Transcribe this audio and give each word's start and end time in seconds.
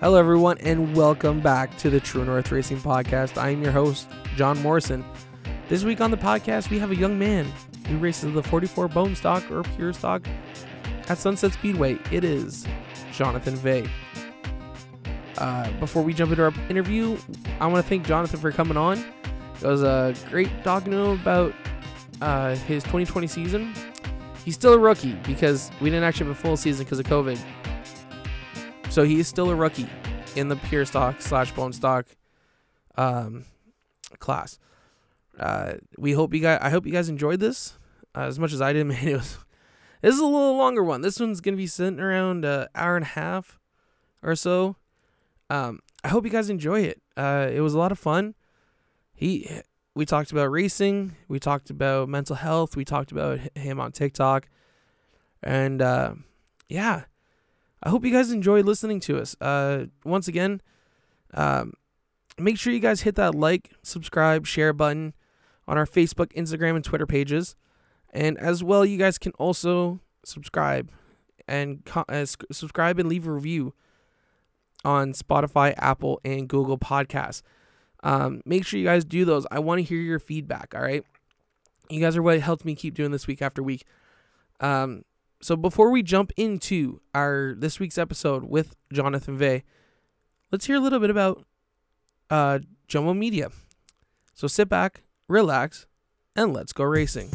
Hello, 0.00 0.18
everyone, 0.18 0.58
and 0.58 0.94
welcome 0.94 1.40
back 1.40 1.74
to 1.78 1.88
the 1.88 1.98
True 1.98 2.22
North 2.22 2.52
Racing 2.52 2.76
Podcast. 2.80 3.40
I 3.40 3.48
am 3.48 3.62
your 3.62 3.72
host, 3.72 4.06
John 4.36 4.62
Morrison. 4.62 5.02
This 5.70 5.84
week 5.84 6.02
on 6.02 6.10
the 6.10 6.18
podcast, 6.18 6.68
we 6.68 6.78
have 6.78 6.90
a 6.90 6.94
young 6.96 7.18
man 7.18 7.50
who 7.88 7.96
races 7.96 8.34
the 8.34 8.42
44 8.42 8.88
bone 8.88 9.16
stock 9.16 9.50
or 9.50 9.62
pure 9.62 9.94
stock 9.94 10.22
at 11.08 11.16
Sunset 11.16 11.54
Speedway. 11.54 11.98
It 12.12 12.24
is 12.24 12.66
Jonathan 13.10 13.56
Vay. 13.56 13.88
Uh, 15.38 15.70
before 15.80 16.02
we 16.02 16.12
jump 16.12 16.30
into 16.30 16.44
our 16.44 16.52
interview, 16.68 17.16
I 17.58 17.66
want 17.66 17.82
to 17.82 17.88
thank 17.88 18.04
Jonathan 18.04 18.38
for 18.38 18.52
coming 18.52 18.76
on. 18.76 18.98
It 18.98 19.66
was 19.66 19.82
uh, 19.82 20.14
great 20.28 20.50
talking 20.62 20.92
to 20.92 20.98
him 20.98 21.20
about 21.22 21.54
uh, 22.20 22.54
his 22.54 22.82
2020 22.82 23.26
season. 23.28 23.74
He's 24.44 24.56
still 24.56 24.74
a 24.74 24.78
rookie 24.78 25.14
because 25.26 25.70
we 25.80 25.88
didn't 25.88 26.04
actually 26.04 26.26
have 26.26 26.36
a 26.36 26.40
full 26.40 26.58
season 26.58 26.84
because 26.84 26.98
of 26.98 27.06
COVID. 27.06 27.40
So 28.96 29.02
he 29.02 29.20
is 29.20 29.28
still 29.28 29.50
a 29.50 29.54
rookie 29.54 29.90
in 30.36 30.48
the 30.48 30.56
pure 30.56 30.86
stock 30.86 31.20
slash 31.20 31.52
bone 31.52 31.74
stock 31.74 32.06
um, 32.96 33.44
class. 34.20 34.58
Uh, 35.38 35.74
we 35.98 36.12
hope 36.12 36.32
you 36.32 36.40
guys. 36.40 36.60
I 36.62 36.70
hope 36.70 36.86
you 36.86 36.92
guys 36.92 37.10
enjoyed 37.10 37.38
this 37.38 37.76
uh, 38.14 38.20
as 38.20 38.38
much 38.38 38.54
as 38.54 38.62
I 38.62 38.72
did. 38.72 38.86
Man, 38.86 39.06
it 39.06 39.16
was. 39.16 39.36
This 40.00 40.14
is 40.14 40.20
a 40.20 40.24
little 40.24 40.56
longer 40.56 40.82
one. 40.82 41.02
This 41.02 41.20
one's 41.20 41.42
gonna 41.42 41.58
be 41.58 41.66
sitting 41.66 42.00
around 42.00 42.46
an 42.46 42.68
hour 42.74 42.96
and 42.96 43.04
a 43.04 43.08
half 43.08 43.58
or 44.22 44.34
so. 44.34 44.76
Um, 45.50 45.80
I 46.02 46.08
hope 46.08 46.24
you 46.24 46.30
guys 46.30 46.48
enjoy 46.48 46.80
it. 46.80 47.02
Uh, 47.18 47.50
it 47.52 47.60
was 47.60 47.74
a 47.74 47.78
lot 47.78 47.92
of 47.92 47.98
fun. 47.98 48.34
He, 49.12 49.60
we 49.94 50.06
talked 50.06 50.32
about 50.32 50.50
racing. 50.50 51.16
We 51.28 51.38
talked 51.38 51.68
about 51.68 52.08
mental 52.08 52.36
health. 52.36 52.76
We 52.76 52.86
talked 52.86 53.12
about 53.12 53.40
him 53.54 53.78
on 53.78 53.92
TikTok, 53.92 54.48
and 55.42 55.82
uh, 55.82 56.14
yeah, 56.70 57.04
I 57.86 57.88
hope 57.88 58.04
you 58.04 58.10
guys 58.10 58.32
enjoyed 58.32 58.64
listening 58.64 58.98
to 59.02 59.20
us. 59.20 59.36
Uh, 59.40 59.84
once 60.04 60.26
again, 60.26 60.60
um, 61.34 61.72
make 62.36 62.58
sure 62.58 62.72
you 62.72 62.80
guys 62.80 63.02
hit 63.02 63.14
that 63.14 63.32
like, 63.32 63.74
subscribe, 63.84 64.44
share 64.44 64.72
button 64.72 65.14
on 65.68 65.78
our 65.78 65.86
Facebook, 65.86 66.32
Instagram, 66.32 66.74
and 66.74 66.84
Twitter 66.84 67.06
pages. 67.06 67.54
And 68.12 68.38
as 68.38 68.64
well, 68.64 68.84
you 68.84 68.98
guys 68.98 69.18
can 69.18 69.30
also 69.38 70.00
subscribe 70.24 70.90
and 71.46 71.84
co- 71.84 72.04
uh, 72.08 72.26
subscribe 72.50 72.98
and 72.98 73.08
leave 73.08 73.24
a 73.24 73.30
review 73.30 73.72
on 74.84 75.12
Spotify, 75.12 75.72
Apple, 75.76 76.20
and 76.24 76.48
Google 76.48 76.78
Podcasts. 76.78 77.42
Um, 78.02 78.40
make 78.44 78.66
sure 78.66 78.80
you 78.80 78.86
guys 78.86 79.04
do 79.04 79.24
those. 79.24 79.46
I 79.52 79.60
want 79.60 79.78
to 79.78 79.84
hear 79.84 80.00
your 80.00 80.18
feedback. 80.18 80.74
All 80.74 80.82
right, 80.82 81.04
you 81.88 82.00
guys 82.00 82.16
are 82.16 82.22
what 82.22 82.40
helped 82.40 82.64
me 82.64 82.74
keep 82.74 82.94
doing 82.94 83.12
this 83.12 83.28
week 83.28 83.40
after 83.40 83.62
week. 83.62 83.84
Um, 84.58 85.04
so 85.40 85.56
before 85.56 85.90
we 85.90 86.02
jump 86.02 86.32
into 86.36 87.00
our 87.14 87.54
this 87.56 87.78
week's 87.78 87.98
episode 87.98 88.44
with 88.44 88.74
Jonathan 88.92 89.36
Vay, 89.36 89.64
let's 90.50 90.66
hear 90.66 90.76
a 90.76 90.80
little 90.80 91.00
bit 91.00 91.10
about 91.10 91.44
uh, 92.30 92.60
Jomo 92.88 93.16
Media. 93.16 93.50
So 94.34 94.46
sit 94.46 94.68
back, 94.68 95.02
relax, 95.28 95.86
and 96.34 96.52
let's 96.52 96.72
go 96.72 96.84
racing. 96.84 97.30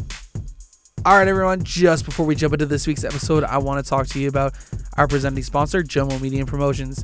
All 1.04 1.18
right, 1.18 1.28
everyone, 1.28 1.64
just 1.64 2.06
before 2.06 2.28
we 2.28 2.36
jump 2.36 2.54
into 2.54 2.68
this 2.68 2.86
week's 2.86 3.04
episode, 3.04 3.44
I 3.44 3.58
want 3.58 3.84
to 3.84 3.90
talk 3.90 4.06
to 4.08 4.20
you 4.20 4.30
about 4.30 4.54
our 4.98 5.08
presenting 5.08 5.44
sponsor, 5.44 5.82
Jomo 5.82 6.22
Media 6.22 6.40
and 6.40 6.48
Promotions. 6.48 7.04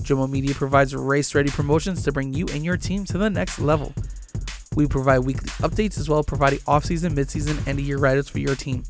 Jomo 0.00 0.28
Media 0.28 0.54
provides 0.54 0.94
race 0.94 1.34
ready 1.34 1.50
promotions 1.50 2.02
to 2.02 2.12
bring 2.12 2.32
you 2.32 2.46
and 2.48 2.64
your 2.64 2.76
team 2.76 3.04
to 3.04 3.18
the 3.18 3.30
next 3.30 3.60
level. 3.60 3.92
We 4.74 4.86
provide 4.86 5.20
weekly 5.20 5.50
updates 5.60 5.98
as 5.98 6.08
well 6.08 6.24
providing 6.24 6.60
off 6.66 6.84
season, 6.84 7.14
mid 7.14 7.30
season, 7.30 7.58
and 7.66 7.80
year 7.80 7.98
write 7.98 8.18
ups 8.18 8.28
for 8.28 8.38
your 8.40 8.56
team. 8.56 8.82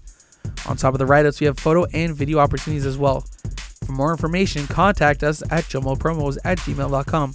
On 0.66 0.76
top 0.76 0.94
of 0.94 0.98
the 0.98 1.06
write 1.06 1.26
ups, 1.26 1.40
we 1.40 1.46
have 1.46 1.58
photo 1.58 1.84
and 1.94 2.14
video 2.14 2.38
opportunities 2.38 2.86
as 2.86 2.98
well. 2.98 3.24
For 3.84 3.92
more 3.92 4.10
information, 4.10 4.66
contact 4.66 5.22
us 5.22 5.42
at 5.50 5.64
jomopromos 5.64 6.38
at 6.44 6.58
gmail.com. 6.58 7.34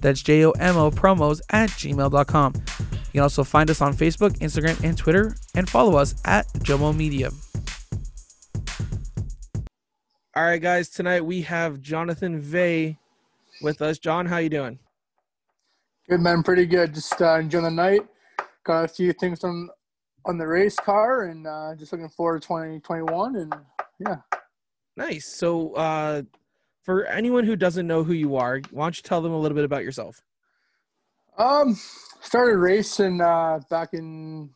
That's 0.00 0.22
J 0.22 0.44
O 0.44 0.50
M 0.52 0.76
O 0.76 0.90
promos 0.90 1.40
at 1.50 1.70
gmail.com. 1.70 2.52
You 2.54 3.12
can 3.12 3.20
also 3.22 3.42
find 3.42 3.68
us 3.70 3.80
on 3.80 3.94
Facebook, 3.94 4.38
Instagram, 4.38 4.82
and 4.84 4.96
Twitter, 4.96 5.34
and 5.54 5.68
follow 5.68 5.96
us 5.96 6.14
at 6.24 6.46
Jomo 6.58 6.94
Media. 6.94 7.30
All 10.36 10.44
right, 10.44 10.62
guys. 10.62 10.88
Tonight 10.88 11.24
we 11.24 11.42
have 11.42 11.80
Jonathan 11.80 12.40
Vay 12.40 12.96
with 13.60 13.82
us. 13.82 13.98
John, 13.98 14.26
how 14.26 14.36
you 14.36 14.50
doing? 14.50 14.78
Good 16.08 16.20
man, 16.20 16.42
pretty 16.42 16.64
good. 16.64 16.94
Just 16.94 17.20
uh, 17.20 17.38
enjoying 17.38 17.64
the 17.64 17.70
night. 17.70 18.06
Got 18.64 18.84
a 18.84 18.88
few 18.88 19.12
things 19.12 19.42
on 19.42 19.68
on 20.24 20.38
the 20.38 20.46
race 20.46 20.76
car, 20.76 21.24
and 21.24 21.46
uh, 21.46 21.74
just 21.76 21.92
looking 21.92 22.08
forward 22.08 22.42
to 22.42 22.48
2021. 22.48 23.36
And 23.36 23.54
yeah, 23.98 24.16
nice. 24.96 25.26
So, 25.26 25.74
uh, 25.74 26.22
for 26.82 27.04
anyone 27.06 27.44
who 27.44 27.56
doesn't 27.56 27.86
know 27.86 28.04
who 28.04 28.12
you 28.12 28.36
are, 28.36 28.60
why 28.70 28.86
don't 28.86 28.96
you 28.96 29.02
tell 29.02 29.20
them 29.20 29.32
a 29.32 29.38
little 29.38 29.54
bit 29.54 29.64
about 29.64 29.84
yourself? 29.84 30.22
Um, 31.36 31.78
started 32.20 32.56
racing 32.58 33.20
uh, 33.20 33.60
back 33.70 33.90
in 33.92 34.50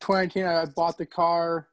2019. 0.00 0.44
I 0.44 0.64
bought 0.66 0.98
the 0.98 1.06
car, 1.06 1.68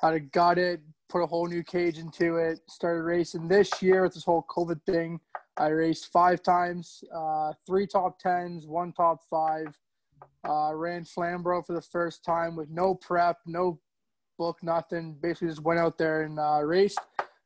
had 0.00 0.14
it 0.14 0.32
got 0.32 0.58
it, 0.58 0.80
put 1.08 1.22
a 1.22 1.26
whole 1.26 1.46
new 1.46 1.62
cage 1.62 1.98
into 1.98 2.36
it. 2.36 2.60
Started 2.68 3.02
racing 3.02 3.48
this 3.48 3.70
year 3.80 4.02
with 4.02 4.14
this 4.14 4.24
whole 4.24 4.44
COVID 4.48 4.82
thing. 4.84 5.20
I 5.56 5.68
raced 5.68 6.12
five 6.12 6.42
times, 6.42 7.02
uh, 7.14 7.52
three 7.66 7.86
top 7.86 8.18
tens, 8.18 8.66
one 8.66 8.92
top 8.92 9.20
five. 9.30 9.78
Uh, 10.48 10.74
ran 10.74 11.04
Flamborough 11.04 11.62
for 11.62 11.74
the 11.74 11.82
first 11.82 12.24
time 12.24 12.56
with 12.56 12.68
no 12.70 12.94
prep, 12.94 13.38
no 13.46 13.80
book, 14.38 14.58
nothing. 14.62 15.16
Basically, 15.20 15.48
just 15.48 15.62
went 15.62 15.80
out 15.80 15.98
there 15.98 16.22
and 16.22 16.38
uh, 16.38 16.60
raced. 16.62 17.00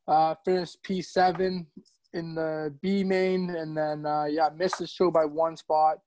Uh, 0.06 0.34
finished 0.44 0.78
P7 0.82 1.66
in 2.12 2.34
the 2.34 2.74
B 2.82 3.04
main, 3.04 3.50
and 3.50 3.76
then 3.76 4.04
uh, 4.04 4.24
yeah, 4.24 4.48
missed 4.54 4.78
the 4.78 4.86
show 4.86 5.10
by 5.10 5.24
one 5.24 5.56
spot 5.56 5.98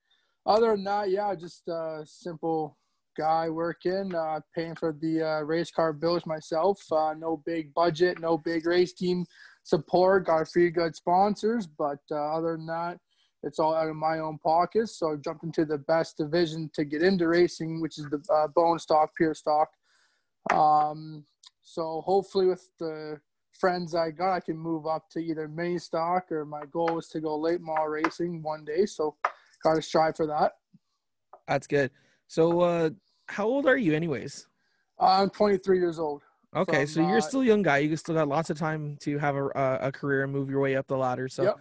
other 0.45 0.71
than 0.71 0.83
that, 0.83 1.09
yeah, 1.09 1.33
just 1.35 1.67
a 1.67 2.03
simple 2.05 2.77
guy 3.17 3.49
working, 3.49 4.13
uh, 4.13 4.39
paying 4.53 4.75
for 4.75 4.95
the 4.99 5.21
uh, 5.21 5.41
race 5.41 5.71
car 5.71 5.93
bills 5.93 6.25
myself. 6.25 6.81
Uh, 6.91 7.13
no 7.17 7.41
big 7.45 7.73
budget, 7.73 8.19
no 8.19 8.37
big 8.37 8.65
race 8.65 8.93
team 8.93 9.25
support. 9.63 10.25
Got 10.25 10.41
a 10.41 10.45
few 10.45 10.69
good 10.71 10.95
sponsors, 10.95 11.65
but 11.67 11.99
uh, 12.11 12.35
other 12.35 12.57
than 12.57 12.65
that, 12.65 12.97
it's 13.43 13.59
all 13.59 13.75
out 13.75 13.89
of 13.89 13.95
my 13.95 14.19
own 14.19 14.37
pockets. 14.39 14.97
So 14.97 15.13
I 15.13 15.15
jumped 15.17 15.43
into 15.43 15.65
the 15.65 15.77
best 15.77 16.17
division 16.17 16.69
to 16.73 16.85
get 16.85 17.03
into 17.03 17.27
racing, 17.27 17.81
which 17.81 17.97
is 17.97 18.05
the 18.09 18.23
uh, 18.33 18.47
bone 18.47 18.79
stock, 18.79 19.11
pure 19.15 19.33
stock. 19.33 19.69
Um, 20.51 21.25
so 21.61 22.01
hopefully, 22.05 22.47
with 22.47 22.69
the 22.79 23.19
friends 23.51 23.95
I 23.95 24.11
got, 24.11 24.33
I 24.33 24.39
can 24.39 24.57
move 24.57 24.87
up 24.87 25.09
to 25.11 25.19
either 25.19 25.47
mini 25.47 25.77
stock 25.77 26.31
or 26.31 26.45
my 26.45 26.63
goal 26.71 26.97
is 26.99 27.07
to 27.09 27.19
go 27.19 27.37
late 27.37 27.61
model 27.61 27.87
racing 27.87 28.41
one 28.41 28.65
day. 28.65 28.85
So 28.85 29.15
got 29.63 29.75
to 29.75 29.81
strive 29.81 30.15
for 30.15 30.27
that. 30.27 30.53
That's 31.47 31.67
good. 31.67 31.91
So, 32.27 32.61
uh, 32.61 32.89
how 33.27 33.45
old 33.45 33.67
are 33.67 33.77
you, 33.77 33.93
anyways? 33.93 34.47
I'm 34.99 35.29
23 35.29 35.77
years 35.77 35.99
old. 35.99 36.23
Okay, 36.55 36.85
so, 36.85 37.01
so 37.01 37.07
you're 37.07 37.21
still 37.21 37.41
a 37.41 37.45
young 37.45 37.63
guy. 37.63 37.79
You 37.79 37.95
still 37.95 38.15
got 38.15 38.27
lots 38.27 38.49
of 38.49 38.57
time 38.59 38.97
to 39.01 39.17
have 39.17 39.35
a 39.35 39.79
a 39.81 39.91
career 39.91 40.23
and 40.23 40.31
move 40.31 40.49
your 40.49 40.59
way 40.59 40.75
up 40.75 40.87
the 40.87 40.97
ladder. 40.97 41.27
So, 41.27 41.43
yep. 41.43 41.59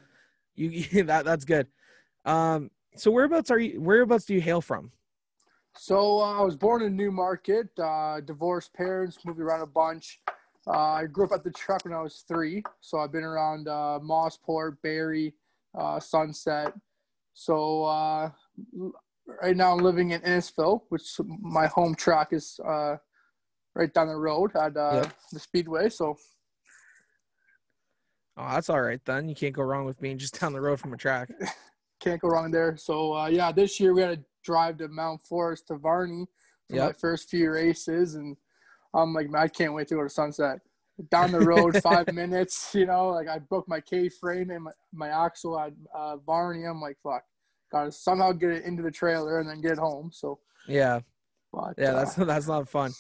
You 0.54 1.04
that 1.04 1.24
that's 1.24 1.44
good. 1.44 1.66
Um, 2.24 2.70
so 2.96 3.10
whereabouts 3.10 3.50
are 3.50 3.58
you? 3.58 3.80
Whereabouts 3.80 4.24
do 4.24 4.34
you 4.34 4.40
hail 4.40 4.60
from? 4.60 4.92
So 5.76 6.18
uh, 6.20 6.38
I 6.38 6.42
was 6.42 6.56
born 6.56 6.82
in 6.82 6.96
Newmarket. 6.96 7.68
Uh, 7.78 8.20
divorced 8.20 8.74
parents, 8.74 9.18
moved 9.24 9.40
around 9.40 9.62
a 9.62 9.66
bunch. 9.66 10.20
Uh, 10.66 10.70
I 10.70 11.06
grew 11.06 11.24
up 11.24 11.32
at 11.32 11.42
the 11.42 11.50
truck 11.50 11.84
when 11.84 11.94
I 11.94 12.02
was 12.02 12.24
three, 12.28 12.62
so 12.80 12.98
I've 12.98 13.10
been 13.10 13.24
around 13.24 13.66
uh, 13.66 13.98
Mosport, 14.00 14.76
Barrie, 14.82 15.34
uh, 15.76 15.98
Sunset. 15.98 16.72
So 17.34 17.84
uh, 17.84 18.30
right 19.42 19.56
now 19.56 19.72
I'm 19.72 19.78
living 19.78 20.10
in 20.10 20.20
Innisfil, 20.20 20.82
which 20.90 21.02
my 21.40 21.66
home 21.66 21.94
track 21.96 22.28
is 22.32 22.60
uh, 22.64 22.96
right 23.74 23.92
down 23.92 24.06
the 24.06 24.14
road 24.14 24.54
at 24.54 24.76
uh, 24.76 25.04
the 25.32 25.40
Speedway. 25.40 25.88
So. 25.88 26.16
Oh, 28.36 28.48
that's 28.50 28.70
all 28.70 28.80
right 28.80 29.00
then. 29.04 29.28
You 29.28 29.34
can't 29.34 29.54
go 29.54 29.62
wrong 29.62 29.84
with 29.84 30.00
being 30.00 30.18
just 30.18 30.38
down 30.40 30.52
the 30.52 30.60
road 30.60 30.80
from 30.80 30.92
a 30.92 30.96
track. 30.96 31.30
can't 32.00 32.20
go 32.20 32.28
wrong 32.28 32.50
there. 32.50 32.76
So 32.76 33.14
uh, 33.14 33.26
yeah, 33.26 33.52
this 33.52 33.78
year 33.78 33.94
we 33.94 34.02
had 34.02 34.18
to 34.18 34.24
drive 34.44 34.78
to 34.78 34.88
Mount 34.88 35.22
Forest 35.22 35.68
to 35.68 35.76
Varney 35.76 36.26
for 36.68 36.76
yep. 36.76 36.86
my 36.86 36.92
first 36.92 37.30
few 37.30 37.50
races, 37.50 38.14
and 38.14 38.36
I'm 38.94 39.14
like, 39.14 39.30
man, 39.30 39.42
I 39.42 39.48
can't 39.48 39.74
wait 39.74 39.88
to 39.88 39.94
go 39.94 40.02
to 40.02 40.10
Sunset. 40.10 40.60
Down 41.10 41.32
the 41.32 41.40
road, 41.40 41.76
five 41.82 42.12
minutes. 42.12 42.74
You 42.74 42.86
know, 42.86 43.08
like 43.08 43.28
I 43.28 43.38
broke 43.38 43.68
my 43.68 43.80
K 43.80 44.08
frame 44.08 44.50
and 44.50 44.64
my, 44.64 44.72
my 44.92 45.08
axle 45.08 45.58
at 45.58 45.72
uh, 45.94 46.16
Varney. 46.18 46.64
I'm 46.64 46.80
like, 46.80 46.96
fuck, 47.02 47.22
gotta 47.70 47.92
somehow 47.92 48.32
get 48.32 48.50
it 48.50 48.64
into 48.64 48.82
the 48.82 48.90
trailer 48.90 49.40
and 49.40 49.48
then 49.48 49.60
get 49.60 49.78
home. 49.78 50.10
So 50.12 50.38
yeah, 50.68 51.00
but, 51.52 51.74
yeah, 51.78 51.92
that's 51.92 52.18
uh, 52.18 52.24
that's 52.24 52.46
not 52.46 52.68
fun. 52.68 52.92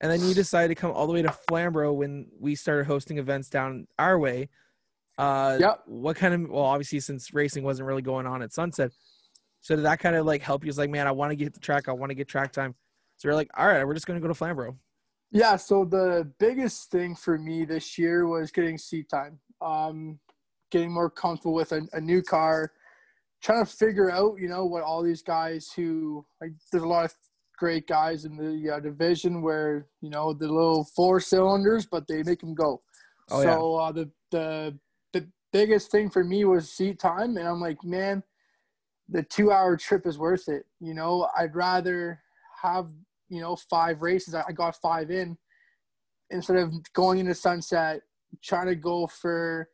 And 0.00 0.10
then 0.10 0.20
you 0.20 0.32
decided 0.34 0.68
to 0.68 0.80
come 0.80 0.92
all 0.92 1.06
the 1.06 1.12
way 1.12 1.22
to 1.22 1.32
Flamborough 1.48 1.92
when 1.92 2.28
we 2.38 2.54
started 2.54 2.86
hosting 2.86 3.18
events 3.18 3.48
down 3.48 3.86
our 3.98 4.18
way. 4.18 4.48
Uh, 5.16 5.58
yep. 5.58 5.82
What 5.86 6.16
kind 6.16 6.34
of 6.34 6.48
well, 6.50 6.62
obviously 6.62 7.00
since 7.00 7.34
racing 7.34 7.64
wasn't 7.64 7.88
really 7.88 8.02
going 8.02 8.26
on 8.26 8.40
at 8.42 8.52
Sunset, 8.52 8.92
so 9.60 9.76
did 9.76 9.84
that 9.84 9.98
kind 9.98 10.16
of 10.16 10.24
like 10.24 10.42
help 10.42 10.64
you? 10.64 10.68
It's 10.68 10.78
like, 10.78 10.90
man, 10.90 11.06
I 11.06 11.10
want 11.10 11.30
to 11.30 11.36
get 11.36 11.52
the 11.54 11.60
track. 11.60 11.88
I 11.88 11.92
want 11.92 12.10
to 12.10 12.14
get 12.14 12.28
track 12.28 12.52
time. 12.52 12.74
So 13.16 13.28
we're 13.28 13.34
like, 13.34 13.50
all 13.56 13.66
right, 13.66 13.84
we're 13.84 13.94
just 13.94 14.06
gonna 14.06 14.20
go 14.20 14.28
to 14.28 14.34
Flamborough. 14.34 14.76
Yeah. 15.30 15.56
So 15.56 15.84
the 15.84 16.30
biggest 16.38 16.90
thing 16.90 17.16
for 17.16 17.36
me 17.36 17.64
this 17.64 17.98
year 17.98 18.26
was 18.26 18.50
getting 18.52 18.78
seat 18.78 19.08
time. 19.10 19.40
Um, 19.60 20.20
getting 20.70 20.92
more 20.92 21.10
comfortable 21.10 21.54
with 21.54 21.72
a, 21.72 21.82
a 21.92 22.00
new 22.00 22.22
car, 22.22 22.72
trying 23.42 23.64
to 23.64 23.70
figure 23.70 24.10
out, 24.10 24.36
you 24.38 24.48
know, 24.48 24.64
what 24.66 24.84
all 24.84 25.02
these 25.02 25.22
guys 25.22 25.70
who 25.74 26.24
like. 26.40 26.52
There's 26.70 26.84
a 26.84 26.88
lot 26.88 27.06
of 27.06 27.14
great 27.58 27.86
guys 27.86 28.24
in 28.24 28.36
the 28.36 28.76
uh, 28.76 28.80
division 28.80 29.42
where 29.42 29.86
you 30.00 30.08
know 30.08 30.32
the 30.32 30.46
little 30.46 30.84
four 30.84 31.20
cylinders, 31.20 31.86
but 31.86 32.06
they 32.06 32.22
make 32.22 32.40
them 32.40 32.54
go. 32.54 32.80
Oh, 33.30 33.42
so 33.42 33.74
uh, 33.76 33.92
the 33.92 34.10
the 34.30 34.78
the 35.12 35.28
biggest 35.52 35.90
thing 35.90 36.08
for 36.08 36.24
me 36.24 36.44
was 36.44 36.70
seat 36.70 36.98
time, 36.98 37.36
and 37.36 37.46
I'm 37.46 37.60
like, 37.60 37.82
man, 37.84 38.22
the 39.08 39.22
two 39.22 39.50
hour 39.50 39.76
trip 39.76 40.06
is 40.06 40.18
worth 40.18 40.48
it. 40.48 40.64
You 40.80 40.94
know, 40.94 41.28
I'd 41.36 41.54
rather 41.54 42.20
have 42.62 42.88
you 43.28 43.40
know 43.40 43.56
five 43.56 44.00
races. 44.00 44.34
I 44.34 44.52
got 44.52 44.76
five 44.76 45.10
in 45.10 45.36
instead 46.30 46.56
of 46.56 46.72
going 46.92 47.18
into 47.18 47.34
sunset, 47.34 48.02
trying 48.42 48.66
to 48.66 48.76
go 48.76 49.06
for 49.06 49.68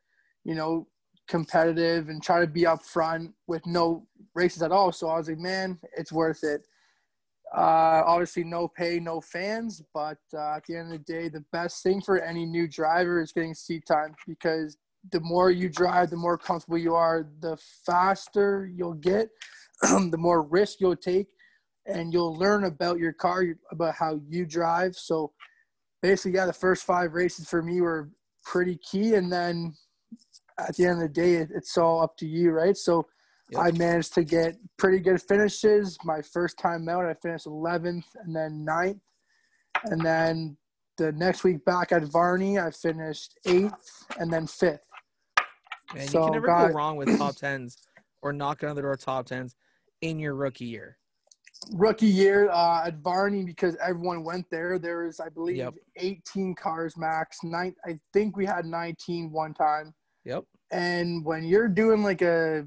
you 0.44 0.54
know 0.54 0.88
competitive 1.26 2.08
and 2.08 2.22
try 2.22 2.40
to 2.40 2.46
be 2.46 2.66
up 2.66 2.82
front 2.82 3.32
with 3.46 3.64
no 3.66 4.06
races 4.34 4.62
at 4.62 4.72
all. 4.72 4.92
So 4.92 5.08
I 5.08 5.16
was 5.16 5.28
like, 5.28 5.38
man, 5.38 5.78
it's 5.96 6.12
worth 6.12 6.44
it. 6.44 6.66
Uh, 7.54 8.02
obviously, 8.04 8.42
no 8.42 8.66
pay, 8.66 8.98
no 8.98 9.20
fans, 9.20 9.80
but 9.92 10.18
uh, 10.32 10.56
at 10.56 10.64
the 10.66 10.76
end 10.76 10.92
of 10.92 10.98
the 10.98 11.12
day, 11.12 11.28
the 11.28 11.44
best 11.52 11.84
thing 11.84 12.00
for 12.00 12.20
any 12.20 12.44
new 12.44 12.66
driver 12.66 13.22
is 13.22 13.30
getting 13.30 13.54
seat 13.54 13.84
time 13.86 14.12
because 14.26 14.76
the 15.12 15.20
more 15.20 15.52
you 15.52 15.68
drive, 15.68 16.10
the 16.10 16.16
more 16.16 16.36
comfortable 16.36 16.78
you 16.78 16.94
are, 16.94 17.28
the 17.40 17.56
faster 17.86 18.68
you'll 18.74 18.94
get, 18.94 19.28
the 19.82 20.18
more 20.18 20.42
risk 20.42 20.80
you'll 20.80 20.96
take, 20.96 21.28
and 21.86 22.12
you'll 22.12 22.34
learn 22.34 22.64
about 22.64 22.98
your 22.98 23.12
car, 23.12 23.44
about 23.70 23.94
how 23.94 24.20
you 24.28 24.44
drive. 24.46 24.96
So 24.96 25.30
basically, 26.02 26.32
yeah, 26.32 26.46
the 26.46 26.52
first 26.52 26.82
five 26.82 27.14
races 27.14 27.48
for 27.48 27.62
me 27.62 27.80
were 27.80 28.10
pretty 28.44 28.78
key, 28.78 29.14
and 29.14 29.30
then 29.30 29.74
at 30.58 30.74
the 30.76 30.86
end 30.86 30.94
of 30.94 31.08
the 31.08 31.08
day, 31.08 31.34
it's 31.34 31.78
all 31.78 32.02
up 32.02 32.16
to 32.16 32.26
you, 32.26 32.50
right? 32.50 32.76
So 32.76 33.06
Yep. 33.50 33.61
I 33.61 33.70
managed 33.73 34.14
to 34.14 34.25
get 34.25 34.56
pretty 34.79 35.00
good 35.00 35.20
finishes. 35.20 35.99
My 36.05 36.23
first 36.23 36.58
time 36.58 36.88
out, 36.88 37.05
I 37.05 37.14
finished 37.14 37.46
11th 37.46 38.05
and 38.25 38.35
then 38.35 38.64
9th. 38.67 39.00
And 39.85 40.00
then 40.00 40.56
the 40.96 41.12
next 41.12 41.44
week 41.44 41.64
back 41.64 41.93
at 41.93 42.05
Varney, 42.05 42.58
I 42.58 42.70
finished 42.70 43.38
8th 43.46 43.73
and 44.19 44.32
then 44.32 44.46
5th. 44.46 44.79
Man, 45.94 46.08
so 46.08 46.20
you 46.20 46.25
can 46.25 46.32
never 46.32 46.46
got, 46.46 46.69
go 46.69 46.75
wrong 46.75 46.96
with 46.96 47.19
top 47.19 47.35
10s 47.41 47.76
or 48.23 48.32
knocking 48.32 48.69
on 48.69 48.76
the 48.76 48.82
door 48.82 48.96
top 48.96 49.26
10s 49.26 49.55
in 50.00 50.19
your 50.19 50.35
rookie 50.35 50.64
year. 50.64 50.97
Rookie 51.73 52.06
year 52.06 52.50
uh, 52.50 52.87
at 52.87 52.99
Varney 52.99 53.44
because 53.44 53.76
everyone 53.76 54.25
went 54.25 54.47
there. 54.50 54.79
There 54.79 55.05
was, 55.05 55.20
I 55.20 55.29
believe, 55.29 55.56
yep. 55.56 55.75
18 55.97 56.55
cars 56.55 56.97
max. 56.97 57.38
Nine, 57.43 57.75
I 57.87 57.99
think 58.12 58.37
we 58.37 58.47
had 58.47 58.64
19 58.64 59.31
one 59.31 59.55
time. 59.55 59.94
Yep. 60.25 60.44
And 60.73 61.25
when 61.25 61.44
you're 61.44 61.69
doing 61.69 62.02
like 62.02 62.23
a 62.23 62.67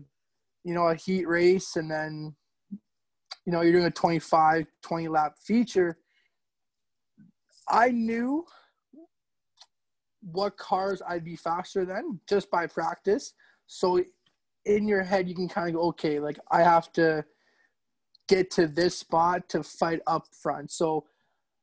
you 0.67 0.73
know, 0.73 0.89
a 0.89 0.95
heat 0.95 1.25
race 1.25 1.77
and 1.77 1.89
then, 1.89 2.35
you 3.45 3.53
know, 3.53 3.61
you're 3.61 3.71
doing 3.71 3.85
a 3.85 3.91
25, 3.91 4.65
20 4.83 5.07
lap 5.07 5.35
feature, 5.41 5.97
I 7.69 7.89
knew 7.91 8.43
what 10.19 10.57
cars 10.57 11.01
I'd 11.07 11.23
be 11.23 11.37
faster 11.37 11.85
than 11.85 12.19
just 12.27 12.51
by 12.51 12.67
practice. 12.67 13.33
So 13.67 14.03
in 14.65 14.89
your 14.89 15.03
head, 15.03 15.29
you 15.29 15.35
can 15.35 15.47
kind 15.47 15.69
of 15.69 15.75
go, 15.75 15.87
okay, 15.87 16.19
like 16.19 16.37
I 16.51 16.63
have 16.63 16.91
to 16.93 17.23
get 18.27 18.51
to 18.51 18.67
this 18.67 18.97
spot 18.97 19.47
to 19.47 19.63
fight 19.63 20.01
up 20.05 20.25
front. 20.41 20.69
So, 20.69 21.05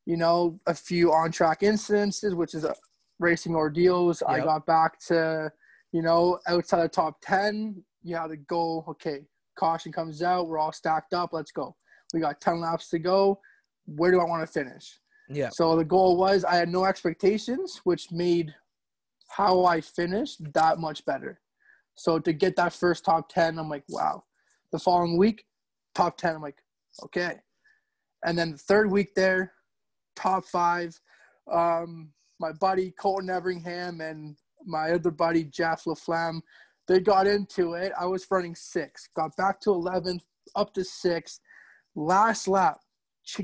you 0.06 0.16
know, 0.16 0.60
a 0.66 0.72
few 0.72 1.12
on 1.12 1.30
track 1.30 1.60
incidences, 1.60 2.32
which 2.32 2.54
is 2.54 2.64
a 2.64 2.74
racing 3.18 3.54
ordeals. 3.54 4.22
Yep. 4.26 4.30
I 4.30 4.40
got 4.42 4.64
back 4.64 4.98
to, 5.08 5.52
you 5.92 6.00
know, 6.00 6.38
outside 6.48 6.84
the 6.84 6.88
top 6.88 7.18
10, 7.20 7.84
you 8.04 8.14
have 8.16 8.30
to 8.30 8.36
go, 8.36 8.84
okay, 8.86 9.22
caution 9.56 9.90
comes 9.90 10.22
out, 10.22 10.46
we're 10.46 10.58
all 10.58 10.72
stacked 10.72 11.14
up, 11.14 11.32
let's 11.32 11.50
go. 11.50 11.74
We 12.12 12.20
got 12.20 12.40
10 12.40 12.60
laps 12.60 12.90
to 12.90 12.98
go. 12.98 13.40
Where 13.86 14.12
do 14.12 14.20
I 14.20 14.24
want 14.24 14.46
to 14.46 14.52
finish? 14.52 15.00
Yeah. 15.28 15.48
So 15.48 15.74
the 15.74 15.84
goal 15.84 16.16
was 16.16 16.44
I 16.44 16.54
had 16.54 16.68
no 16.68 16.84
expectations, 16.84 17.80
which 17.84 18.12
made 18.12 18.54
how 19.28 19.64
I 19.64 19.80
finished 19.80 20.52
that 20.52 20.78
much 20.78 21.04
better. 21.04 21.40
So 21.96 22.18
to 22.18 22.32
get 22.32 22.56
that 22.56 22.72
first 22.72 23.04
top 23.04 23.28
10, 23.30 23.58
I'm 23.58 23.68
like, 23.68 23.84
wow. 23.88 24.24
The 24.70 24.78
following 24.78 25.16
week, 25.16 25.44
top 25.94 26.16
10, 26.18 26.36
I'm 26.36 26.42
like, 26.42 26.62
okay. 27.04 27.40
And 28.24 28.38
then 28.38 28.52
the 28.52 28.58
third 28.58 28.90
week 28.90 29.14
there, 29.14 29.52
top 30.14 30.44
five. 30.46 30.98
Um, 31.50 32.10
my 32.40 32.52
buddy 32.52 32.92
Colton 32.98 33.30
Everingham 33.30 34.00
and 34.00 34.36
my 34.66 34.92
other 34.92 35.10
buddy 35.10 35.44
Jeff 35.44 35.84
LaFlamme 35.84 36.40
they 36.86 37.00
got 37.00 37.26
into 37.26 37.74
it. 37.74 37.92
I 37.98 38.06
was 38.06 38.26
running 38.30 38.54
six, 38.54 39.08
got 39.16 39.36
back 39.36 39.60
to 39.62 39.70
11th, 39.70 40.22
up 40.54 40.74
to 40.74 40.84
six. 40.84 41.40
Last 41.94 42.48
lap, 42.48 42.80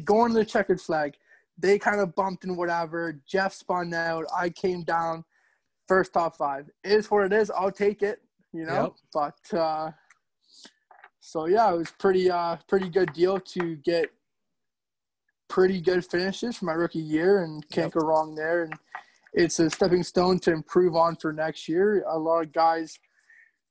going 0.05 0.33
to 0.33 0.39
the 0.39 0.45
checkered 0.45 0.81
flag. 0.81 1.15
They 1.59 1.79
kind 1.79 2.01
of 2.01 2.15
bumped 2.15 2.45
and 2.45 2.57
whatever. 2.57 3.21
Jeff 3.27 3.53
spun 3.53 3.93
out. 3.95 4.25
I 4.37 4.51
came 4.51 4.83
down 4.83 5.25
first 5.87 6.13
top 6.13 6.37
five. 6.37 6.71
It 6.85 6.93
is 6.93 7.11
what 7.11 7.25
it 7.25 7.33
is. 7.33 7.51
I'll 7.51 7.73
take 7.73 8.03
it, 8.03 8.21
you 8.53 8.65
know. 8.65 8.95
Yep. 9.15 9.35
But 9.53 9.59
uh, 9.59 9.91
so 11.21 11.47
yeah, 11.47 11.73
it 11.73 11.77
was 11.77 11.91
pretty 11.99 12.31
uh 12.31 12.57
pretty 12.69 12.89
good 12.89 13.13
deal 13.13 13.39
to 13.41 13.77
get 13.77 14.11
pretty 15.49 15.81
good 15.81 16.05
finishes 16.05 16.57
for 16.57 16.65
my 16.65 16.73
rookie 16.73 16.99
year 16.99 17.43
and 17.43 17.69
can't 17.71 17.87
yep. 17.87 17.95
go 17.95 18.07
wrong 18.07 18.35
there. 18.35 18.65
And 18.65 18.75
it's 19.33 19.59
a 19.59 19.69
stepping 19.69 20.03
stone 20.03 20.39
to 20.41 20.53
improve 20.53 20.97
on 20.97 21.17
for 21.17 21.33
next 21.33 21.69
year. 21.69 22.05
A 22.09 22.19
lot 22.19 22.43
of 22.43 22.53
guys 22.53 22.99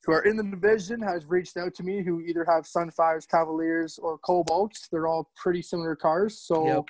who 0.05 0.13
are 0.13 0.23
in 0.23 0.37
the 0.37 0.43
division 0.43 1.01
has 1.01 1.25
reached 1.25 1.57
out 1.57 1.73
to 1.75 1.83
me 1.83 2.03
who 2.03 2.21
either 2.21 2.45
have 2.45 2.63
Sunfires, 2.63 3.27
Cavaliers, 3.27 3.99
or 3.99 4.17
Cobalts. 4.19 4.89
They're 4.91 5.07
all 5.07 5.29
pretty 5.35 5.61
similar 5.61 5.95
cars. 5.95 6.39
So 6.39 6.65
yep. 6.67 6.85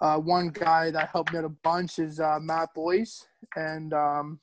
uh, 0.00 0.18
one 0.18 0.48
guy 0.48 0.90
that 0.90 1.10
helped 1.10 1.32
me 1.32 1.38
out 1.38 1.44
a 1.44 1.48
bunch 1.48 1.98
is 1.98 2.20
uh, 2.20 2.38
Matt 2.40 2.70
Boyce, 2.74 3.26
and 3.56 3.92
um, 3.92 4.40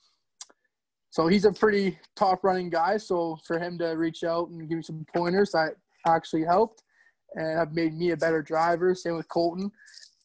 so 1.10 1.28
he's 1.28 1.46
a 1.46 1.52
pretty 1.52 2.00
top 2.16 2.44
running 2.44 2.70
guy. 2.70 2.98
So 2.98 3.38
for 3.46 3.60
him 3.60 3.78
to 3.80 3.88
reach 3.90 4.24
out 4.24 4.50
and 4.50 4.68
give 4.68 4.78
me 4.78 4.84
some 4.84 5.06
pointers, 5.14 5.52
that 5.52 5.76
actually 6.08 6.44
helped 6.44 6.84
and 7.36 7.58
have 7.58 7.74
made 7.74 7.94
me 7.94 8.12
a 8.12 8.18
better 8.18 8.42
driver. 8.42 8.96
Same 8.96 9.16
with 9.16 9.28
Colton. 9.28 9.72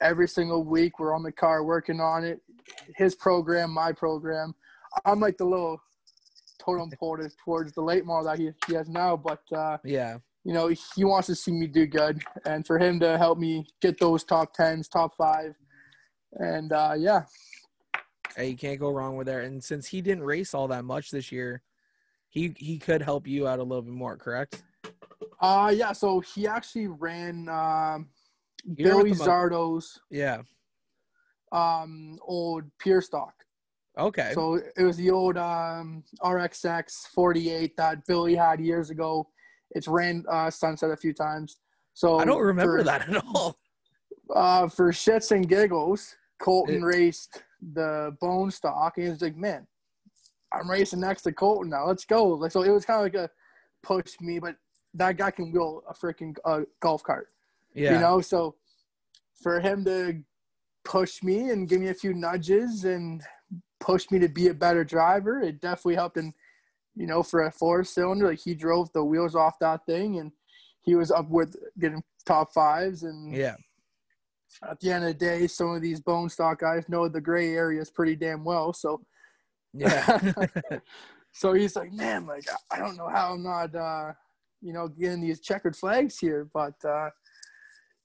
Every 0.00 0.28
single 0.28 0.62
week 0.62 0.98
we're 0.98 1.14
on 1.14 1.22
the 1.22 1.32
car 1.32 1.64
working 1.64 2.00
on 2.00 2.24
it. 2.24 2.40
His 2.96 3.14
program, 3.14 3.70
my 3.70 3.92
program. 3.92 4.54
I'm 5.04 5.20
like 5.20 5.36
the 5.38 5.44
little 5.44 5.80
totem 6.66 6.90
pole 6.98 7.18
towards 7.44 7.72
the 7.72 7.80
late 7.80 8.04
model 8.04 8.24
that 8.24 8.38
he, 8.38 8.50
he 8.66 8.74
has 8.74 8.88
now. 8.88 9.16
But 9.16 9.40
uh, 9.56 9.78
yeah, 9.84 10.18
you 10.44 10.52
know, 10.52 10.68
he 10.68 11.04
wants 11.04 11.26
to 11.28 11.34
see 11.34 11.52
me 11.52 11.66
do 11.66 11.86
good, 11.86 12.22
and 12.44 12.66
for 12.66 12.78
him 12.78 13.00
to 13.00 13.16
help 13.16 13.38
me 13.38 13.66
get 13.80 13.98
those 13.98 14.24
top 14.24 14.52
tens, 14.52 14.88
top 14.88 15.16
five, 15.16 15.54
and 16.32 16.72
uh, 16.72 16.94
yeah. 16.96 17.22
Hey, 18.36 18.50
you 18.50 18.56
can't 18.56 18.78
go 18.78 18.90
wrong 18.90 19.16
with 19.16 19.28
that. 19.28 19.44
And 19.44 19.64
since 19.64 19.86
he 19.86 20.02
didn't 20.02 20.24
race 20.24 20.52
all 20.52 20.68
that 20.68 20.84
much 20.84 21.10
this 21.10 21.32
year, 21.32 21.62
he 22.28 22.54
he 22.56 22.78
could 22.78 23.00
help 23.00 23.26
you 23.26 23.48
out 23.48 23.60
a 23.60 23.62
little 23.62 23.82
bit 23.82 23.94
more, 23.94 24.16
correct? 24.16 24.62
Uh 25.40 25.72
yeah. 25.74 25.92
So 25.92 26.20
he 26.20 26.46
actually 26.46 26.88
ran 26.88 27.48
um, 27.48 28.08
Billy 28.74 29.12
Zardo's 29.12 29.98
yeah 30.10 30.42
um 31.52 32.18
old 32.22 32.64
pure 32.78 33.00
stock. 33.00 33.32
Okay. 33.98 34.32
So 34.34 34.60
it 34.76 34.82
was 34.82 34.96
the 34.96 35.10
old 35.10 35.36
um, 35.36 36.04
RXX 36.22 37.08
48 37.14 37.76
that 37.76 38.06
Billy 38.06 38.34
had 38.34 38.60
years 38.60 38.90
ago. 38.90 39.28
It's 39.70 39.88
ran 39.88 40.24
uh, 40.28 40.50
sunset 40.50 40.90
a 40.90 40.96
few 40.96 41.12
times. 41.12 41.56
So 41.94 42.18
I 42.18 42.24
don't 42.24 42.42
remember 42.42 42.78
for, 42.78 42.84
that 42.84 43.08
at 43.08 43.24
all. 43.24 43.58
Uh, 44.34 44.66
for 44.66 44.90
shits 44.90 45.30
and 45.30 45.48
giggles, 45.48 46.16
Colton 46.40 46.82
it, 46.82 46.84
raced 46.84 47.44
the 47.74 48.16
bone 48.20 48.50
stock, 48.50 48.94
and 48.96 49.04
he 49.04 49.10
was 49.12 49.22
like, 49.22 49.36
"Man, 49.36 49.64
I'm 50.52 50.68
racing 50.68 50.98
next 50.98 51.22
to 51.22 51.32
Colton 51.32 51.70
now. 51.70 51.86
Let's 51.86 52.04
go!" 52.04 52.30
Like 52.30 52.50
so, 52.50 52.62
it 52.62 52.70
was 52.70 52.84
kind 52.84 52.98
of 52.98 53.04
like 53.04 53.14
a 53.14 53.30
push 53.84 54.20
me, 54.20 54.40
but 54.40 54.56
that 54.94 55.16
guy 55.16 55.30
can 55.30 55.52
wheel 55.52 55.84
a 55.88 55.94
freaking 55.94 56.34
uh, 56.44 56.62
golf 56.80 57.04
cart. 57.04 57.28
Yeah. 57.72 57.94
You 57.94 58.00
know, 58.00 58.20
so 58.20 58.56
for 59.40 59.60
him 59.60 59.84
to 59.84 60.22
push 60.84 61.22
me 61.22 61.50
and 61.50 61.68
give 61.68 61.80
me 61.80 61.88
a 61.88 61.94
few 61.94 62.12
nudges 62.12 62.84
and 62.84 63.22
pushed 63.80 64.10
me 64.10 64.18
to 64.18 64.28
be 64.28 64.48
a 64.48 64.54
better 64.54 64.84
driver. 64.84 65.40
It 65.40 65.60
definitely 65.60 65.96
helped 65.96 66.16
in, 66.16 66.32
you 66.94 67.06
know, 67.06 67.22
for 67.22 67.44
a 67.44 67.50
four 67.50 67.84
cylinder, 67.84 68.28
like 68.28 68.40
he 68.40 68.54
drove 68.54 68.92
the 68.92 69.04
wheels 69.04 69.34
off 69.34 69.58
that 69.60 69.86
thing 69.86 70.18
and 70.18 70.32
he 70.82 70.94
was 70.94 71.10
up 71.10 71.28
with 71.28 71.56
getting 71.78 72.02
top 72.24 72.52
fives. 72.52 73.02
And 73.02 73.34
yeah, 73.34 73.56
at 74.68 74.80
the 74.80 74.92
end 74.92 75.04
of 75.04 75.08
the 75.08 75.14
day, 75.14 75.46
some 75.46 75.74
of 75.74 75.82
these 75.82 76.00
bone 76.00 76.28
stock 76.28 76.60
guys 76.60 76.88
know 76.88 77.08
the 77.08 77.20
gray 77.20 77.54
areas 77.54 77.90
pretty 77.90 78.16
damn 78.16 78.44
well. 78.44 78.72
So, 78.72 79.02
yeah. 79.72 80.18
so 81.32 81.52
he's 81.52 81.76
like, 81.76 81.92
man, 81.92 82.26
like, 82.26 82.44
I 82.70 82.78
don't 82.78 82.96
know 82.96 83.08
how 83.08 83.32
I'm 83.32 83.42
not, 83.42 83.74
uh, 83.74 84.12
you 84.62 84.72
know, 84.72 84.88
getting 84.88 85.20
these 85.20 85.40
checkered 85.40 85.76
flags 85.76 86.18
here. 86.18 86.48
But, 86.52 86.82
uh, 86.84 87.10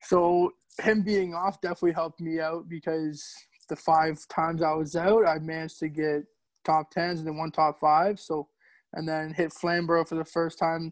so 0.03 0.51
him 0.79 1.03
being 1.03 1.33
off 1.33 1.61
definitely 1.61 1.93
helped 1.93 2.19
me 2.19 2.39
out 2.39 2.67
because 2.67 3.23
the 3.71 3.75
five 3.77 4.19
times 4.27 4.61
I 4.61 4.73
was 4.73 4.97
out, 4.97 5.25
I 5.25 5.39
managed 5.39 5.79
to 5.79 5.87
get 5.87 6.25
top 6.65 6.91
tens 6.91 7.19
and 7.19 7.27
then 7.27 7.37
one 7.37 7.51
top 7.51 7.79
five. 7.79 8.19
So 8.19 8.49
and 8.93 9.07
then 9.07 9.33
hit 9.33 9.53
Flamborough 9.53 10.03
for 10.03 10.15
the 10.15 10.25
first 10.25 10.59
time. 10.59 10.91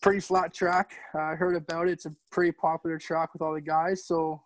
Pretty 0.00 0.20
flat 0.20 0.54
track. 0.54 0.92
Uh, 1.14 1.20
I 1.20 1.34
heard 1.34 1.54
about 1.54 1.88
it. 1.88 1.92
It's 1.92 2.06
a 2.06 2.14
pretty 2.32 2.52
popular 2.52 2.98
track 2.98 3.34
with 3.34 3.42
all 3.42 3.52
the 3.52 3.60
guys. 3.60 4.06
So 4.06 4.40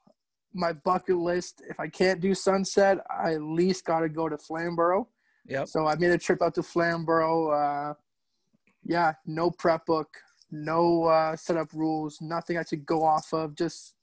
my 0.53 0.73
bucket 0.73 1.17
list, 1.17 1.63
if 1.69 1.79
I 1.79 1.87
can't 1.87 2.21
do 2.21 2.35
Sunset, 2.35 2.99
I 3.09 3.35
at 3.35 3.43
least 3.43 3.85
got 3.85 4.01
to 4.01 4.09
go 4.09 4.29
to 4.29 4.37
Flamborough. 4.37 5.07
Yep. 5.47 5.69
So 5.69 5.87
I 5.87 5.95
made 5.95 6.11
a 6.11 6.19
trip 6.19 6.43
out 6.43 6.57
to 6.57 6.63
Flamborough. 6.65 7.51
Uh, 7.51 7.95
yeah, 8.85 9.13
no 9.25 9.51
prep 9.51 9.87
book, 9.87 10.09
no 10.51 11.05
uh, 11.05 11.37
setup 11.37 11.73
rules, 11.73 12.19
nothing 12.21 12.59
I 12.59 12.65
could 12.65 12.85
go 12.85 13.05
off 13.05 13.33
of. 13.33 13.55
Just 13.55 13.95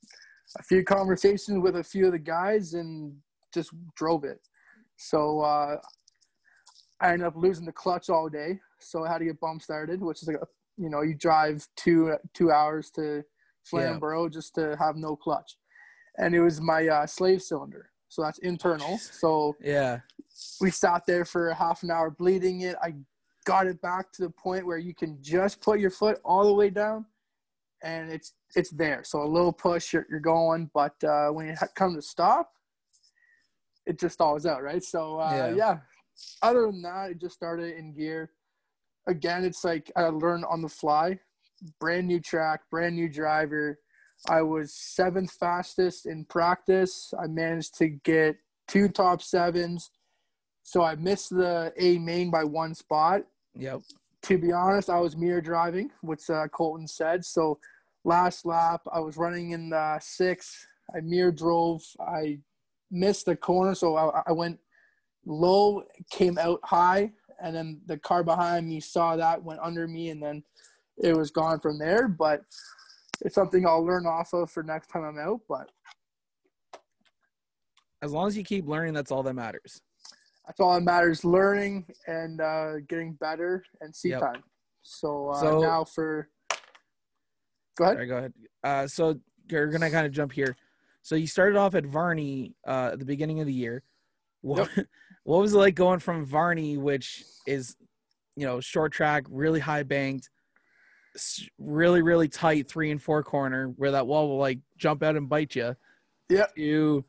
a 0.57 0.63
few 0.63 0.83
conversations 0.83 1.59
with 1.59 1.77
a 1.77 1.83
few 1.83 2.07
of 2.07 2.11
the 2.11 2.19
guys 2.19 2.73
and 2.73 3.15
just 3.53 3.71
drove 3.95 4.23
it. 4.23 4.39
So 4.97 5.41
uh, 5.41 5.77
I 7.01 7.11
ended 7.11 7.27
up 7.27 7.35
losing 7.35 7.65
the 7.65 7.71
clutch 7.71 8.09
all 8.09 8.29
day, 8.29 8.59
so 8.79 9.03
I 9.05 9.11
had 9.11 9.19
to 9.19 9.25
get 9.25 9.39
bump 9.39 9.61
started, 9.61 10.01
which 10.01 10.21
is 10.21 10.27
like 10.27 10.37
a, 10.37 10.47
you 10.77 10.89
know 10.89 11.01
you 11.01 11.13
drive 11.13 11.65
two 11.75 12.15
two 12.33 12.51
hours 12.51 12.91
to 12.91 13.23
Flamborough 13.63 14.25
yeah. 14.25 14.29
just 14.29 14.55
to 14.55 14.75
have 14.77 14.95
no 14.95 15.15
clutch, 15.15 15.57
and 16.17 16.33
it 16.33 16.41
was 16.41 16.61
my 16.61 16.87
uh, 16.87 17.05
slave 17.05 17.41
cylinder, 17.41 17.89
so 18.07 18.21
that's 18.21 18.39
internal. 18.39 18.97
So 18.97 19.55
yeah, 19.61 19.99
we 20.61 20.71
sat 20.71 21.05
there 21.05 21.25
for 21.25 21.49
a 21.49 21.55
half 21.55 21.83
an 21.83 21.91
hour 21.91 22.09
bleeding 22.09 22.61
it. 22.61 22.75
I 22.81 22.93
got 23.45 23.67
it 23.67 23.81
back 23.81 24.11
to 24.13 24.23
the 24.23 24.29
point 24.29 24.65
where 24.65 24.77
you 24.77 24.95
can 24.95 25.17
just 25.21 25.61
put 25.61 25.79
your 25.79 25.91
foot 25.91 26.19
all 26.23 26.45
the 26.45 26.53
way 26.53 26.69
down, 26.69 27.05
and 27.83 28.11
it's 28.11 28.33
it's 28.55 28.71
there. 28.71 29.01
So 29.03 29.21
a 29.21 29.27
little 29.27 29.53
push, 29.53 29.93
you're, 29.93 30.05
you're 30.09 30.19
going, 30.19 30.69
but 30.73 31.01
uh, 31.03 31.29
when 31.29 31.47
you 31.47 31.55
come 31.75 31.95
to 31.95 32.01
stop, 32.01 32.51
it 33.85 33.99
just 33.99 34.15
stalls 34.15 34.45
out, 34.45 34.63
right? 34.63 34.83
So 34.83 35.19
uh, 35.19 35.53
yeah. 35.55 35.55
yeah. 35.55 35.77
Other 36.41 36.67
than 36.67 36.81
that, 36.83 37.11
it 37.11 37.19
just 37.19 37.35
started 37.35 37.77
in 37.77 37.93
gear. 37.93 38.31
Again, 39.07 39.43
it's 39.43 39.63
like 39.63 39.91
I 39.95 40.03
learned 40.03 40.45
on 40.45 40.61
the 40.61 40.69
fly. 40.69 41.19
Brand 41.79 42.07
new 42.07 42.19
track, 42.19 42.61
brand 42.71 42.95
new 42.95 43.09
driver. 43.09 43.79
I 44.29 44.41
was 44.41 44.73
seventh 44.73 45.31
fastest 45.31 46.05
in 46.05 46.25
practice. 46.25 47.13
I 47.21 47.27
managed 47.27 47.77
to 47.79 47.87
get 47.87 48.37
two 48.67 48.89
top 48.89 49.21
sevens. 49.21 49.91
So 50.63 50.83
I 50.83 50.95
missed 50.95 51.29
the 51.29 51.71
A 51.77 51.99
main 51.99 52.31
by 52.31 52.43
one 52.43 52.73
spot. 52.73 53.21
Yep. 53.55 53.81
To 54.23 54.37
be 54.37 54.51
honest, 54.51 54.89
I 54.89 54.99
was 54.99 55.15
mirror 55.15 55.41
driving, 55.41 55.91
which 56.01 56.29
uh, 56.29 56.47
Colton 56.47 56.87
said. 56.87 57.23
So 57.23 57.59
last 58.05 58.45
lap, 58.45 58.81
I 58.91 58.99
was 58.99 59.17
running 59.17 59.51
in 59.51 59.69
the 59.69 59.99
six. 59.99 60.67
I 60.95 61.01
mirror 61.01 61.31
drove. 61.31 61.81
I 61.99 62.39
missed 62.91 63.25
the 63.25 63.35
corner, 63.35 63.75
so 63.75 63.97
I, 63.97 64.21
I 64.27 64.31
went 64.31 64.59
low, 65.25 65.83
came 66.11 66.37
out 66.37 66.59
high, 66.63 67.11
and 67.41 67.55
then 67.55 67.81
the 67.87 67.97
car 67.97 68.23
behind 68.23 68.67
me 68.67 68.79
saw 68.79 69.15
that, 69.15 69.43
went 69.43 69.59
under 69.61 69.87
me, 69.87 70.09
and 70.09 70.21
then 70.21 70.43
it 71.03 71.17
was 71.17 71.31
gone 71.31 71.59
from 71.59 71.79
there. 71.79 72.07
But 72.07 72.43
it's 73.21 73.35
something 73.35 73.65
I'll 73.65 73.85
learn 73.85 74.05
off 74.05 74.33
of 74.33 74.51
for 74.51 74.63
next 74.63 74.87
time 74.87 75.03
I'm 75.03 75.17
out. 75.17 75.41
But 75.49 75.71
as 78.01 78.11
long 78.11 78.27
as 78.27 78.37
you 78.37 78.43
keep 78.43 78.67
learning, 78.67 78.93
that's 78.93 79.11
all 79.11 79.23
that 79.23 79.33
matters. 79.33 79.81
That's 80.45 80.59
all 80.59 80.75
that 80.75 80.83
matters: 80.83 81.25
learning 81.25 81.85
and 82.05 82.39
uh, 82.39 82.79
getting 82.87 83.13
better 83.13 83.63
and 83.81 83.95
seat 83.95 84.09
yep. 84.09 84.21
time. 84.21 84.43
So, 84.83 85.29
uh, 85.29 85.39
so 85.39 85.59
now 85.61 85.83
for 85.83 86.29
go 87.77 87.85
ahead. 87.85 87.95
Sorry, 87.97 88.07
go 88.07 88.17
ahead. 88.17 88.33
Uh, 88.63 88.87
so 88.87 89.19
you're 89.49 89.67
gonna 89.67 89.91
kind 89.91 90.05
of 90.05 90.11
jump 90.11 90.31
here. 90.31 90.55
So 91.01 91.15
you 91.15 91.27
started 91.27 91.57
off 91.57 91.75
at 91.75 91.85
Varney 91.85 92.55
uh, 92.67 92.89
at 92.93 92.99
the 92.99 93.05
beginning 93.05 93.39
of 93.39 93.47
the 93.47 93.53
year. 93.53 93.83
What, 94.41 94.69
yep. 94.75 94.87
what 95.23 95.39
was 95.39 95.53
it 95.53 95.57
like 95.57 95.75
going 95.75 95.99
from 95.99 96.25
Varney, 96.25 96.77
which 96.77 97.23
is, 97.45 97.75
you 98.35 98.45
know, 98.45 98.59
short 98.59 98.91
track, 98.91 99.25
really 99.29 99.59
high 99.59 99.83
banked, 99.83 100.29
really 101.57 102.01
really 102.01 102.27
tight 102.27 102.67
three 102.67 102.91
and 102.91 103.01
four 103.01 103.23
corner 103.23 103.67
where 103.77 103.91
that 103.91 104.07
wall 104.07 104.27
will 104.27 104.37
like 104.37 104.59
jump 104.77 105.03
out 105.03 105.15
and 105.15 105.29
bite 105.29 105.55
you. 105.55 105.75
Yeah. 106.29 106.47
To 106.57 107.05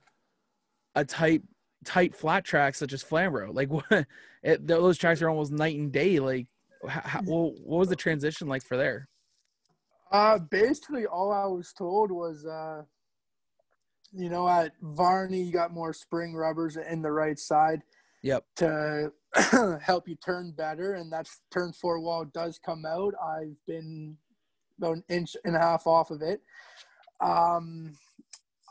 a 0.95 1.05
tight 1.05 1.43
tight 1.85 2.15
flat 2.15 2.45
track 2.45 2.75
such 2.75 2.93
as 2.93 3.03
Flamborough. 3.03 3.53
Like 3.53 3.71
what? 3.71 4.07
It, 4.43 4.67
those 4.67 4.99
tracks 4.99 5.23
are 5.23 5.31
almost 5.31 5.53
night 5.53 5.79
and 5.79 5.91
day. 5.91 6.21
Like, 6.21 6.47
how, 6.87 7.23
what 7.23 7.55
was 7.65 7.89
the 7.89 7.97
transition 7.97 8.47
like 8.47 8.63
for 8.63 8.77
there? 8.77 9.09
Uh, 10.11 10.39
basically, 10.39 11.07
all 11.07 11.33
I 11.33 11.47
was 11.47 11.73
told 11.73 12.11
was, 12.11 12.47
uh, 12.47 12.83
you 14.13 14.29
know, 14.29 14.49
at 14.49 14.73
Varney, 14.81 15.43
you 15.43 15.53
got 15.53 15.73
more 15.73 15.93
spring 15.93 16.35
rubbers 16.35 16.77
in 16.77 17.03
the 17.03 17.11
right 17.11 17.39
side. 17.39 17.83
Yep. 18.23 18.45
To 18.57 19.13
help 19.83 20.09
you 20.09 20.17
turn 20.17 20.53
better, 20.57 20.95
and 20.95 21.13
that 21.13 21.29
turn 21.53 21.73
four 21.73 22.01
wall 22.01 22.25
does 22.25 22.59
come 22.65 22.85
out. 22.87 23.15
I've 23.23 23.57
been 23.67 24.17
about 24.79 24.97
an 24.97 25.05
inch 25.09 25.37
and 25.45 25.57
a 25.57 25.61
half 25.61 25.87
off 25.87 26.11
of 26.11 26.23
it. 26.23 26.41
Um, 27.21 27.93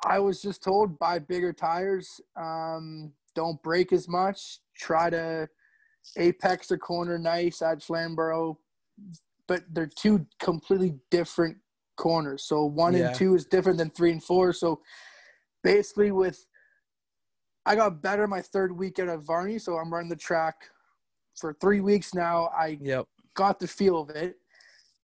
I 0.05 0.19
was 0.19 0.41
just 0.41 0.63
told 0.63 0.99
buy 0.99 1.19
bigger 1.19 1.53
tires. 1.53 2.21
Um, 2.35 3.13
don't 3.33 3.61
brake 3.61 3.91
as 3.91 4.07
much. 4.07 4.59
Try 4.77 5.09
to 5.09 5.49
apex 6.17 6.67
the 6.67 6.77
corner 6.77 7.17
nice 7.17 7.61
at 7.61 7.81
Flamborough, 7.81 8.59
but 9.47 9.63
they're 9.71 9.87
two 9.87 10.25
completely 10.39 10.95
different 11.11 11.57
corners. 11.97 12.43
So 12.43 12.65
one 12.65 12.93
yeah. 12.93 13.07
and 13.07 13.15
two 13.15 13.35
is 13.35 13.45
different 13.45 13.77
than 13.77 13.89
three 13.89 14.11
and 14.11 14.23
four. 14.23 14.53
So 14.53 14.81
basically, 15.63 16.11
with 16.11 16.45
I 17.65 17.75
got 17.75 18.01
better 18.01 18.27
my 18.27 18.41
third 18.41 18.77
weekend 18.77 19.09
at 19.09 19.19
Varney, 19.19 19.57
so 19.57 19.77
I'm 19.77 19.91
running 19.91 20.09
the 20.09 20.15
track 20.15 20.55
for 21.35 21.55
three 21.59 21.81
weeks 21.81 22.13
now. 22.13 22.49
I 22.57 22.77
yep. 22.81 23.05
got 23.33 23.59
the 23.59 23.67
feel 23.67 24.01
of 24.01 24.09
it. 24.11 24.35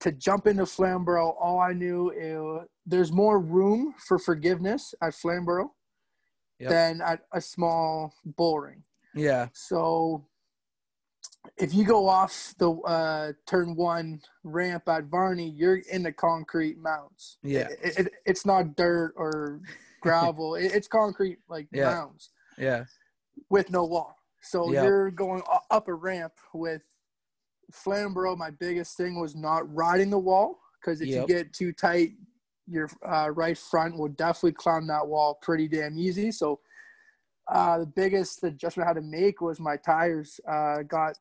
To 0.02 0.12
jump 0.12 0.48
into 0.48 0.66
Flamborough, 0.66 1.36
all 1.40 1.60
I 1.60 1.74
knew 1.74 2.10
is 2.12 2.68
there's 2.86 3.12
more 3.12 3.40
room 3.40 3.94
for 4.00 4.18
forgiveness 4.18 4.96
at 5.02 5.14
Flamborough 5.14 5.72
yep. 6.60 6.70
than 6.70 7.02
at 7.02 7.22
a 7.34 7.42
small 7.42 8.14
bullring. 8.26 8.84
Yeah. 9.14 9.50
So 9.54 10.26
if 11.58 11.74
you 11.74 11.86
go 11.86 12.08
off 12.08 12.54
the 12.58 12.72
uh, 12.72 13.34
turn 13.46 13.76
one 13.76 14.22
ramp 14.44 14.88
at 14.88 15.06
Varney, 15.06 15.50
you're 15.50 15.82
in 15.92 16.04
the 16.04 16.12
concrete 16.12 16.78
mounds. 16.78 17.38
Yeah. 17.44 17.68
It, 17.84 18.00
it, 18.00 18.14
it's 18.26 18.46
not 18.46 18.76
dirt 18.76 19.14
or 19.16 19.62
gravel. 20.02 20.56
it, 20.56 20.72
it's 20.74 20.88
concrete 20.88 21.40
like 21.50 21.68
yeah. 21.72 21.92
mounds. 21.92 22.30
Yeah. 22.58 22.86
With 23.50 23.70
no 23.70 23.86
wall. 23.86 24.16
So 24.42 24.72
yep. 24.72 24.84
you're 24.84 25.12
going 25.12 25.44
up 25.70 25.88
a 25.88 25.94
ramp 25.94 26.34
with 26.54 26.82
Flamborough. 27.72 28.36
My 28.36 28.50
biggest 28.50 28.98
thing 28.98 29.20
was 29.20 29.36
not 29.36 29.72
riding 29.74 30.10
the 30.10 30.20
wall 30.20 30.60
because 30.80 31.02
if 31.02 31.08
yep. 31.10 31.28
you 31.28 31.36
get 31.36 31.54
too 31.54 31.72
tight, 31.72 32.14
your 32.68 32.90
uh, 33.08 33.30
right 33.32 33.58
front 33.58 33.98
will 33.98 34.08
definitely 34.08 34.54
climb 34.54 34.88
that 34.88 35.06
wall 35.06 35.38
pretty 35.42 35.68
damn 35.68 35.98
easy. 35.98 36.32
So 36.32 36.60
uh, 37.48 37.80
the 37.80 37.86
biggest 37.86 38.44
adjustment 38.44 38.88
I 38.88 38.90
had 38.90 38.96
to 38.96 39.02
make 39.02 39.42
was 39.42 39.60
my 39.60 39.78
tires. 39.78 40.40
Uh, 40.48 40.84
got, 40.84 41.18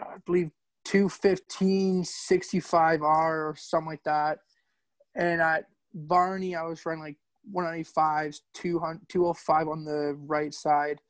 I 0.00 0.16
believe, 0.24 0.50
215 0.84 2.02
65R 2.02 3.02
or 3.02 3.54
something 3.56 3.90
like 3.90 4.02
that. 4.04 4.38
And 5.14 5.40
at 5.40 5.66
Varney, 5.94 6.56
I 6.56 6.62
was 6.62 6.84
running 6.84 7.02
like 7.02 7.16
195s, 7.54 8.40
200, 8.54 9.08
205 9.08 9.68
on 9.68 9.84
the 9.84 10.16
right 10.26 10.52
side, 10.52 11.00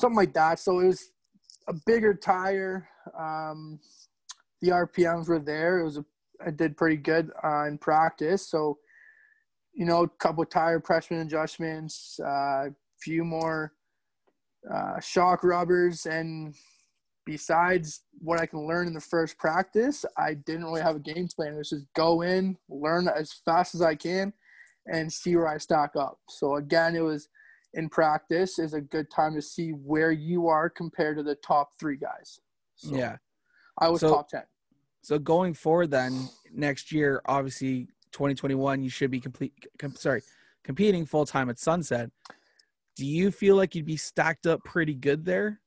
something 0.00 0.16
like 0.16 0.34
that. 0.34 0.58
So 0.58 0.80
it 0.80 0.86
was 0.86 1.10
a 1.68 1.74
bigger 1.84 2.14
tire. 2.14 2.88
Um, 3.18 3.80
the 4.62 4.70
RPMs 4.70 5.28
were 5.28 5.38
there. 5.38 5.80
It 5.80 5.84
was 5.84 5.98
a 5.98 6.04
I 6.44 6.50
did 6.50 6.76
pretty 6.76 6.96
good 6.96 7.30
uh, 7.42 7.64
in 7.64 7.78
practice. 7.78 8.48
So, 8.48 8.78
you 9.72 9.84
know, 9.84 10.02
a 10.02 10.08
couple 10.08 10.44
tire 10.44 10.80
pressure 10.80 11.20
adjustments, 11.20 12.18
uh, 12.20 12.68
few 13.00 13.24
more 13.24 13.72
uh, 14.72 15.00
shock 15.00 15.44
rubbers, 15.44 16.06
and 16.06 16.54
besides 17.24 18.02
what 18.18 18.40
I 18.40 18.46
can 18.46 18.66
learn 18.66 18.86
in 18.86 18.94
the 18.94 19.00
first 19.00 19.38
practice, 19.38 20.04
I 20.16 20.34
didn't 20.34 20.64
really 20.64 20.82
have 20.82 20.96
a 20.96 21.00
game 21.00 21.28
plan. 21.28 21.54
It 21.54 21.58
was 21.58 21.70
just 21.70 21.86
go 21.94 22.22
in, 22.22 22.56
learn 22.68 23.08
as 23.08 23.32
fast 23.44 23.74
as 23.74 23.82
I 23.82 23.94
can, 23.94 24.32
and 24.86 25.12
see 25.12 25.36
where 25.36 25.48
I 25.48 25.58
stack 25.58 25.96
up. 25.96 26.18
So 26.28 26.56
again, 26.56 26.96
it 26.96 27.00
was 27.00 27.28
in 27.74 27.88
practice 27.88 28.58
is 28.58 28.72
a 28.72 28.80
good 28.80 29.10
time 29.10 29.34
to 29.34 29.42
see 29.42 29.70
where 29.70 30.10
you 30.10 30.48
are 30.48 30.70
compared 30.70 31.16
to 31.18 31.22
the 31.22 31.34
top 31.36 31.70
three 31.78 31.96
guys. 31.96 32.40
So 32.76 32.96
yeah, 32.96 33.16
I 33.78 33.88
was 33.88 34.00
so, 34.00 34.10
top 34.10 34.28
ten. 34.28 34.44
So 35.02 35.18
going 35.18 35.54
forward, 35.54 35.90
then 35.90 36.28
next 36.52 36.90
year, 36.90 37.20
obviously 37.26 37.88
2021, 38.12 38.82
you 38.82 38.90
should 38.90 39.10
be 39.10 39.20
complete. 39.20 39.52
Com- 39.78 39.94
sorry, 39.94 40.22
competing 40.64 41.06
full 41.06 41.26
time 41.26 41.50
at 41.50 41.58
Sunset. 41.58 42.10
Do 42.96 43.06
you 43.06 43.30
feel 43.30 43.56
like 43.56 43.74
you'd 43.74 43.84
be 43.84 43.96
stacked 43.96 44.46
up 44.46 44.64
pretty 44.64 44.94
good 44.94 45.24
there, 45.24 45.60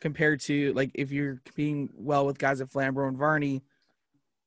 compared 0.00 0.40
to 0.42 0.72
like 0.74 0.90
if 0.94 1.10
you're 1.10 1.40
competing 1.44 1.90
well 1.94 2.26
with 2.26 2.38
guys 2.38 2.60
at 2.60 2.70
Flamborough 2.70 3.08
and 3.08 3.18
Varney, 3.18 3.62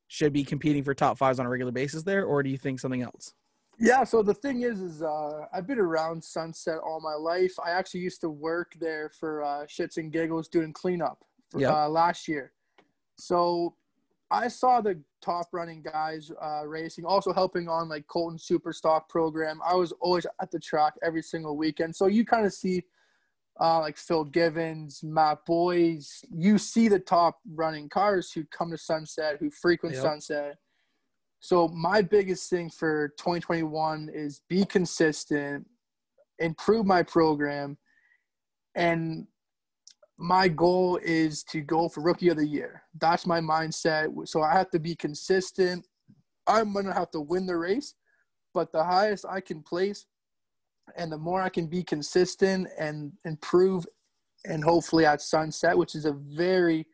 should 0.08 0.32
be 0.32 0.44
competing 0.44 0.82
for 0.82 0.94
top 0.94 1.18
fives 1.18 1.38
on 1.38 1.46
a 1.46 1.48
regular 1.50 1.72
basis 1.72 2.02
there, 2.02 2.24
or 2.24 2.42
do 2.42 2.50
you 2.50 2.58
think 2.58 2.80
something 2.80 3.02
else? 3.02 3.34
Yeah, 3.78 4.04
so 4.04 4.22
the 4.22 4.34
thing 4.34 4.62
is, 4.62 4.80
is 4.80 5.02
uh, 5.02 5.46
I've 5.52 5.66
been 5.66 5.80
around 5.80 6.22
Sunset 6.22 6.78
all 6.78 7.00
my 7.00 7.14
life. 7.14 7.52
I 7.64 7.70
actually 7.70 8.00
used 8.00 8.20
to 8.20 8.30
work 8.30 8.72
there 8.78 9.10
for 9.18 9.42
uh, 9.42 9.66
shits 9.66 9.96
and 9.96 10.12
giggles 10.12 10.48
doing 10.48 10.72
cleanup 10.72 11.24
Yep. 11.56 11.70
uh, 11.70 11.88
last 11.88 12.28
year. 12.28 12.52
So 13.18 13.74
I 14.30 14.48
saw 14.48 14.80
the 14.80 15.00
top 15.22 15.48
running 15.52 15.82
guys 15.82 16.30
uh, 16.42 16.66
racing, 16.66 17.04
also 17.04 17.32
helping 17.32 17.68
on 17.68 17.88
like 17.88 18.06
Colton 18.06 18.38
Superstock 18.38 19.08
program. 19.08 19.60
I 19.64 19.74
was 19.74 19.92
always 20.00 20.26
at 20.40 20.50
the 20.50 20.58
track 20.58 20.94
every 21.02 21.22
single 21.22 21.56
weekend, 21.56 21.94
so 21.94 22.06
you 22.06 22.24
kind 22.24 22.46
of 22.46 22.52
see 22.52 22.82
uh, 23.60 23.80
like 23.80 23.96
Phil 23.96 24.24
Givens, 24.24 25.02
Matt 25.02 25.44
Boyce. 25.46 26.24
You 26.30 26.58
see 26.58 26.88
the 26.88 26.98
top 26.98 27.38
running 27.54 27.88
cars 27.88 28.32
who 28.32 28.44
come 28.44 28.70
to 28.70 28.78
Sunset, 28.78 29.36
who 29.38 29.50
frequent 29.50 29.94
Yep. 29.94 30.02
Sunset. 30.02 30.56
So 31.40 31.68
my 31.68 32.00
biggest 32.00 32.48
thing 32.48 32.70
for 32.70 33.08
2021 33.18 34.10
is 34.12 34.40
be 34.48 34.64
consistent, 34.64 35.66
improve 36.38 36.86
my 36.86 37.02
program, 37.02 37.76
and 38.74 39.26
my 40.16 40.48
goal 40.48 40.98
is 41.02 41.42
to 41.44 41.60
go 41.60 41.88
for 41.88 42.00
rookie 42.02 42.28
of 42.28 42.36
the 42.36 42.46
year. 42.46 42.82
That's 43.00 43.26
my 43.26 43.40
mindset. 43.40 44.28
So 44.28 44.42
I 44.42 44.52
have 44.52 44.70
to 44.70 44.78
be 44.78 44.94
consistent. 44.94 45.86
I'm 46.46 46.72
gonna 46.72 46.94
have 46.94 47.10
to 47.12 47.20
win 47.20 47.46
the 47.46 47.56
race, 47.56 47.94
but 48.52 48.70
the 48.72 48.84
highest 48.84 49.24
I 49.28 49.40
can 49.40 49.62
place, 49.62 50.06
and 50.96 51.10
the 51.10 51.18
more 51.18 51.40
I 51.40 51.48
can 51.48 51.66
be 51.66 51.82
consistent 51.82 52.68
and 52.78 53.12
improve, 53.24 53.86
and 54.44 54.62
hopefully 54.62 55.06
at 55.06 55.22
Sunset, 55.22 55.76
which 55.76 55.94
is 55.94 56.04
a 56.04 56.12
very 56.12 56.86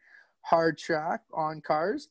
hard 0.42 0.78
track 0.78 1.20
on 1.34 1.60
cars, 1.60 2.08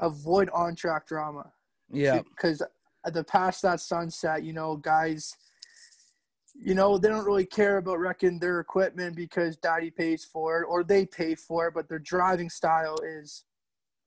avoid 0.00 0.48
on 0.50 0.74
track 0.74 1.06
drama 1.06 1.52
Yeah. 1.90 2.22
because 2.22 2.62
the 3.04 3.24
past 3.24 3.62
that 3.62 3.80
sunset, 3.80 4.42
you 4.42 4.52
know, 4.52 4.76
guys, 4.76 5.34
you 6.62 6.74
know, 6.74 6.98
they 6.98 7.08
don't 7.08 7.24
really 7.24 7.46
care 7.46 7.78
about 7.78 7.98
wrecking 7.98 8.38
their 8.38 8.60
equipment 8.60 9.16
because 9.16 9.56
daddy 9.56 9.90
pays 9.90 10.24
for 10.24 10.60
it 10.60 10.66
or 10.68 10.84
they 10.84 11.06
pay 11.06 11.34
for 11.34 11.68
it, 11.68 11.74
but 11.74 11.88
their 11.88 11.98
driving 11.98 12.50
style 12.50 12.98
is, 13.02 13.44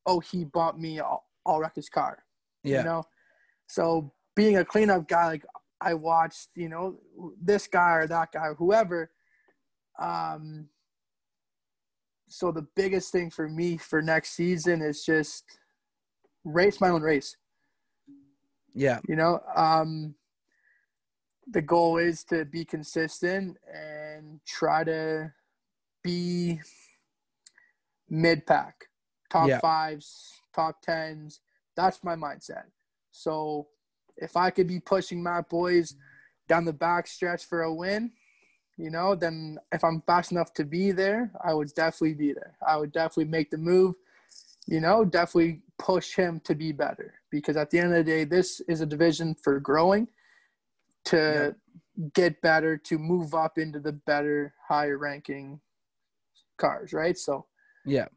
oh, 0.05 0.19
he 0.19 0.43
bought 0.43 0.79
me, 0.79 0.99
I'll, 0.99 1.25
I'll 1.45 1.59
wreck 1.59 1.75
his 1.75 1.89
car. 1.89 2.23
Yeah. 2.63 2.79
You 2.79 2.83
know, 2.83 3.03
so 3.67 4.13
being 4.35 4.57
a 4.57 4.65
cleanup 4.65 5.07
guy, 5.07 5.27
like 5.27 5.45
I 5.81 5.95
watched, 5.95 6.49
you 6.55 6.69
know, 6.69 6.99
this 7.41 7.67
guy 7.67 7.93
or 7.93 8.07
that 8.07 8.31
guy, 8.31 8.47
or 8.47 8.55
whoever. 8.55 9.09
Um, 9.99 10.69
so 12.27 12.51
the 12.51 12.67
biggest 12.75 13.11
thing 13.11 13.31
for 13.31 13.49
me 13.49 13.77
for 13.77 14.01
next 14.01 14.31
season 14.35 14.81
is 14.81 15.03
just 15.03 15.43
race 16.43 16.79
my 16.79 16.89
own 16.89 17.01
race. 17.01 17.35
Yeah. 18.75 18.99
You 19.07 19.15
know, 19.15 19.39
um, 19.55 20.15
the 21.47 21.61
goal 21.61 21.97
is 21.97 22.23
to 22.25 22.45
be 22.45 22.65
consistent 22.65 23.57
and 23.71 24.39
try 24.45 24.83
to 24.83 25.33
be 26.03 26.59
mid 28.09 28.45
pack, 28.45 28.85
top 29.29 29.49
Yeah. 29.49 29.59
fives, 29.59 30.33
top 30.53 30.81
tens. 30.81 31.41
That's 31.75 32.03
my 32.03 32.15
mindset. 32.15 32.65
So 33.11 33.67
if 34.17 34.37
I 34.37 34.49
could 34.49 34.67
be 34.67 34.79
pushing 34.79 35.21
my 35.23 35.41
boys 35.41 35.95
down 36.47 36.65
the 36.65 36.73
back 36.73 37.07
stretch 37.07 37.45
for 37.45 37.63
a 37.63 37.73
win, 37.73 38.11
you 38.77 38.89
know, 38.89 39.15
then 39.15 39.59
if 39.71 39.83
I'm 39.83 40.01
fast 40.01 40.31
enough 40.31 40.53
to 40.55 40.65
be 40.65 40.91
there, 40.91 41.31
I 41.43 41.53
would 41.53 41.73
definitely 41.73 42.15
be 42.15 42.33
there. 42.33 42.55
I 42.65 42.77
would 42.77 42.91
definitely 42.91 43.31
make 43.31 43.51
the 43.51 43.57
move, 43.57 43.95
you 44.65 44.79
know, 44.79 45.05
definitely 45.05 45.61
push 45.77 46.15
him 46.15 46.39
to 46.45 46.55
be 46.55 46.71
better 46.71 47.13
because 47.29 47.55
at 47.55 47.69
the 47.69 47.79
end 47.79 47.93
of 47.93 48.05
the 48.05 48.11
day, 48.11 48.23
this 48.23 48.61
is 48.61 48.81
a 48.81 48.85
division 48.85 49.35
for 49.35 49.59
growing 49.59 50.07
to 51.05 51.55
get 52.13 52.41
better, 52.41 52.77
to 52.77 52.97
move 52.97 53.33
up 53.33 53.57
into 53.57 53.79
the 53.79 53.91
better, 53.93 54.53
higher 54.67 54.97
ranking 54.97 55.59
cars, 56.57 56.93
right? 56.93 57.17
So 57.17 57.45
Yeah. 57.85 58.07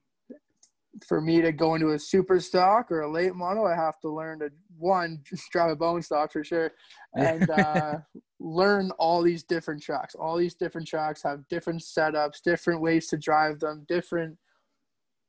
for 1.07 1.21
me 1.21 1.43
to 1.43 1.53
go 1.53 1.75
into 1.75 1.91
a 1.91 1.99
super 1.99 2.41
stock 2.41 2.91
or 2.91 3.03
a 3.03 3.11
late 3.11 3.35
model, 3.35 3.67
I 3.67 3.75
have 3.75 4.01
to 4.01 4.09
learn 4.09 4.39
to 4.39 4.51
one 4.79 5.21
just 5.25 5.51
drive 5.53 5.71
a 5.71 5.77
bone 5.77 6.03
stock 6.03 6.33
for 6.33 6.43
sure, 6.43 6.73
and 7.15 7.51
uh, 7.51 7.99
learn 8.41 8.91
all 8.93 9.23
these 9.23 9.43
different 9.43 9.83
tracks. 9.83 10.15
All 10.15 10.37
these 10.37 10.55
different 10.55 10.89
tracks 10.89 11.23
have 11.23 11.47
different 11.49 11.83
setups, 11.83 12.43
different 12.43 12.81
ways 12.81 13.09
to 13.09 13.19
drive 13.19 13.61
them, 13.61 13.85
different 13.89 14.39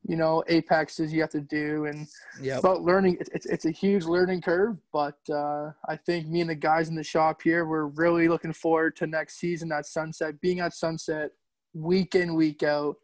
you 0.08 0.16
know 0.16 0.42
apexes 0.48 1.12
you 1.12 1.20
have 1.20 1.30
to 1.30 1.40
do, 1.40 1.84
and 1.84 2.08
Yep. 2.40 2.60
about 2.60 2.82
learning. 2.82 3.18
It's, 3.20 3.30
it's 3.32 3.46
it's 3.46 3.64
a 3.66 3.70
huge 3.70 4.04
learning 4.04 4.40
curve, 4.40 4.76
but 4.92 5.18
uh, 5.30 5.70
I 5.88 5.96
think 5.96 6.26
me 6.26 6.40
and 6.40 6.50
the 6.50 6.54
guys 6.54 6.88
in 6.88 6.96
the 6.96 7.04
shop 7.04 7.42
here, 7.42 7.66
we're 7.66 7.86
really 7.86 8.26
looking 8.26 8.52
forward 8.52 8.96
to 8.96 9.06
next 9.06 9.38
season 9.38 9.70
at 9.70 9.86
Sunset. 9.86 10.40
Being 10.40 10.60
at 10.60 10.74
Sunset 10.74 11.30
week 11.74 12.14
in 12.14 12.34
week 12.34 12.62
out 12.62 12.96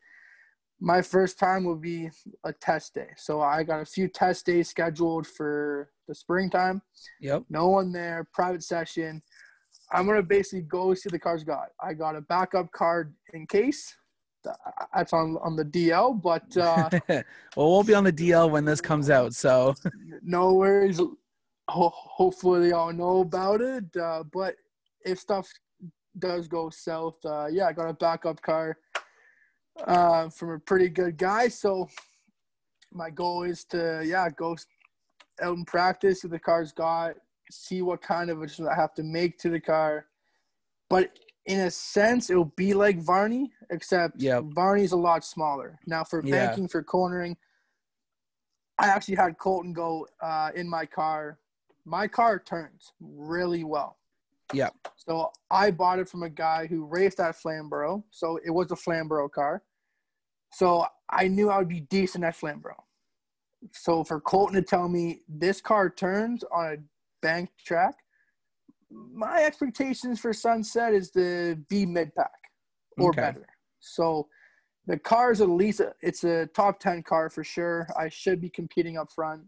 my 0.81 1.01
first 1.01 1.39
time 1.39 1.65
will 1.65 1.77
be 1.77 2.11
a 2.45 2.53
test 2.53 2.95
day. 2.95 3.09
So 3.17 3.41
I 3.41 3.63
got 3.63 3.81
a 3.81 3.87
few 3.87 4.09
test 4.09 4.45
days 4.45 4.69
scheduled 4.69 5.27
for 5.27 5.91
the 6.09 6.15
springtime. 6.15 6.83
Yep. 7.21 7.45
No 7.49 7.69
one 7.69 7.93
there, 7.93 8.29
private 8.35 8.63
session. 8.63 9.23
I'm 9.93 10.07
gonna 10.07 10.23
basically 10.23 10.63
go 10.63 10.95
see 10.95 11.09
the 11.11 11.19
cars 11.19 11.45
got. 11.45 11.69
I 11.83 11.95
got 11.95 12.17
a 12.17 12.21
backup 12.21 12.71
card 12.73 13.15
in 13.33 13.47
case. 13.47 13.95
That's 14.95 15.13
on 15.13 15.39
on 15.43 15.57
the 15.57 15.65
DL, 15.65 16.21
but 16.21 16.57
uh, 16.57 16.89
well, 17.57 17.71
we'll 17.71 17.83
be 17.83 17.95
on 17.95 18.05
the 18.05 18.13
DL 18.13 18.51
when 18.51 18.65
this 18.65 18.81
comes 18.81 19.11
out. 19.11 19.35
So 19.35 19.75
no 20.23 20.55
worries. 20.55 21.01
Ho- 21.69 21.93
hopefully, 21.95 22.69
they 22.69 22.73
all 22.73 22.93
know 22.93 23.21
about 23.21 23.61
it. 23.61 23.97
Uh, 23.97 24.25
but 24.33 24.57
if 25.05 25.19
stuff 25.19 25.49
does 26.19 26.49
go 26.49 26.71
south, 26.71 27.17
uh, 27.25 27.47
yeah, 27.47 27.67
I 27.67 27.73
got 27.73 27.89
a 27.89 27.95
backup 27.95 28.41
car 28.43 28.79
uh, 29.87 30.29
from 30.29 30.51
a 30.51 30.59
pretty 30.59 30.89
good 30.89 31.17
guy. 31.17 31.49
So 31.49 31.89
my 32.93 33.11
goal 33.11 33.43
is 33.43 33.65
to, 33.67 34.03
yeah, 34.05 34.29
go 34.31 34.57
out 35.43 35.57
and 35.57 35.67
practice 35.67 36.25
if 36.25 36.31
the 36.31 36.39
car's 36.39 36.73
got, 36.73 37.17
see 37.51 37.83
what 37.83 38.03
kind 38.03 38.31
of 38.31 38.43
adjustment 38.43 38.73
I 38.73 38.81
have 38.81 38.95
to 38.95 39.03
make 39.03 39.39
to 39.39 39.51
the 39.51 39.61
car. 39.61 40.07
But 40.89 41.19
in 41.47 41.61
a 41.61 41.71
sense, 41.71 42.31
it'll 42.31 42.53
be 42.57 42.75
like 42.75 42.99
Varney, 42.99 43.53
except 43.71 44.21
Yep. 44.21 44.45
Varney's 44.55 44.93
a 44.93 44.97
lot 44.97 45.25
smaller. 45.25 45.79
Now, 45.87 46.05
for 46.05 46.23
Yeah. 46.25 46.47
banking, 46.47 46.69
for 46.69 46.83
cornering, 46.83 47.37
I 48.79 48.89
actually 48.89 49.17
had 49.17 49.39
Colton 49.39 49.73
go 49.73 50.09
uh, 50.21 50.51
in 50.55 50.69
my 50.69 50.87
car. 50.87 51.39
My 51.85 52.09
car 52.09 52.39
turns 52.39 52.93
really 53.01 53.63
well. 53.63 53.99
Yep. 54.53 54.75
So 54.97 55.33
I 55.51 55.71
bought 55.71 55.99
it 55.99 56.09
from 56.09 56.23
a 56.23 56.31
guy 56.31 56.67
who 56.67 56.85
raced 56.85 57.21
at 57.21 57.37
Flamborough. 57.37 58.05
So 58.11 58.39
it 58.45 58.51
was 58.51 58.71
a 58.71 58.77
Flamborough 58.77 59.29
car. 59.29 59.63
So 60.53 60.87
I 61.11 61.29
knew 61.29 61.51
I 61.51 61.59
would 61.59 61.69
be 61.69 61.81
decent 61.81 62.25
at 62.25 62.37
Flamborough. 62.37 62.85
So 63.73 64.03
for 64.05 64.21
Colton 64.21 64.55
to 64.57 64.63
tell 64.63 64.89
me 64.89 65.23
this 65.29 65.61
car 65.61 65.91
turns 65.91 66.43
on 66.45 66.67
a 66.73 66.77
bank 67.23 67.51
track, 67.65 68.04
my 68.95 69.43
expectations 69.45 70.21
for 70.21 70.33
Sunset 70.33 70.95
is 70.95 71.11
to 71.13 71.57
be 71.69 71.85
mid 71.87 72.15
pack 72.15 72.31
or 72.99 73.11
Okay. 73.11 73.21
better. 73.21 73.47
So 73.81 74.29
the 74.87 74.99
car 74.99 75.33
is 75.33 75.41
at 75.41 75.49
least 75.49 75.81
a, 75.81 75.93
it's 76.01 76.25
a 76.25 76.47
top 76.49 76.79
10 76.79 77.03
car 77.03 77.31
for 77.31 77.43
sure. 77.45 77.87
I 77.99 78.09
should 78.09 78.41
be 78.41 78.51
competing 78.51 78.97
up 78.97 79.09
front. 79.15 79.43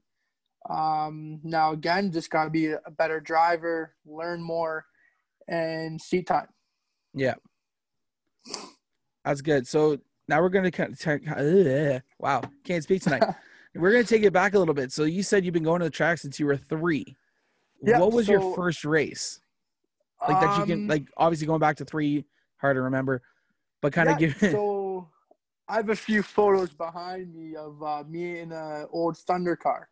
Um, 0.69 1.41
now 1.45 1.73
again, 1.73 2.11
just 2.11 2.31
got 2.31 2.45
to 2.45 2.51
be 2.51 2.67
a 2.73 2.81
better 2.99 3.21
driver, 3.21 3.95
learn 4.05 4.43
more, 4.43 4.85
and 5.49 6.01
seat 6.01 6.27
time. 6.27 6.49
yeah, 7.15 7.35
that's 9.25 9.41
good. 9.43 9.67
So 9.67 9.99
now 10.29 10.41
we're 10.41 10.49
gonna 10.49 10.73
kind 10.73 10.93
of, 10.93 12.03
wow, 12.19 12.43
can't 12.65 12.83
speak 12.83 13.03
tonight. 13.03 13.23
we're 13.77 13.93
gonna 13.93 14.03
take 14.03 14.25
it 14.25 14.33
back 14.33 14.55
a 14.55 14.59
little 14.59 14.75
bit. 14.75 14.91
So 14.91 15.05
you 15.05 15.23
said 15.23 15.45
you've 15.45 15.55
been 15.55 15.63
going 15.63 15.81
to 15.81 15.85
the 15.87 15.91
track 15.91 16.19
since 16.19 16.41
you 16.41 16.47
were 16.47 16.57
three. 16.57 17.17
Yeah, 17.83 17.99
what 17.99 18.13
was 18.13 18.29
your 18.29 18.41
first 18.41 18.85
race? 18.85 19.41
Like 20.29 20.41
that 20.41 20.57
you 20.59 20.65
can 20.65 20.81
Um, 20.83 20.89
like 20.89 21.05
obviously 21.17 21.47
going 21.47 21.61
back 21.61 21.77
to 21.77 21.85
three, 21.85 22.25
hard 22.57 22.77
to 22.77 22.83
remember, 22.83 23.23
but 23.83 23.93
kind 23.93 24.09
of 24.11 24.19
yeah, 24.19 24.29
give. 24.29 24.37
so 24.53 25.09
I 25.69 25.77
have 25.77 25.91
a 25.91 25.97
few 25.97 26.23
photos 26.23 26.71
behind 26.71 27.35
me 27.35 27.55
of 27.57 27.83
uh, 27.83 28.05
me 28.09 28.41
in 28.41 28.53
an 28.53 28.87
old 28.93 29.19
Thunder 29.19 29.57
car. 29.57 29.89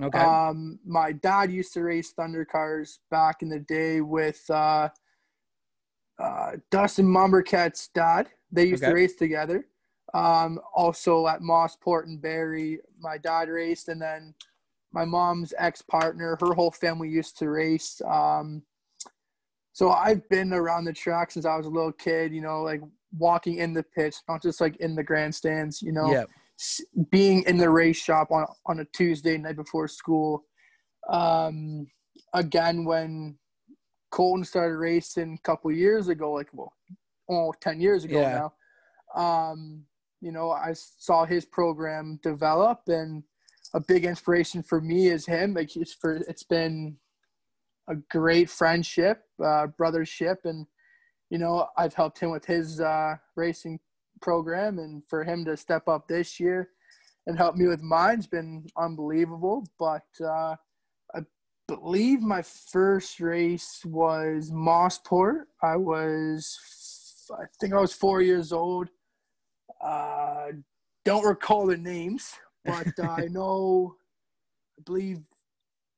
okay. 0.00 0.18
Um, 0.18 0.78
my 0.84 1.12
dad 1.12 1.50
used 1.50 1.72
to 1.74 1.82
race 1.82 2.10
Thunder 2.12 2.44
cars 2.44 3.00
back 3.10 3.42
in 3.42 3.48
the 3.48 3.60
day 3.60 4.00
with 4.00 4.44
uh, 4.50 4.88
uh, 6.18 6.52
Dustin 6.70 7.06
Mumberket's 7.06 7.88
dad. 7.88 8.28
They 8.50 8.66
used 8.66 8.82
Okay. 8.82 8.90
to 8.90 8.94
race 8.94 9.16
together. 9.16 9.66
Um, 10.14 10.60
also 10.74 11.26
at 11.26 11.40
Mosport 11.40 12.04
and 12.04 12.20
Barrie, 12.20 12.80
my 13.00 13.16
dad 13.16 13.48
raced, 13.48 13.88
and 13.88 14.00
then 14.00 14.34
my 14.92 15.04
mom's 15.04 15.54
ex 15.58 15.82
partner, 15.82 16.36
her 16.40 16.54
whole 16.54 16.70
family 16.70 17.08
used 17.08 17.38
to 17.38 17.48
race. 17.48 18.00
Um, 18.06 18.62
so 19.72 19.90
I've 19.90 20.28
been 20.28 20.52
around 20.52 20.84
the 20.84 20.92
track 20.92 21.30
since 21.30 21.46
I 21.46 21.56
was 21.56 21.66
a 21.66 21.70
little 21.70 21.92
kid. 21.92 22.32
You 22.32 22.42
know, 22.42 22.62
like 22.62 22.82
walking 23.16 23.58
in 23.58 23.72
the 23.72 23.82
pits, 23.82 24.22
not 24.28 24.42
just 24.42 24.60
like 24.60 24.76
in 24.76 24.94
the 24.94 25.02
grandstands. 25.02 25.80
You 25.80 25.92
know, 25.92 26.12
yeah. 26.12 26.24
being 27.10 27.42
in 27.44 27.56
the 27.56 27.70
race 27.70 27.96
shop 27.96 28.30
on 28.30 28.46
on 28.66 28.80
a 28.80 28.84
Tuesday 28.86 29.38
night 29.38 29.56
before 29.56 29.88
school. 29.88 30.44
Um, 31.08 31.86
again, 32.34 32.84
when 32.84 33.38
Colton 34.10 34.44
started 34.44 34.76
racing 34.76 35.38
a 35.38 35.42
couple 35.42 35.72
years 35.72 36.08
ago, 36.08 36.32
like 36.32 36.48
well, 36.52 36.72
oh, 37.28 37.54
10 37.60 37.80
years 37.80 38.04
ago 38.04 38.20
Yeah. 38.20 38.50
now. 39.16 39.20
Um, 39.50 39.86
you 40.20 40.32
know, 40.32 40.50
I 40.50 40.72
saw 40.74 41.24
his 41.24 41.44
program 41.44 42.20
develop, 42.22 42.82
and 42.86 43.24
a 43.74 43.80
big 43.80 44.04
inspiration 44.04 44.62
for 44.62 44.80
me 44.80 45.08
is 45.08 45.26
him. 45.26 45.54
Like 45.54 45.76
it's 45.76 45.94
for 45.94 46.16
it's 46.28 46.42
been 46.42 46.96
a 47.88 47.96
great 47.96 48.48
friendship, 48.50 49.22
uh, 49.40 49.66
brothership, 49.78 50.38
and 50.44 50.66
you 51.30 51.38
know, 51.38 51.68
I've 51.76 51.94
helped 51.94 52.18
him 52.18 52.30
with 52.30 52.44
his 52.44 52.80
uh, 52.80 53.16
racing 53.36 53.80
program, 54.20 54.78
and 54.78 55.02
for 55.08 55.24
him 55.24 55.44
to 55.46 55.56
step 55.56 55.88
up 55.88 56.06
this 56.06 56.38
year 56.38 56.70
and 57.26 57.38
help 57.38 57.56
me 57.56 57.66
with 57.66 57.82
mine's 57.82 58.26
been 58.26 58.66
unbelievable. 58.76 59.66
But 59.78 60.04
uh, 60.20 60.56
I 61.14 61.20
believe 61.68 62.20
my 62.20 62.42
first 62.42 63.20
race 63.20 63.80
was 63.84 64.50
Mosport. 64.50 65.44
I 65.62 65.76
was, 65.76 66.58
I 67.32 67.44
think 67.60 67.72
I 67.74 67.80
was 67.80 67.92
four 67.92 68.22
years 68.22 68.52
old. 68.52 68.88
Uh, 69.82 70.48
don't 71.04 71.24
recall 71.24 71.66
the 71.66 71.76
names, 71.76 72.34
but 72.64 72.92
uh, 72.98 73.10
I 73.10 73.26
know, 73.28 73.96
I 74.78 74.82
believe 74.84 75.20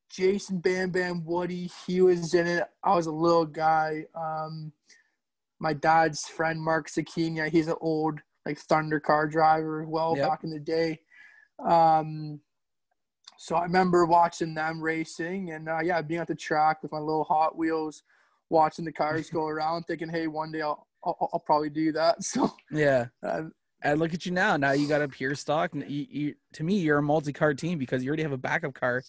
Jason 0.09 0.59
Bam 0.59 0.91
Bam 0.91 1.25
Woody, 1.25 1.69
he 1.85 2.01
was 2.01 2.33
in 2.33 2.47
it. 2.47 2.63
I 2.83 2.95
was 2.95 3.07
a 3.07 3.11
little 3.11 3.45
guy. 3.45 4.05
Um, 4.15 4.71
my 5.59 5.73
dad's 5.73 6.27
friend 6.27 6.61
Mark 6.61 6.89
Sakina, 6.89 7.49
he's 7.49 7.67
an 7.67 7.75
old 7.81 8.19
like 8.45 8.59
thunder 8.59 8.99
car 8.99 9.27
driver, 9.27 9.85
well 9.85 10.15
yep. 10.15 10.29
back 10.29 10.43
in 10.43 10.51
the 10.51 10.59
day. 10.59 10.99
Um, 11.63 12.39
so 13.37 13.55
I 13.55 13.63
remember 13.63 14.05
watching 14.05 14.53
them 14.53 14.81
racing, 14.81 15.51
and 15.51 15.67
uh, 15.67 15.79
yeah, 15.83 16.01
being 16.01 16.21
at 16.21 16.27
the 16.27 16.35
track 16.35 16.81
with 16.81 16.91
my 16.91 16.99
little 16.99 17.23
Hot 17.25 17.57
Wheels, 17.57 18.03
watching 18.49 18.85
the 18.85 18.91
cars 18.91 19.29
go 19.33 19.47
around, 19.47 19.83
thinking, 19.83 20.09
"Hey, 20.09 20.27
one 20.27 20.51
day 20.51 20.61
I'll 20.61 20.87
I'll, 21.03 21.29
I'll 21.33 21.39
probably 21.39 21.69
do 21.69 21.91
that." 21.93 22.17
So 22.23 22.53
yeah. 22.71 23.07
Uh, 23.23 23.43
and 23.85 23.99
look 23.99 24.13
at 24.13 24.25
you 24.25 24.31
now. 24.31 24.57
Now 24.57 24.71
you 24.71 24.87
got 24.87 25.01
a 25.01 25.07
pure 25.07 25.35
stock. 25.35 25.73
You, 25.75 26.07
you, 26.09 26.35
to 26.53 26.63
me, 26.63 26.79
you're 26.79 26.97
a 26.97 27.03
multi-car 27.03 27.53
team 27.53 27.77
because 27.77 28.03
you 28.03 28.09
already 28.09 28.23
have 28.23 28.31
a 28.31 28.37
backup 28.37 28.73
car, 28.73 29.03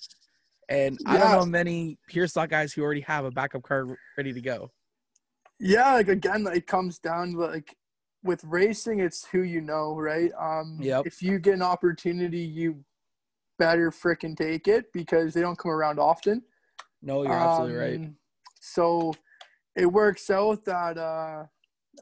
and 0.68 0.98
yeah. 1.00 1.14
I 1.14 1.18
don't 1.18 1.32
know 1.32 1.46
many 1.46 1.98
pure 2.06 2.26
stock 2.26 2.50
guys 2.50 2.72
who 2.72 2.82
already 2.82 3.00
have 3.00 3.24
a 3.24 3.30
backup 3.30 3.62
car 3.62 3.86
ready 4.16 4.32
to 4.32 4.40
go. 4.40 4.70
Yeah, 5.58 5.94
like 5.94 6.08
again, 6.08 6.46
it 6.52 6.66
comes 6.66 6.98
down 6.98 7.32
to 7.32 7.38
like 7.38 7.74
with 8.22 8.44
racing, 8.44 9.00
it's 9.00 9.24
who 9.26 9.42
you 9.42 9.62
know, 9.62 9.96
right? 9.96 10.30
Um, 10.38 10.78
yep. 10.80 11.06
If 11.06 11.22
you 11.22 11.38
get 11.38 11.54
an 11.54 11.62
opportunity, 11.62 12.40
you 12.40 12.84
better 13.58 13.90
freaking 13.90 14.36
take 14.36 14.68
it 14.68 14.92
because 14.92 15.32
they 15.32 15.40
don't 15.40 15.58
come 15.58 15.70
around 15.70 15.98
often. 15.98 16.42
No, 17.00 17.22
you're 17.22 17.32
um, 17.32 17.48
absolutely 17.48 17.76
right. 17.76 17.96
Um, 17.96 18.16
so 18.60 19.14
it 19.74 19.86
works 19.86 20.28
out 20.28 20.64
that 20.66 20.98
uh, 20.98 21.44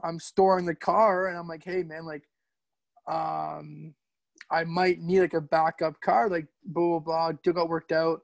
I'm 0.03 0.19
storing 0.19 0.65
the 0.67 0.75
car, 0.75 1.29
and 1.29 1.39
I'm 1.39 1.47
like, 1.47 1.63
hey 1.63 1.85
man, 1.85 2.05
like, 2.05 2.25
um, 3.07 3.95
I 4.51 4.65
might 4.65 5.01
need 5.01 5.21
like 5.21 5.35
a 5.35 5.41
backup 5.41 6.01
car, 6.01 6.29
like 6.29 6.47
blah 6.65 6.99
blah 6.99 7.31
blah. 7.31 7.39
Still 7.41 7.53
got 7.55 7.69
worked 7.69 7.93
out. 7.93 8.21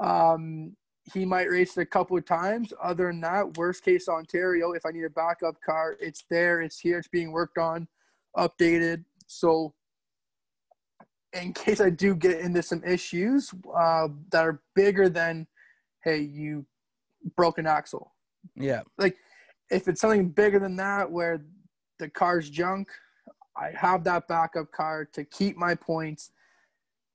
Um, 0.00 0.76
he 1.12 1.24
might 1.24 1.50
race 1.50 1.76
it 1.76 1.82
a 1.82 1.86
couple 1.86 2.16
of 2.16 2.24
times. 2.24 2.72
Other 2.82 3.08
than 3.08 3.20
that, 3.22 3.56
worst 3.56 3.84
case 3.84 4.08
Ontario, 4.08 4.72
if 4.72 4.86
I 4.86 4.90
need 4.90 5.04
a 5.04 5.10
backup 5.10 5.60
car, 5.64 5.96
it's 6.00 6.24
there, 6.30 6.60
it's 6.60 6.78
here, 6.78 6.98
it's 6.98 7.08
being 7.08 7.32
worked 7.32 7.58
on, 7.58 7.88
updated. 8.36 9.04
So, 9.26 9.74
in 11.32 11.52
case 11.54 11.80
I 11.80 11.90
do 11.90 12.14
get 12.14 12.40
into 12.40 12.62
some 12.62 12.82
issues 12.84 13.52
uh, 13.76 14.08
that 14.30 14.44
are 14.44 14.62
bigger 14.74 15.08
than, 15.08 15.46
hey, 16.04 16.20
you 16.20 16.66
broke 17.36 17.58
an 17.58 17.66
axle. 17.66 18.12
Yeah. 18.54 18.82
Like, 18.98 19.16
if 19.70 19.88
it's 19.88 20.00
something 20.00 20.28
bigger 20.28 20.58
than 20.58 20.76
that 20.76 21.10
where 21.10 21.44
the 21.98 22.08
car's 22.10 22.48
junk, 22.48 22.88
I 23.56 23.72
have 23.76 24.04
that 24.04 24.28
backup 24.28 24.72
car 24.72 25.04
to 25.12 25.24
keep 25.24 25.56
my 25.56 25.74
points 25.74 26.30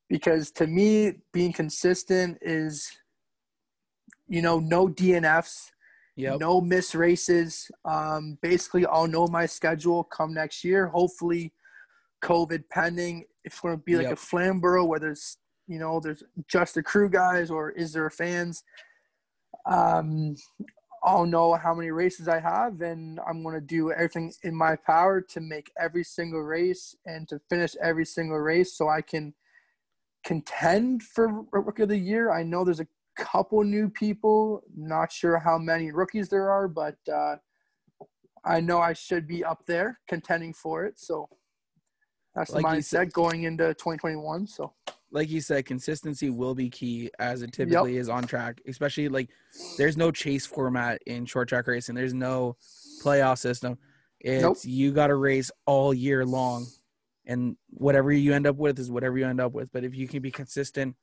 because 0.09 0.51
to 0.51 0.67
me, 0.67 1.13
being 1.33 1.51
consistent 1.51 2.37
is 2.41 2.91
you 4.27 4.41
know, 4.41 4.59
no 4.59 4.87
DNFs, 4.87 5.71
yep. 6.15 6.39
no 6.39 6.61
miss 6.61 6.93
races. 6.93 7.71
Um, 7.85 8.37
basically, 8.41 8.85
I'll 8.85 9.07
know 9.07 9.27
my 9.27 9.45
schedule 9.45 10.03
come 10.03 10.33
next 10.33 10.63
year. 10.63 10.87
Hopefully, 10.87 11.53
COVID 12.23 12.63
pending. 12.69 13.25
If 13.43 13.53
it's 13.53 13.61
going 13.61 13.77
to 13.77 13.83
be 13.83 13.95
like 13.95 14.05
yep. 14.05 14.13
a 14.13 14.17
Flamborough 14.17 14.85
where 14.85 14.99
there's, 14.99 15.37
you 15.67 15.79
know, 15.79 15.99
there's 15.99 16.23
just 16.47 16.75
the 16.75 16.83
crew 16.83 17.09
guys 17.09 17.49
or 17.49 17.71
is 17.71 17.93
there 17.93 18.09
fans? 18.09 18.63
Um, 19.65 20.35
I'll 21.03 21.25
know 21.25 21.53
how 21.55 21.73
many 21.73 21.91
races 21.91 22.27
I 22.27 22.39
have, 22.39 22.81
and 22.81 23.19
I'm 23.27 23.43
going 23.43 23.55
to 23.55 23.61
do 23.61 23.91
everything 23.91 24.33
in 24.43 24.55
my 24.55 24.75
power 24.75 25.21
to 25.21 25.39
make 25.39 25.71
every 25.79 26.03
single 26.03 26.41
race 26.41 26.95
and 27.05 27.27
to 27.29 27.39
finish 27.49 27.75
every 27.81 28.05
single 28.05 28.37
race 28.37 28.75
so 28.75 28.89
I 28.89 29.01
can 29.01 29.33
contend 30.23 31.03
for 31.03 31.45
Rookie 31.51 31.83
of 31.83 31.89
the 31.89 31.97
Year. 31.97 32.31
I 32.31 32.43
know 32.43 32.63
there's 32.63 32.79
a 32.79 32.87
couple 33.17 33.63
new 33.63 33.89
people. 33.89 34.61
Not 34.75 35.11
sure 35.11 35.37
how 35.37 35.57
many 35.57 35.91
rookies 35.91 36.29
there 36.29 36.49
are, 36.49 36.67
but 36.67 36.95
uh, 37.11 37.37
I 38.43 38.59
know 38.59 38.79
I 38.79 38.93
should 38.93 39.27
be 39.27 39.43
up 39.43 39.65
there 39.67 39.99
contending 40.07 40.53
for 40.53 40.85
it. 40.85 40.99
So 40.99 41.29
that's 42.35 42.51
like 42.51 42.63
the 42.63 42.69
mindset 42.69 42.83
said, 42.83 43.13
going 43.13 43.43
into 43.43 43.73
2021. 43.73 44.47
So, 44.47 44.73
like 45.11 45.29
you 45.29 45.41
said, 45.41 45.65
consistency 45.65 46.29
will 46.29 46.55
be 46.55 46.69
key 46.69 47.09
as 47.19 47.41
it 47.41 47.53
typically 47.53 47.93
yep. 47.93 48.01
is 48.01 48.09
on 48.09 48.23
track. 48.23 48.61
Especially 48.67 49.09
like 49.09 49.29
there's 49.77 49.97
no 49.97 50.11
chase 50.11 50.45
format 50.45 51.01
in 51.05 51.25
short 51.25 51.49
track 51.49 51.67
racing. 51.67 51.95
There's 51.95 52.13
no 52.13 52.57
playoff 53.03 53.37
system. 53.37 53.77
It's 54.19 54.41
nope. 54.41 54.57
you 54.63 54.91
got 54.91 55.07
to 55.07 55.15
race 55.15 55.51
all 55.65 55.93
year 55.93 56.25
long, 56.25 56.65
and 57.25 57.55
whatever 57.69 58.11
you 58.11 58.33
end 58.33 58.47
up 58.47 58.57
with 58.57 58.79
is 58.79 58.91
whatever 58.91 59.17
you 59.17 59.25
end 59.25 59.39
up 59.39 59.53
with. 59.53 59.71
But 59.71 59.83
if 59.83 59.95
you 59.95 60.07
can 60.07 60.21
be 60.21 60.31
consistent 60.31 60.95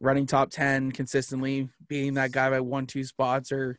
running 0.00 0.26
top 0.26 0.50
10 0.50 0.92
consistently, 0.92 1.68
being 1.88 2.14
that 2.14 2.32
guy 2.32 2.50
by 2.50 2.60
one, 2.60 2.86
two 2.86 3.04
spots, 3.04 3.52
or 3.52 3.78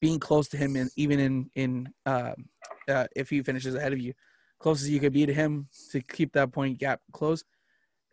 being 0.00 0.18
close 0.18 0.48
to 0.48 0.56
him, 0.56 0.76
and 0.76 0.90
even 0.96 1.20
in 1.20 1.50
in 1.54 1.88
uh, 2.04 2.32
uh, 2.88 3.06
if 3.16 3.30
he 3.30 3.42
finishes 3.42 3.74
ahead 3.74 3.92
of 3.92 4.00
you, 4.00 4.12
closest 4.58 4.90
you 4.90 5.00
could 5.00 5.12
be 5.12 5.24
to 5.26 5.32
him 5.32 5.68
to 5.92 6.00
keep 6.00 6.32
that 6.32 6.52
point 6.52 6.78
gap 6.78 7.00
close, 7.12 7.44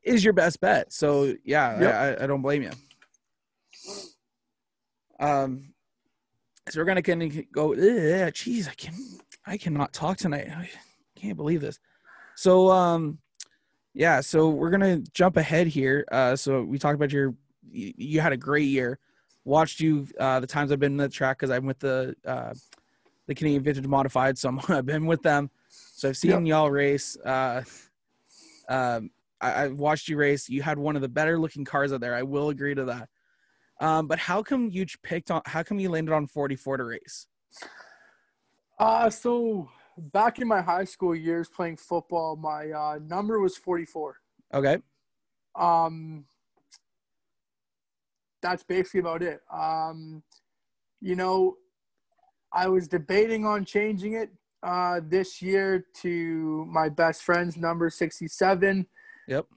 is 0.03 0.23
your 0.23 0.33
best 0.33 0.59
bet. 0.59 0.91
So 0.91 1.35
yeah, 1.43 1.79
yep. 1.79 2.19
I, 2.19 2.23
I, 2.23 2.27
don't 2.27 2.41
blame 2.41 2.63
you. 2.63 2.71
Um, 5.19 5.73
so 6.69 6.79
we're 6.79 6.85
gonna 6.85 7.01
kind 7.01 7.23
of 7.23 7.51
go. 7.51 7.69
Jeez, 7.69 8.67
I 8.67 8.73
can 8.73 8.93
I 9.45 9.57
cannot 9.57 9.93
talk 9.93 10.17
tonight. 10.17 10.49
I 10.49 10.69
can't 11.15 11.37
believe 11.37 11.61
this. 11.61 11.79
So 12.35 12.71
um, 12.71 13.19
yeah, 13.93 14.21
so 14.21 14.49
we're 14.49 14.69
gonna 14.69 14.99
jump 15.13 15.37
ahead 15.37 15.67
here. 15.67 16.05
Uh, 16.11 16.35
so 16.35 16.63
we 16.63 16.79
talked 16.79 16.95
about 16.95 17.11
your, 17.11 17.35
you 17.69 18.21
had 18.21 18.33
a 18.33 18.37
great 18.37 18.67
year. 18.67 18.99
Watched 19.43 19.79
you 19.79 20.07
uh, 20.19 20.39
the 20.39 20.47
times 20.47 20.71
I've 20.71 20.79
been 20.79 20.93
in 20.93 20.97
the 20.97 21.09
track 21.09 21.39
because 21.39 21.49
I'm 21.49 21.65
with 21.65 21.79
the 21.79 22.15
uh, 22.25 22.53
the 23.27 23.35
Canadian 23.35 23.63
Vintage 23.63 23.87
Modified, 23.87 24.37
so 24.37 24.49
i 24.69 24.75
have 24.75 24.85
been 24.85 25.05
with 25.05 25.21
them. 25.21 25.49
So 25.69 26.09
I've 26.09 26.17
seen 26.17 26.31
yep. 26.31 26.45
y'all 26.45 26.71
race. 26.71 27.17
Uh, 27.17 27.63
um, 28.69 29.09
I, 29.41 29.62
have 29.62 29.73
watched 29.73 30.08
you 30.08 30.17
race. 30.17 30.47
You 30.47 30.62
had 30.62 30.77
one 30.77 30.95
of 30.95 31.01
the 31.01 31.10
better 31.10 31.39
looking 31.39 31.65
cars 31.65 31.91
out 31.91 32.01
there. 32.01 32.15
I 32.15 32.23
will 32.23 32.49
agree 32.49 32.75
to 32.75 32.86
that. 32.86 33.10
Um, 33.80 34.08
but 34.08 34.19
how 34.19 34.43
come 34.43 34.69
you 34.69 34.86
picked 35.04 35.32
on? 35.32 35.41
How 35.45 35.63
come 35.63 35.80
you 35.80 35.89
landed 35.89 36.13
on 36.13 36.27
44 36.27 36.77
to 36.77 36.84
race? 36.84 37.27
Uh, 38.80 39.10
so 39.10 39.69
back 39.97 40.39
in 40.39 40.47
my 40.47 40.62
high 40.62 40.84
school 40.84 41.15
years 41.15 41.49
playing 41.49 41.77
football, 41.77 42.36
my 42.36 42.71
uh, 42.71 42.99
number 43.04 43.39
was 43.39 43.58
44. 43.58 44.17
Okay. 44.54 44.77
Um, 45.56 46.25
that's 48.41 48.63
basically 48.63 49.01
about 49.01 49.23
it. 49.23 49.41
Um, 49.51 50.23
you 50.99 51.15
know, 51.15 51.58
I 52.54 52.67
was 52.67 52.88
debating 52.88 53.45
on 53.45 53.65
changing 53.65 54.13
it 54.13 54.30
uh, 54.63 55.01
this 55.04 55.41
year 55.41 55.86
to 56.01 56.65
my 56.69 56.89
best 56.89 57.23
friend's 57.23 57.58
number 57.58 57.89
67. 57.89 58.86
Yep. 59.31 59.47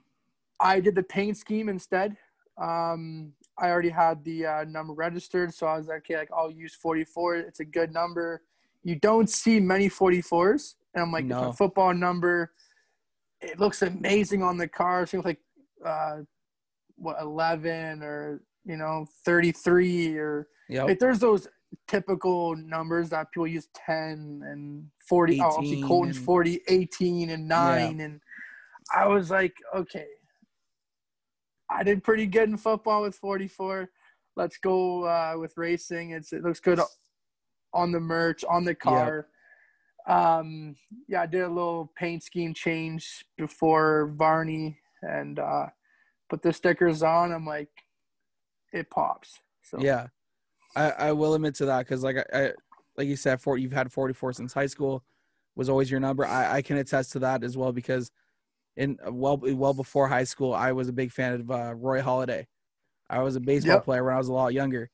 I 0.60 0.80
did 0.80 0.94
the 0.94 1.02
paint 1.02 1.36
scheme 1.36 1.68
instead. 1.68 2.16
Um, 2.60 3.32
I 3.58 3.68
already 3.68 3.90
had 3.90 4.24
the 4.24 4.46
uh, 4.46 4.64
number 4.64 4.94
registered, 4.94 5.52
so 5.52 5.66
I 5.66 5.76
was 5.76 5.88
like, 5.88 5.98
okay, 5.98 6.16
like 6.16 6.30
I'll 6.34 6.50
use 6.50 6.74
44. 6.74 7.36
It's 7.36 7.60
a 7.60 7.64
good 7.64 7.92
number 7.92 8.42
you 8.84 8.96
don't 8.96 9.28
see 9.28 9.58
many 9.58 9.88
44s. 9.88 10.74
And 10.94 11.02
I'm 11.02 11.10
like, 11.10 11.24
no. 11.24 11.52
football 11.52 11.92
number. 11.92 12.52
It 13.40 13.58
looks 13.58 13.82
amazing 13.82 14.42
on 14.42 14.56
the 14.56 14.68
car. 14.68 15.02
It 15.02 15.08
seems 15.08 15.24
like 15.24 15.40
uh, 15.84 16.18
what 16.96 17.16
11 17.20 18.02
or 18.02 18.42
you 18.64 18.76
know 18.76 19.06
33 19.26 20.16
or 20.16 20.48
yeah. 20.70 20.84
like 20.84 20.98
there's 20.98 21.18
those 21.18 21.48
typical 21.88 22.56
numbers 22.56 23.10
that 23.10 23.30
people 23.30 23.46
use 23.46 23.68
10 23.74 24.42
and 24.46 24.86
40 25.06 25.40
oh, 25.42 25.60
see 25.60 25.82
Colton's 25.82 26.16
40 26.16 26.60
18 26.68 27.30
and 27.30 27.48
9 27.48 27.98
yeah. 27.98 28.04
and 28.04 28.20
I 28.92 29.06
was 29.06 29.30
like 29.30 29.54
okay 29.74 30.06
I 31.70 31.82
did 31.82 32.04
pretty 32.04 32.26
good 32.26 32.48
in 32.48 32.56
football 32.56 33.02
with 33.02 33.16
44 33.16 33.90
let's 34.36 34.58
go 34.58 35.04
uh, 35.04 35.34
with 35.38 35.54
racing 35.56 36.10
it's 36.10 36.32
it 36.32 36.42
looks 36.42 36.60
good 36.60 36.80
on 37.74 37.90
the 37.92 38.00
merch, 38.00 38.44
on 38.48 38.64
the 38.64 38.74
car. 38.74 39.26
um, 40.06 40.76
yeah, 41.08 41.22
I 41.22 41.26
did 41.26 41.42
a 41.42 41.48
little 41.48 41.92
paint 41.96 42.22
scheme 42.22 42.54
change 42.54 43.26
before 43.36 44.12
Varney 44.16 44.78
and 45.02 45.38
uh, 45.38 45.66
put 46.30 46.42
the 46.42 46.52
stickers 46.52 47.02
on. 47.02 47.32
I'm 47.32 47.46
like, 47.46 47.70
it 48.72 48.90
pops. 48.90 49.40
So 49.62 49.78
Yeah, 49.80 50.06
I, 50.76 50.90
I 50.90 51.12
will 51.12 51.34
admit 51.34 51.56
to 51.56 51.66
that 51.66 51.80
because 51.80 52.02
like 52.02 52.16
I, 52.16 52.44
I 52.46 52.52
like 52.96 53.08
you 53.08 53.16
said, 53.16 53.40
for 53.40 53.58
you've 53.58 53.72
had 53.72 53.92
44 53.92 54.34
since 54.34 54.52
high 54.52 54.66
school 54.66 55.04
was 55.56 55.68
always 55.68 55.90
your 55.90 56.00
number. 56.00 56.24
I, 56.24 56.56
I 56.56 56.62
can 56.62 56.76
attest 56.76 57.12
to 57.12 57.18
that 57.20 57.42
as 57.42 57.56
well 57.56 57.72
because 57.72 58.10
in 58.76 58.98
well 59.08 59.36
well 59.36 59.74
before 59.74 60.08
high 60.08 60.24
school, 60.24 60.54
I 60.54 60.72
was 60.72 60.88
a 60.88 60.92
big 60.92 61.12
fan 61.12 61.34
of 61.34 61.50
uh, 61.50 61.74
Roy 61.74 62.00
Halladay. 62.02 62.46
I 63.08 63.20
was 63.22 63.36
a 63.36 63.40
baseball 63.40 63.74
Yep. 63.76 63.84
player 63.84 64.04
when 64.04 64.14
I 64.14 64.18
was 64.18 64.28
a 64.28 64.32
lot 64.32 64.52
younger, 64.54 64.90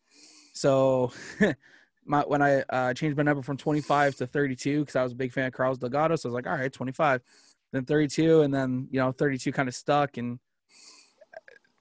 so 0.52 1.12
my 2.04 2.20
when 2.22 2.42
I 2.42 2.62
uh, 2.62 2.92
changed 2.94 3.16
my 3.16 3.22
number 3.22 3.42
from 3.42 3.56
25 3.56 4.16
to 4.16 4.26
32 4.26 4.80
because 4.80 4.96
I 4.96 5.02
was 5.02 5.12
a 5.12 5.16
big 5.16 5.32
fan 5.32 5.46
of 5.46 5.52
Carlos 5.52 5.78
Delgado, 5.78 6.16
so 6.16 6.28
I 6.28 6.30
was 6.30 6.34
like, 6.34 6.46
all 6.46 6.56
right, 6.58 6.72
25, 6.72 7.22
then 7.72 7.84
32, 7.84 8.42
and 8.42 8.52
then 8.52 8.88
you 8.90 9.00
know 9.00 9.12
32 9.12 9.52
kind 9.52 9.68
of 9.68 9.74
stuck. 9.74 10.16
And 10.16 10.38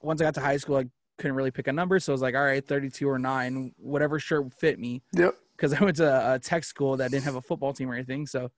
once 0.00 0.20
I 0.20 0.24
got 0.24 0.34
to 0.34 0.40
high 0.40 0.56
school, 0.56 0.76
I 0.76 0.86
couldn't 1.18 1.36
really 1.36 1.50
pick 1.50 1.66
a 1.66 1.72
number, 1.72 1.98
so 2.00 2.12
I 2.12 2.14
was 2.14 2.22
like, 2.22 2.34
all 2.34 2.44
right, 2.44 2.64
32 2.66 3.08
or 3.08 3.18
nine, 3.18 3.74
whatever 3.76 4.18
shirt 4.18 4.52
fit 4.54 4.78
me 4.78 5.02
Yep. 5.12 5.34
because 5.56 5.72
I 5.78 5.84
went 5.84 5.96
to 5.96 6.34
a 6.34 6.38
tech 6.38 6.64
school 6.64 6.96
that 6.96 7.10
didn't 7.10 7.24
have 7.24 7.34
a 7.36 7.42
football 7.42 7.72
team 7.72 7.90
or 7.90 7.94
anything. 7.94 8.26
So 8.26 8.50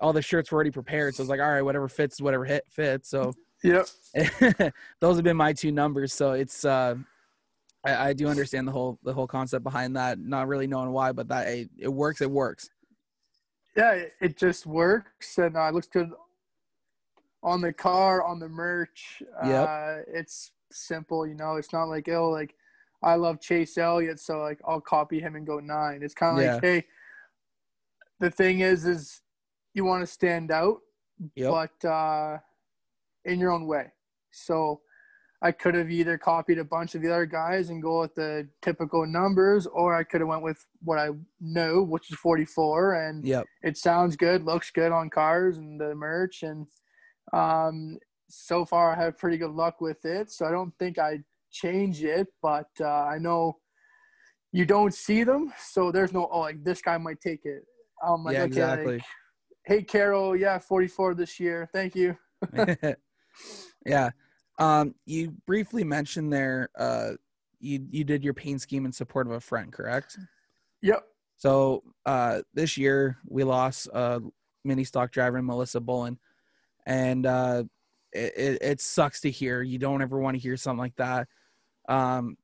all 0.00 0.12
the 0.12 0.22
shirts 0.22 0.50
were 0.50 0.56
already 0.56 0.70
prepared. 0.70 1.14
So 1.14 1.22
I 1.22 1.24
was 1.24 1.28
like, 1.28 1.40
all 1.40 1.50
right, 1.50 1.62
whatever 1.62 1.88
fits, 1.88 2.20
whatever 2.20 2.44
hit 2.44 2.64
fits. 2.68 3.08
So 3.08 3.32
Yep. 3.62 3.86
those 5.00 5.16
have 5.16 5.24
been 5.24 5.36
my 5.36 5.52
two 5.52 5.70
numbers. 5.72 6.12
So 6.14 6.32
it's 6.32 6.64
uh, 6.64 6.96
I, 7.84 8.08
I 8.08 8.12
do 8.12 8.28
understand 8.28 8.66
the 8.66 8.72
whole 8.72 8.98
the 9.02 9.12
whole 9.12 9.26
concept 9.26 9.62
behind 9.64 9.96
that. 9.96 10.18
Not 10.18 10.48
really 10.48 10.66
knowing 10.66 10.90
why, 10.90 11.12
but 11.12 11.28
that 11.28 11.48
it, 11.48 11.70
it 11.78 11.88
works. 11.88 12.20
It 12.20 12.30
works. 12.30 12.70
Yeah, 13.76 14.04
it, 14.20 14.36
just 14.36 14.66
works 14.66 15.38
and 15.38 15.56
uh, 15.56 15.68
it 15.68 15.74
looks 15.74 15.86
good 15.86 16.10
on 17.42 17.60
the 17.60 17.72
car, 17.72 18.24
on 18.24 18.40
the 18.40 18.48
merch. 18.48 19.22
Yep. 19.44 19.68
Uh, 19.68 19.96
it's 20.08 20.52
simple, 20.72 21.26
you 21.26 21.34
know. 21.34 21.56
It's 21.56 21.72
not 21.72 21.84
like 21.84 22.08
oh, 22.08 22.30
like 22.30 22.54
I 23.02 23.14
love 23.14 23.40
Chase 23.40 23.76
Elliott, 23.78 24.20
so 24.20 24.40
like 24.40 24.60
I'll 24.66 24.80
copy 24.80 25.20
him 25.20 25.36
and 25.36 25.46
go 25.46 25.60
nine. 25.60 26.02
It's 26.02 26.14
kind 26.14 26.38
of 26.38 26.44
Yeah. 26.44 26.54
like 26.54 26.62
hey, 26.64 26.86
the 28.18 28.30
thing 28.30 28.60
is, 28.60 28.86
is 28.86 29.20
you 29.80 29.86
want 29.86 30.02
to 30.02 30.06
stand 30.06 30.50
out, 30.50 30.78
Yep. 31.36 31.50
but 31.50 31.88
uh, 31.88 32.38
in 33.24 33.38
your 33.40 33.50
own 33.50 33.66
way. 33.66 33.86
So 34.30 34.80
I 35.42 35.52
could 35.52 35.74
have 35.74 35.90
either 35.90 36.18
copied 36.18 36.58
a 36.58 36.64
bunch 36.64 36.94
of 36.94 37.00
the 37.00 37.10
other 37.10 37.24
guys 37.24 37.70
and 37.70 37.82
go 37.82 38.00
with 38.02 38.14
the 38.14 38.46
typical 38.60 39.06
numbers, 39.06 39.66
or 39.66 39.94
I 39.96 40.04
could 40.04 40.20
have 40.20 40.28
went 40.28 40.42
with 40.42 40.62
what 40.82 40.98
I 40.98 41.08
know, 41.40 41.82
which 41.82 42.10
is 42.12 42.18
44, 42.18 42.94
and 43.06 43.24
Yep. 43.24 43.46
it 43.62 43.78
sounds 43.78 44.16
good, 44.16 44.44
looks 44.44 44.70
good 44.70 44.92
on 44.92 45.08
cars 45.08 45.56
and 45.56 45.80
the 45.80 45.94
merch, 45.94 46.42
and 46.42 46.66
um, 47.32 47.98
so 48.28 48.64
far 48.66 48.92
I 48.94 49.02
have 49.02 49.16
pretty 49.18 49.38
good 49.38 49.52
luck 49.52 49.80
with 49.80 50.04
it. 50.04 50.30
So 50.30 50.44
I 50.46 50.50
don't 50.50 50.74
think 50.78 50.98
I 50.98 51.20
change 51.50 52.04
it, 52.04 52.28
but 52.42 52.68
uh, 52.80 53.04
I 53.14 53.16
know 53.18 53.56
you 54.52 54.66
don't 54.66 54.92
see 54.92 55.24
them, 55.24 55.52
so 55.58 55.90
there's 55.90 56.12
no 56.12 56.28
oh 56.30 56.40
like 56.40 56.62
this 56.62 56.82
guy 56.82 56.98
might 56.98 57.20
take 57.20 57.44
it. 57.44 57.62
I'm 58.06 58.24
like 58.24 58.34
Yeah, 58.34 58.42
okay, 58.42 58.46
exactly. 58.46 58.92
like, 58.94 59.02
hey 59.64 59.82
Carol, 59.82 60.36
yeah, 60.36 60.58
44 60.58 61.14
this 61.14 61.38
year, 61.40 61.68
thank 61.72 61.94
you. 61.94 62.16
yeah. 63.86 64.10
Um, 64.58 64.94
you 65.06 65.34
briefly 65.46 65.84
mentioned 65.84 66.32
there. 66.32 66.68
Uh, 66.76 67.12
you 67.60 67.86
you 67.90 68.04
did 68.04 68.24
your 68.24 68.34
pain 68.34 68.58
scheme 68.58 68.84
in 68.84 68.92
support 68.92 69.26
of 69.26 69.32
a 69.32 69.40
friend, 69.40 69.72
correct? 69.72 70.18
Yep. 70.82 71.04
So 71.36 71.82
uh, 72.04 72.42
this 72.52 72.76
year 72.76 73.18
we 73.26 73.44
lost 73.44 73.88
uh, 73.92 74.20
mini 74.64 74.84
stock 74.84 75.12
driver 75.12 75.40
Melissa 75.42 75.80
Bullen, 75.80 76.18
and 76.86 77.26
uh, 77.26 77.64
it, 78.12 78.32
it, 78.36 78.58
it 78.62 78.80
sucks 78.80 79.20
to 79.22 79.30
hear. 79.30 79.62
You 79.62 79.78
don't 79.78 80.02
ever 80.02 80.18
want 80.18 80.36
to 80.36 80.40
hear 80.40 80.56
something 80.56 80.78
like 80.78 80.96
that. 80.96 81.28
Um, 81.88 82.36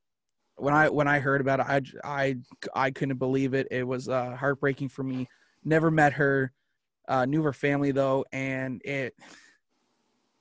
when 0.56 0.72
I 0.72 0.88
when 0.88 1.08
I 1.08 1.18
heard 1.18 1.42
about 1.42 1.60
it, 1.60 1.66
I 1.66 1.82
I 2.04 2.36
I 2.74 2.90
couldn't 2.90 3.18
believe 3.18 3.52
it. 3.52 3.68
It 3.70 3.86
was 3.86 4.08
uh, 4.08 4.36
heartbreaking 4.36 4.88
for 4.88 5.02
me. 5.02 5.28
Never 5.64 5.90
met 5.90 6.14
her, 6.14 6.52
uh, 7.08 7.24
knew 7.24 7.42
her 7.42 7.52
family 7.52 7.92
though, 7.92 8.24
and 8.32 8.82
it 8.84 9.14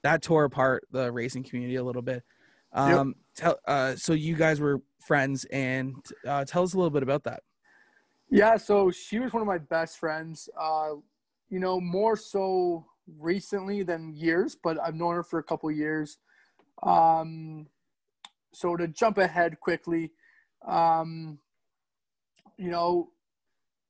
that 0.04 0.22
tore 0.22 0.44
apart 0.44 0.86
the 0.92 1.12
racing 1.12 1.44
community 1.44 1.76
a 1.76 1.84
little 1.84 2.02
bit. 2.02 2.24
Um, 2.74 3.16
tell 3.36 3.58
uh, 3.68 3.96
so 3.96 4.14
you 4.14 4.36
guys 4.36 4.60
were 4.60 4.82
friends, 5.00 5.46
and 5.46 5.96
uh, 6.28 6.46
tell 6.46 6.64
us 6.64 6.74
a 6.74 6.78
little 6.78 6.92
bit 6.92 7.04
about 7.04 7.24
that. 7.24 7.42
Yeah, 8.30 8.58
so 8.58 8.92
she 8.92 9.20
was 9.20 9.34
one 9.34 9.42
of 9.42 9.48
my 9.48 9.58
best 9.58 9.98
friends. 9.98 10.50
Uh, 10.60 10.94
you 11.50 11.60
know, 11.60 11.80
more 11.80 12.18
so 12.18 12.86
recently 13.20 13.84
than 13.84 14.14
years, 14.14 14.58
but 14.62 14.80
I've 14.80 14.96
known 14.96 15.16
her 15.16 15.24
for 15.24 15.40
a 15.40 15.44
couple 15.44 15.72
years. 15.72 16.18
Um, 16.84 17.68
so 18.52 18.76
to 18.76 18.88
jump 18.88 19.18
ahead 19.18 19.60
quickly, 19.60 20.12
um, 20.68 21.40
you 22.58 22.70
know, 22.70 23.10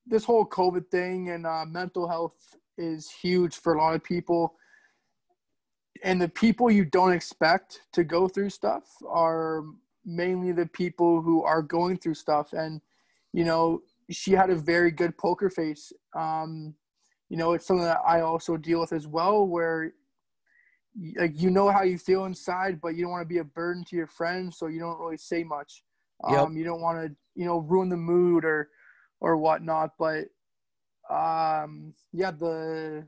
this 0.05 0.23
whole 0.23 0.45
COVID 0.45 0.87
thing 0.89 1.29
and 1.29 1.45
uh, 1.45 1.65
mental 1.65 2.07
health 2.07 2.55
is 2.77 3.09
huge 3.09 3.55
for 3.55 3.73
a 3.73 3.77
lot 3.77 3.95
of 3.95 4.03
people. 4.03 4.55
And 6.03 6.21
the 6.21 6.29
people 6.29 6.69
you 6.69 6.85
don't 6.85 7.13
expect 7.13 7.81
to 7.93 8.03
go 8.03 8.27
through 8.27 8.49
stuff 8.49 8.83
are 9.07 9.63
mainly 10.05 10.51
the 10.51 10.67
people 10.67 11.21
who 11.21 11.43
are 11.43 11.61
going 11.61 11.97
through 11.97 12.15
stuff. 12.15 12.53
And, 12.53 12.81
you 13.33 13.43
know, 13.43 13.81
she 14.11 14.31
had 14.31 14.49
a 14.49 14.55
very 14.55 14.91
good 14.91 15.17
poker 15.17 15.49
face. 15.49 15.91
Um, 16.15 16.75
you 17.29 17.37
know, 17.37 17.53
it's 17.53 17.65
something 17.65 17.85
that 17.85 18.01
I 18.05 18.21
also 18.21 18.55
deal 18.57 18.79
with 18.79 18.93
as 18.93 19.07
well, 19.07 19.47
where 19.47 19.93
like 21.17 21.39
you 21.39 21.49
know 21.49 21.69
how 21.69 21.83
you 21.83 21.97
feel 21.97 22.25
inside, 22.25 22.79
but 22.79 22.95
you 22.95 23.03
don't 23.03 23.11
want 23.11 23.23
to 23.23 23.33
be 23.33 23.39
a 23.39 23.43
burden 23.43 23.83
to 23.85 23.95
your 23.95 24.07
friends, 24.07 24.57
so 24.57 24.67
you 24.67 24.79
don't 24.79 24.99
really 24.99 25.17
say 25.17 25.43
much. 25.43 25.83
Yep. 26.29 26.39
Um, 26.39 26.57
you 26.57 26.63
don't 26.63 26.81
want 26.81 27.05
to, 27.05 27.15
you 27.35 27.45
know, 27.45 27.59
ruin 27.59 27.89
the 27.89 27.97
mood 27.97 28.45
or 28.45 28.69
or 29.19 29.37
whatnot. 29.37 29.91
But 29.97 30.25
um, 31.09 31.93
yeah, 32.11 32.31
the 32.31 33.05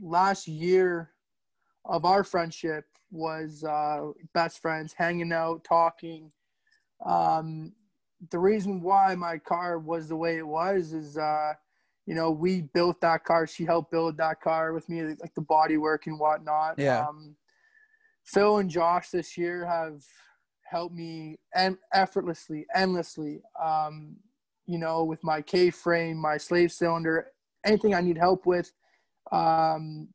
last 0.00 0.46
year 0.46 1.10
of 1.84 2.04
our 2.04 2.24
friendship 2.24 2.84
was 3.10 3.64
uh, 3.64 4.12
best 4.32 4.60
friends, 4.60 4.94
hanging 4.96 5.32
out, 5.32 5.64
talking. 5.64 6.32
Um, 7.04 7.72
the 8.30 8.38
reason 8.38 8.80
why 8.80 9.14
my 9.14 9.38
car 9.38 9.78
was 9.78 10.08
the 10.08 10.16
way 10.16 10.38
it 10.38 10.46
was 10.46 10.92
is, 10.92 11.18
uh, 11.18 11.54
you 12.06 12.14
know, 12.14 12.30
we 12.30 12.62
built 12.62 13.00
that 13.00 13.24
car. 13.24 13.46
She 13.46 13.64
helped 13.64 13.90
build 13.90 14.16
that 14.18 14.40
car 14.40 14.72
with 14.72 14.88
me, 14.88 15.02
like 15.02 15.34
the 15.34 15.40
body 15.42 15.76
work 15.76 16.06
and 16.06 16.18
whatnot. 16.18 16.78
Yeah. 16.78 17.06
Um, 17.06 17.36
Phil 18.24 18.58
and 18.58 18.70
Josh 18.70 19.10
this 19.10 19.36
year 19.36 19.66
have 19.66 20.04
helped 20.62 20.94
me 20.94 21.38
and 21.54 21.76
effortlessly, 21.92 22.66
endlessly. 22.74 23.42
Um, 23.62 24.16
you 24.66 24.78
know, 24.78 25.04
with 25.04 25.22
my 25.24 25.42
K 25.42 25.70
frame, 25.70 26.16
my 26.16 26.36
slave 26.36 26.70
cylinder, 26.70 27.31
anything 27.64 27.94
I 27.94 28.00
need 28.00 28.18
help 28.18 28.46
with. 28.46 28.72
Um, 29.30 30.08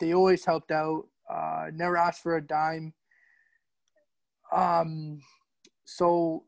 they 0.00 0.14
always 0.14 0.44
helped 0.44 0.70
out. 0.70 1.04
Uh, 1.30 1.66
never 1.72 1.96
asked 1.96 2.22
for 2.22 2.36
a 2.36 2.46
dime. 2.46 2.94
Um, 4.52 5.20
so 5.84 6.44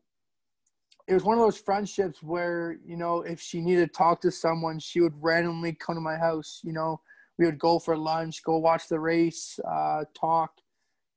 it 1.07 1.15
was 1.15 1.25
one 1.25 1.37
of 1.37 1.45
those 1.45 1.59
friendships 1.59 2.23
where 2.23 2.79
you 2.85 2.97
know 2.97 3.23
if 3.23 3.41
she 3.41 3.61
needed 3.61 3.93
to 3.93 3.99
talk 3.99 4.21
to 4.23 4.31
someone, 4.31 4.79
she 4.79 5.01
would 5.01 5.21
randomly 5.23 5.73
come 5.73 5.97
to 5.97 6.01
my 6.01 6.17
house. 6.17 6.61
You 6.63 6.73
know, 6.73 7.01
we 7.39 7.47
would 7.47 7.59
go 7.59 7.79
for 7.79 7.97
lunch, 7.97 8.43
go 8.43 8.59
watch 8.59 8.89
the 8.89 9.01
race, 9.01 9.59
uh, 9.69 10.05
talk. 10.19 10.53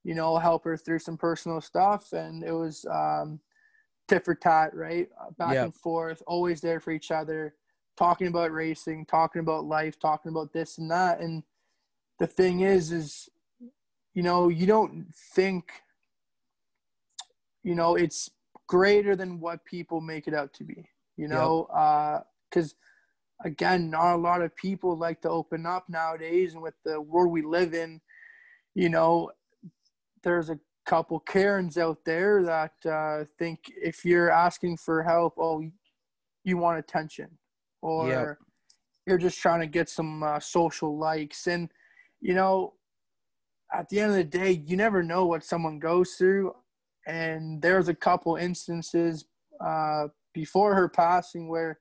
You 0.03 0.15
know, 0.15 0.37
help 0.37 0.65
her 0.65 0.75
through 0.75 0.99
some 0.99 1.17
personal 1.17 1.61
stuff, 1.61 2.11
and 2.11 2.43
it 2.43 2.51
was 2.51 2.85
um, 2.91 3.39
tit 4.09 4.25
for 4.25 4.35
tat, 4.35 4.75
right? 4.75 5.07
Uh, 5.19 5.31
Back 5.37 5.53
Yeah. 5.53 5.63
and 5.63 5.75
forth, 5.75 6.21
always 6.27 6.59
there 6.59 6.81
for 6.81 6.91
each 6.91 7.09
other, 7.09 7.55
talking 7.97 8.27
about 8.27 8.51
racing, 8.51 9.05
talking 9.05 9.39
about 9.39 9.65
life, 9.65 9.99
talking 9.99 10.31
about 10.31 10.53
this 10.53 10.77
and 10.77 10.89
that. 10.91 11.19
And 11.19 11.43
the 12.19 12.27
thing 12.27 12.61
is, 12.61 12.91
is 12.91 13.29
you 14.13 14.23
know, 14.23 14.49
you 14.49 14.65
don't 14.67 15.07
think, 15.33 15.71
you 17.63 17.75
know, 17.75 17.95
it's 17.95 18.29
greater 18.67 19.15
than 19.15 19.39
what 19.39 19.65
people 19.65 20.01
make 20.01 20.27
it 20.27 20.33
out 20.33 20.53
to 20.53 20.63
be. 20.63 20.89
You 21.15 21.27
know, 21.27 21.67
because 22.49 22.75
again, 23.43 23.89
not 23.89 24.15
a 24.15 24.17
lot 24.17 24.41
of 24.41 24.55
people 24.55 24.97
like 24.97 25.21
to 25.21 25.29
open 25.29 25.65
up 25.65 25.87
nowadays, 25.87 26.53
and 26.53 26.63
with 26.63 26.73
the 26.83 26.99
world 26.99 27.31
we 27.31 27.43
live 27.43 27.73
in, 27.73 28.01
you 28.73 28.89
know, 28.89 29.31
there's 30.23 30.49
a 30.49 30.59
couple 30.85 31.19
Karens 31.19 31.77
out 31.77 31.99
there 32.05 32.43
that 32.43 32.85
uh, 32.89 33.25
think 33.37 33.71
if 33.75 34.03
you're 34.03 34.31
asking 34.31 34.77
for 34.77 35.03
help, 35.03 35.35
oh, 35.37 35.63
you 36.43 36.57
want 36.57 36.79
attention, 36.79 37.37
or 37.83 38.07
Yep. 38.07 38.37
you're 39.05 39.17
just 39.17 39.39
trying 39.39 39.59
to 39.59 39.67
get 39.67 39.89
some 39.89 40.23
uh, 40.23 40.39
social 40.39 40.97
likes, 40.97 41.47
and 41.47 41.69
you 42.21 42.33
know, 42.33 42.73
at 43.73 43.89
the 43.89 43.99
end 43.99 44.11
of 44.11 44.17
the 44.17 44.23
day, 44.23 44.51
you 44.51 44.77
never 44.77 45.03
know 45.03 45.25
what 45.25 45.43
someone 45.43 45.79
goes 45.79 46.13
through, 46.13 46.55
and 47.05 47.61
there's 47.61 47.89
a 47.89 47.93
couple 47.93 48.35
instances 48.37 49.25
uh, 49.63 50.07
before 50.33 50.73
her 50.75 50.87
passing 50.87 51.49
where 51.49 51.79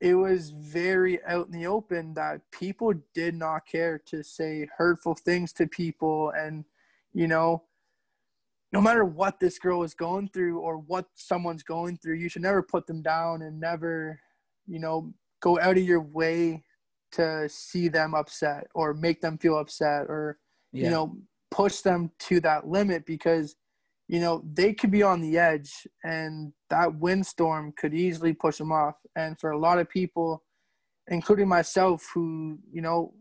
it 0.00 0.14
was 0.14 0.50
very 0.50 1.22
out 1.24 1.46
in 1.46 1.52
the 1.52 1.66
open 1.66 2.14
that 2.14 2.40
people 2.52 2.94
did 3.14 3.34
not 3.34 3.66
care 3.66 3.98
to 4.06 4.22
say 4.22 4.66
hurtful 4.78 5.14
things 5.14 5.52
to 5.52 5.66
people. 5.66 6.30
And 6.30 6.64
you 7.12 7.26
know 7.26 7.64
no 8.72 8.80
matter 8.80 9.04
what 9.04 9.40
this 9.40 9.58
girl 9.58 9.82
is 9.82 9.94
going 9.94 10.28
through 10.28 10.60
or 10.60 10.78
what 10.78 11.06
someone's 11.14 11.62
going 11.62 11.96
through 11.96 12.14
you 12.14 12.28
should 12.28 12.42
never 12.42 12.62
put 12.62 12.86
them 12.86 13.02
down 13.02 13.42
and 13.42 13.58
never 13.58 14.20
you 14.70 14.78
know 14.78 15.12
go 15.42 15.58
out 15.58 15.76
of 15.76 15.82
your 15.82 16.00
way 16.00 16.62
to 17.12 17.48
see 17.48 17.88
them 17.88 18.14
upset 18.14 18.68
or 18.74 18.94
make 18.94 19.20
them 19.20 19.36
feel 19.36 19.58
upset 19.58 20.02
or 20.08 20.38
yeah. 20.72 20.84
you 20.84 20.90
know 20.90 21.16
push 21.50 21.80
them 21.80 22.10
to 22.20 22.40
that 22.40 22.68
limit 22.68 23.04
because 23.04 23.56
you 24.06 24.20
know 24.20 24.44
they 24.52 24.72
could 24.72 24.90
be 24.90 25.02
on 25.02 25.20
the 25.20 25.36
edge 25.36 25.86
and 26.04 26.52
that 26.68 26.94
windstorm 26.94 27.72
could 27.76 27.94
easily 27.94 28.32
push 28.32 28.58
them 28.58 28.72
off. 28.72 28.94
And 29.16 29.38
for 29.38 29.50
a 29.50 29.58
lot 29.58 29.78
of 29.78 29.88
people 29.88 30.42
including 31.08 31.48
myself 31.48 32.08
who 32.14 32.58
you 32.72 32.80
know 32.80 33.12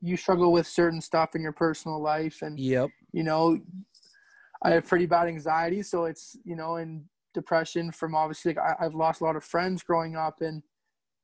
you 0.00 0.16
struggle 0.16 0.52
with 0.52 0.66
certain 0.66 1.00
stuff 1.00 1.34
in 1.34 1.42
your 1.42 1.52
personal 1.52 2.00
life 2.00 2.42
and 2.42 2.58
yep. 2.58 2.88
you 3.12 3.24
know 3.24 3.58
i 4.62 4.70
have 4.70 4.86
pretty 4.86 5.06
bad 5.06 5.28
anxiety. 5.28 5.82
So 5.82 6.06
it's 6.06 6.36
you 6.44 6.56
know 6.56 6.76
and 6.76 7.04
depression 7.40 7.92
from 7.92 8.14
obviously 8.14 8.54
like 8.54 8.64
I, 8.64 8.84
i've 8.84 8.94
lost 8.94 9.20
a 9.20 9.24
lot 9.24 9.36
of 9.36 9.44
friends 9.44 9.82
growing 9.82 10.16
up 10.16 10.40
and 10.40 10.62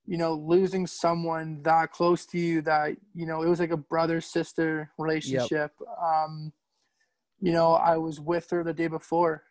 you 0.07 0.19
know, 0.19 0.35
losing 0.35 0.87
someone 0.87 1.63
that 1.63 1.91
close 1.91 2.27
to 2.27 2.39
you 2.39 2.61
that, 2.63 2.97
you 3.15 3.27
know, 3.27 3.43
it 3.43 3.49
was 3.49 3.61
like 3.61 3.71
a 3.71 3.77
brother 3.77 4.21
sister 4.21 4.91
relationship. 4.99 5.73
Yep. 5.81 5.89
Um, 6.03 6.53
you 7.41 7.53
know, 7.53 7.73
I 7.73 7.97
was 7.97 8.21
with 8.21 8.51
her 8.51 8.63
the 8.63 8.75
day 8.75 8.89
before, 8.89 9.45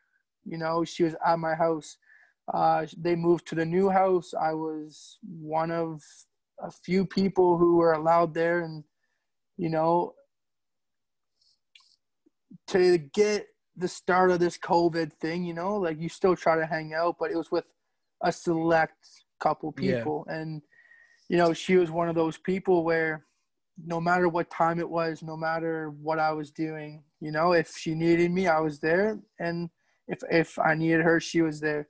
you 0.45 0.57
know, 0.57 0.83
she 0.83 1.03
was 1.03 1.15
at 1.25 1.39
my 1.39 1.55
house. 1.55 1.97
Uh, 2.53 2.85
they 2.97 3.15
moved 3.15 3.47
to 3.47 3.55
the 3.55 3.65
new 3.65 3.89
house. 3.89 4.33
I 4.39 4.53
was 4.53 5.17
one 5.23 5.71
of 5.71 6.03
a 6.61 6.69
few 6.69 7.05
people 7.05 7.57
who 7.57 7.77
were 7.77 7.93
allowed 7.93 8.33
there. 8.33 8.61
And, 8.61 8.83
you 9.57 9.69
know, 9.69 10.13
to 12.67 12.97
get 12.97 13.47
the 13.75 13.87
start 13.87 14.31
of 14.31 14.39
this 14.39 14.57
COVID 14.57 15.13
thing, 15.13 15.43
you 15.43 15.53
know, 15.53 15.77
like 15.77 15.99
you 15.99 16.09
still 16.09 16.35
try 16.35 16.55
to 16.57 16.65
hang 16.65 16.93
out, 16.93 17.15
but 17.19 17.31
it 17.31 17.37
was 17.37 17.51
with 17.51 17.65
a 18.21 18.31
select 18.31 18.95
couple 19.39 19.71
people. 19.71 20.25
Yeah. 20.27 20.35
and 20.35 20.61
you 21.29 21.37
know 21.37 21.53
she 21.53 21.75
was 21.75 21.91
one 21.91 22.09
of 22.09 22.15
those 22.15 22.37
people 22.37 22.83
where 22.83 23.25
no 23.85 23.99
matter 23.99 24.29
what 24.29 24.51
time 24.51 24.79
it 24.79 24.89
was 24.89 25.23
no 25.23 25.35
matter 25.35 25.89
what 26.01 26.19
i 26.19 26.31
was 26.31 26.51
doing 26.51 27.03
you 27.19 27.31
know 27.31 27.53
if 27.53 27.75
she 27.75 27.95
needed 27.95 28.31
me 28.31 28.47
i 28.47 28.59
was 28.59 28.79
there. 28.79 29.19
And 29.39 29.69
if 30.07 30.19
if 30.29 30.59
i 30.59 30.73
needed 30.75 31.01
her 31.01 31.19
she 31.19 31.41
was 31.41 31.59
there. 31.59 31.87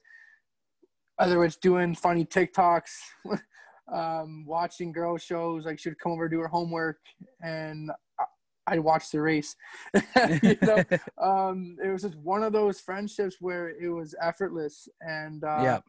Whether 1.17 1.43
it's 1.45 1.57
doing 1.57 1.93
funny 1.93 2.25
tiktoks 2.25 2.91
um, 3.93 4.45
watching 4.47 4.91
girl 4.91 5.17
shows 5.17 5.65
like 5.65 5.79
she'd 5.79 5.99
come 5.99 6.13
over 6.13 6.27
do 6.29 6.39
her 6.39 6.47
homework 6.47 6.99
and 7.41 7.91
I'd 8.65 8.79
watch 8.79 9.11
the 9.11 9.21
race. 9.21 9.55
you 10.41 10.57
know, 10.61 10.83
um, 11.21 11.77
it 11.83 11.89
was 11.89 12.03
just 12.03 12.15
one 12.17 12.43
of 12.43 12.53
those 12.53 12.79
friendships 12.79 13.37
where 13.39 13.69
it 13.69 13.89
was 13.89 14.15
effortless, 14.21 14.87
and 15.01 15.43
uh, 15.43 15.59
yeah 15.61 15.79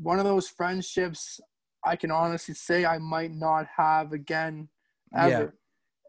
one 0.00 0.18
of 0.18 0.24
those 0.24 0.48
friendships 0.48 1.40
I 1.84 1.96
can 1.96 2.10
honestly 2.10 2.54
say 2.54 2.84
I 2.84 2.98
might 2.98 3.32
not 3.32 3.66
have 3.76 4.12
again 4.12 4.68
ever. 5.14 5.54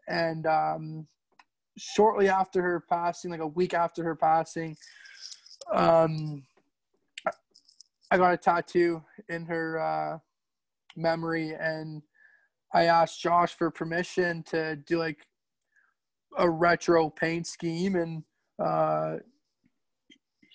Yeah. 0.08 0.14
And 0.28 0.46
um, 0.46 1.06
shortly 1.78 2.28
after 2.28 2.60
her 2.62 2.80
passing, 2.88 3.30
like 3.30 3.40
a 3.40 3.46
week 3.46 3.74
after 3.74 4.02
her 4.02 4.16
passing, 4.16 4.76
um, 5.72 6.42
I 8.10 8.16
got 8.16 8.34
a 8.34 8.36
tattoo 8.36 9.04
in 9.28 9.46
her 9.46 9.78
uh, 9.78 10.18
memory, 10.96 11.54
and 11.54 12.02
I 12.74 12.84
asked 12.84 13.20
Josh 13.20 13.54
for 13.54 13.70
permission 13.70 14.42
to 14.44 14.76
do 14.76 14.98
like 14.98 15.18
a 16.36 16.48
retro 16.48 17.10
paint 17.10 17.46
scheme, 17.46 17.96
and 17.96 18.22
uh, 18.62 19.16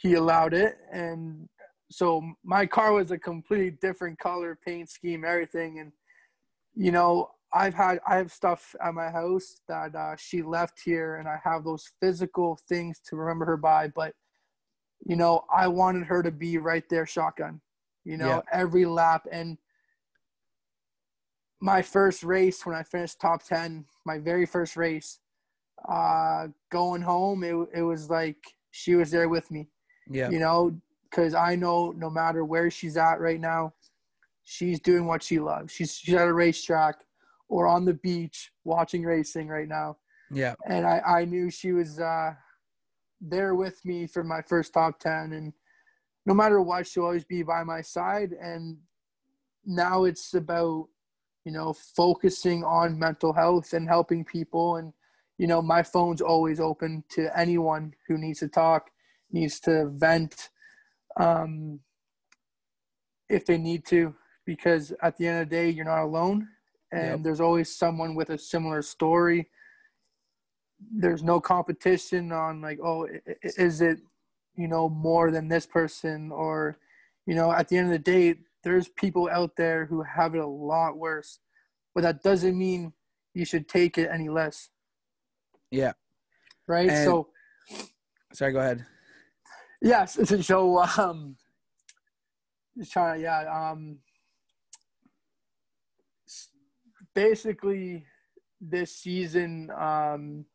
he 0.02 0.14
allowed 0.14 0.54
it. 0.54 0.78
And 0.92 1.48
so 1.92 2.22
my 2.44 2.66
car 2.66 2.94
was 2.94 3.12
a 3.12 3.18
completely 3.18 3.72
different 3.82 4.20
color, 4.20 4.58
paint 4.66 4.90
scheme, 4.90 5.24
everything. 5.26 5.80
And 5.80 5.92
you 6.76 6.92
know, 6.92 7.30
I've 7.54 7.74
had 7.74 8.00
I 8.08 8.18
have 8.18 8.32
stuff 8.32 8.76
at 8.84 8.94
my 8.94 9.10
house 9.10 9.62
that 9.68 9.96
uh, 9.96 10.16
she 10.18 10.42
left 10.42 10.82
here, 10.84 11.16
and 11.16 11.28
I 11.28 11.40
have 11.44 11.64
those 11.64 11.90
physical 12.02 12.60
things 12.68 13.00
to 13.10 13.16
remember 13.16 13.46
her 13.46 13.58
by. 13.58 13.88
But 13.88 14.14
you 15.06 15.16
know, 15.16 15.44
I 15.56 15.68
wanted 15.68 16.06
her 16.08 16.22
to 16.24 16.32
be 16.32 16.58
right 16.58 16.84
there, 16.90 17.06
shotgun. 17.06 17.62
You 18.04 18.18
know, 18.18 18.28
yeah. 18.28 18.42
every 18.52 18.86
lap 18.86 19.26
and 19.32 19.58
my 21.62 21.82
first 21.82 22.24
race 22.24 22.66
when 22.66 22.76
I 22.76 22.84
finished 22.84 23.20
top 23.20 23.44
ten, 23.44 23.86
my 24.06 24.20
very 24.20 24.46
first 24.46 24.76
race, 24.76 25.20
uh, 25.88 26.48
going 26.72 27.02
home, 27.02 27.44
it 27.44 27.56
it 27.74 27.84
was 27.84 28.10
like 28.10 28.38
she 28.72 28.96
was 28.96 29.12
there 29.12 29.30
with 29.30 29.50
me. 29.52 29.68
Yeah. 30.10 30.30
You 30.30 30.40
know, 30.40 30.76
because 31.10 31.34
I 31.34 31.56
know 31.56 31.92
no 31.92 32.10
matter 32.10 32.44
where 32.44 32.70
she's 32.70 32.98
at 32.98 33.20
right 33.20 33.40
now, 33.40 33.74
she's 34.44 34.80
doing 34.80 35.06
what 35.06 35.24
she 35.24 35.40
loves. 35.40 35.74
She's 35.74 35.96
she's 35.96 36.16
at 36.16 36.28
a 36.28 36.34
racetrack 36.34 36.96
or 37.48 37.68
on 37.68 37.86
the 37.86 37.94
beach 37.94 38.52
watching 38.64 39.04
racing 39.04 39.48
right 39.48 39.68
now. 39.68 39.98
Yeah. 40.32 40.56
And 40.66 40.86
I, 40.86 41.00
I 41.00 41.26
knew 41.26 41.50
she 41.50 41.72
was 41.72 42.00
uh, 42.00 42.34
there 43.22 43.56
with 43.56 43.84
me 43.86 44.08
for 44.08 44.24
my 44.24 44.42
first 44.42 44.74
top 44.74 45.00
10. 45.00 45.34
And 45.34 45.54
no 46.26 46.34
matter 46.34 46.62
what, 46.62 46.88
she'll 46.88 47.04
always 47.04 47.26
be 47.26 47.44
by 47.44 47.64
my 47.64 47.82
side. 47.82 48.32
And 48.32 48.78
now 49.66 50.06
it's 50.06 50.34
about, 50.34 50.88
you 51.46 51.52
know, 51.52 51.74
focusing 51.74 52.64
on 52.64 52.98
mental 52.98 53.34
health 53.34 53.74
and 53.74 53.88
helping 53.88 54.26
people. 54.26 54.78
And, 54.78 54.94
you 55.38 55.48
know, 55.48 55.62
my 55.62 55.84
phone's 55.84 56.21
always 56.21 56.60
open 56.60 57.04
to 57.10 57.38
anyone 57.38 57.93
who 58.08 58.17
needs 58.17 58.39
to 58.39 58.48
talk, 58.48 58.89
needs 59.32 59.60
to 59.62 59.88
vent, 59.89 60.50
um, 61.17 61.80
if 63.28 63.45
they 63.45 63.58
need 63.58 63.86
to, 63.86 64.15
because 64.45 64.93
at 65.02 65.17
the 65.17 65.28
end 65.28 65.41
of 65.41 65.50
the 65.50 65.56
day, 65.56 65.69
you're 65.69 65.86
not 65.86 66.04
alone, 66.04 66.48
and 66.91 67.08
yep. 67.08 67.24
there's 67.24 67.41
always 67.41 67.76
someone 67.76 68.15
with 68.15 68.30
a 68.30 68.38
similar 68.38 68.82
story. 68.82 69.50
There's 70.91 71.24
no 71.24 71.39
competition 71.39 72.32
on 72.32 72.62
like, 72.62 72.80
oh, 72.84 73.08
is 73.41 73.82
it, 73.82 74.00
you 74.56 74.67
know, 74.67 74.88
more 74.88 75.32
than 75.32 75.48
this 75.48 75.65
person, 75.65 76.32
or, 76.32 76.78
you 77.26 77.36
know, 77.36 77.52
at 77.52 77.67
the 77.67 77.78
end 77.78 77.88
of 77.88 77.91
the 77.91 78.00
day, 78.00 78.36
there's 78.63 78.88
people 78.88 79.30
out 79.32 79.56
there 79.56 79.86
who 79.86 80.04
have 80.04 80.36
it 80.36 80.39
a 80.39 80.48
lot 80.48 80.98
worse, 80.98 81.39
but 81.93 82.02
that 82.02 82.24
doesn't 82.24 82.58
mean 82.58 82.93
you 83.34 83.45
should 83.45 83.67
take 83.67 83.98
it 83.98 84.10
any 84.12 84.30
less. 84.30 84.69
Yeah. 85.76 85.94
Right. 86.68 86.90
And, 86.90 87.06
so. 87.06 87.30
Sorry. 88.34 88.54
Go 88.54 88.60
ahead. 88.60 88.86
Yes. 89.82 90.18
So, 90.44 90.80
um, 90.98 91.36
just 92.78 92.92
trying 92.92 93.18
to, 93.18 93.22
yeah. 93.22 93.72
Um, 93.72 94.00
basically, 97.14 98.06
this 98.60 98.96
season 98.96 99.72
um, 99.78 100.46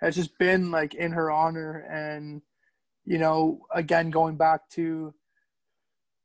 has 0.00 0.16
just 0.16 0.36
been 0.38 0.70
like 0.70 0.94
in 0.94 1.12
her 1.12 1.30
honor, 1.30 1.86
and 1.90 2.42
you 3.04 3.18
know, 3.18 3.60
again 3.74 4.10
going 4.10 4.36
back 4.36 4.68
to 4.70 5.14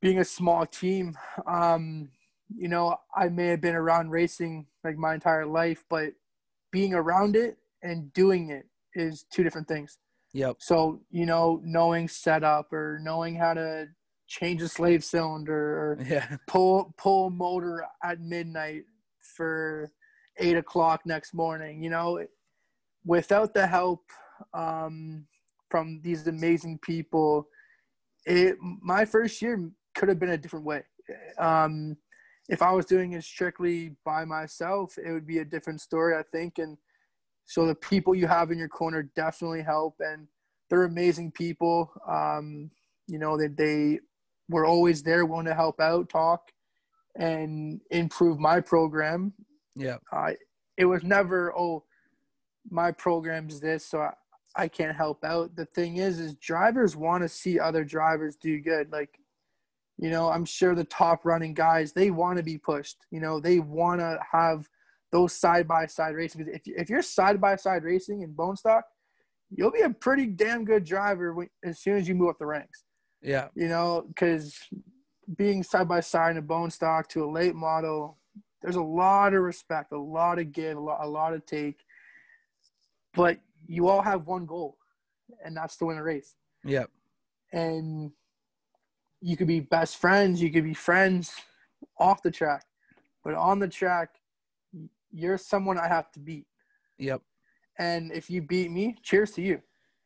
being 0.01 0.19
a 0.19 0.25
small 0.25 0.65
team. 0.65 1.17
Um, 1.47 2.09
you 2.55 2.67
know, 2.67 2.97
I 3.15 3.29
may 3.29 3.47
have 3.47 3.61
been 3.61 3.75
around 3.75 4.11
racing 4.11 4.67
like 4.83 4.97
my 4.97 5.13
entire 5.13 5.45
life, 5.45 5.85
but 5.89 6.13
being 6.71 6.93
around 6.93 7.35
it 7.35 7.57
and 7.83 8.11
doing 8.13 8.49
it 8.49 8.65
is 8.95 9.25
two 9.31 9.43
different 9.43 9.67
things. 9.67 9.97
Yep. 10.33 10.57
So, 10.59 11.01
you 11.11 11.25
know, 11.25 11.61
knowing 11.63 12.07
setup 12.07 12.73
or 12.73 12.99
knowing 13.01 13.35
how 13.35 13.53
to 13.53 13.87
change 14.27 14.61
a 14.61 14.67
slave 14.67 15.03
cylinder 15.03 15.55
or 15.55 15.97
yeah. 16.07 16.37
pull 16.47 16.93
pull 16.97 17.29
motor 17.29 17.85
at 18.03 18.19
midnight 18.19 18.83
for 19.35 19.91
eight 20.39 20.57
o'clock 20.57 21.01
next 21.05 21.33
morning, 21.33 21.83
you 21.83 21.89
know, 21.89 22.25
without 23.05 23.53
the 23.53 23.67
help 23.67 24.01
um, 24.53 25.25
from 25.69 26.01
these 26.03 26.25
amazing 26.27 26.79
people, 26.79 27.47
it 28.25 28.57
my 28.81 29.05
first 29.05 29.41
year 29.41 29.69
could 29.93 30.09
have 30.09 30.19
been 30.19 30.29
a 30.29 30.37
different 30.37 30.65
way. 30.65 30.83
Um, 31.37 31.97
if 32.49 32.61
I 32.61 32.71
was 32.71 32.85
doing 32.85 33.13
it 33.13 33.23
strictly 33.23 33.95
by 34.03 34.25
myself, 34.25 34.97
it 34.97 35.11
would 35.11 35.27
be 35.27 35.39
a 35.39 35.45
different 35.45 35.81
story, 35.81 36.15
I 36.15 36.23
think. 36.31 36.57
And 36.57 36.77
so 37.45 37.65
the 37.65 37.75
people 37.75 38.15
you 38.15 38.27
have 38.27 38.51
in 38.51 38.57
your 38.57 38.69
corner 38.69 39.03
definitely 39.15 39.61
help, 39.61 39.95
and 39.99 40.27
they're 40.69 40.83
amazing 40.83 41.31
people. 41.31 41.91
Um, 42.07 42.71
you 43.07 43.19
know 43.19 43.37
that 43.37 43.57
they, 43.57 43.65
they 43.65 43.99
were 44.49 44.65
always 44.65 45.03
there, 45.03 45.25
willing 45.25 45.45
to 45.45 45.53
help 45.53 45.79
out, 45.79 46.09
talk, 46.09 46.51
and 47.15 47.81
improve 47.91 48.39
my 48.39 48.59
program. 48.61 49.33
Yeah. 49.75 49.97
Uh, 50.11 50.31
it 50.77 50.85
was 50.85 51.03
never 51.03 51.53
oh, 51.57 51.83
my 52.69 52.91
program's 52.91 53.59
this, 53.59 53.85
so 53.85 54.01
I, 54.01 54.13
I 54.55 54.67
can't 54.67 54.95
help 54.95 55.23
out. 55.23 55.55
The 55.55 55.65
thing 55.65 55.97
is, 55.97 56.19
is 56.19 56.35
drivers 56.35 56.95
want 56.95 57.23
to 57.23 57.29
see 57.29 57.59
other 57.59 57.83
drivers 57.83 58.35
do 58.35 58.59
good. 58.59 58.91
Like, 58.91 59.19
You 59.97 60.09
know, 60.09 60.29
I'm 60.29 60.45
sure 60.45 60.75
the 60.75 60.83
top 60.83 61.25
running 61.25 61.53
guys, 61.53 61.93
they 61.93 62.09
want 62.11 62.37
to 62.37 62.43
be 62.43 62.57
pushed. 62.57 62.97
You 63.11 63.19
know, 63.19 63.39
they 63.39 63.59
want 63.59 63.99
to 64.01 64.19
have 64.31 64.69
those 65.13 65.31
side 65.31 65.67
by 65.67 65.85
side 65.85 66.15
racing. 66.15 66.47
If, 66.51 66.61
if 66.65 66.89
you're 66.89 67.03
side 67.03 67.39
by 67.39 67.55
side 67.55 67.83
racing 67.83 68.23
in 68.23 68.33
bone 68.33 68.57
stock, 68.57 68.83
you'll 69.51 69.71
be 69.71 69.81
a 69.81 69.89
pretty 69.91 70.25
damn 70.25 70.65
good 70.65 70.83
driver 70.83 71.33
when, 71.33 71.49
as 71.63 71.79
soon 71.79 71.97
as 71.97 72.07
you 72.07 72.15
move 72.15 72.29
up 72.29 72.39
the 72.39 72.47
ranks. 72.47 72.83
Yeah. 73.21 73.49
You 73.53 73.67
know, 73.67 74.05
because 74.07 74.57
being 75.37 75.61
side 75.61 75.87
by 75.87 75.99
side 75.99 76.31
in 76.31 76.37
a 76.37 76.41
bone 76.41 76.71
stock 76.71 77.07
to 77.09 77.23
a 77.23 77.29
late 77.29 77.53
model, 77.53 78.17
there's 78.63 78.75
a 78.75 78.81
lot 78.81 79.35
of 79.35 79.43
respect, 79.43 79.91
a 79.91 79.99
lot 79.99 80.39
of 80.39 80.51
give, 80.51 80.77
a 80.77 80.79
lot, 80.79 80.99
a 81.03 81.07
lot 81.07 81.33
of 81.33 81.45
take. 81.45 81.77
But 83.13 83.37
you 83.67 83.87
all 83.87 84.01
have 84.01 84.25
one 84.25 84.47
goal, 84.47 84.77
and 85.45 85.55
that's 85.55 85.77
to 85.77 85.85
win 85.85 85.99
a 85.99 86.03
race. 86.03 86.35
Yep. 86.65 86.89
And 87.51 88.11
you 89.21 89.37
could 89.37 89.47
be 89.47 89.59
best 89.59 89.97
friends, 89.97 90.41
you 90.41 90.51
could 90.51 90.63
be 90.63 90.73
friends 90.73 91.31
off 91.99 92.23
the 92.23 92.31
track, 92.31 92.65
but 93.23 93.35
on 93.35 93.59
the 93.59 93.67
track, 93.67 94.09
you're 95.13 95.37
someone 95.37 95.77
I 95.77 95.87
have 95.87 96.11
to 96.13 96.19
beat. 96.19 96.47
Yep. 96.97 97.21
And 97.79 98.11
if 98.11 98.29
you 98.29 98.41
beat 98.41 98.71
me, 98.71 98.97
cheers 99.01 99.31
to 99.31 99.41
you. 99.41 99.61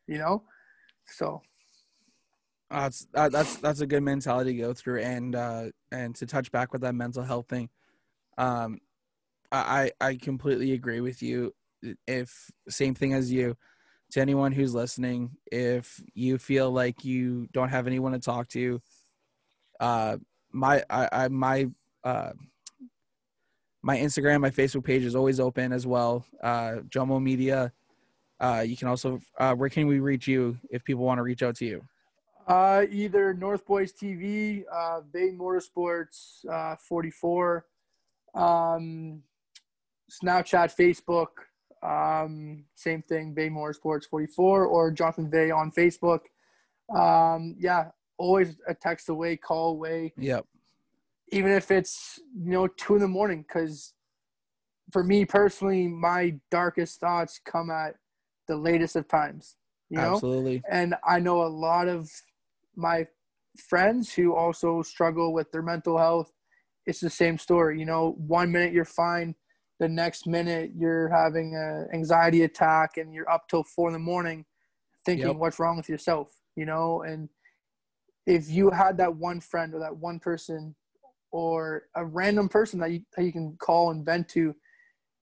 You 0.06 0.18
know, 0.18 0.42
so 1.06 1.42
uh, 2.70 2.80
that's 2.82 3.06
uh, 3.14 3.28
that's 3.28 3.56
that's 3.56 3.80
a 3.80 3.86
good 3.86 4.02
mentality 4.02 4.52
to 4.52 4.58
go 4.58 4.74
through, 4.74 5.00
and 5.00 5.34
uh, 5.34 5.64
and 5.90 6.14
to 6.16 6.26
touch 6.26 6.50
back 6.52 6.72
with 6.72 6.82
that 6.82 6.94
mental 6.94 7.22
health 7.22 7.46
thing. 7.48 7.68
Um, 8.36 8.78
I 9.50 9.90
I 10.00 10.16
completely 10.16 10.72
agree 10.72 11.00
with 11.00 11.22
you. 11.22 11.54
If 12.06 12.50
same 12.68 12.94
thing 12.94 13.14
as 13.14 13.32
you, 13.32 13.56
to 14.10 14.20
anyone 14.20 14.52
who's 14.52 14.74
listening, 14.74 15.30
if 15.50 16.02
you 16.14 16.38
feel 16.38 16.70
like 16.70 17.04
you 17.04 17.48
don't 17.52 17.70
have 17.70 17.86
anyone 17.86 18.12
to 18.12 18.18
talk 18.18 18.48
to, 18.48 18.80
uh, 19.80 20.18
my 20.52 20.82
I, 20.90 21.08
I 21.12 21.28
my 21.28 21.68
uh, 22.04 22.32
my 23.88 23.96
Instagram, 23.96 24.42
my 24.42 24.50
Facebook 24.50 24.84
page 24.84 25.02
is 25.02 25.16
always 25.16 25.40
open 25.40 25.72
as 25.72 25.86
well. 25.86 26.22
Uh, 26.42 26.82
Jomo 26.90 27.22
Media. 27.22 27.72
Uh, 28.38 28.62
you 28.64 28.76
can 28.76 28.86
also, 28.86 29.18
uh, 29.38 29.54
where 29.54 29.70
can 29.70 29.86
we 29.86 29.98
reach 29.98 30.28
you 30.28 30.58
if 30.68 30.84
people 30.84 31.04
want 31.06 31.16
to 31.16 31.22
reach 31.22 31.42
out 31.42 31.56
to 31.56 31.64
you? 31.64 31.82
Uh, 32.46 32.84
either 32.90 33.32
North 33.32 33.64
Boys 33.64 33.94
TV, 33.94 34.64
uh, 34.70 35.00
Bay 35.10 35.30
Motorsports 35.30 36.46
uh, 36.52 36.76
44, 36.76 37.64
um, 38.34 39.22
Snapchat, 40.22 40.76
Facebook, 40.76 41.28
um, 41.82 42.64
same 42.74 43.00
thing, 43.00 43.32
Bay 43.32 43.48
Motorsports 43.48 44.04
44, 44.04 44.66
or 44.66 44.90
Jonathan 44.90 45.30
Bay 45.30 45.50
on 45.50 45.72
Facebook. 45.72 46.26
Um, 46.94 47.56
yeah, 47.58 47.86
always 48.18 48.54
a 48.68 48.74
text 48.74 49.08
away, 49.08 49.38
call 49.38 49.70
away. 49.70 50.12
Yep. 50.18 50.44
Even 51.30 51.52
if 51.52 51.70
it's 51.70 52.20
you 52.34 52.50
know 52.52 52.66
two 52.66 52.94
in 52.94 53.00
the 53.00 53.08
morning, 53.08 53.42
because 53.46 53.94
for 54.92 55.04
me 55.04 55.24
personally, 55.24 55.88
my 55.88 56.34
darkest 56.50 57.00
thoughts 57.00 57.40
come 57.44 57.70
at 57.70 57.94
the 58.46 58.56
latest 58.56 58.96
of 58.96 59.08
times. 59.08 59.56
You 59.90 59.98
know? 59.98 60.14
Absolutely. 60.14 60.62
And 60.70 60.94
I 61.06 61.18
know 61.18 61.42
a 61.42 61.48
lot 61.48 61.88
of 61.88 62.10
my 62.76 63.06
friends 63.56 64.12
who 64.14 64.34
also 64.34 64.82
struggle 64.82 65.32
with 65.32 65.50
their 65.50 65.62
mental 65.62 65.98
health. 65.98 66.32
It's 66.86 67.00
the 67.00 67.10
same 67.10 67.38
story. 67.38 67.78
You 67.78 67.86
know, 67.86 68.14
one 68.18 68.50
minute 68.50 68.72
you're 68.72 68.84
fine, 68.84 69.34
the 69.78 69.88
next 69.88 70.26
minute 70.26 70.72
you're 70.76 71.08
having 71.08 71.54
an 71.54 71.88
anxiety 71.92 72.42
attack, 72.42 72.96
and 72.96 73.12
you're 73.12 73.30
up 73.30 73.48
till 73.48 73.64
four 73.64 73.88
in 73.88 73.92
the 73.92 73.98
morning, 73.98 74.46
thinking 75.04 75.28
Yep. 75.28 75.36
what's 75.38 75.58
wrong 75.58 75.76
with 75.76 75.88
yourself. 75.88 76.32
You 76.56 76.66
know, 76.66 77.02
and 77.02 77.28
if 78.26 78.50
you 78.50 78.70
had 78.70 78.96
that 78.98 79.16
one 79.16 79.40
friend 79.40 79.74
or 79.74 79.80
that 79.80 79.96
one 79.96 80.18
person 80.18 80.74
or 81.30 81.84
a 81.94 82.04
random 82.04 82.48
person 82.48 82.80
that 82.80 82.90
you, 82.90 83.00
that 83.16 83.24
you 83.24 83.32
can 83.32 83.56
call 83.58 83.90
and 83.90 84.04
vent 84.04 84.28
to, 84.30 84.54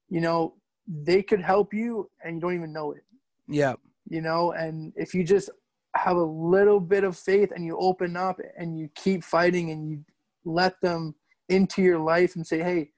you 0.09 0.21
know, 0.21 0.53
they 0.87 1.21
could 1.21 1.41
help 1.41 1.73
you 1.73 2.09
and 2.23 2.35
you 2.35 2.41
don't 2.41 2.55
even 2.55 2.71
know 2.71 2.91
it 2.93 3.03
Yeah. 3.47 3.75
you 4.07 4.21
know 4.21 4.53
and 4.53 4.93
if 4.95 5.13
you 5.13 5.23
just 5.23 5.49
have 5.95 6.15
a 6.15 6.23
little 6.23 6.79
bit 6.79 7.03
of 7.03 7.17
faith 7.17 7.51
and 7.53 7.65
you 7.65 7.77
open 7.77 8.15
up 8.15 8.39
and 8.57 8.77
you 8.79 8.89
keep 8.95 9.23
fighting 9.23 9.71
and 9.71 9.89
you 9.89 10.03
let 10.45 10.79
them 10.81 11.13
into 11.49 11.81
your 11.81 11.99
life 11.99 12.35
and 12.35 12.47
say 12.47 12.59
hey 12.59 12.89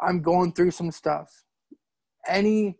i'm 0.00 0.20
going 0.20 0.52
through 0.52 0.70
some 0.70 0.90
stuff 0.90 1.44
any 2.26 2.76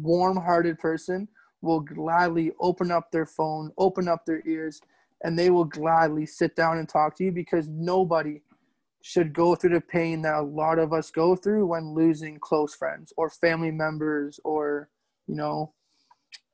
warm-hearted 0.00 0.78
person 0.78 1.26
will 1.62 1.80
gladly 1.80 2.52
open 2.60 2.92
up 2.92 3.10
their 3.10 3.26
phone 3.26 3.72
open 3.76 4.06
up 4.06 4.24
their 4.24 4.42
ears 4.46 4.80
and 5.22 5.38
they 5.38 5.50
will 5.50 5.64
gladly 5.64 6.26
sit 6.26 6.56
down 6.56 6.78
and 6.78 6.88
talk 6.88 7.16
to 7.16 7.24
you 7.24 7.32
because 7.32 7.68
nobody 7.68 8.40
should 9.02 9.32
go 9.32 9.54
through 9.54 9.70
the 9.74 9.80
pain 9.80 10.22
that 10.22 10.34
a 10.34 10.42
lot 10.42 10.78
of 10.78 10.92
us 10.92 11.10
go 11.10 11.34
through 11.34 11.66
when 11.66 11.94
losing 11.94 12.38
close 12.38 12.74
friends 12.74 13.12
or 13.16 13.30
family 13.30 13.70
members 13.70 14.38
or 14.44 14.90
you 15.26 15.34
know 15.34 15.72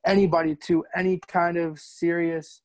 anybody 0.05 0.55
to 0.55 0.85
any 0.95 1.19
kind 1.27 1.57
of 1.57 1.79
serious 1.79 2.61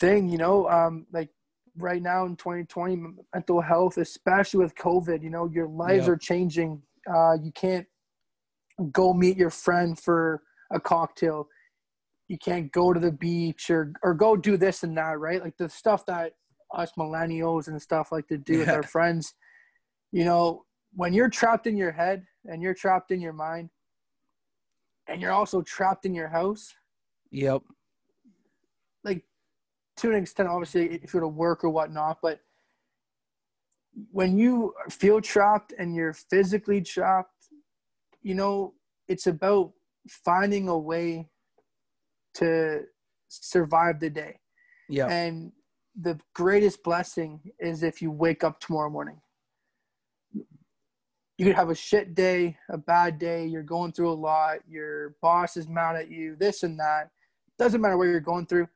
thing 0.00 0.28
you 0.28 0.36
know? 0.38 0.68
Um 0.68 1.06
like 1.12 1.30
right 1.78 2.02
now 2.02 2.26
in 2.26 2.36
2020 2.36 2.96
mental 3.32 3.60
health 3.62 3.96
especially 3.98 4.58
with 4.58 4.74
covid 4.74 5.22
you 5.22 5.30
know 5.30 5.46
your 5.46 5.68
lives 5.68 6.06
Yep. 6.06 6.08
are 6.08 6.16
changing. 6.16 6.82
Uh 7.10 7.34
you 7.42 7.52
can't 7.52 7.86
go 8.92 9.14
meet 9.14 9.36
your 9.36 9.50
friend 9.50 9.98
for 9.98 10.42
a 10.72 10.78
cocktail 10.80 11.48
you 12.28 12.36
can't 12.38 12.70
go 12.72 12.92
to 12.92 13.00
the 13.00 13.10
beach 13.10 13.70
or 13.70 13.92
or 14.02 14.14
go 14.14 14.36
do 14.36 14.56
this 14.56 14.82
and 14.82 14.96
that 14.96 15.18
right 15.18 15.42
like 15.42 15.56
the 15.56 15.68
stuff 15.68 16.04
that 16.06 16.34
us 16.74 16.92
millennials 16.98 17.68
and 17.68 17.80
stuff 17.80 18.12
like 18.12 18.28
to 18.28 18.36
do 18.38 18.58
with 18.58 18.68
our 18.68 18.82
friends 18.82 19.34
you 20.12 20.24
know 20.24 20.64
when 20.94 21.12
you're 21.12 21.30
trapped 21.30 21.66
in 21.66 21.76
your 21.76 21.92
head 21.92 22.24
and 22.44 22.62
you're 22.62 22.74
trapped 22.74 23.10
in 23.10 23.20
your 23.20 23.32
mind 23.32 23.70
and 25.06 25.20
you're 25.20 25.32
also 25.32 25.62
trapped 25.62 26.04
in 26.06 26.14
your 26.14 26.28
house 26.28 26.74
Yep. 27.30 27.62
like 29.04 29.24
to 29.96 30.10
an 30.10 30.16
extent 30.16 30.48
obviously 30.48 30.86
if 31.02 31.12
you're 31.12 31.22
to 31.22 31.28
work 31.28 31.64
or 31.64 31.70
whatnot 31.70 32.18
but 32.22 32.40
when 34.12 34.38
you 34.38 34.74
feel 34.90 35.20
trapped 35.20 35.72
and 35.78 35.94
you're 35.94 36.12
physically 36.12 36.80
trapped 36.80 37.48
you 38.22 38.34
know 38.34 38.74
it's 39.08 39.26
about 39.26 39.72
finding 40.08 40.68
a 40.68 40.78
way 40.78 41.28
to 42.34 42.82
survive 43.28 44.00
the 44.00 44.10
day 44.10 44.38
Yeah. 44.88 45.06
and 45.08 45.52
the 46.00 46.18
greatest 46.34 46.82
blessing 46.84 47.40
is 47.58 47.82
if 47.82 48.00
you 48.00 48.10
wake 48.10 48.44
up 48.44 48.60
tomorrow 48.60 48.88
morning. 48.90 49.20
You 50.32 51.46
could 51.46 51.54
have 51.54 51.70
a 51.70 51.74
shit 51.74 52.14
day, 52.16 52.56
a 52.68 52.76
bad 52.78 53.18
day, 53.18 53.46
you're 53.46 53.62
going 53.62 53.92
through 53.92 54.10
a 54.10 54.14
lot, 54.14 54.58
your 54.68 55.14
boss 55.22 55.56
is 55.56 55.68
mad 55.68 55.94
at 55.94 56.10
you, 56.10 56.34
this 56.36 56.64
and 56.64 56.78
that. 56.80 57.10
Doesn't 57.58 57.80
matter 57.80 57.96
what 57.96 58.04
you're 58.04 58.18
going 58.20 58.46
through. 58.46 58.68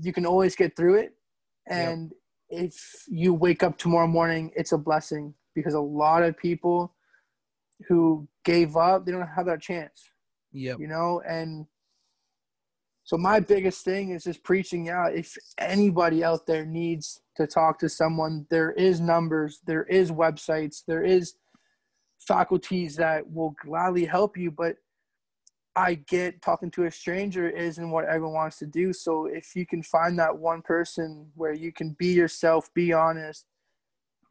You 0.00 0.12
can 0.14 0.24
always 0.24 0.56
get 0.56 0.76
through 0.76 0.94
it. 0.96 1.14
And 1.66 2.12
if 2.48 3.04
you 3.06 3.34
wake 3.34 3.62
up 3.62 3.76
tomorrow 3.76 4.06
morning, 4.06 4.50
it's 4.56 4.72
a 4.72 4.78
blessing 4.78 5.34
because 5.54 5.74
a 5.74 5.80
lot 5.80 6.22
of 6.22 6.36
people 6.38 6.94
who 7.88 8.26
gave 8.44 8.76
up, 8.76 9.04
they 9.04 9.12
don't 9.12 9.26
have 9.26 9.46
that 9.46 9.60
chance 9.60 10.08
Yeah. 10.52 10.76
you 10.78 10.86
know 10.86 11.20
and 11.26 11.66
so 13.04 13.16
my 13.16 13.40
biggest 13.40 13.84
thing 13.84 14.10
is 14.10 14.24
just 14.24 14.44
preaching 14.44 14.88
out. 14.88 15.14
If 15.14 15.36
anybody 15.58 16.22
out 16.22 16.46
there 16.46 16.64
needs 16.64 17.20
to 17.36 17.46
talk 17.46 17.78
to 17.78 17.88
someone 17.88 18.46
there 18.50 18.72
is 18.72 19.00
numbers 19.00 19.60
there 19.66 19.84
is 19.84 20.10
websites 20.10 20.82
there 20.86 21.02
is 21.02 21.34
faculties 22.18 22.96
that 22.96 23.30
will 23.30 23.54
gladly 23.64 24.04
help 24.04 24.36
you 24.36 24.50
but 24.50 24.76
i 25.74 25.94
get 25.94 26.40
talking 26.42 26.70
to 26.70 26.84
a 26.84 26.90
stranger 26.90 27.48
isn't 27.48 27.90
what 27.90 28.04
everyone 28.04 28.34
wants 28.34 28.58
to 28.58 28.66
do. 28.66 28.92
So 28.92 29.26
if 29.26 29.56
you 29.56 29.66
can 29.66 29.82
find 29.82 30.18
that 30.18 30.36
one 30.36 30.60
person 30.60 31.30
where 31.34 31.54
you 31.54 31.72
can 31.72 31.96
be 31.98 32.08
yourself 32.08 32.68
be 32.74 32.92
honest 32.92 33.46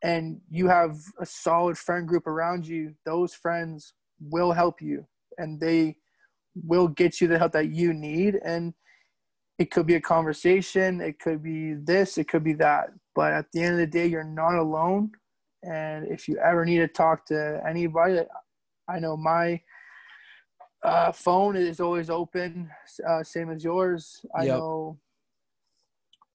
and 0.04 0.40
you 0.50 0.68
have 0.68 0.98
a 1.20 1.26
solid 1.26 1.78
friend 1.78 2.08
group 2.08 2.28
around 2.28 2.68
you 2.68 2.94
those 3.06 3.34
friends 3.34 3.94
will 4.20 4.52
help 4.52 4.82
you 4.82 5.08
and 5.40 5.60
they 5.60 5.98
will 6.56 6.88
get 6.88 7.22
you 7.22 7.28
the 7.28 7.38
help 7.38 7.54
that 7.54 7.70
you 7.70 7.94
need. 7.94 8.40
And 8.44 8.74
it 9.60 9.70
could 9.72 9.86
be 9.86 9.96
a 9.96 10.02
conversation 10.02 11.02
it 11.02 11.20
could 11.20 11.44
be 11.44 11.74
this 11.74 12.18
it 12.18 12.28
could 12.28 12.44
be 12.44 12.54
that. 12.54 12.90
But 13.14 13.34
at 13.34 13.46
the 13.52 13.62
end 13.62 13.74
of 13.74 13.80
the 13.80 13.88
day 13.88 14.08
you're 14.08 14.24
not 14.24 14.56
alone. 14.56 15.12
And 15.64 16.08
if 16.08 16.28
you 16.28 16.38
ever 16.38 16.66
need 16.66 16.80
to 16.80 16.88
talk 16.88 17.26
to 17.28 17.62
anybody 17.68 18.22
i 18.90 19.00
know 19.00 19.16
my 19.16 19.62
uh, 20.84 21.12
phone 21.12 21.56
is 21.56 21.80
always 21.80 22.10
open 22.10 22.70
uh, 23.08 23.24
same 23.24 23.52
as 23.52 23.64
yours. 23.64 24.26
I 24.36 24.46
Yep. 24.46 24.58
know 24.58 24.98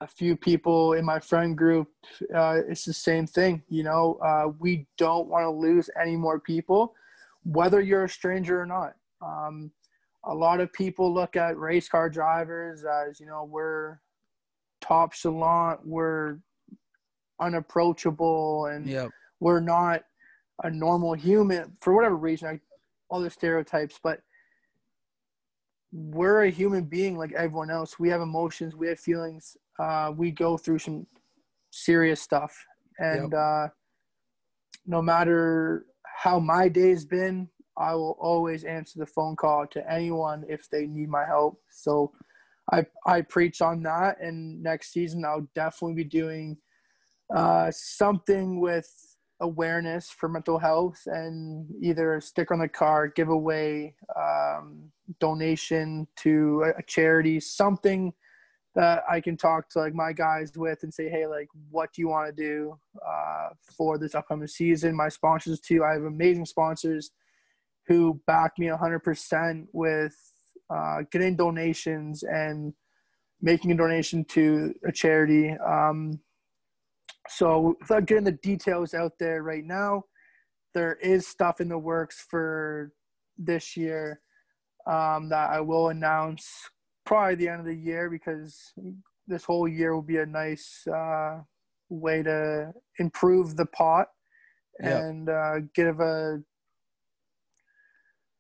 a 0.01 0.07
few 0.07 0.37
people 0.37 0.93
in 0.93 1.05
my 1.05 1.19
friend 1.19 1.57
group 1.57 1.89
uh, 2.35 2.61
it's 2.69 2.85
the 2.85 2.93
same 2.93 3.27
thing 3.27 3.62
you 3.69 3.83
know 3.83 4.19
uh, 4.23 4.53
we 4.61 4.87
don't 4.99 5.27
want 5.27 5.43
to 5.45 5.51
lose 5.51 5.89
any 6.01 6.17
more 6.17 6.39
people 6.39 6.95
whether 7.47 7.81
you're 7.81 8.05
a 8.05 8.09
stranger 8.09 8.61
or 8.61 8.67
not. 8.67 8.95
Um, 9.23 9.71
a 10.27 10.35
lot 10.35 10.61
of 10.61 10.72
people 10.72 11.12
look 11.12 11.37
at 11.37 11.57
race 11.57 11.89
car 11.89 12.11
drivers 12.11 12.85
as 12.85 13.20
you 13.20 13.27
know 13.27 13.45
we're 13.45 14.01
top 14.81 15.14
chalant, 15.14 15.79
we're 15.85 16.39
unapproachable, 17.41 18.66
and 18.66 18.87
Yep. 18.87 19.11
we're 19.41 19.61
not 19.61 20.03
a 20.64 20.70
normal 20.70 21.14
human 21.14 21.77
for 21.81 21.95
whatever 21.95 22.16
reason. 22.16 22.49
I, 22.49 22.61
all 23.09 23.20
the 23.20 23.31
stereotypes, 23.31 24.01
but 24.03 24.20
we're 25.93 26.43
a 26.45 26.51
human 26.51 26.85
being 26.85 27.16
like 27.16 27.33
everyone 27.33 27.70
else. 27.70 27.99
We 27.99 28.09
have 28.09 28.20
emotions, 28.20 28.74
we 28.74 28.89
have 28.89 28.99
feelings. 28.99 29.57
Uh, 29.79 30.12
we 30.16 30.31
go 30.31 30.57
through 30.57 30.81
some 30.81 31.07
serious 31.70 32.20
stuff, 32.20 32.64
and 32.99 33.33
uh, 33.35 33.68
no 34.87 35.03
matter 35.03 35.87
how 36.05 36.41
my 36.41 36.68
day's 36.68 37.05
been, 37.05 37.49
I 37.79 37.95
will 37.95 38.16
always 38.20 38.64
answer 38.64 38.99
the 38.99 39.07
phone 39.07 39.37
call 39.37 39.66
to 39.68 39.93
anyone 39.93 40.45
if 40.49 40.68
they 40.70 40.87
need 40.87 41.09
my 41.09 41.24
help. 41.24 41.61
So 41.70 42.12
I 42.72 42.87
I 43.07 43.22
preach 43.22 43.61
on 43.61 43.83
that, 43.85 44.20
and 44.20 44.62
next 44.62 44.93
season 44.93 45.24
I'll 45.24 45.49
definitely 45.55 45.95
be 45.95 46.05
doing 46.05 46.57
uh, 47.35 47.70
something 47.72 48.61
with 48.61 49.16
awareness 49.41 50.09
for 50.09 50.29
mental 50.29 50.59
health 50.59 51.03
and 51.07 51.66
either 51.83 52.14
a 52.14 52.22
sticker 52.22 52.55
on 52.55 52.61
the 52.61 52.68
car, 52.68 53.09
giveaway, 53.09 53.95
um, 54.16 54.91
donation 55.20 56.07
to 56.16 56.62
a, 56.64 56.79
a 56.79 56.83
charity, 56.87 57.39
something 57.39 58.12
that 58.74 59.03
I 59.09 59.20
can 59.20 59.37
talk 59.37 59.68
to 59.70 59.79
like 59.79 59.95
my 59.95 60.12
guys 60.12 60.53
with 60.57 60.83
and 60.83 60.93
say, 60.93 61.09
hey, 61.09 61.27
like, 61.27 61.49
what 61.70 61.93
do 61.93 62.03
you 62.03 62.09
want 62.09 62.35
to 62.35 62.43
do 62.43 62.79
uh, 63.07 63.49
for 63.77 63.99
this 63.99 64.14
upcoming 64.14 64.49
season? 64.49 64.95
My 64.95 65.09
sponsors 65.09 65.61
too. 65.61 65.83
I 65.85 65.95
have 65.95 66.05
amazing 66.05 66.47
sponsors 66.47 67.11
who 67.87 68.20
backed 68.26 68.59
me 68.59 68.66
100% 68.66 69.66
with 69.72 70.14
uh, 70.74 70.99
getting 71.12 71.37
donations 71.37 72.22
and 72.22 72.72
making 73.41 73.70
a 73.70 73.76
donation 73.76 74.24
to 74.24 74.74
a 74.87 74.93
charity. 74.93 75.51
Um, 75.64 76.20
so 77.28 77.76
without 77.80 78.07
getting 78.07 78.24
the 78.24 78.32
details 78.32 78.95
out 78.95 79.12
there 79.18 79.43
right 79.43 79.64
now, 79.64 80.05
there 80.74 80.95
is 80.95 81.26
stuff 81.26 81.61
in 81.61 81.68
the 81.68 81.78
works 81.78 82.26
for 82.28 82.93
this 83.39 83.76
year 83.76 84.20
um, 84.87 85.28
that 85.28 85.51
I 85.51 85.61
will 85.61 85.89
announce 85.89 86.49
probably 87.05 87.37
the 87.37 87.49
end 87.49 87.61
of 87.61 87.66
the 87.66 87.74
year 87.76 88.11
because 88.11 88.72
this 89.26 89.45
whole 89.45 89.68
year 89.68 89.95
will 89.95 90.03
be 90.03 90.18
a 90.18 90.26
nice 90.26 90.87
uh, 90.87 91.41
way 91.89 92.22
to 92.22 92.72
improve 92.99 93.57
the 93.57 93.66
pot 93.66 94.09
Yep. 94.82 95.03
and 95.05 95.28
uh, 95.30 95.55
give 95.74 96.01
a 96.01 96.43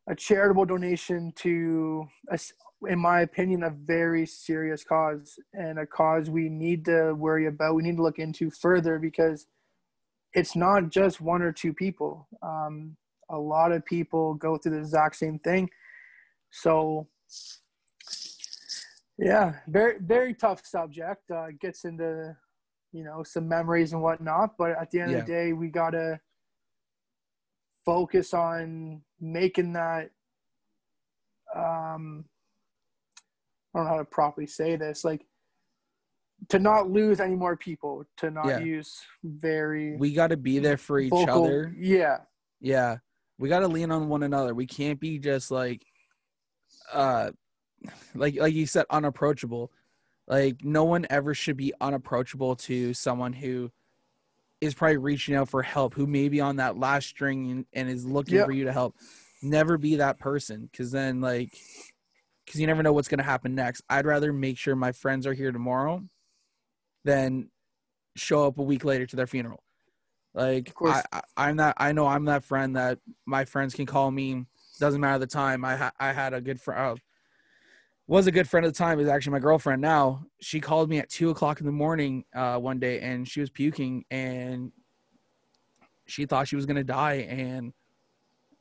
a 0.08 0.14
charitable 0.14 0.64
donation 0.64 1.32
to, 1.36 2.06
a 2.30 2.38
in 2.86 2.98
my 2.98 3.22
opinion, 3.22 3.62
a 3.62 3.70
very 3.70 4.26
serious 4.26 4.84
cause 4.84 5.38
and 5.54 5.78
a 5.78 5.86
cause 5.86 6.28
we 6.28 6.48
need 6.48 6.84
to 6.84 7.14
worry 7.14 7.46
about. 7.46 7.74
We 7.74 7.82
need 7.82 7.96
to 7.96 8.02
look 8.02 8.18
into 8.18 8.50
further 8.50 8.98
because 8.98 9.46
it's 10.34 10.54
not 10.54 10.90
just 10.90 11.20
one 11.20 11.40
or 11.40 11.52
two 11.52 11.72
people. 11.72 12.28
Um, 12.42 12.96
a 13.30 13.38
lot 13.38 13.72
of 13.72 13.84
people 13.84 14.34
go 14.34 14.58
through 14.58 14.72
the 14.72 14.78
exact 14.78 15.16
same 15.16 15.38
thing. 15.38 15.70
So, 16.50 17.08
yeah, 19.18 19.54
very 19.66 19.98
very 20.00 20.34
tough 20.34 20.64
subject. 20.66 21.30
Uh, 21.30 21.46
gets 21.58 21.84
into 21.84 22.36
you 22.92 23.02
know 23.02 23.22
some 23.24 23.48
memories 23.48 23.94
and 23.94 24.02
whatnot, 24.02 24.56
but 24.58 24.72
at 24.72 24.90
the 24.90 25.00
end 25.00 25.12
Yeah. 25.12 25.18
of 25.20 25.26
the 25.26 25.32
day, 25.32 25.52
we 25.54 25.68
gotta 25.68 26.20
focus 27.84 28.34
on 28.34 29.02
making 29.20 29.72
that. 29.74 30.10
Um, 31.54 32.24
I 33.74 33.78
don't 33.78 33.84
know 33.86 33.90
how 33.92 33.98
to 33.98 34.04
properly 34.04 34.46
say 34.46 34.76
this. 34.76 35.04
Like 35.04 35.26
to 36.48 36.58
not 36.58 36.90
lose 36.90 37.20
any 37.20 37.34
more 37.34 37.56
people. 37.56 38.04
To 38.18 38.30
not 38.30 38.46
Yeah. 38.46 38.58
use 38.60 39.00
very 39.24 39.96
We 39.96 40.12
got 40.12 40.28
to 40.28 40.36
be 40.36 40.58
there 40.58 40.76
for 40.76 40.98
each 40.98 41.10
vocal. 41.10 41.44
other. 41.44 41.74
Yeah, 41.78 42.18
Yeah. 42.60 42.98
We 43.38 43.50
got 43.50 43.60
to 43.60 43.68
lean 43.68 43.90
on 43.90 44.08
one 44.08 44.22
another. 44.22 44.54
We 44.54 44.66
can't 44.66 44.98
be 44.98 45.18
just 45.18 45.50
like 45.50 45.84
uh 46.92 47.30
like 48.14 48.36
like 48.36 48.54
you 48.54 48.66
said 48.66 48.86
unapproachable. 48.90 49.70
Like 50.26 50.64
no 50.64 50.84
one 50.84 51.06
ever 51.10 51.34
should 51.34 51.56
be 51.56 51.72
unapproachable 51.80 52.56
to 52.56 52.94
someone 52.94 53.32
who 53.34 53.70
is 54.66 54.74
probably 54.74 54.96
reaching 54.98 55.34
out 55.34 55.48
for 55.48 55.62
help, 55.62 55.94
who 55.94 56.06
may 56.06 56.28
be 56.28 56.40
on 56.40 56.56
that 56.56 56.76
last 56.78 57.08
string 57.08 57.50
and, 57.50 57.66
and 57.72 57.88
is 57.88 58.04
looking 58.04 58.34
Yep. 58.36 58.46
for 58.46 58.52
you 58.52 58.64
to 58.64 58.72
help. 58.72 58.96
Never 59.42 59.78
be 59.78 59.96
that 59.96 60.18
person 60.18 60.68
cuz 60.72 60.90
then 60.90 61.20
like 61.20 61.50
cuz 62.46 62.60
you 62.60 62.66
never 62.66 62.82
know 62.82 62.92
what's 62.92 63.08
going 63.08 63.18
to 63.18 63.24
happen 63.24 63.54
next. 63.54 63.82
I'd 63.88 64.06
rather 64.06 64.32
make 64.32 64.58
sure 64.58 64.76
my 64.76 64.92
friends 64.92 65.26
are 65.26 65.34
here 65.34 65.52
tomorrow 65.52 66.02
than 67.04 67.50
show 68.16 68.46
up 68.46 68.58
a 68.58 68.62
week 68.62 68.84
later 68.84 69.06
to 69.06 69.16
their 69.16 69.26
funeral. 69.26 69.62
Like. 70.34 70.72
I, 70.82 71.02
I, 71.12 71.20
I'm 71.36 71.56
that 71.56 71.74
I 71.78 71.92
know 71.92 72.06
I'm 72.06 72.24
that 72.26 72.44
friend 72.44 72.76
that 72.76 72.98
my 73.24 73.44
friends 73.44 73.74
can 73.74 73.86
call 73.86 74.10
me. 74.10 74.44
Doesn't 74.78 75.00
matter 75.00 75.18
the 75.18 75.26
time. 75.26 75.64
I 75.64 75.76
ha- 75.76 75.92
I 75.98 76.12
had 76.12 76.34
a 76.34 76.40
good 76.40 76.60
friend. 76.60 76.80
Uh, 76.80 76.96
Was 78.08 78.28
a 78.28 78.32
good 78.32 78.48
friend 78.48 78.64
at 78.64 78.72
the 78.72 78.78
time. 78.78 79.00
Is 79.00 79.08
actually 79.08 79.32
my 79.32 79.40
girlfriend 79.40 79.82
now. 79.82 80.26
She 80.40 80.60
called 80.60 80.88
me 80.88 80.98
at 80.98 81.08
two 81.08 81.30
o'clock 81.30 81.58
in 81.58 81.66
the 81.66 81.72
morning 81.72 82.24
uh, 82.34 82.56
one 82.56 82.78
day, 82.78 83.00
and 83.00 83.26
she 83.26 83.40
was 83.40 83.50
puking, 83.50 84.04
and 84.12 84.70
she 86.06 86.24
thought 86.24 86.46
she 86.46 86.54
was 86.54 86.66
gonna 86.66 86.84
die, 86.84 87.26
and 87.28 87.72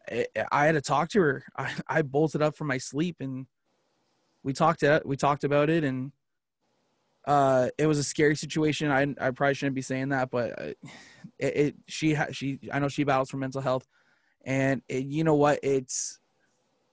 I, 0.10 0.26
I 0.52 0.66
had 0.66 0.72
to 0.74 0.82
talk 0.82 1.10
to 1.10 1.22
her. 1.22 1.44
I, 1.58 1.72
I 1.88 2.02
bolted 2.02 2.42
up 2.42 2.56
from 2.56 2.68
my 2.68 2.80
sleep, 2.80 3.18
and 3.20 3.46
we 4.42 4.52
talked 4.52 4.82
it. 4.82 5.06
We 5.06 5.16
talked 5.16 5.44
about 5.44 5.70
it, 5.70 5.84
and 5.84 6.12
uh, 7.28 7.70
it 7.78 7.86
was 7.86 8.00
a 8.00 8.04
scary 8.04 8.36
situation. 8.36 8.90
I 8.92 9.14
I 9.20 9.32
probably 9.32 9.54
shouldn't 9.54 9.76
be 9.76 9.82
saying 9.84 10.10
that, 10.10 10.32
but 10.32 10.60
uh, 10.60 10.74
it, 11.38 11.58
it 11.58 11.76
she 11.88 12.18
she 12.32 12.60
I 12.72 12.80
know 12.80 12.88
she 12.88 13.04
battles 13.04 13.30
for 13.30 13.38
mental 13.38 13.62
health, 13.62 13.86
and 14.44 14.82
it, 14.88 15.06
you 15.06 15.24
know 15.24 15.36
what? 15.36 15.60
It's 15.62 16.20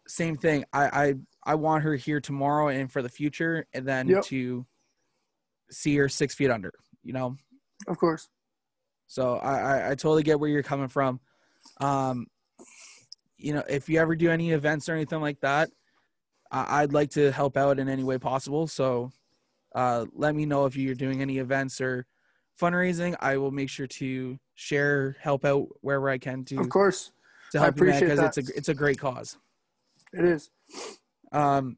same 0.06 0.36
thing. 0.36 0.64
I 0.72 0.84
I 0.84 1.14
I 1.44 1.54
want 1.56 1.84
her 1.84 1.94
here 1.96 2.20
tomorrow 2.20 2.68
and 2.68 2.90
for 2.90 3.02
the 3.02 3.08
future, 3.08 3.66
and 3.72 3.86
then 3.86 4.08
Yep. 4.08 4.24
to 4.24 4.66
see 5.70 5.96
her 5.96 6.08
six 6.08 6.34
feet 6.34 6.50
under. 6.50 6.72
You 7.02 7.12
know, 7.12 7.36
of 7.88 7.98
course. 7.98 8.28
so 9.06 9.36
I, 9.36 9.58
I, 9.58 9.86
I 9.90 9.94
totally 9.94 10.22
get 10.22 10.38
where 10.38 10.50
you're 10.50 10.62
coming 10.62 10.88
from. 10.88 11.20
Um, 11.80 12.26
you 13.36 13.52
know, 13.52 13.64
if 13.68 13.88
you 13.88 13.98
ever 13.98 14.14
do 14.14 14.30
any 14.30 14.52
events 14.52 14.88
or 14.88 14.94
anything 14.94 15.20
like 15.20 15.40
that, 15.40 15.70
I, 16.50 16.82
I'd 16.82 16.92
like 16.92 17.10
to 17.12 17.32
help 17.32 17.56
out 17.56 17.78
in 17.80 17.88
any 17.88 18.04
way 18.04 18.18
possible. 18.18 18.66
So 18.68 19.10
uh, 19.74 20.06
let 20.14 20.34
me 20.36 20.46
know 20.46 20.66
if 20.66 20.76
you're 20.76 20.94
doing 20.94 21.22
any 21.22 21.38
events 21.38 21.80
or 21.80 22.06
fundraising. 22.60 23.16
I 23.20 23.36
will 23.38 23.50
make 23.50 23.68
sure 23.70 23.88
to 23.88 24.38
share, 24.54 25.16
help 25.20 25.44
out 25.44 25.66
wherever 25.80 26.08
I 26.08 26.18
can 26.18 26.44
to 26.46 26.58
Of 26.60 26.68
course, 26.68 27.10
to 27.50 27.58
I 27.58 27.62
help 27.62 27.76
you, 27.76 27.82
appreciate 27.82 28.08
because 28.10 28.20
it's 28.20 28.48
a 28.48 28.56
it's 28.56 28.68
a 28.68 28.74
great 28.74 28.98
cause. 29.00 29.38
it 30.12 30.24
is. 30.24 30.50
Um, 31.32 31.76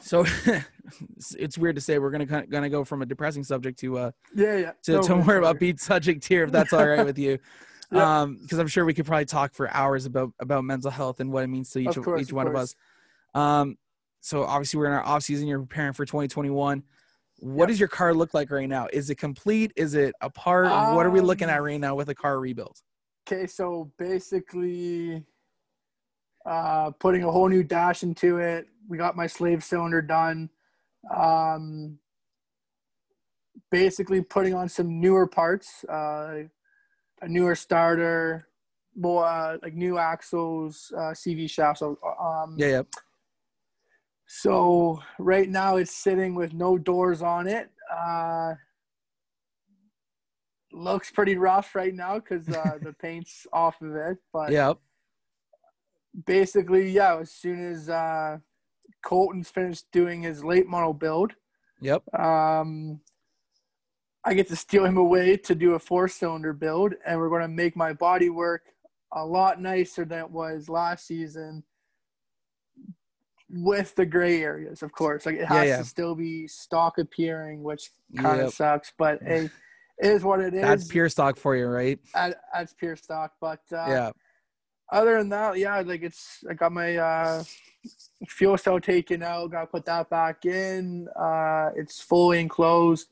so 0.00 0.24
it's, 1.38 1.58
weird 1.58 1.76
to 1.76 1.80
say 1.80 1.98
we're 1.98 2.10
gonna 2.10 2.46
gonna 2.46 2.70
go 2.70 2.84
from 2.84 3.02
a 3.02 3.06
depressing 3.06 3.44
subject 3.44 3.78
to 3.80 3.98
uh 3.98 4.10
Yeah, 4.34 4.56
yeah. 4.56 4.72
to, 4.84 4.92
No, 4.92 5.02
to 5.02 5.14
more 5.16 5.24
sorry. 5.26 5.44
upbeat 5.44 5.78
subject 5.80 6.26
here 6.26 6.44
if 6.44 6.52
that's 6.52 6.72
all 6.72 6.86
right 6.86 7.04
with 7.04 7.18
you. 7.18 7.38
Yeah. 7.92 8.20
um 8.20 8.38
because 8.40 8.60
i'm 8.60 8.68
sure 8.68 8.84
we 8.84 8.94
could 8.94 9.04
probably 9.04 9.24
talk 9.24 9.52
for 9.52 9.68
hours 9.68 10.06
about 10.06 10.32
about 10.38 10.62
mental 10.62 10.92
health 10.92 11.18
and 11.18 11.32
what 11.32 11.42
it 11.42 11.48
means 11.48 11.70
to 11.70 11.80
each 11.80 11.88
Of 11.88 11.96
of, 11.98 12.04
course, 12.04 12.20
each 12.22 12.28
of 12.28 12.36
one 12.36 12.46
of 12.46 12.54
us. 12.54 12.76
Um 13.34 13.78
so 14.20 14.44
obviously 14.44 14.78
we're 14.78 14.86
in 14.86 14.92
our 14.92 15.02
off 15.04 15.24
season 15.24 15.48
you're 15.48 15.58
preparing 15.58 15.92
for 15.92 16.04
2021 16.04 16.84
What 17.40 17.66
does 17.66 17.80
your 17.80 17.88
car 17.88 18.14
look 18.14 18.32
like 18.32 18.52
right 18.52 18.68
now? 18.68 18.86
Is 18.92 19.10
it 19.10 19.16
complete? 19.16 19.72
Is 19.74 19.94
it 19.94 20.14
a 20.20 20.30
part 20.30 20.66
what 20.94 21.04
are 21.04 21.10
we 21.10 21.20
looking 21.20 21.48
at 21.50 21.58
Um, 21.58 21.64
right 21.64 21.80
now 21.80 21.96
with 21.96 22.08
a 22.10 22.14
car 22.14 22.38
rebuild 22.38 22.78
Okay, 23.28 23.48
so 23.48 23.90
basically, 23.98 25.24
uh, 26.46 26.90
putting 26.92 27.24
a 27.24 27.30
whole 27.30 27.48
new 27.48 27.62
dash 27.62 28.02
into 28.02 28.38
it. 28.38 28.68
We 28.88 28.96
got 28.96 29.16
my 29.16 29.26
slave 29.26 29.62
cylinder 29.62 30.02
done. 30.02 30.50
Um, 31.14 31.98
basically, 33.70 34.22
putting 34.22 34.54
on 34.54 34.68
some 34.68 35.00
newer 35.00 35.26
parts, 35.26 35.84
uh, 35.84 36.44
a 37.22 37.28
newer 37.28 37.54
starter, 37.54 38.48
more 38.96 39.24
uh, 39.24 39.58
like 39.62 39.74
new 39.74 39.98
axles, 39.98 40.92
uh, 40.96 41.12
CV 41.12 41.48
shafts. 41.48 41.80
So, 41.80 41.98
um, 42.20 42.56
yeah 42.58 42.68
yeah 42.68 42.82
So 44.26 45.02
right 45.18 45.48
now 45.48 45.76
it's 45.76 45.94
sitting 45.94 46.34
with 46.34 46.52
no 46.52 46.78
doors 46.78 47.22
on 47.22 47.46
it. 47.46 47.70
Uh, 47.92 48.54
looks 50.72 51.10
pretty 51.10 51.36
rough 51.36 51.74
right 51.74 51.94
now 51.94 52.18
because 52.18 52.48
uh, 52.48 52.78
the 52.82 52.92
paint's 52.92 53.46
off 53.52 53.80
of 53.82 53.94
it. 53.94 54.18
But 54.32 54.52
yeah 54.52 54.74
basically, 56.26 56.90
yeah, 56.90 57.18
as 57.20 57.30
soon 57.32 57.60
as 57.72 57.88
uh, 57.88 58.38
Colton's 59.04 59.50
finished 59.50 59.86
doing 59.92 60.22
his 60.22 60.44
late 60.44 60.66
model 60.66 60.92
build, 60.94 61.32
yep 61.80 62.02
um, 62.14 63.00
I 64.24 64.34
get 64.34 64.48
to 64.48 64.56
steal 64.56 64.84
him 64.84 64.98
away 64.98 65.36
to 65.38 65.54
do 65.54 65.74
a 65.74 65.78
four 65.78 66.08
cylinder 66.08 66.52
build, 66.52 66.94
and 67.06 67.18
we're 67.18 67.30
going 67.30 67.42
to 67.42 67.48
make 67.48 67.74
my 67.76 67.92
body 67.94 68.28
work 68.28 68.62
a 69.12 69.24
lot 69.24 69.60
nicer 69.60 70.04
than 70.04 70.18
it 70.20 70.30
was 70.30 70.68
last 70.68 71.06
season. 71.06 71.64
with 73.52 73.94
the 73.96 74.06
gray 74.06 74.42
areas, 74.42 74.82
of 74.82 74.92
course. 74.92 75.26
Like 75.26 75.34
it 75.36 75.46
has 75.46 75.68
yeah. 75.68 75.78
to 75.78 75.84
still 75.84 76.14
be 76.14 76.46
stock 76.46 76.98
appearing, 76.98 77.62
which 77.64 77.90
kind 78.16 78.40
of 78.40 78.46
Yep. 78.46 78.52
sucks, 78.52 78.92
but 78.96 79.20
it 79.22 79.50
is 79.98 80.22
what 80.22 80.38
it 80.40 80.54
is. 80.54 80.60
That's 80.62 80.86
pure 80.86 81.08
stock 81.08 81.36
for 81.36 81.56
you, 81.56 81.66
right? 81.66 81.98
That- 82.14 82.40
that's 82.54 82.72
pure 82.74 82.94
stock. 82.94 83.32
But 83.40 83.60
uh, 83.72 83.86
yeah. 83.88 84.10
Other 84.92 85.18
than 85.18 85.28
that, 85.28 85.56
yeah, 85.58 85.80
like 85.80 86.02
it's 86.02 86.42
I 86.48 86.54
got 86.54 86.72
my 86.72 86.96
uh, 86.96 87.44
fuel 88.28 88.58
cell 88.58 88.80
taken 88.80 89.22
out, 89.22 89.50
got 89.52 89.60
to 89.62 89.66
put 89.68 89.84
that 89.86 90.10
back 90.10 90.44
in. 90.44 91.06
Uh, 91.18 91.70
it's 91.76 92.00
fully 92.00 92.40
enclosed. 92.40 93.08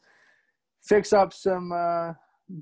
Fix 0.82 1.12
up 1.12 1.32
some 1.32 1.70
uh, 1.72 2.14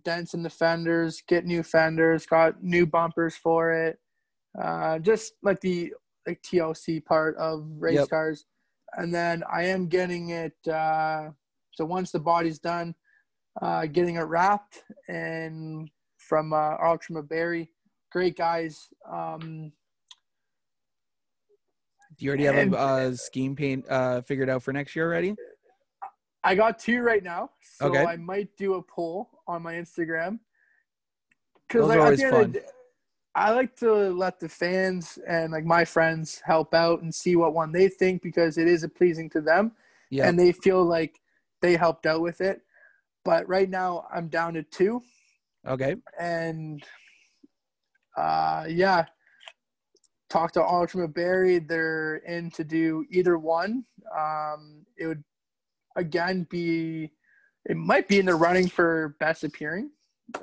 dents 0.04 0.34
in 0.34 0.42
the 0.42 0.50
fenders, 0.50 1.22
get 1.26 1.46
new 1.46 1.62
fenders, 1.62 2.26
got 2.26 2.62
new 2.62 2.86
bumpers 2.86 3.36
for 3.36 3.72
it. 3.72 3.98
Uh, 4.60 4.98
just 4.98 5.34
like 5.42 5.60
the 5.60 5.92
like 6.26 6.42
TLC 6.42 7.04
part 7.04 7.36
of 7.36 7.66
race 7.78 8.00
Yep. 8.00 8.10
cars, 8.10 8.44
and 8.96 9.14
then 9.14 9.42
I 9.50 9.64
am 9.64 9.86
getting 9.88 10.30
it. 10.30 10.54
Uh, 10.68 11.30
so 11.72 11.84
once 11.84 12.10
the 12.10 12.20
body's 12.20 12.58
done, 12.58 12.94
uh, 13.62 13.86
getting 13.86 14.16
it 14.16 14.22
wrapped 14.22 14.82
and 15.08 15.88
from 16.18 16.52
uh, 16.52 16.76
Ultima 16.82 17.22
Barrie 17.22 17.70
great 18.10 18.36
guys. 18.36 18.88
Um, 19.10 19.72
Do 22.18 22.24
you 22.24 22.30
already 22.30 22.44
have 22.44 22.72
a 22.72 22.76
uh, 22.76 23.14
scheme 23.14 23.54
paint 23.56 23.84
uh, 23.88 24.22
figured 24.22 24.48
out 24.48 24.62
for 24.62 24.72
next 24.72 24.96
year 24.96 25.06
already? 25.06 25.34
I 26.42 26.54
got 26.54 26.78
two 26.78 27.00
right 27.02 27.22
now, 27.22 27.50
so 27.60 27.86
Okay. 27.86 28.04
I 28.04 28.16
might 28.16 28.56
do 28.56 28.74
a 28.74 28.82
poll 28.82 29.30
on 29.48 29.62
my 29.62 29.74
Instagram. 29.74 30.38
Because 31.66 31.88
like, 31.88 31.98
at 31.98 32.16
the 32.16 32.24
end 32.24 32.34
of 32.36 32.52
the 32.52 32.60
day, 32.60 32.66
I 33.34 33.50
like 33.50 33.76
to 33.76 33.92
let 33.92 34.40
the 34.40 34.48
fans 34.48 35.18
and 35.28 35.52
like 35.52 35.64
my 35.64 35.84
friends 35.84 36.40
help 36.44 36.72
out 36.72 37.02
and 37.02 37.14
see 37.14 37.36
what 37.36 37.52
one 37.52 37.72
they 37.72 37.88
think 37.88 38.22
because 38.22 38.56
it 38.56 38.66
is 38.68 38.86
pleasing 38.96 39.28
to 39.30 39.40
them 39.42 39.72
Yeah. 40.08 40.26
and 40.26 40.38
they 40.38 40.52
feel 40.52 40.82
like 40.84 41.20
they 41.60 41.76
helped 41.76 42.06
out 42.06 42.22
with 42.22 42.40
it. 42.40 42.62
But 43.24 43.46
right 43.48 43.68
now 43.68 44.06
I'm 44.14 44.28
down 44.28 44.54
to 44.54 44.62
two, 44.62 45.02
okay. 45.66 45.96
and 46.18 46.82
uh, 48.16 48.64
yeah, 48.68 49.04
talk 50.30 50.52
to 50.52 50.64
Ultimate 50.64 51.14
Barrie. 51.14 51.58
They're 51.58 52.16
in 52.16 52.50
to 52.52 52.64
do 52.64 53.04
either 53.10 53.38
one. 53.38 53.84
Um, 54.16 54.84
it 54.96 55.06
would 55.06 55.22
again 55.96 56.46
be, 56.50 57.12
it 57.64 57.76
might 57.76 58.08
be 58.08 58.18
in 58.18 58.26
the 58.26 58.34
running 58.34 58.68
for 58.68 59.16
best 59.20 59.44
appearing 59.44 59.90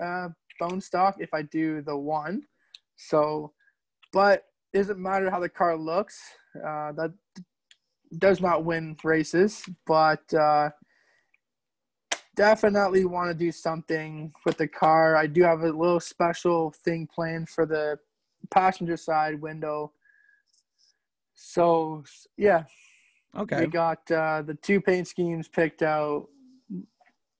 uh, 0.02 0.30
bone 0.60 0.82
stock 0.82 1.18
if 1.20 1.34
I 1.34 1.42
do 1.44 1.82
the 1.82 1.98
one. 1.98 2.44
So, 2.96 3.54
but 4.12 4.44
it 4.74 4.78
doesn't 4.78 5.00
matter 5.00 5.30
how 5.30 5.40
the 5.40 5.50
car 5.50 5.76
looks. 5.76 6.20
Uh, 6.56 6.92
that 6.94 7.14
does 8.18 8.42
not 8.42 8.64
win 8.64 8.96
races, 9.04 9.64
but 9.86 10.34
uh, 10.34 10.70
definitely 12.36 13.06
want 13.06 13.30
to 13.30 13.34
do 13.34 13.52
something 13.52 14.34
with 14.46 14.58
the 14.58 14.68
car. 14.68 15.16
I 15.16 15.28
do 15.28 15.44
have 15.44 15.62
a 15.62 15.72
little 15.72 16.00
special 16.00 16.72
thing 16.84 17.08
planned 17.08 17.50
for 17.50 17.66
the 17.66 18.00
passenger 18.52 18.98
side 18.98 19.40
window. 19.42 19.92
So 21.34 22.04
yeah, 22.38 22.64
Okay. 23.36 23.62
we 23.62 23.68
got 23.68 24.10
uh, 24.12 24.44
the 24.44 24.54
two 24.62 24.80
paint 24.80 25.08
schemes 25.08 25.48
picked 25.48 25.82
out. 25.82 26.28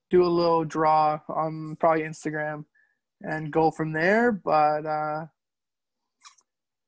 Do 0.10 0.24
a 0.24 0.28
little 0.28 0.64
draw 0.64 1.20
on 1.28 1.76
probably 1.80 2.04
Instagram, 2.04 2.66
and 3.22 3.52
go 3.52 3.72
from 3.72 3.92
there. 3.94 4.32
But 4.32 4.86
uh, 4.86 5.26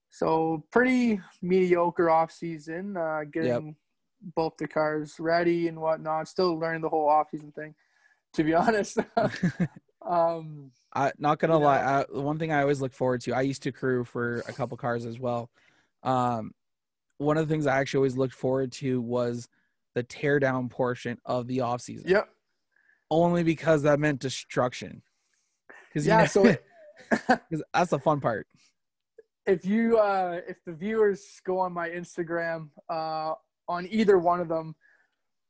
so 0.09 0.63
pretty 0.71 1.19
mediocre 1.41 2.09
off 2.09 2.31
season. 2.31 2.97
Uh, 2.97 3.21
getting 3.31 3.75
both 4.35 4.57
the 4.57 4.67
cars 4.67 5.15
ready 5.19 5.67
and 5.67 5.79
whatnot. 5.79 6.27
Still 6.27 6.57
learning 6.57 6.81
the 6.81 6.89
whole 6.89 7.09
off 7.09 7.29
season 7.31 7.51
thing. 7.51 7.73
To 8.35 8.43
be 8.43 8.53
honest, 8.53 8.97
um, 10.05 10.71
I 10.93 11.11
not 11.17 11.39
gonna 11.39 11.57
lie. 11.57 11.79
I, 11.79 12.05
one 12.11 12.37
thing 12.37 12.51
I 12.51 12.61
always 12.61 12.81
look 12.81 12.93
forward 12.93 13.21
to. 13.21 13.33
I 13.33 13.41
used 13.41 13.63
to 13.63 13.71
crew 13.71 14.03
for 14.03 14.39
a 14.47 14.53
couple 14.53 14.77
cars 14.77 15.05
as 15.05 15.19
well. 15.19 15.49
Um, 16.03 16.51
one 17.17 17.37
of 17.37 17.47
the 17.47 17.53
things 17.53 17.65
I 17.65 17.79
actually 17.79 17.99
always 17.99 18.17
looked 18.17 18.33
forward 18.33 18.71
to 18.73 19.01
was 19.01 19.47
the 19.93 20.03
teardown 20.03 20.69
portion 20.69 21.17
of 21.25 21.47
the 21.47 21.61
off 21.61 21.81
season. 21.81 22.09
yep. 22.09 22.27
Only 23.09 23.43
because 23.43 23.83
that 23.83 23.99
meant 23.99 24.19
destruction. 24.19 25.01
Because 25.89 26.05
Yeah. 26.05 26.17
know, 26.19 26.25
So 26.25 26.55
that's 27.73 27.91
the 27.91 27.99
fun 27.99 28.19
part. 28.19 28.47
if 29.45 29.63
you 29.65 29.97
uh 29.97 30.41
if 30.47 30.57
the 30.65 30.73
viewers 30.73 31.39
go 31.45 31.59
on 31.59 31.71
my 31.71 31.87
instagram 31.89 32.69
uh 32.89 33.33
on 33.67 33.87
either 33.89 34.17
one 34.17 34.39
of 34.41 34.47
them 34.47 34.75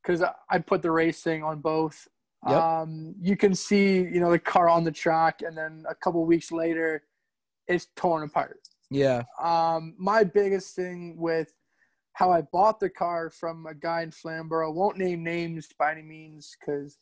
because 0.02 0.22
i 0.50 0.58
put 0.58 0.82
the 0.82 0.90
racing 0.90 1.42
on 1.42 1.60
both 1.60 2.06
Yep. 2.48 2.62
um 2.62 3.14
you 3.20 3.36
can 3.36 3.54
see 3.54 3.96
you 3.98 4.20
know 4.20 4.30
the 4.30 4.38
car 4.38 4.68
on 4.68 4.84
the 4.84 4.92
track 4.92 5.42
and 5.42 5.56
then 5.56 5.84
a 5.88 5.94
couple 5.94 6.24
weeks 6.26 6.52
later 6.52 7.02
it's 7.66 7.88
torn 7.96 8.22
apart 8.24 8.58
Yeah. 8.90 9.22
um 9.42 9.94
my 9.98 10.22
biggest 10.24 10.76
thing 10.76 11.16
with 11.18 11.52
how 12.12 12.30
i 12.30 12.42
bought 12.42 12.78
the 12.78 12.90
car 12.90 13.30
from 13.30 13.66
a 13.66 13.74
guy 13.74 14.02
in 14.02 14.10
flamborough 14.10 14.70
won't 14.70 14.98
name 14.98 15.24
names 15.24 15.68
by 15.78 15.92
any 15.92 16.02
means 16.02 16.54
because 16.60 16.98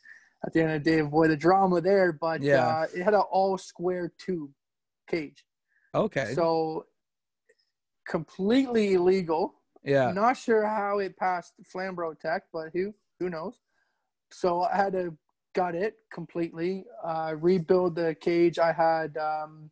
at 0.47 0.53
the 0.53 0.63
end 0.63 0.73
of 0.73 0.85
the 0.85 0.91
day 0.91 0.99
avoid 1.01 1.31
the 1.31 1.37
drama 1.37 1.81
there 1.81 2.13
but 2.13 2.41
Yeah. 2.43 2.67
uh, 2.67 2.87
it 2.95 3.03
had 3.03 3.15
an 3.15 3.25
all 3.31 3.59
square 3.59 4.13
tube 4.19 4.53
cage 5.09 5.45
Okay. 5.95 6.33
so 6.35 6.87
completely 8.09 8.95
illegal. 8.95 9.55
yeah. 9.83 10.11
Not 10.13 10.37
sure 10.37 10.67
how 10.67 10.99
it 10.99 11.17
passed 11.17 11.55
Flamborough 11.67 12.15
Tech, 12.15 12.43
but 12.53 12.71
who 12.73 12.95
who 13.21 13.31
knows? 13.31 13.61
So 14.33 14.63
I 14.63 14.77
had 14.77 14.93
to 14.95 15.17
gut 15.55 15.75
it 15.75 15.95
completely, 16.13 16.85
uh, 17.05 17.35
rebuild 17.39 17.97
the 17.97 18.15
cage. 18.21 18.59
I 18.59 18.73
had 18.73 19.17
um, 19.17 19.71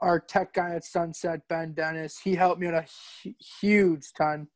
our 0.00 0.18
tech 0.20 0.52
guy 0.52 0.74
at 0.74 0.84
Sunset, 0.84 1.40
Ben 1.48 1.72
Dennis. 1.72 2.18
He 2.22 2.34
helped 2.34 2.60
me 2.60 2.66
out 2.66 2.74
a 2.74 2.86
huge 3.60 4.06
ton 4.16 4.48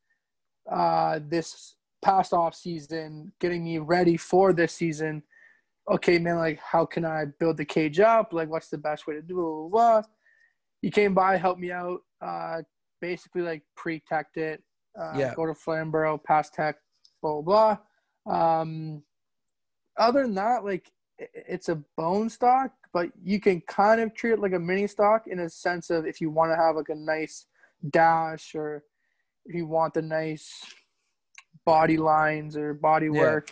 uh, 0.70 1.20
this 1.28 1.76
past 2.03 2.32
off 2.32 2.55
season, 2.55 3.32
getting 3.40 3.64
me 3.64 3.78
ready 3.78 4.16
for 4.16 4.53
this 4.53 4.72
season. 4.72 5.22
Okay, 5.90 6.18
man, 6.18 6.36
like 6.36 6.59
how 6.61 6.84
can 6.86 7.05
I 7.05 7.26
build 7.38 7.57
the 7.59 7.64
cage 7.64 8.01
up? 8.01 8.32
Like, 8.32 8.49
what's 8.49 8.68
the 8.68 8.78
best 8.78 9.07
way 9.07 9.14
to 9.14 9.22
do 9.22 9.38
it? 9.38 9.42
Blah, 9.42 9.68
blah, 9.68 10.01
blah. 10.01 10.03
He 10.82 10.90
came 10.90 11.14
by, 11.14 11.36
helped 11.36 11.61
me 11.61 11.70
out, 11.70 12.01
uh, 12.20 12.62
basically 13.01 13.42
like 13.42 13.62
pre-teched 13.76 14.36
it. 14.36 14.62
Uh, 14.99 15.12
Yeah. 15.16 15.34
Go 15.34 15.47
to 15.47 15.55
Flamborough, 15.55 16.18
pass 16.18 16.51
tech, 16.51 16.76
blah 17.22 17.40
blah. 17.42 17.76
blah. 18.24 18.61
Um, 18.61 19.03
other 19.97 20.22
than 20.22 20.34
that, 20.34 20.64
like 20.64 20.90
it's 21.18 21.68
a 21.68 21.76
bone 21.97 22.28
stock, 22.28 22.72
but 22.92 23.11
you 23.22 23.40
can 23.40 23.61
kind 23.62 24.01
of 24.01 24.14
treat 24.14 24.32
it 24.32 24.40
like 24.40 24.53
a 24.53 24.59
mini 24.59 24.86
stock 24.86 25.26
in 25.26 25.40
a 25.40 25.49
sense 25.49 25.90
of 25.90 26.07
if 26.07 26.20
you 26.20 26.30
want 26.30 26.51
to 26.53 26.57
have 26.57 26.76
like 26.76 26.88
a 26.88 26.95
nice 26.95 27.47
dash 27.90 28.55
or 28.55 28.84
if 29.45 29.55
you 29.55 29.66
want 29.66 29.95
the 29.95 30.03
nice 30.03 30.64
body 31.64 31.97
lines 31.97 32.57
or 32.57 32.74
body 32.74 33.07
Yeah. 33.07 33.20
work. 33.20 33.51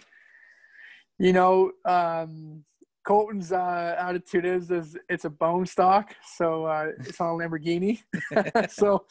You 1.19 1.33
know, 1.33 1.73
um, 1.85 2.65
Colton's 3.05 3.53
uh, 3.53 3.97
attitude 3.99 4.45
is 4.45 4.71
is 4.71 4.97
it's 5.09 5.25
a 5.25 5.31
bone 5.31 5.67
stock, 5.67 6.15
so 6.37 6.65
uh, 6.67 6.89
it's 7.01 7.21
on 7.21 7.41
a 7.41 7.45
Lamborghini. 7.45 8.01
so 8.71 9.05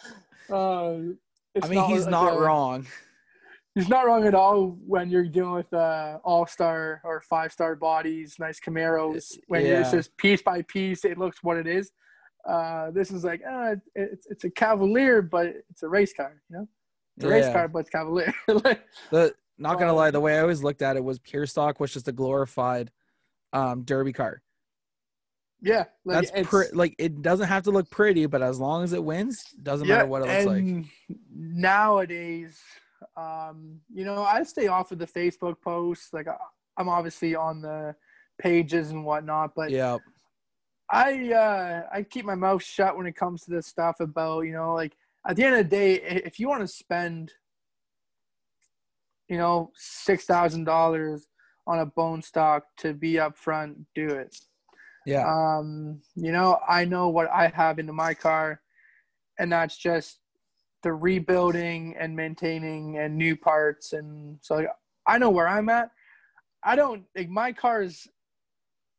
uh, 0.49 0.93
I 1.61 1.67
mean, 1.67 1.83
he's 1.85 2.03
like 2.03 2.11
not 2.11 2.33
a- 2.33 2.37
wrong. 2.37 2.87
He's 3.75 3.87
not 3.87 4.05
wrong 4.05 4.27
at 4.27 4.35
all 4.35 4.77
when 4.85 5.09
you're 5.09 5.25
dealing 5.27 5.53
with 5.53 5.71
uh, 5.73 6.19
all 6.25 6.45
star 6.45 6.99
or 7.05 7.21
five 7.21 7.53
star 7.53 7.75
bodies, 7.75 8.35
nice 8.37 8.59
Camaros. 8.59 9.37
When 9.47 9.65
Yeah. 9.65 9.79
it's 9.79 9.91
just 9.91 10.17
piece 10.17 10.41
by 10.41 10.61
piece, 10.63 11.05
it 11.05 11.17
looks 11.17 11.41
what 11.41 11.55
it 11.57 11.67
is. 11.67 11.91
Uh, 12.47 12.91
this 12.91 13.11
is 13.11 13.23
like 13.23 13.41
uh, 13.49 13.75
it's 13.95 14.27
it's 14.29 14.43
a 14.43 14.49
Cavalier, 14.49 15.21
but 15.21 15.47
it's 15.69 15.83
a 15.83 15.87
race 15.87 16.13
car. 16.13 16.41
You 16.49 16.57
know, 16.57 16.67
it's 17.15 17.25
a 17.25 17.29
race 17.29 17.45
Yeah. 17.45 17.53
car, 17.53 17.67
but 17.69 17.79
it's 17.79 17.89
Cavalier. 17.89 18.33
like, 18.65 18.83
The 19.09 19.33
not 19.57 19.79
gonna 19.79 19.91
Um, 19.91 19.97
lie, 19.97 20.11
the 20.11 20.19
way 20.19 20.35
I 20.37 20.41
always 20.41 20.63
looked 20.63 20.81
at 20.81 20.97
it 20.97 21.03
was 21.03 21.19
pure 21.19 21.45
stock 21.45 21.79
was 21.79 21.93
just 21.93 22.07
a 22.09 22.11
glorified 22.11 22.91
um 23.53 23.83
derby 23.83 24.11
car. 24.11 24.41
yeah, 25.61 25.85
like 26.03 26.29
That's 26.33 26.49
pre- 26.49 26.71
like 26.73 26.95
it 26.97 27.21
doesn't 27.21 27.47
have 27.47 27.63
to 27.63 27.71
look 27.71 27.89
pretty, 27.89 28.25
but 28.25 28.41
as 28.41 28.59
long 28.59 28.83
as 28.83 28.91
it 28.91 29.03
wins, 29.03 29.43
doesn't 29.63 29.87
matter 29.87 30.07
what 30.07 30.23
it 30.23 30.27
looks 30.27 30.45
like. 30.45 30.57
and 30.57 30.89
Nowadays, 31.29 32.59
um, 33.15 33.81
you 33.93 34.05
know, 34.05 34.23
I 34.23 34.43
stay 34.43 34.67
off 34.67 34.91
of 34.91 34.99
the 34.99 35.07
Facebook 35.07 35.61
posts. 35.61 36.13
Like, 36.13 36.27
I- 36.27 36.37
I'm 36.77 36.87
obviously 36.89 37.35
on 37.35 37.61
the 37.61 37.95
pages 38.39 38.91
and 38.91 39.05
whatnot, 39.05 39.53
but 39.55 39.71
Yeah, 39.71 39.97
I 40.89 41.31
uh, 41.33 41.87
I 41.91 42.03
keep 42.03 42.25
my 42.25 42.35
mouth 42.35 42.63
shut 42.63 42.97
when 42.97 43.05
it 43.05 43.15
comes 43.15 43.43
to 43.43 43.51
this 43.51 43.67
stuff 43.67 43.99
about 43.99 44.41
you 44.41 44.53
know, 44.53 44.73
like 44.73 44.95
at 45.27 45.35
the 45.35 45.43
end 45.43 45.55
of 45.55 45.69
the 45.69 45.75
day, 45.75 45.93
if 46.01 46.39
you 46.39 46.47
want 46.47 46.61
to 46.61 46.67
spend, 46.67 47.33
you 49.27 49.37
know, 49.37 49.71
six 49.75 50.25
thousand 50.25 50.63
dollars 50.63 51.27
on 51.67 51.79
a 51.79 51.85
bone 51.85 52.21
stock 52.21 52.63
to 52.77 52.93
be 52.93 53.19
up 53.19 53.37
front, 53.37 53.85
do 53.93 54.07
it. 54.09 54.35
yeah, 55.05 55.27
Um, 55.27 56.01
you 56.15 56.31
know, 56.31 56.59
I 56.67 56.85
know 56.85 57.09
what 57.09 57.29
I 57.29 57.47
have 57.47 57.79
into 57.79 57.93
my 57.93 58.13
car, 58.13 58.61
and 59.37 59.51
that's 59.51 59.77
just 59.77 60.20
the 60.83 60.93
rebuilding 60.93 61.95
and 61.99 62.15
maintaining 62.15 62.97
and 62.97 63.15
new 63.15 63.35
parts 63.35 63.93
and 63.93 64.37
so 64.41 64.55
like, 64.55 64.67
I 65.07 65.17
know 65.17 65.29
where 65.29 65.47
I'm 65.47 65.69
at. 65.69 65.91
I 66.63 66.75
don't 66.75 67.03
like 67.15 67.29
my 67.29 67.51
car 67.51 67.81
is 67.81 68.07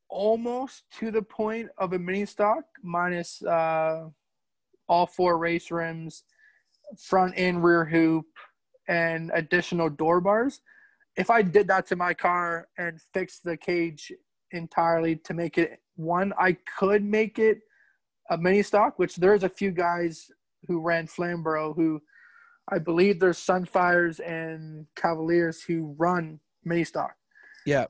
almost 0.09 0.83
to 0.99 1.11
the 1.11 1.21
point 1.21 1.69
of 1.77 1.93
a 1.93 1.99
mini 1.99 2.25
stock 2.25 2.63
minus 2.83 3.41
uh, 3.43 4.07
all 4.87 5.07
four 5.07 5.37
race 5.37 5.71
rims, 5.71 6.23
front 6.97 7.33
and 7.37 7.63
rear 7.63 7.85
hoop, 7.85 8.25
and 8.87 9.31
additional 9.33 9.89
door 9.89 10.21
bars. 10.21 10.61
If 11.15 11.29
I 11.29 11.41
did 11.41 11.67
that 11.67 11.87
to 11.87 11.95
my 11.95 12.13
car 12.13 12.67
and 12.77 12.99
fixed 13.13 13.43
the 13.43 13.57
cage 13.57 14.11
entirely 14.51 15.15
to 15.17 15.33
make 15.33 15.57
it 15.57 15.79
one, 15.95 16.33
I 16.37 16.57
could 16.77 17.03
make 17.03 17.39
it 17.39 17.61
a 18.29 18.37
mini 18.37 18.63
stock, 18.63 18.99
which 18.99 19.15
there's 19.15 19.43
a 19.43 19.49
few 19.49 19.71
guys 19.71 20.29
who 20.67 20.81
ran 20.81 21.07
Flamborough 21.07 21.73
who 21.73 22.01
I 22.71 22.79
believe 22.79 23.19
there's 23.19 23.37
Sunfires 23.37 24.19
and 24.25 24.87
Cavaliers 24.95 25.61
who 25.61 25.95
run 25.97 26.39
mini 26.63 26.83
stock. 26.83 27.13
Yeah. 27.65 27.85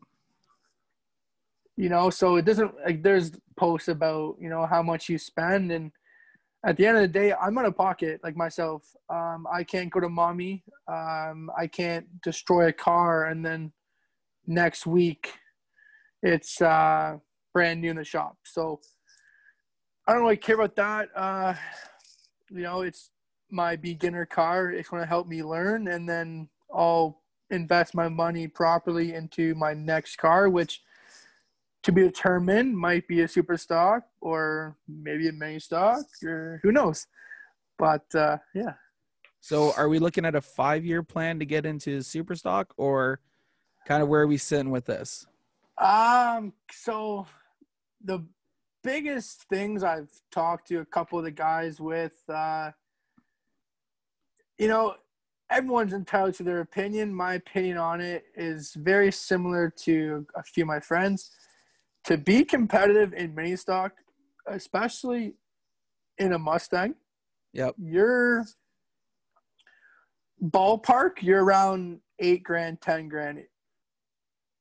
You 1.75 1.89
know, 1.89 2.09
so 2.09 2.35
it 2.35 2.45
doesn't 2.45 2.73
like 2.85 3.03
there's 3.03 3.31
posts 3.57 3.87
about, 3.87 4.35
you 4.39 4.49
know, 4.49 4.65
how 4.65 4.81
much 4.81 5.09
you 5.09 5.17
spend 5.17 5.71
and 5.71 5.91
at 6.65 6.77
the 6.77 6.87
end 6.87 6.95
of 6.95 7.01
the 7.01 7.07
day, 7.09 7.33
I'm 7.33 7.57
out 7.57 7.65
of 7.65 7.75
pocket 7.75 8.21
like 8.23 8.37
myself. 8.37 8.83
Um, 9.09 9.45
I 9.51 9.65
can't 9.65 9.91
go 9.91 9.99
to 9.99 10.07
mommy. 10.07 10.63
Um, 10.87 11.51
I 11.57 11.67
can't 11.67 12.05
destroy 12.21 12.67
a 12.67 12.73
car 12.73 13.25
and 13.25 13.45
then 13.45 13.73
next 14.47 14.85
week 14.85 15.33
it's 16.21 16.61
uh, 16.61 17.17
brand 17.53 17.81
new 17.81 17.91
in 17.91 17.97
the 17.97 18.03
shop. 18.03 18.37
So 18.45 18.79
I 20.07 20.13
don't 20.13 20.21
really 20.21 20.37
care 20.37 20.55
about 20.55 20.75
that. 20.77 21.09
Uh, 21.15 21.53
you 22.53 22.63
know, 22.63 22.81
it's 22.81 23.09
my 23.49 23.75
beginner 23.75 24.25
car. 24.25 24.71
It's 24.71 24.89
going 24.89 25.01
to 25.01 25.07
help 25.07 25.27
me 25.27 25.43
learn, 25.43 25.87
and 25.87 26.07
then 26.07 26.49
I'll 26.73 27.21
invest 27.49 27.93
my 27.93 28.09
money 28.09 28.47
properly 28.47 29.13
into 29.13 29.55
my 29.55 29.73
next 29.73 30.17
car, 30.17 30.49
which 30.49 30.81
to 31.83 31.91
be 31.91 32.01
determined 32.01 32.77
might 32.77 33.07
be 33.07 33.21
a 33.21 33.27
super 33.27 33.57
stock 33.57 34.03
or 34.21 34.77
maybe 34.87 35.27
a 35.27 35.33
mini 35.33 35.59
stock 35.59 36.05
or 36.23 36.59
who 36.63 36.71
knows. 36.71 37.07
But 37.77 38.03
uh, 38.15 38.37
yeah. 38.55 38.73
So 39.41 39.73
are 39.75 39.89
we 39.89 39.99
looking 39.99 40.25
at 40.25 40.35
a 40.35 40.41
five 40.41 40.85
year 40.85 41.03
plan 41.03 41.39
to 41.39 41.45
get 41.45 41.65
into 41.65 42.01
super 42.01 42.35
stock 42.35 42.73
or 42.77 43.19
kind 43.85 44.01
of 44.01 44.07
where 44.07 44.21
are 44.21 44.27
we 44.27 44.37
sitting 44.37 44.71
with 44.71 44.85
this? 44.85 45.27
Um 45.77 46.53
so 46.71 47.25
the 48.01 48.25
biggest 48.83 49.43
things 49.43 49.83
I've 49.83 50.09
talked 50.31 50.67
to 50.67 50.79
a 50.79 50.85
couple 50.85 51.17
of 51.17 51.25
the 51.25 51.31
guys 51.31 51.79
with 51.79 52.21
uh 52.29 52.71
you 54.57 54.67
know 54.67 54.95
everyone's 55.49 55.93
entitled 55.93 56.33
to 56.35 56.43
their 56.43 56.61
opinion. 56.61 57.13
My 57.13 57.35
opinion 57.35 57.77
on 57.77 58.01
it 58.01 58.25
is 58.35 58.73
very 58.73 59.11
similar 59.11 59.69
to 59.83 60.25
a 60.35 60.43
few 60.43 60.63
of 60.63 60.67
my 60.67 60.79
friends. 60.79 61.31
To 62.05 62.17
be 62.17 62.43
competitive 62.43 63.13
in 63.13 63.33
mini 63.35 63.55
stock, 63.55 63.93
especially 64.47 65.35
in 66.17 66.33
a 66.33 66.39
Mustang, 66.39 66.95
Yep. 67.53 67.75
you're 67.77 68.45
ballpark, 70.43 71.21
you're 71.21 71.43
around 71.43 71.99
eight 72.19 72.43
grand, 72.43 72.81
ten 72.81 73.07
grand 73.07 73.43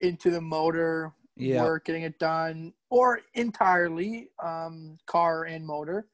into 0.00 0.30
the 0.30 0.40
motor, 0.40 1.12
Yeah. 1.36 1.62
work, 1.62 1.86
getting 1.86 2.02
it 2.02 2.18
done, 2.18 2.72
or 2.90 3.20
entirely 3.34 4.30
um, 4.42 4.98
car 5.06 5.44
and 5.44 5.66
motor. 5.66 6.06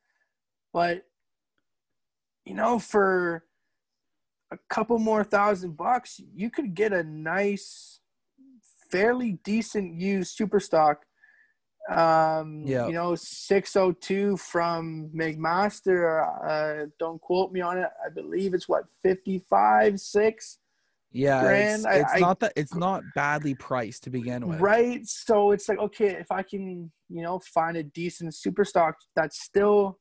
But 0.72 1.04
you 2.44 2.54
know, 2.54 2.78
for 2.78 3.44
a 4.50 4.58
couple 4.70 4.98
more 4.98 5.24
thousand 5.24 5.76
bucks, 5.76 6.20
you 6.34 6.50
could 6.50 6.74
get 6.74 6.92
a 6.92 7.02
nice, 7.02 8.00
fairly 8.90 9.32
decent 9.44 10.00
used 10.00 10.36
super 10.36 10.60
stock. 10.60 11.04
Um, 11.90 12.62
Yeah. 12.66 12.86
you 12.86 12.92
know, 12.92 13.14
602 13.14 14.36
from 14.36 15.10
McMaster. 15.14 16.22
Uh, 16.44 16.86
don't 16.98 17.20
quote 17.20 17.50
me 17.50 17.60
on 17.60 17.78
it. 17.78 17.88
I 18.04 18.10
believe 18.10 18.52
it's 18.54 18.68
what 18.68 18.84
55, 19.02 19.98
six. 20.00 20.58
Yeah. 21.12 21.42
Grand, 21.42 21.84
It's, 21.86 21.86
it's 21.86 22.12
I- 22.14 22.18
not 22.18 22.40
that 22.40 22.52
it's 22.56 22.74
not 22.74 23.02
badly 23.14 23.54
priced 23.54 24.04
to 24.04 24.10
begin 24.10 24.46
with. 24.46 24.60
Right. 24.60 25.00
So 25.06 25.52
it's 25.52 25.68
like, 25.68 25.78
okay, 25.78 26.08
if 26.16 26.30
I 26.30 26.42
can, 26.42 26.90
you 27.08 27.22
know, 27.22 27.40
find 27.40 27.76
a 27.76 27.82
decent 27.82 28.34
super 28.34 28.64
stock 28.64 28.94
that's 29.16 29.42
still, 29.42 29.98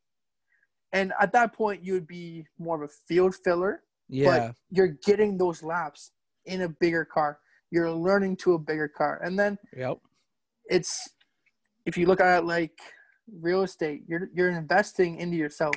and 0.93 1.13
at 1.19 1.31
that 1.33 1.53
point, 1.53 1.83
you 1.83 1.93
would 1.93 2.07
be 2.07 2.45
more 2.59 2.75
of 2.81 2.89
a 2.89 2.93
field 3.07 3.35
filler, 3.43 3.83
Yeah. 4.09 4.47
but 4.47 4.55
you're 4.69 4.95
getting 5.05 5.37
those 5.37 5.63
laps 5.63 6.11
in 6.45 6.61
a 6.61 6.69
bigger 6.69 7.05
car. 7.05 7.39
You're 7.71 7.91
learning 7.91 8.37
to 8.37 8.53
a 8.53 8.59
bigger 8.59 8.87
car. 8.87 9.21
And 9.23 9.37
then 9.37 9.57
Yep. 9.75 9.97
it's, 10.69 11.07
if 11.85 11.97
you 11.97 12.05
look 12.05 12.21
at 12.21 12.39
it 12.39 12.45
like 12.45 12.77
real 13.41 13.63
estate, 13.63 14.03
you're, 14.07 14.29
you're 14.33 14.51
investing 14.51 15.17
into 15.19 15.35
yourself. 15.37 15.75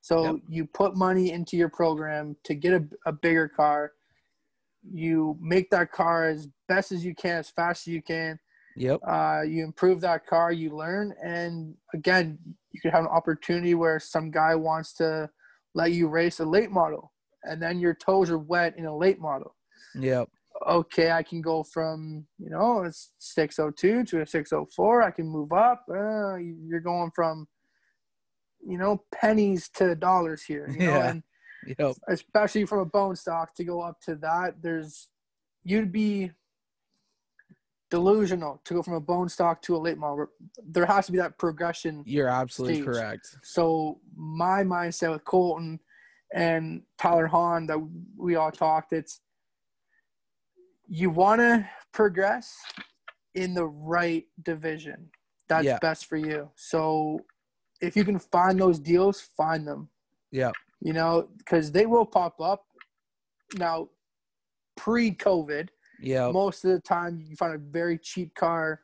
So 0.00 0.24
Yep. 0.24 0.36
you 0.48 0.66
put 0.66 0.96
money 0.96 1.30
into 1.30 1.56
your 1.56 1.68
program 1.68 2.36
to 2.44 2.54
get 2.54 2.72
a, 2.74 2.84
a 3.06 3.12
bigger 3.12 3.48
car. 3.48 3.92
You 4.90 5.36
make 5.40 5.70
that 5.70 5.92
car 5.92 6.28
as 6.28 6.48
best 6.68 6.92
as 6.92 7.04
you 7.04 7.14
can, 7.14 7.38
as 7.38 7.50
fast 7.50 7.86
as 7.86 7.92
you 7.92 8.02
can 8.02 8.38
Yep. 8.76 9.00
uh, 9.06 9.42
you 9.46 9.64
improve 9.64 10.00
that 10.00 10.26
car, 10.26 10.50
you 10.50 10.74
learn, 10.74 11.14
and 11.22 11.74
again, 11.92 12.38
you 12.70 12.80
could 12.80 12.90
have 12.92 13.04
an 13.04 13.10
opportunity 13.10 13.74
where 13.74 14.00
some 14.00 14.30
guy 14.30 14.54
wants 14.54 14.94
to 14.94 15.28
let 15.74 15.92
you 15.92 16.08
race 16.08 16.40
a 16.40 16.44
late 16.44 16.70
model, 16.70 17.12
and 17.44 17.60
then 17.62 17.78
your 17.78 17.92
toes 17.94 18.30
are 18.30 18.38
wet 18.38 18.74
in 18.78 18.86
a 18.86 18.96
late 18.96 19.20
model. 19.20 19.54
Yep. 19.94 20.30
Okay, 20.66 21.10
I 21.10 21.22
can 21.22 21.42
go 21.42 21.62
from 21.62 22.26
you 22.38 22.48
know 22.48 22.84
a 22.84 22.92
602 23.18 24.04
to 24.04 24.22
a 24.22 24.26
604. 24.26 25.02
I 25.02 25.10
can 25.10 25.26
move 25.26 25.52
up. 25.52 25.84
Uh, 25.90 26.36
you're 26.36 26.80
going 26.80 27.10
from 27.14 27.46
you 28.66 28.78
know 28.78 29.02
pennies 29.14 29.68
to 29.74 29.94
dollars 29.94 30.44
here. 30.44 30.66
You 30.70 30.78
know, 30.86 30.94
Yeah. 30.96 31.10
and 31.10 31.22
Yep. 31.78 31.96
especially 32.08 32.64
from 32.66 32.80
a 32.80 32.84
bone 32.84 33.14
stock 33.16 33.54
to 33.54 33.64
go 33.64 33.80
up 33.80 34.00
to 34.02 34.14
that 34.16 34.60
there's 34.62 35.08
you'd 35.64 35.92
be 35.92 36.32
delusional 37.90 38.60
to 38.64 38.74
go 38.74 38.82
from 38.82 38.94
a 38.94 39.00
bone 39.00 39.28
stock 39.28 39.60
to 39.62 39.76
a 39.76 39.78
late 39.78 39.98
model 39.98 40.26
there 40.66 40.86
has 40.86 41.06
to 41.06 41.12
be 41.12 41.18
that 41.18 41.36
progression 41.38 42.02
You're 42.06 42.28
absolutely 42.28 42.76
Stage. 42.76 42.84
correct. 42.86 43.36
so 43.42 44.00
my 44.16 44.62
mindset 44.64 45.12
with 45.12 45.24
colton 45.24 45.78
and 46.32 46.82
tyler 46.98 47.26
hahn 47.26 47.66
that 47.66 47.78
we 48.16 48.36
all 48.36 48.50
talked 48.50 48.92
it's 48.94 49.20
you 50.88 51.10
want 51.10 51.40
to 51.40 51.68
progress 51.92 52.56
in 53.34 53.52
the 53.54 53.66
right 53.66 54.24
division 54.42 55.10
that's 55.48 55.64
Yeah. 55.66 55.78
best 55.80 56.06
for 56.06 56.16
you 56.16 56.50
so 56.54 57.20
if 57.82 57.94
you 57.94 58.04
can 58.04 58.18
find 58.18 58.58
those 58.58 58.78
deals 58.78 59.20
find 59.20 59.66
them 59.68 59.88
Yep. 60.30 60.54
You 60.82 60.92
know, 60.92 61.28
because 61.38 61.70
they 61.70 61.86
will 61.86 62.04
pop 62.04 62.40
up. 62.40 62.64
Now, 63.56 63.88
pre-COVID, 64.76 65.68
yeah, 66.00 66.30
most 66.30 66.64
of 66.64 66.72
the 66.72 66.80
time 66.80 67.22
you 67.24 67.36
find 67.36 67.54
a 67.54 67.58
very 67.58 67.98
cheap 67.98 68.34
car 68.34 68.80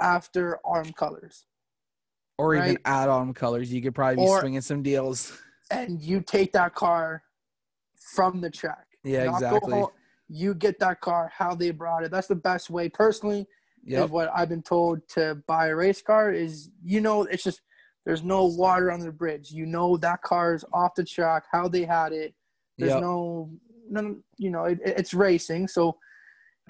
after 0.00 0.58
arm 0.64 0.92
colors, 0.92 1.46
Or 2.38 2.54
even 2.54 2.78
add-on 2.84 3.34
colors. 3.34 3.72
You 3.72 3.82
could 3.82 3.94
probably 3.94 4.16
be 4.16 4.22
Or- 4.28 4.40
swinging 4.40 4.60
some 4.60 4.82
deals. 4.82 5.38
and 5.70 6.00
you 6.00 6.20
take 6.20 6.52
that 6.52 6.74
car 6.74 7.22
from 8.14 8.40
the 8.40 8.50
track. 8.50 8.86
Yeah, 9.04 9.32
exactly. 9.32 9.72
home. 9.72 9.90
You 10.28 10.54
get 10.54 10.78
that 10.80 11.00
car 11.00 11.30
how 11.34 11.54
they 11.54 11.70
brought 11.70 12.04
it. 12.04 12.10
That's 12.10 12.26
the 12.26 12.34
best 12.34 12.68
way, 12.70 12.88
personally. 12.88 13.46
Is 13.86 14.10
what 14.10 14.30
I've 14.34 14.50
been 14.50 14.62
told 14.62 15.08
to 15.10 15.42
buy 15.46 15.68
a 15.68 15.74
race 15.74 16.02
car. 16.02 16.30
Is 16.30 16.70
you 16.84 17.00
know, 17.00 17.22
it's 17.22 17.42
just 17.42 17.62
there's 18.08 18.24
no 18.24 18.46
water 18.46 18.90
on 18.90 19.00
the 19.00 19.12
bridge. 19.12 19.50
You 19.50 19.66
know 19.66 19.98
that 19.98 20.22
car 20.22 20.54
is 20.54 20.64
off 20.72 20.94
the 20.94 21.04
track, 21.04 21.44
how 21.52 21.68
they 21.68 21.82
had 21.84 22.14
it. 22.14 22.34
There's 22.78 22.92
Yep. 22.92 23.02
no, 23.02 23.50
no, 23.90 24.16
you 24.38 24.48
know, 24.50 24.64
it, 24.64 24.78
it's 24.82 25.12
racing. 25.12 25.68
So, 25.68 25.98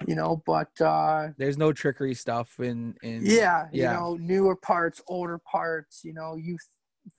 you 0.05 0.15
know, 0.15 0.43
but 0.45 0.69
uh, 0.81 1.29
There's 1.37 1.57
no 1.57 1.71
trickery 1.71 2.13
stuff 2.13 2.59
in 2.59 2.93
in 3.03 3.21
yeah, 3.23 3.69
yeah. 3.71 3.93
you 3.93 3.97
know, 3.97 4.15
newer 4.17 4.57
parts, 4.57 5.01
older 5.07 5.37
parts. 5.49 6.01
You 6.03 6.11
know, 6.11 6.35
you 6.35 6.57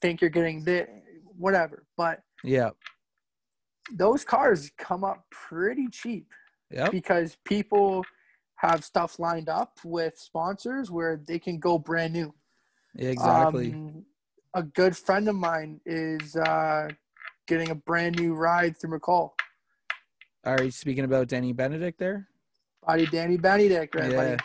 think 0.02 0.20
you're 0.20 0.28
getting 0.28 0.64
the 0.64 0.86
whatever, 1.38 1.86
but 1.96 2.20
Yeah. 2.44 2.70
those 3.90 4.22
cars 4.22 4.70
come 4.76 5.02
up 5.02 5.24
pretty 5.30 5.88
cheap 5.88 6.26
Yep. 6.70 6.90
because 6.90 7.38
people 7.46 8.04
have 8.56 8.84
stuff 8.84 9.18
lined 9.18 9.48
up 9.48 9.78
with 9.82 10.18
sponsors 10.18 10.90
where 10.90 11.16
they 11.26 11.38
can 11.38 11.58
go 11.58 11.78
brand 11.78 12.12
new. 12.12 12.34
Exactly. 12.96 13.72
Um, 13.72 14.04
a 14.54 14.62
good 14.62 14.96
friend 14.96 15.28
of 15.28 15.34
mine 15.36 15.80
is 15.86 16.36
uh, 16.36 16.88
getting 17.46 17.70
a 17.70 17.74
brand 17.74 18.18
new 18.18 18.34
ride 18.34 18.76
through 18.78 18.98
McCall. 18.98 19.30
Are 20.44 20.62
you 20.62 20.70
speaking 20.70 21.04
about 21.04 21.28
Danny 21.28 21.52
Benedict 21.52 21.98
there? 21.98 22.28
Buddy 22.86 23.06
Danny 23.06 23.36
Benedict, 23.36 23.94
right? 23.94 24.10
Yeah. 24.10 24.36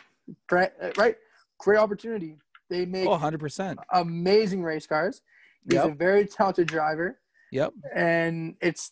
buddy? 0.50 0.68
Uh, 0.82 0.92
right? 0.98 1.16
Great 1.60 1.78
opportunity. 1.80 2.36
They 2.70 2.86
make 2.86 3.08
Oh, 3.08 3.18
100%. 3.18 3.78
amazing 3.94 4.62
race 4.64 4.86
cars. 4.88 5.22
He's 5.70 5.80
a 5.80 5.88
very 5.90 6.28
talented 6.28 6.68
driver, 6.68 7.20
Yep. 7.52 7.74
and 7.96 8.56
it's 8.62 8.92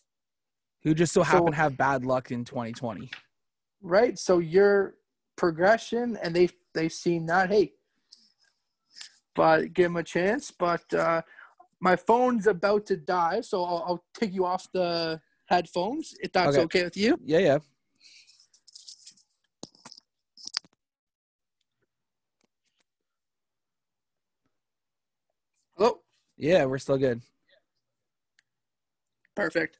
who 0.82 0.92
just 0.94 1.12
so 1.12 1.20
So- 1.20 1.24
happen 1.24 1.50
to 1.52 1.56
have 1.56 1.76
bad 1.76 2.04
luck 2.04 2.30
in 2.32 2.44
2020. 2.44 3.10
right? 3.80 4.18
So 4.18 4.38
your 4.38 4.94
progression, 5.36 6.16
and 6.16 6.34
they 6.34 6.48
they've 6.72 6.90
seen 6.92 7.26
that. 7.26 7.50
Hey, 7.50 7.74
but 9.34 9.72
give 9.72 9.86
him 9.86 9.96
a 9.96 10.02
chance. 10.02 10.50
But 10.50 10.92
uh, 10.94 11.22
my 11.80 11.96
phone's 11.96 12.46
about 12.46 12.86
to 12.86 12.96
die, 12.96 13.40
so 13.40 13.64
I'll, 13.64 13.84
I'll 13.86 14.04
take 14.14 14.32
you 14.32 14.44
off 14.44 14.68
the 14.72 15.20
headphones 15.46 16.14
if 16.22 16.32
that's 16.32 16.56
Okay. 16.56 16.64
okay, 16.64 16.84
with 16.84 16.96
you. 16.96 17.18
Yeah, 17.24 17.38
yeah. 17.38 17.58
Hello, 25.76 26.00
Yeah, 26.36 26.64
we're 26.66 26.78
still 26.78 26.98
good. 26.98 27.20
perfect. 29.34 29.78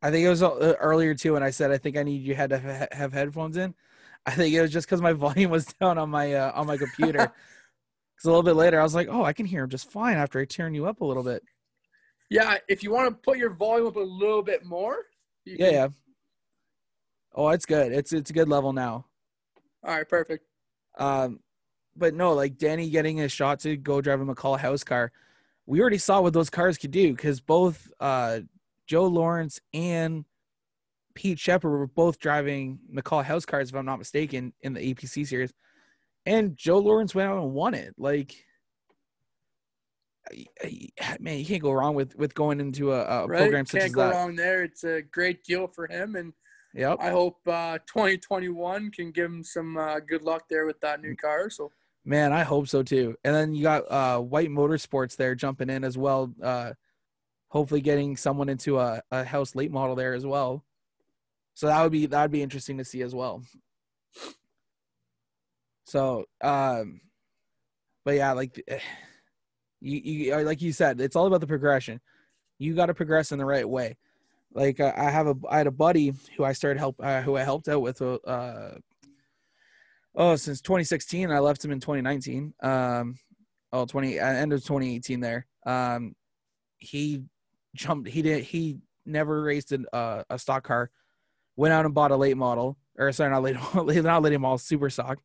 I 0.00 0.10
think 0.10 0.24
it 0.24 0.28
was 0.28 0.42
uh, 0.42 0.74
earlier 0.78 1.14
too 1.14 1.32
when 1.34 1.42
I 1.42 1.50
said 1.50 1.70
I 1.70 1.78
think 1.78 1.96
I 1.96 2.02
need 2.04 2.22
you 2.22 2.34
had 2.34 2.50
to 2.50 2.58
ha- 2.60 2.86
have 2.96 3.12
headphones 3.12 3.56
in. 3.56 3.74
I 4.24 4.30
think 4.30 4.54
it 4.54 4.60
was 4.62 4.70
just 4.70 4.86
because 4.86 5.02
my 5.02 5.12
volume 5.24 5.50
was 5.50 5.66
down 5.66 5.98
on 5.98 6.08
my 6.10 6.34
uh, 6.34 6.52
on 6.54 6.66
my 6.66 6.76
computer. 6.78 7.32
Because 8.18 8.26
a 8.26 8.30
little 8.30 8.42
bit 8.42 8.54
later, 8.56 8.80
I 8.80 8.82
was 8.82 8.96
like, 8.96 9.06
"Oh, 9.08 9.22
I 9.22 9.32
can 9.32 9.46
hear 9.46 9.62
him 9.62 9.70
just 9.70 9.90
fine 9.92 10.16
after 10.16 10.40
I 10.40 10.44
turn 10.44 10.74
you 10.74 10.86
up 10.86 11.00
a 11.00 11.04
little 11.04 11.22
bit." 11.22 11.42
Yeah, 12.30 12.58
if 12.68 12.82
you 12.82 12.90
want 12.90 13.08
to 13.08 13.14
put 13.14 13.38
your 13.38 13.50
volume 13.50 13.86
up 13.86 13.96
a 13.96 14.00
little 14.00 14.42
bit 14.42 14.64
more, 14.64 15.06
you 15.44 15.56
Yeah, 15.58 15.66
can- 15.66 15.74
yeah. 15.74 15.88
Oh, 17.34 17.48
it's 17.50 17.64
good. 17.64 17.92
It's 17.92 18.12
it's 18.12 18.30
a 18.30 18.32
good 18.32 18.48
level 18.48 18.72
now. 18.72 19.06
All 19.84 19.94
right, 19.94 20.08
perfect. 20.08 20.44
Um, 20.98 21.38
but 21.96 22.12
no, 22.14 22.32
like 22.32 22.58
Danny 22.58 22.90
getting 22.90 23.20
a 23.20 23.28
shot 23.28 23.60
to 23.60 23.76
go 23.76 24.00
drive 24.00 24.20
a 24.20 24.24
McCall 24.26 24.58
house 24.58 24.82
car. 24.82 25.12
We 25.66 25.80
already 25.80 25.98
saw 25.98 26.20
what 26.20 26.32
those 26.32 26.50
cars 26.50 26.76
could 26.76 26.90
do 26.90 27.12
because 27.12 27.40
both 27.40 27.88
uh, 28.00 28.40
Joe 28.86 29.06
Lawrence 29.06 29.60
and 29.72 30.24
Pete 31.14 31.38
Shepherd 31.38 31.70
were 31.70 31.86
both 31.86 32.18
driving 32.18 32.80
McCall 32.92 33.22
house 33.24 33.44
cars, 33.46 33.68
if 33.68 33.76
I'm 33.76 33.84
not 33.86 33.98
mistaken, 33.98 34.52
in 34.62 34.72
the 34.74 34.80
APC 34.94 35.24
series. 35.26 35.52
And 36.28 36.56
Joe 36.56 36.78
Lawrence 36.78 37.14
went 37.14 37.30
out 37.30 37.42
and 37.42 37.52
won 37.52 37.74
it. 37.74 37.94
Like, 37.96 38.34
man, 41.20 41.38
you 41.38 41.46
can't 41.46 41.62
go 41.62 41.72
wrong 41.72 41.94
with 41.94 42.14
with 42.16 42.34
going 42.34 42.60
into 42.60 42.92
a, 42.92 43.02
a 43.02 43.26
right, 43.26 43.38
program 43.38 43.66
such 43.66 43.80
can't 43.80 43.90
as 43.90 43.94
go 43.94 44.10
wrong 44.10 44.36
there. 44.36 44.62
It's 44.62 44.84
a 44.84 45.02
great 45.02 45.42
deal 45.44 45.66
for 45.66 45.86
him, 45.86 46.16
and 46.16 46.32
Yep. 46.74 46.98
I 47.00 47.10
hope 47.10 47.38
uh, 47.46 47.78
2021 47.86 48.90
can 48.90 49.10
give 49.10 49.24
him 49.24 49.42
some 49.42 49.78
uh, 49.78 50.00
good 50.00 50.22
luck 50.22 50.44
there 50.50 50.66
with 50.66 50.78
that 50.80 51.00
new 51.00 51.16
car. 51.16 51.48
So 51.48 51.72
Man, 52.04 52.32
I 52.32 52.42
hope 52.42 52.68
so 52.68 52.82
too. 52.82 53.16
And 53.24 53.34
then 53.34 53.54
you 53.54 53.62
got 53.62 53.90
uh 53.90 54.18
White 54.18 54.50
Motorsports 54.50 55.16
there 55.16 55.34
jumping 55.34 55.70
in 55.70 55.84
as 55.84 55.98
well. 55.98 56.32
Uh 56.42 56.72
hopefully 57.48 57.80
getting 57.80 58.16
someone 58.16 58.48
into 58.48 58.78
a, 58.78 59.02
a 59.10 59.24
house 59.24 59.54
late 59.54 59.72
model 59.72 59.96
there 59.96 60.14
as 60.14 60.24
well. 60.24 60.64
So 61.54 61.66
that 61.66 61.82
would 61.82 61.92
be 61.92 62.06
that 62.06 62.22
would 62.22 62.30
be 62.30 62.42
interesting 62.42 62.78
to 62.78 62.84
see 62.84 63.02
as 63.02 63.14
well. 63.14 63.42
So 65.88 66.24
um 66.42 67.00
but 68.04 68.14
yeah, 68.14 68.32
like 68.32 68.62
eh, 68.68 68.78
you 69.80 69.98
you 69.98 70.34
uh, 70.34 70.42
like 70.42 70.62
you 70.62 70.72
said, 70.72 71.00
it's 71.00 71.16
all 71.16 71.26
about 71.26 71.40
the 71.40 71.46
progression. 71.46 72.00
You 72.58 72.74
got 72.74 72.86
to 72.86 72.94
progress 72.94 73.32
in 73.32 73.38
the 73.38 73.44
right 73.44 73.68
way. 73.68 73.96
Like 74.52 74.80
uh, 74.80 74.92
I 74.96 75.10
have 75.10 75.26
a 75.26 75.34
I 75.48 75.58
had 75.58 75.66
a 75.66 75.72
buddy 75.72 76.12
who 76.36 76.44
I 76.44 76.52
started 76.52 76.78
help 76.78 76.96
uh, 77.02 77.22
who 77.22 77.36
I 77.36 77.42
helped 77.42 77.68
out 77.68 77.80
with 77.80 78.02
uh 78.02 78.70
oh 80.14 80.36
since 80.36 80.60
2016 80.60 81.30
i 81.30 81.38
left 81.38 81.64
him 81.64 81.70
in 81.70 81.78
2019 81.78 82.52
um 82.62 83.14
oh 83.72 83.84
20 83.84 84.18
uh, 84.18 84.26
end 84.26 84.52
of 84.52 84.60
2018 84.62 85.20
there 85.20 85.46
um 85.66 86.14
he 86.78 87.22
jumped 87.74 88.08
he 88.08 88.22
did 88.22 88.42
he 88.42 88.78
never 89.06 89.42
raced 89.42 89.72
an, 89.72 89.86
uh, 89.92 90.22
a 90.30 90.38
stock 90.38 90.64
car 90.64 90.90
went 91.56 91.72
out 91.72 91.84
and 91.84 91.94
bought 91.94 92.10
a 92.10 92.16
late 92.16 92.36
model 92.36 92.76
or 92.98 93.12
sorry 93.12 93.30
not 93.30 93.42
late 93.42 93.56
not 94.02 94.22
late 94.22 94.40
model 94.40 94.58
super 94.58 94.90
stock 94.90 95.18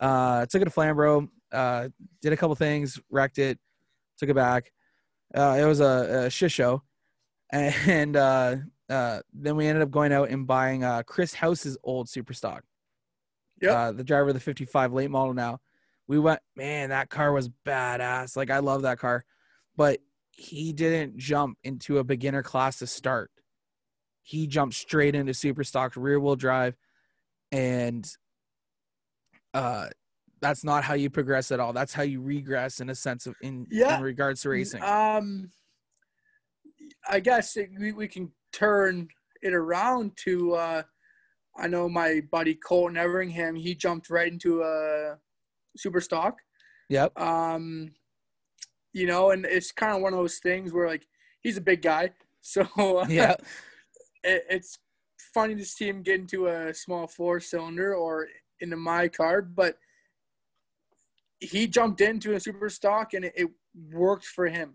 uh 0.00 0.46
took 0.46 0.62
it 0.62 0.64
to 0.66 0.70
Flamborough 0.70 1.28
uh 1.52 1.88
did 2.22 2.32
a 2.32 2.36
couple 2.36 2.54
things 2.56 2.98
wrecked 3.10 3.38
it 3.38 3.58
took 4.18 4.28
it 4.28 4.34
back 4.34 4.72
uh 5.34 5.56
it 5.60 5.64
was 5.64 5.80
a, 5.80 6.24
a 6.26 6.30
shit 6.30 6.50
show 6.50 6.82
and 7.50 8.16
uh 8.16 8.56
uh 8.88 9.20
then 9.32 9.56
we 9.56 9.66
ended 9.66 9.82
up 9.82 9.90
going 9.90 10.12
out 10.12 10.30
and 10.30 10.46
buying 10.46 10.84
uh 10.84 11.02
chris 11.04 11.34
house's 11.34 11.76
old 11.84 12.08
super 12.08 12.32
stock 12.32 12.64
Yep. 13.60 13.76
uh, 13.76 13.92
the 13.92 14.04
driver 14.04 14.28
of 14.28 14.34
the 14.34 14.40
55 14.40 14.92
late 14.92 15.10
model 15.10 15.34
now. 15.34 15.60
We 16.08 16.18
went, 16.18 16.40
man, 16.56 16.88
that 16.88 17.10
car 17.10 17.32
was 17.32 17.48
badass. 17.66 18.36
Like, 18.36 18.50
I 18.50 18.58
love 18.58 18.82
that 18.82 18.98
car. 18.98 19.24
But 19.76 20.00
he 20.30 20.72
didn't 20.72 21.18
jump 21.18 21.58
into 21.62 21.98
a 21.98 22.04
beginner 22.04 22.42
class 22.42 22.78
to 22.78 22.86
start. 22.86 23.30
He 24.22 24.46
jumped 24.46 24.74
straight 24.74 25.14
into 25.14 25.34
super 25.34 25.64
stock 25.64 25.92
rear 25.96 26.18
wheel 26.18 26.36
drive. 26.36 26.76
And 27.52 28.10
uh, 29.54 29.88
that's 30.40 30.64
not 30.64 30.84
how 30.84 30.94
you 30.94 31.10
progress 31.10 31.50
at 31.52 31.60
all. 31.60 31.72
That's 31.72 31.92
how 31.92 32.02
you 32.02 32.20
regress 32.22 32.80
in 32.80 32.90
a 32.90 32.94
sense 32.94 33.26
of 33.26 33.34
in, 33.42 33.66
Yeah. 33.70 33.96
in 33.98 34.02
regards 34.02 34.42
to 34.42 34.50
racing. 34.50 34.82
Um, 34.82 35.50
I 37.08 37.20
guess 37.20 37.56
it, 37.56 37.70
we, 37.78 37.92
we 37.92 38.08
can 38.08 38.32
turn 38.52 39.08
it 39.42 39.52
around 39.52 40.12
to. 40.24 40.54
Uh, 40.54 40.82
I 41.58 41.66
know 41.66 41.88
my 41.88 42.22
buddy 42.30 42.54
Colton 42.54 42.96
Everingham. 42.96 43.54
He 43.56 43.74
jumped 43.74 44.08
right 44.10 44.30
into 44.32 44.62
a 44.62 45.16
super 45.76 46.00
stock. 46.00 46.38
Yep. 46.88 47.18
Um, 47.20 47.92
you 48.92 49.06
know, 49.06 49.30
and 49.30 49.44
it's 49.44 49.72
kind 49.72 49.94
of 49.94 50.02
one 50.02 50.12
of 50.12 50.18
those 50.18 50.38
things 50.38 50.72
where 50.72 50.88
like 50.88 51.06
he's 51.42 51.56
a 51.56 51.60
big 51.62 51.82
guy, 51.82 52.10
so 52.40 52.62
uh, 52.78 53.06
Yeah. 53.08 53.34
it, 54.24 54.44
it's 54.48 54.78
funny 55.34 55.54
to 55.54 55.64
see 55.64 55.88
him 55.88 56.02
get 56.02 56.18
into 56.20 56.46
a 56.48 56.72
small 56.74 57.06
four 57.06 57.40
cylinder 57.40 57.94
or 57.94 58.26
into 58.60 58.76
my 58.76 59.08
car, 59.08 59.42
but 59.42 59.78
he 61.40 61.66
jumped 61.66 62.00
into 62.00 62.34
a 62.34 62.40
super 62.40 62.68
stock 62.68 63.14
and 63.14 63.24
it, 63.24 63.32
it 63.36 63.48
worked 63.92 64.26
for 64.26 64.46
him. 64.46 64.74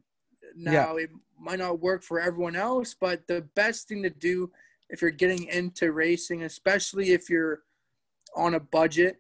Now 0.56 0.96
it 0.96 1.10
might 1.40 1.60
not 1.60 1.80
work 1.80 2.04
for 2.04 2.20
everyone 2.20 2.56
else, 2.56 2.96
but 3.00 3.28
the 3.28 3.42
best 3.56 3.88
thing 3.88 4.02
to 4.04 4.10
do 4.10 4.52
if 4.90 5.02
you're 5.02 5.12
getting 5.12 5.46
into 5.46 5.92
racing, 5.92 6.44
especially 6.44 7.12
if 7.12 7.30
you're 7.30 7.64
on 8.36 8.56
a 8.56 8.60
budget, 8.60 9.18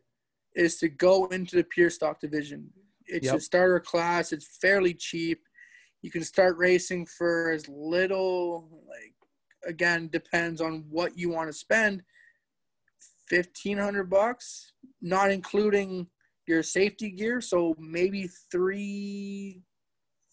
is 0.55 0.78
to 0.78 0.88
go 0.88 1.26
into 1.28 1.55
the 1.55 1.63
pure 1.63 1.89
stock 1.89 2.20
division. 2.20 2.72
It's 3.05 3.26
Yep. 3.26 3.36
a 3.36 3.39
starter 3.41 3.80
class. 3.80 4.32
It's 4.32 4.57
fairly 4.57 4.93
cheap. 4.93 5.43
You 6.01 6.11
can 6.11 6.24
start 6.24 6.57
racing 6.57 7.07
for 7.07 7.51
as 7.51 7.68
little, 7.68 8.84
like 8.88 9.13
again, 9.66 10.07
depends 10.09 10.61
on 10.61 10.86
what 10.89 11.18
you 11.18 11.30
want 11.30 11.49
to 11.49 11.53
spend. 11.53 12.03
Fifteen 13.28 13.78
hundred 13.78 14.10
bucks, 14.10 14.74
not 15.02 15.32
including 15.32 16.08
your 16.48 16.62
safety 16.64 17.10
gear. 17.10 17.42
So 17.42 17.76
maybe 17.80 18.30
three, 18.52 19.64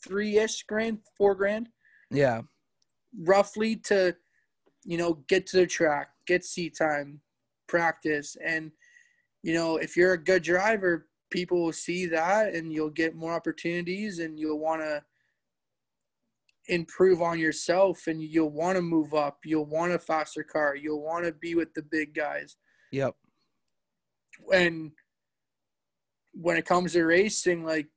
three 0.07 0.37
ish 0.39 0.63
grand, 0.65 0.99
four 1.17 1.35
grand 1.35 1.69
Yeah. 2.11 2.43
roughly 3.19 3.77
to 3.77 4.15
you 4.85 4.99
know 4.99 5.15
get 5.29 5.47
to 5.47 5.59
the 5.59 5.67
track 5.67 6.09
get 6.27 6.45
seat 6.45 6.77
time 6.77 7.21
practice 7.69 8.37
and 8.45 8.73
you 9.43 9.55
know 9.55 9.77
if 9.77 9.97
you're 9.97 10.15
a 10.15 10.23
good 10.23 10.43
driver 10.43 11.07
people 11.31 11.63
will 11.63 11.73
see 11.73 12.07
that 12.07 12.55
and 12.55 12.73
you'll 12.73 12.91
get 12.91 13.15
more 13.15 13.33
opportunities 13.33 14.19
and 14.19 14.39
you'll 14.41 14.59
want 14.59 14.83
to 14.83 15.03
improve 16.69 17.23
on 17.23 17.39
yourself 17.39 18.07
and 18.07 18.23
you'll 18.23 18.51
want 18.51 18.77
to 18.77 18.83
move 18.83 19.15
up 19.15 19.39
you'll 19.45 19.67
want 19.67 19.93
a 19.93 19.99
faster 19.99 20.43
car 20.43 20.75
you'll 20.75 21.03
want 21.03 21.25
to 21.25 21.33
be 21.33 21.55
with 21.55 21.73
the 21.75 21.83
big 21.83 22.15
guys 22.15 22.57
Yep. 22.93 23.15
and 24.53 24.93
when 26.35 26.57
it 26.57 26.67
comes 26.67 26.93
to 26.93 27.05
racing, 27.05 27.65
like 27.65 27.89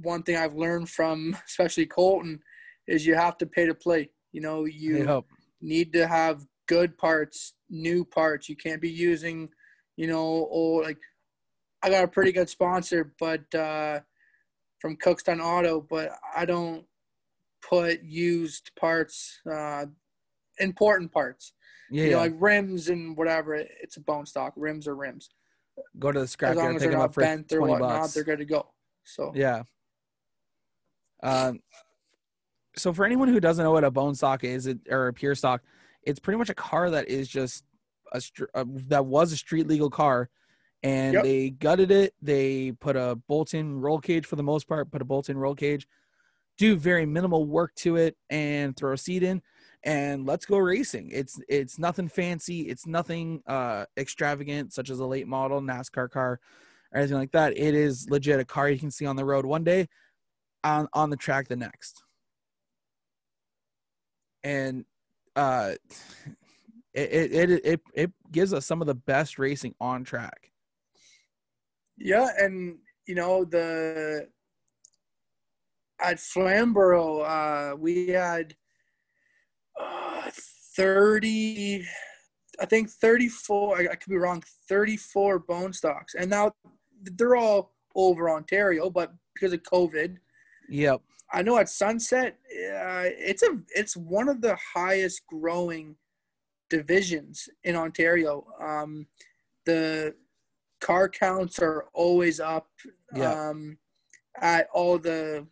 one 0.00 0.22
thing 0.22 0.36
I've 0.36 0.54
learned 0.54 0.88
from 0.90 1.36
especially 1.46 1.86
Colton 1.86 2.40
is 2.86 3.06
you 3.06 3.14
have 3.14 3.38
to 3.38 3.46
pay 3.46 3.66
to 3.66 3.74
play. 3.74 4.10
You 4.32 4.40
know, 4.40 4.64
you 4.64 4.98
Yep. 4.98 5.24
need 5.60 5.92
to 5.94 6.06
have 6.06 6.46
good 6.66 6.96
parts, 6.98 7.54
new 7.70 8.04
parts. 8.04 8.48
You 8.48 8.56
can't 8.56 8.80
be 8.80 8.90
using, 8.90 9.48
you 9.96 10.06
know, 10.06 10.18
old 10.18 10.84
like 10.84 10.98
I 11.82 11.90
got 11.90 12.04
a 12.04 12.08
pretty 12.08 12.32
good 12.32 12.48
sponsor, 12.48 13.14
but 13.18 13.54
uh 13.54 14.00
from 14.80 14.96
Cookstown 14.96 15.42
Auto, 15.42 15.80
but 15.80 16.10
I 16.36 16.44
don't 16.44 16.84
put 17.66 18.02
used 18.02 18.70
parts, 18.78 19.40
uh 19.50 19.86
important 20.58 21.10
parts. 21.12 21.53
Yeah. 21.90 22.04
You 22.04 22.10
know, 22.10 22.16
yeah. 22.16 22.22
like 22.22 22.34
rims 22.38 22.88
and 22.88 23.16
whatever. 23.16 23.54
It's 23.54 23.96
a 23.96 24.00
bone 24.00 24.26
stock. 24.26 24.52
Rims 24.56 24.86
are 24.88 24.96
rims 24.96 25.30
Go 25.98 26.12
to 26.12 26.20
the 26.20 26.26
scrapyard. 26.26 26.50
as 26.50 26.56
long 26.56 26.76
as 26.76 26.82
they're 26.82 26.92
not 26.92 27.14
bent 27.14 27.52
or 27.52 27.60
whatnot, 27.62 27.80
bucks. 28.02 28.14
they're 28.14 28.24
good 28.24 28.38
to 28.38 28.44
go. 28.44 28.72
So 29.04 29.32
Yeah. 29.34 29.62
Um, 31.22 31.60
so 32.76 32.92
for 32.92 33.04
anyone 33.04 33.28
who 33.28 33.40
doesn't 33.40 33.62
know 33.64 33.70
what 33.72 33.84
a 33.84 33.90
bone 33.90 34.14
stock 34.14 34.44
is, 34.44 34.66
it, 34.66 34.78
or 34.90 35.08
a 35.08 35.12
pure 35.12 35.34
stock, 35.34 35.62
it's 36.02 36.20
pretty 36.20 36.38
much 36.38 36.50
a 36.50 36.54
car 36.54 36.90
that 36.90 37.08
is 37.08 37.28
just 37.28 37.64
a, 38.12 38.20
a 38.54 38.64
that 38.88 39.06
was 39.06 39.32
a 39.32 39.36
street 39.36 39.66
legal 39.66 39.90
car, 39.90 40.28
and 40.82 41.14
Yep. 41.14 41.22
they 41.22 41.50
gutted 41.50 41.90
it. 41.90 42.14
They 42.20 42.72
put 42.72 42.96
a 42.96 43.16
bolt-in 43.28 43.80
roll 43.80 44.00
cage 44.00 44.26
for 44.26 44.36
the 44.36 44.42
most 44.42 44.68
part, 44.68 44.90
put 44.90 45.02
a 45.02 45.04
bolt-in 45.04 45.38
roll 45.38 45.54
cage, 45.54 45.86
do 46.58 46.76
very 46.76 47.06
minimal 47.06 47.46
work 47.46 47.74
to 47.76 47.96
it, 47.96 48.16
and 48.28 48.76
throw 48.76 48.92
a 48.92 48.98
seat 48.98 49.22
in, 49.22 49.40
and 49.84 50.24
let's 50.26 50.46
go 50.46 50.56
racing. 50.56 51.10
It's 51.12 51.38
it's 51.48 51.78
nothing 51.78 52.08
fancy. 52.08 52.62
It's 52.62 52.86
nothing 52.86 53.42
uh, 53.46 53.84
extravagant, 53.96 54.72
such 54.72 54.88
as 54.90 54.98
a 54.98 55.06
late 55.06 55.28
model 55.28 55.60
NASCAR 55.60 56.10
car 56.10 56.40
or 56.92 56.98
anything 56.98 57.18
like 57.18 57.32
that. 57.32 57.56
It 57.56 57.74
is 57.74 58.08
legit 58.10 58.40
a 58.40 58.44
car 58.44 58.70
you 58.70 58.78
can 58.78 58.90
see 58.90 59.04
on 59.04 59.16
the 59.16 59.24
road 59.24 59.44
one 59.44 59.62
day, 59.62 59.88
on 60.64 60.88
on 60.94 61.10
the 61.10 61.16
track 61.16 61.48
the 61.48 61.56
next, 61.56 62.02
and 64.42 64.86
uh, 65.36 65.72
it 66.94 67.32
it 67.32 67.50
it 67.50 67.60
it, 67.64 67.80
it 67.94 68.12
gives 68.32 68.54
us 68.54 68.64
some 68.64 68.80
of 68.80 68.86
the 68.86 68.94
best 68.94 69.38
racing 69.38 69.74
on 69.80 70.02
track. 70.02 70.50
Yeah, 71.98 72.28
and 72.38 72.78
you 73.06 73.14
know 73.14 73.44
the 73.44 74.28
at 76.00 76.18
Flamborough, 76.18 77.20
uh, 77.20 77.76
we 77.78 78.08
had 78.08 78.54
uh, 79.78 80.30
thirty, 80.76 81.84
I 82.60 82.66
think 82.66 82.90
thirty-four. 82.90 83.78
I, 83.78 83.88
I 83.92 83.94
could 83.94 84.10
be 84.10 84.16
wrong. 84.16 84.42
Thirty-four 84.68 85.40
bone 85.40 85.72
stocks, 85.72 86.14
and 86.14 86.30
now 86.30 86.52
they're 87.02 87.36
all 87.36 87.72
over 87.94 88.30
Ontario, 88.30 88.90
but 88.90 89.12
because 89.34 89.52
of 89.52 89.62
COVID, 89.62 90.16
Yep. 90.68 91.00
I 91.32 91.42
know 91.42 91.58
at 91.58 91.68
Sunset, 91.68 92.38
uh, 92.46 93.04
it's 93.30 93.42
a 93.42 93.58
it's 93.74 93.96
one 93.96 94.28
of 94.28 94.40
the 94.40 94.56
highest 94.74 95.26
growing 95.26 95.96
divisions 96.70 97.48
in 97.64 97.76
Ontario. 97.76 98.46
Um, 98.60 99.06
the 99.66 100.14
car 100.80 101.08
counts 101.08 101.58
are 101.60 101.86
always 101.92 102.40
up 102.40 102.68
Yeah. 103.14 103.48
um, 103.48 103.78
at 104.40 104.68
all 104.72 104.98
the 104.98 105.46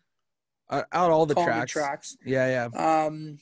Uh, 0.68 0.82
out 0.92 1.10
all 1.10 1.26
the 1.26 1.34
tracks. 1.34 1.72
tracks. 1.72 2.16
Yeah, 2.24 2.68
yeah. 2.74 3.04
Um, 3.04 3.38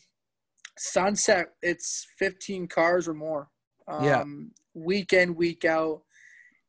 Sunset, 0.82 1.52
it's 1.60 2.06
15 2.18 2.66
cars 2.66 3.06
or 3.06 3.12
more. 3.12 3.50
Um, 3.86 4.04
Yeah. 4.04 4.24
Week 4.72 5.12
in, 5.12 5.34
week 5.34 5.66
out. 5.66 6.00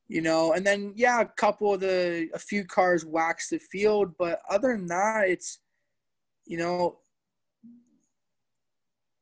You 0.09 0.21
know, 0.21 0.51
and 0.51 0.67
then 0.67 0.91
yeah, 0.97 1.21
a 1.21 1.25
couple 1.25 1.73
of 1.73 1.79
the 1.79 2.27
a 2.33 2.39
few 2.39 2.65
cars 2.65 3.05
wax 3.05 3.47
the 3.47 3.59
field, 3.59 4.11
but 4.19 4.41
other 4.49 4.75
than 4.75 4.87
that, 4.87 5.29
it's 5.29 5.59
you 6.45 6.57
know 6.57 6.99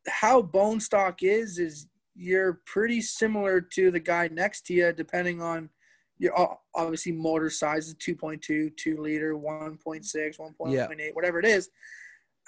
how 0.08 0.42
bone 0.42 0.80
stock 0.80 1.22
is 1.22 1.60
is 1.60 1.86
you're 2.16 2.62
pretty 2.66 3.02
similar 3.02 3.62
to 3.62 3.92
the 3.92 4.00
guy 4.00 4.28
next 4.30 4.66
to 4.66 4.74
you, 4.74 4.92
depending 4.92 5.40
on 5.40 5.70
your 6.18 6.34
obviously 6.74 7.12
motor 7.12 7.52
size, 7.52 7.94
2.2, 7.94 8.76
2 8.76 8.98
liter, 8.98 9.36
1.6, 9.36 10.40
1.8, 10.40 11.14
whatever 11.14 11.38
it 11.38 11.46
is 11.46 11.70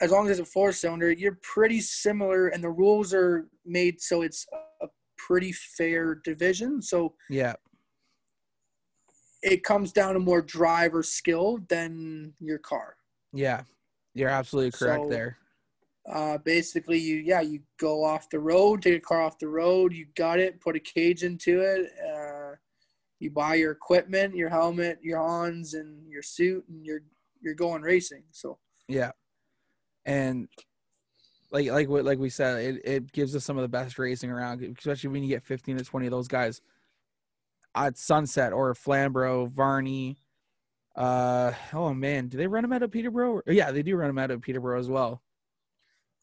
as 0.02 0.12
long 0.12 0.28
as 0.30 0.39
it's 0.39 0.49
a 0.49 0.52
four 0.52 0.72
cylinder, 0.72 1.12
you're 1.12 1.38
pretty 1.43 1.80
similar, 1.80 2.47
and 2.47 2.64
the 2.64 2.70
rules 2.70 3.14
are 3.14 3.47
made 3.66 4.02
so 4.02 4.24
it's 4.24 4.47
a 4.82 4.88
pretty 5.18 5.52
fair 5.52 6.16
division. 6.16 6.82
So 6.82 7.16
Yeah. 7.30 7.54
it 9.43 9.64
comes 9.64 9.91
down 9.91 10.14
to 10.16 10.20
more 10.20 10.41
driver 10.41 11.04
skill 11.04 11.60
than 11.70 12.34
your 12.39 12.58
car. 12.58 12.97
Yeah. 13.32 13.64
You're 14.14 14.30
absolutely 14.30 14.72
correct 14.72 15.04
So- 15.04 15.10
there. 15.10 15.38
Uh, 16.08 16.38
basically, 16.39 16.97
you 16.97 17.18
yeah, 17.18 17.41
you 17.41 17.62
go 17.78 18.04
off 18.04 18.28
the 18.32 18.39
road, 18.39 18.82
take 18.82 18.95
a 18.97 18.99
car 18.99 19.22
off 19.22 19.38
the 19.38 19.47
road, 19.47 19.93
you 19.93 20.08
got 20.16 20.39
it, 20.39 20.60
put 20.60 20.76
a 20.76 20.80
cage 20.80 21.24
into 21.24 21.60
it, 21.62 21.91
uh, 21.99 22.56
you 23.20 23.30
buy 23.30 23.54
your 23.54 23.72
equipment, 23.72 24.36
your 24.36 24.49
helmet, 24.49 24.97
your 25.04 25.20
Hans, 25.20 25.76
and 25.76 26.10
your 26.10 26.24
suit, 26.24 26.68
and 26.70 26.84
you're 26.84 27.04
you're 27.39 27.54
going 27.54 27.84
racing. 27.84 28.24
So 28.32 28.58
Yeah. 28.88 29.12
And 30.06 30.47
like 31.52 31.70
like 31.70 31.89
what 31.89 32.06
like 32.06 32.18
we 32.20 32.30
said, 32.30 32.64
it, 32.64 32.82
it 32.86 33.12
gives 33.12 33.36
us 33.36 33.43
some 33.43 33.58
of 33.58 33.62
the 33.62 33.68
best 33.70 33.99
racing 33.99 34.32
around, 34.32 34.64
especially 34.78 35.10
when 35.10 35.24
you 35.24 35.30
get 35.30 35.43
15 35.43 35.78
to 35.78 35.84
20 35.84 36.08
of 36.08 36.12
those 36.12 36.28
guys 36.28 36.62
at 37.76 37.97
Sunset 37.97 38.54
or 38.54 38.74
Flamborough, 38.74 39.45
Varney. 39.47 40.18
Uh 40.95 41.54
oh 41.74 41.93
man, 41.93 42.28
do 42.28 42.38
they 42.38 42.47
run 42.47 42.64
them 42.64 42.74
out 42.74 42.84
of 42.84 42.91
Peterborough? 42.91 43.41
Yeah, 43.47 43.72
they 43.72 43.84
do 43.84 43.95
run 43.95 44.08
them 44.10 44.18
out 44.18 44.32
of 44.32 44.41
Peterborough 44.41 44.80
as 44.80 44.89
well. 44.89 45.22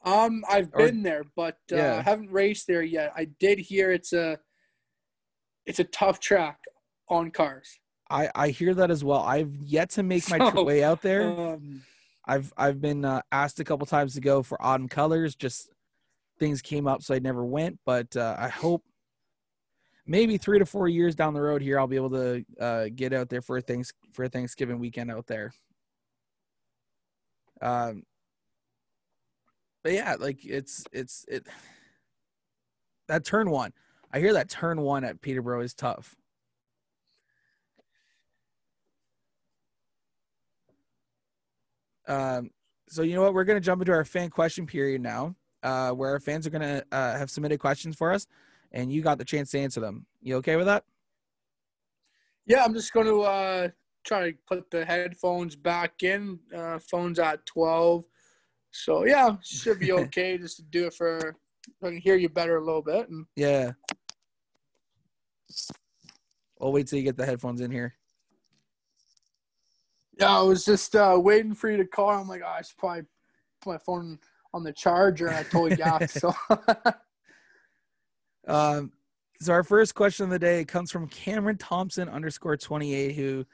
Um, 0.04 0.44
I've 0.48 0.70
Or- 0.74 0.86
been 0.86 1.02
there, 1.02 1.24
but 1.36 1.58
uh, 1.72 1.76
Yeah. 1.76 1.96
I 1.98 2.02
haven't 2.02 2.30
raced 2.30 2.66
there 2.66 2.82
yet. 2.82 3.12
I 3.16 3.24
did 3.26 3.58
hear 3.58 3.90
it's 3.92 4.12
a 4.12 4.38
it's 5.66 5.78
a 5.78 5.84
tough 5.84 6.20
track 6.20 6.58
on 7.08 7.30
cars. 7.30 7.78
I 8.10 8.30
I 8.34 8.48
hear 8.48 8.74
that 8.74 8.90
as 8.90 9.02
well. 9.04 9.20
I've 9.22 9.54
yet 9.56 9.90
to 9.90 10.02
make 10.02 10.28
my 10.30 10.38
So, 10.52 10.62
way 10.64 10.82
out 10.84 11.02
there. 11.02 11.24
Um, 11.30 11.82
I've 12.28 12.52
I've 12.56 12.80
been 12.80 13.04
uh, 13.04 13.22
asked 13.32 13.58
a 13.58 13.64
couple 13.64 13.86
times 13.86 14.14
to 14.14 14.20
go 14.20 14.42
for 14.42 14.60
autumn 14.62 14.88
colors. 14.88 15.34
Just 15.34 15.70
things 16.38 16.62
came 16.62 16.86
up, 16.86 17.02
so 17.02 17.14
I 17.14 17.18
never 17.18 17.44
went. 17.44 17.80
But 17.86 18.14
uh, 18.16 18.36
I 18.38 18.48
hope 18.48 18.84
maybe 20.06 20.36
three 20.36 20.58
to 20.58 20.66
four 20.66 20.88
years 20.88 21.14
down 21.14 21.34
the 21.34 21.40
road 21.40 21.62
here, 21.62 21.78
I'll 21.78 21.86
be 21.86 21.96
able 21.96 22.10
to 22.10 22.44
uh, 22.60 22.86
get 22.94 23.12
out 23.12 23.28
there 23.30 23.42
for 23.42 23.60
things 23.60 23.92
for 24.12 24.28
Thanksgiving 24.28 24.78
weekend 24.78 25.10
out 25.10 25.26
there. 25.26 25.52
Um, 27.60 28.04
but 29.82 29.92
yeah, 29.92 30.16
like 30.18 30.44
it's 30.44 30.84
it's 30.92 31.24
it. 31.28 31.46
That 33.08 33.24
turn 33.24 33.50
one, 33.50 33.72
I 34.12 34.18
hear 34.18 34.34
that 34.34 34.50
turn 34.50 34.82
one 34.82 35.02
at 35.02 35.22
Peterborough 35.22 35.62
is 35.62 35.72
tough. 35.72 36.14
Um, 42.08 42.50
so 42.88 43.02
you 43.02 43.14
know 43.14 43.22
what? 43.22 43.34
We're 43.34 43.44
gonna 43.44 43.60
jump 43.60 43.82
into 43.82 43.92
our 43.92 44.04
fan 44.04 44.30
question 44.30 44.66
period 44.66 45.00
now, 45.02 45.36
uh, 45.62 45.90
where 45.90 46.10
our 46.10 46.20
fans 46.20 46.46
are 46.46 46.50
gonna 46.50 46.82
uh, 46.90 47.16
have 47.18 47.30
submitted 47.30 47.60
questions 47.60 47.94
for 47.96 48.12
us, 48.12 48.26
and 48.72 48.90
you 48.90 49.02
got 49.02 49.18
the 49.18 49.24
chance 49.24 49.50
to 49.52 49.58
answer 49.58 49.80
them. 49.80 50.06
You 50.22 50.36
okay 50.36 50.56
with 50.56 50.66
that? 50.66 50.84
yeah, 52.46 52.64
I'm 52.64 52.72
just 52.72 52.94
going 52.94 53.06
to 53.06 53.20
uh, 53.20 53.68
try 54.04 54.30
to 54.30 54.36
put 54.46 54.70
the 54.70 54.82
headphones 54.82 55.54
back 55.54 56.02
in. 56.02 56.38
Uh, 56.54 56.78
phones 56.78 57.18
at 57.18 57.44
twelve, 57.44 58.04
so 58.70 59.04
yeah, 59.04 59.36
should 59.44 59.78
be 59.80 59.92
okay. 60.04 60.38
just 60.38 60.56
to 60.56 60.62
do 60.62 60.86
it 60.86 60.94
for 60.94 61.36
I 61.82 61.88
can 61.88 61.98
hear 61.98 62.16
you 62.16 62.30
better 62.30 62.56
a 62.56 62.64
little 62.64 62.82
bit. 62.82 63.08
And 63.10 63.26
Yeah. 63.36 63.72
I'll 66.60 66.72
wait 66.72 66.86
till 66.88 66.98
you 66.98 67.04
get 67.04 67.16
the 67.16 67.26
headphones 67.26 67.60
in 67.60 67.70
here. 67.70 67.94
Yeah, 70.18 70.38
I 70.38 70.42
was 70.42 70.64
just 70.64 70.94
uh, 70.96 71.18
waiting 71.20 71.54
for 71.54 71.70
you 71.70 71.76
to 71.76 71.86
call. 71.86 72.10
I'm 72.10 72.28
like, 72.28 72.42
oh, 72.44 72.48
I 72.48 72.62
should 72.62 72.76
probably 72.76 73.02
put 73.60 73.72
my 73.72 73.78
phone 73.78 74.18
on 74.52 74.64
the 74.64 74.72
charger, 74.72 75.28
and 75.28 75.36
I 75.36 75.42
totally 75.44 75.76
got 75.76 76.08
so. 76.10 76.34
Um, 78.48 78.92
so 79.40 79.52
our 79.52 79.62
first 79.62 79.94
question 79.94 80.24
of 80.24 80.30
the 80.30 80.38
day 80.38 80.64
comes 80.64 80.90
from 80.90 81.06
Cameron 81.08 81.58
Thompson 81.58 82.08
underscore 82.08 82.56
twenty 82.56 82.94
eight, 82.94 83.14
who 83.14 83.44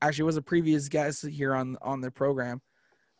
actually 0.00 0.24
was 0.24 0.38
a 0.38 0.42
previous 0.42 0.88
guest 0.88 1.26
here 1.26 1.54
on 1.54 1.76
on 1.82 2.00
the 2.00 2.10
program. 2.10 2.60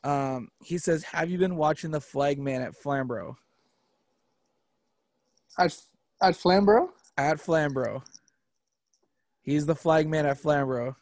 Um, 0.03 0.49
he 0.65 0.79
says, 0.79 1.05
"Have 1.05 1.31
you 1.31 1.39
been 1.39 1.57
watching 1.57 1.91
the 1.91 2.01
Flagman 2.01 2.63
at 2.63 2.75
Flamborough? 2.75 3.37
at 5.59 5.77
at 6.23 6.35
Flamborough. 6.35 6.91
At 7.19 7.39
Flamborough, 7.39 8.03
he's 9.43 9.67
the 9.67 9.75
Flagman 9.75 10.25
at 10.25 10.39
Flamborough. 10.39 10.97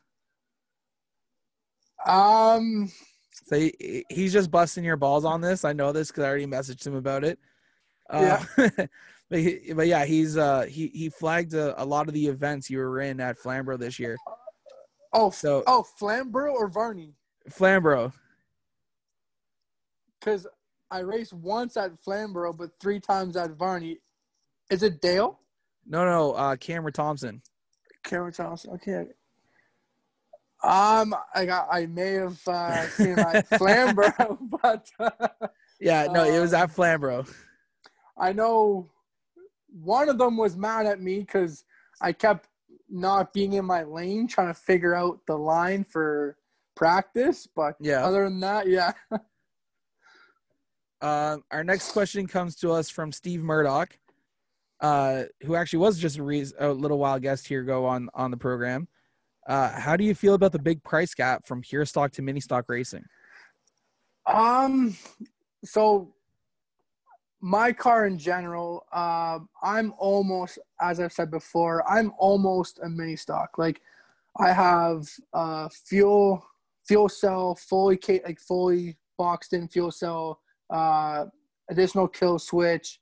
Um, 2.06 2.90
So 3.46 3.56
he, 3.58 4.04
he's 4.08 4.32
just 4.32 4.50
busting 4.50 4.84
your 4.84 4.96
balls 4.96 5.24
on 5.24 5.40
this. 5.40 5.64
I 5.64 5.72
know 5.72 5.92
this 5.92 6.08
because 6.08 6.24
I 6.24 6.28
already 6.28 6.46
messaged 6.46 6.86
him 6.86 6.94
about 6.94 7.24
it. 7.24 7.38
Uh, 8.08 8.42
but 8.56 9.38
he, 9.38 9.72
but 9.74 9.86
yeah, 9.86 10.04
he's 10.04 10.36
uh 10.36 10.62
he 10.62 10.88
he 10.88 11.08
flagged 11.08 11.54
a, 11.54 11.80
a 11.80 11.84
lot 11.84 12.08
of 12.08 12.14
the 12.14 12.26
events 12.26 12.68
you 12.68 12.78
were 12.78 13.00
in 13.00 13.20
at 13.20 13.38
Flamborough 13.38 13.76
this 13.76 13.98
year. 13.98 14.16
oh, 15.12 15.30
So 15.30 15.62
oh, 15.66 15.84
Flamborough 15.98 16.54
or 16.54 16.68
Varney? 16.68 17.14
Flamborough, 17.48 18.12
Because 20.18 20.46
I 20.90 21.00
raced 21.00 21.32
once 21.32 21.76
at 21.76 21.92
Flamborough, 22.02 22.52
but 22.52 22.70
three 22.80 23.00
times 23.00 23.36
at 23.36 23.52
Varney. 23.52 23.98
Is 24.70 24.82
it 24.82 25.00
Dale? 25.00 25.38
no 25.86 26.04
no 26.04 26.32
uh 26.32 26.56
Cameron 26.56 26.92
Thompson. 26.92 27.42
Cameron 28.04 28.32
Thompson. 28.32 28.72
Okay. 28.74 29.06
Um, 30.62 31.14
I 31.34 31.46
got. 31.46 31.68
I 31.70 31.86
may 31.86 32.12
have 32.12 32.46
uh, 32.46 32.86
seen 32.88 33.18
at 33.18 33.46
Flamborough, 33.58 34.38
but 34.62 34.90
uh, 34.98 35.10
Yeah, 35.80 36.06
no, 36.10 36.24
it 36.24 36.38
was 36.40 36.52
Um, 36.54 36.62
at 36.62 36.70
Flamborough. 36.70 37.24
I 38.18 38.32
know 38.32 38.90
one 39.72 40.08
of 40.08 40.18
them 40.18 40.36
was 40.36 40.56
mad 40.56 40.84
at 40.86 41.00
me 41.00 41.20
because 41.20 41.64
I 42.00 42.12
kept 42.12 42.48
not 42.88 43.32
being 43.32 43.54
in 43.54 43.64
my 43.64 43.84
lane, 43.84 44.26
trying 44.26 44.48
to 44.48 44.54
figure 44.54 44.94
out 44.94 45.20
the 45.26 45.36
line 45.36 45.84
for 45.84 46.36
practice. 46.76 47.46
But 47.46 47.76
Yeah. 47.80 48.04
other 48.04 48.24
than 48.24 48.40
that, 48.40 48.66
yeah. 48.68 48.92
Um, 51.02 51.44
our 51.50 51.64
next 51.64 51.92
question 51.92 52.26
comes 52.26 52.56
to 52.56 52.72
us 52.72 52.90
from 52.90 53.10
Steve 53.10 53.42
Murdoch, 53.42 53.98
uh, 54.80 55.22
who 55.44 55.54
actually 55.54 55.78
was 55.78 55.98
just 55.98 56.18
a, 56.18 56.22
re- 56.22 56.52
a 56.58 56.68
little 56.68 56.98
while 56.98 57.18
guest 57.18 57.48
here 57.48 57.62
go 57.62 57.86
on 57.86 58.10
on 58.12 58.30
the 58.30 58.36
program. 58.36 58.86
Uh, 59.50 59.68
how 59.80 59.96
do 59.96 60.04
you 60.04 60.14
feel 60.14 60.34
about 60.34 60.52
the 60.52 60.58
big 60.60 60.80
price 60.84 61.12
gap 61.12 61.44
from 61.44 61.60
pure 61.60 61.84
stock 61.84 62.12
to 62.12 62.22
mini 62.22 62.38
stock 62.38 62.66
racing? 62.68 63.04
Um, 64.24 64.96
so 65.64 66.14
my 67.40 67.72
car 67.72 68.06
in 68.06 68.16
general, 68.16 68.86
um, 68.92 69.48
I'm 69.60 69.92
almost, 69.98 70.60
as 70.80 71.00
I've 71.00 71.12
said 71.12 71.32
before, 71.32 71.82
I'm 71.90 72.12
almost 72.16 72.78
a 72.80 72.88
mini 72.88 73.16
stock. 73.16 73.58
Like, 73.58 73.80
I 74.38 74.52
have 74.52 75.08
uh, 75.32 75.68
fuel 75.68 76.46
fuel 76.86 77.08
cell 77.08 77.56
fully 77.56 77.98
like 78.24 78.38
fully 78.38 78.98
boxed 79.18 79.52
in 79.52 79.66
fuel 79.66 79.90
cell, 79.90 80.38
uh, 80.72 81.24
additional 81.68 82.06
kill 82.06 82.38
switch, 82.38 83.00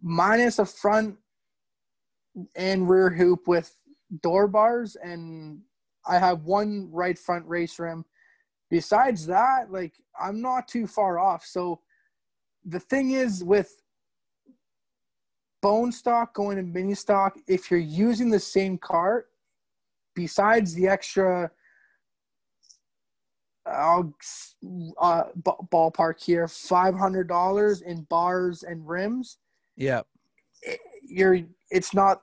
minus 0.00 0.60
a 0.60 0.64
front 0.64 1.16
and 2.54 2.88
rear 2.88 3.10
hoop 3.10 3.48
with 3.48 3.74
door 4.22 4.46
bars, 4.46 4.96
and 4.96 5.60
I 6.06 6.18
have 6.18 6.44
one 6.44 6.88
right 6.92 7.18
front 7.18 7.46
race 7.46 7.78
rim. 7.78 8.04
Besides 8.70 9.26
that, 9.26 9.70
like 9.70 9.94
I'm 10.20 10.40
not 10.40 10.68
too 10.68 10.86
far 10.86 11.18
off. 11.18 11.44
So 11.44 11.80
the 12.64 12.80
thing 12.80 13.12
is 13.12 13.44
with 13.44 13.82
bone 15.62 15.92
stock 15.92 16.34
going 16.34 16.56
to 16.56 16.62
mini 16.62 16.94
stock, 16.94 17.36
if 17.46 17.70
you're 17.70 17.80
using 17.80 18.30
the 18.30 18.40
same 18.40 18.78
cart, 18.78 19.28
besides 20.14 20.74
the 20.74 20.88
extra 20.88 21.50
I'll 23.66 24.14
uh, 25.00 25.24
ballpark 25.42 26.22
here 26.22 26.46
five 26.46 26.94
hundred 26.94 27.28
dollars 27.28 27.82
in 27.82 28.02
bars 28.02 28.62
and 28.62 28.86
rims. 28.86 29.38
Yeah, 29.76 30.02
you're 31.02 31.40
it's 31.70 31.92
not 31.92 32.22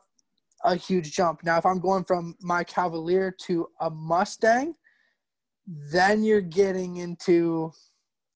a 0.64 0.76
huge 0.76 1.14
jump. 1.14 1.44
Now, 1.44 1.58
if 1.58 1.66
I'm 1.66 1.80
going 1.80 2.04
from 2.06 2.36
my 2.42 2.64
Cavalier 2.64 3.36
to 3.46 3.68
a 3.80 3.90
Mustang, 3.90 4.74
then 5.68 6.24
you're 6.24 6.42
getting 6.42 6.98
into 6.98 7.72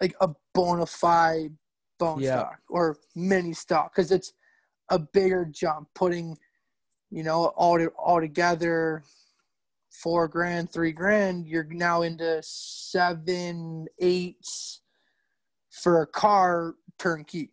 like 0.01 0.15
a 0.21 0.29
bona 0.53 0.85
fide 0.85 1.53
bone 1.99 2.21
yeah. 2.21 2.39
stock 2.39 2.59
or 2.69 2.97
mini 3.15 3.53
stock 3.53 3.93
because 3.93 4.11
it's 4.11 4.33
a 4.89 4.99
bigger 4.99 5.45
jump. 5.45 5.87
Putting, 5.95 6.37
you 7.09 7.23
know, 7.23 7.47
all 7.57 7.83
all 7.97 8.19
together, 8.19 9.03
four 9.91 10.27
grand, 10.27 10.71
three 10.71 10.91
grand, 10.91 11.47
you're 11.47 11.65
now 11.65 12.03
into 12.03 12.39
seven, 12.43 13.87
eight 13.99 14.45
for 15.71 16.01
a 16.01 16.07
car 16.07 16.75
turnkey 16.97 17.51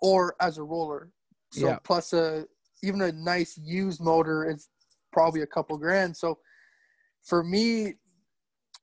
or 0.00 0.34
as 0.40 0.58
a 0.58 0.62
roller. 0.62 1.10
So 1.52 1.66
yeah. 1.66 1.78
plus 1.82 2.12
a 2.12 2.46
even 2.82 3.02
a 3.02 3.12
nice 3.12 3.58
used 3.58 4.00
motor 4.00 4.48
is 4.48 4.68
probably 5.12 5.42
a 5.42 5.46
couple 5.46 5.76
grand. 5.78 6.16
So 6.16 6.38
for 7.22 7.42
me, 7.42 7.94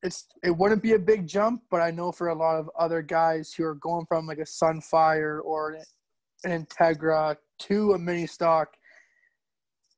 it's 0.03 0.27
it 0.43 0.55
wouldn't 0.55 0.83
be 0.83 0.93
a 0.93 0.99
big 0.99 1.27
jump, 1.27 1.63
but 1.71 1.81
I 1.81 1.91
know 1.91 2.11
for 2.11 2.29
a 2.29 2.35
lot 2.35 2.57
of 2.57 2.69
other 2.77 3.01
guys 3.01 3.53
who 3.53 3.63
are 3.63 3.75
going 3.75 4.05
from 4.05 4.27
like 4.27 4.37
a 4.37 4.41
Sunfire 4.41 5.39
or 5.43 5.77
an 6.43 6.65
Integra 6.65 7.35
to 7.59 7.93
a 7.93 7.97
mini 7.97 8.27
stock, 8.27 8.75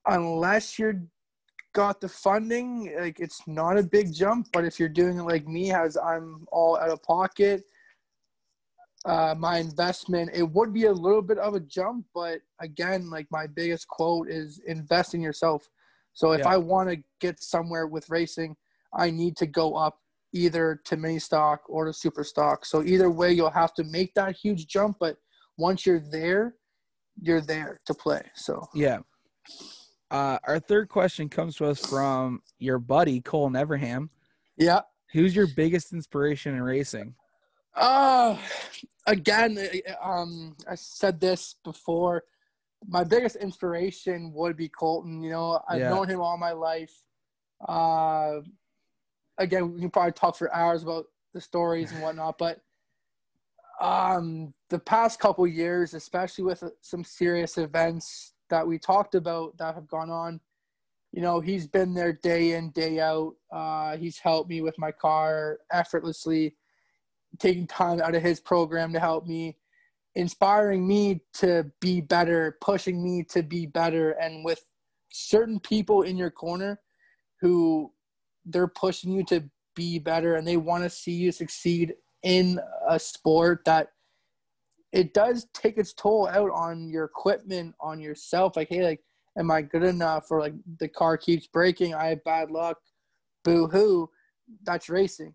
unless 0.06 0.80
you're 0.80 1.02
got 1.74 2.02
the 2.02 2.10
funding, 2.10 2.96
like 3.00 3.20
it's 3.20 3.42
not 3.46 3.78
a 3.78 3.84
big 3.84 4.14
jump. 4.14 4.48
But 4.54 4.66
if 4.66 4.80
you're 4.80 4.90
doing 4.90 5.20
it 5.20 5.24
like 5.24 5.48
me, 5.48 5.72
as 5.72 5.98
I'm 5.98 6.48
all 6.52 6.78
out 6.78 6.90
of 6.90 7.04
pocket, 7.04 7.64
uh, 9.06 9.36
my 9.38 9.58
investment, 9.58 10.32
it 10.34 10.44
would 10.44 10.74
be 10.74 10.86
a 10.86 10.92
little 10.92 11.22
bit 11.22 11.38
of 11.38 11.56
a 11.56 11.60
jump. 11.60 12.06
But 12.14 12.42
again, 12.60 13.10
like 13.10 13.28
my 13.32 13.48
biggest 13.48 13.88
quote 13.88 14.30
is 14.30 14.62
invest 14.68 15.14
in 15.14 15.22
yourself. 15.22 15.70
So 16.14 16.32
if 16.32 16.40
yeah. 16.40 16.50
I 16.50 16.58
want 16.58 16.90
to 16.90 16.98
get 17.22 17.42
somewhere 17.42 17.88
with 17.88 18.10
racing, 18.10 18.56
I 18.94 19.12
need 19.12 19.38
to 19.38 19.46
go 19.46 19.76
up 19.76 20.00
either 20.34 20.82
to 20.86 20.98
mini 20.98 21.20
stock 21.20 21.62
or 21.68 21.86
to 21.86 21.94
super 21.94 22.24
stock. 22.24 22.66
So 22.66 22.84
either 22.84 23.10
way, 23.10 23.32
you'll 23.32 23.50
have 23.50 23.74
to 23.76 23.84
make 23.84 24.14
that 24.16 24.36
huge 24.36 24.68
jump. 24.68 24.98
But 25.00 25.18
once 25.58 25.86
you're 25.86 26.00
there, 26.00 26.56
you're 27.22 27.42
there 27.42 27.80
to 27.86 27.94
play. 27.94 28.22
So 28.36 28.68
yeah. 28.74 29.00
Uh, 30.12 30.40
our 30.48 30.60
third 30.60 30.90
question 30.90 31.30
comes 31.30 31.56
to 31.58 31.66
us 31.66 31.86
from 31.86 32.42
your 32.58 32.80
buddy 32.80 33.22
Cole 33.22 33.50
Neverham. 33.50 34.10
Yeah. 34.58 34.82
Who's 35.14 35.36
your 35.36 35.48
biggest 35.56 35.94
inspiration 35.94 36.56
in 36.56 36.62
racing? 36.62 37.16
Uh 37.76 38.38
again, 39.10 39.60
um, 40.02 40.56
I 40.70 40.76
said 40.76 41.20
this 41.20 41.56
before. 41.64 42.24
My 42.88 43.04
biggest 43.04 43.36
inspiration 43.36 44.32
would 44.34 44.56
be 44.56 44.70
Colton. 44.70 45.22
You 45.22 45.32
know, 45.32 45.62
I've 45.68 45.80
yeah. 45.80 45.90
known 45.90 46.08
him 46.08 46.22
all 46.22 46.38
my 46.38 46.52
life. 46.52 46.94
Uh, 47.68 48.40
again, 49.38 49.74
we 49.74 49.82
can 49.82 49.90
probably 49.90 50.14
talk 50.14 50.38
for 50.38 50.54
hours 50.54 50.84
about 50.84 51.06
the 51.34 51.42
stories 51.42 51.92
and 51.92 52.02
whatnot, 52.02 52.38
but 52.38 52.62
um, 53.82 54.54
the 54.70 54.80
past 54.80 55.20
couple 55.20 55.46
years, 55.48 55.94
especially 55.94 56.44
with 56.44 56.64
some 56.82 57.04
serious 57.04 57.58
events 57.58 58.34
that 58.50 58.66
we 58.66 58.78
talked 58.78 59.16
about 59.16 59.58
that 59.58 59.76
have 59.76 59.88
gone 59.88 60.10
on. 60.10 60.40
You 61.12 61.22
know, 61.22 61.40
he's 61.40 61.68
been 61.68 61.94
there 61.94 62.14
day 62.14 62.54
in, 62.54 62.70
day 62.72 63.00
out. 63.00 63.34
Uh, 63.52 63.98
he's 63.98 64.20
helped 64.20 64.50
me 64.50 64.62
with 64.62 64.78
my 64.78 64.92
car 64.92 65.60
effortlessly, 65.72 66.56
taking 67.38 67.68
time 67.68 68.02
out 68.02 68.16
of 68.16 68.24
his 68.24 68.40
program 68.40 68.94
to 68.94 69.00
help 69.00 69.28
me, 69.28 69.58
inspiring 70.16 70.88
me 70.88 71.22
to 71.34 71.72
be 71.80 72.02
better, 72.02 72.58
pushing 72.62 73.04
me 73.04 73.24
to 73.30 73.44
be 73.44 73.66
better. 73.66 74.12
And 74.12 74.44
with 74.44 74.66
certain 75.12 75.60
people 75.60 76.02
in 76.04 76.18
your 76.18 76.32
corner 76.32 76.80
who 77.42 77.92
they're 78.46 78.68
pushing 78.68 79.12
you 79.12 79.24
to 79.26 79.44
be 79.76 80.00
better 80.00 80.36
and 80.36 80.48
they 80.48 80.58
want 80.58 80.84
to 80.84 80.90
see 80.90 81.12
you 81.12 81.32
succeed 81.32 81.94
in 82.24 82.60
a 82.88 83.00
sport 83.00 83.62
that 83.66 83.90
it 84.92 85.14
does 85.14 85.48
take 85.54 85.78
its 85.78 85.94
toll 85.94 86.28
out 86.28 86.50
on 86.52 86.90
your 86.90 87.06
equipment, 87.06 87.76
on 87.80 88.00
yourself. 88.00 88.58
Like, 88.58 88.70
hey, 88.70 88.84
like, 88.84 89.02
am 89.38 89.52
I 89.52 89.62
good 89.62 89.84
enough? 89.84 90.26
Or 90.32 90.40
like 90.40 90.54
the 90.80 90.88
car 90.88 91.18
keeps 91.18 91.48
breaking, 91.48 91.94
I 91.94 92.08
have 92.08 92.24
bad 92.24 92.50
luck, 92.52 92.78
boo 93.44 93.68
hoo. 93.68 94.10
That's 94.64 94.90
racing. 94.90 95.34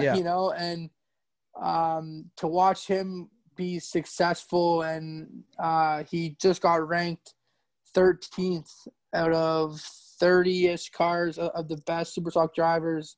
Yeah. 0.00 0.16
You 0.16 0.24
know, 0.24 0.52
and 0.52 0.90
um, 1.60 2.30
to 2.36 2.46
watch 2.46 2.86
him 2.86 3.28
be 3.56 3.78
successful 3.78 4.82
and 4.82 5.42
uh, 5.58 6.04
he 6.04 6.36
just 6.40 6.62
got 6.62 6.86
ranked 6.86 7.34
13th 7.94 8.86
out 9.14 9.32
of 9.32 9.72
30-ish 10.22 10.90
cars 10.90 11.38
of 11.38 11.68
the 11.68 11.76
best 11.78 12.14
super 12.14 12.30
stock 12.30 12.54
drivers 12.54 13.16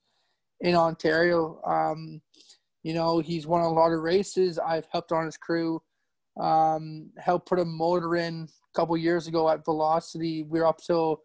in 0.60 0.74
Ontario. 0.74 1.60
Um, 1.64 2.20
you 2.82 2.94
know, 2.94 3.18
he's 3.18 3.46
won 3.46 3.62
a 3.62 3.68
lot 3.68 3.92
of 3.92 4.00
races. 4.00 4.58
I've 4.58 4.86
helped 4.90 5.12
on 5.12 5.26
his 5.26 5.36
crew. 5.36 5.82
Um, 6.40 7.10
helped 7.18 7.48
put 7.48 7.58
a 7.58 7.64
motor 7.64 8.16
in 8.16 8.48
a 8.48 8.78
couple 8.78 8.96
years 8.96 9.26
ago 9.26 9.48
at 9.50 9.64
Velocity. 9.64 10.42
We 10.42 10.60
were 10.60 10.66
up 10.66 10.78
till 10.78 11.22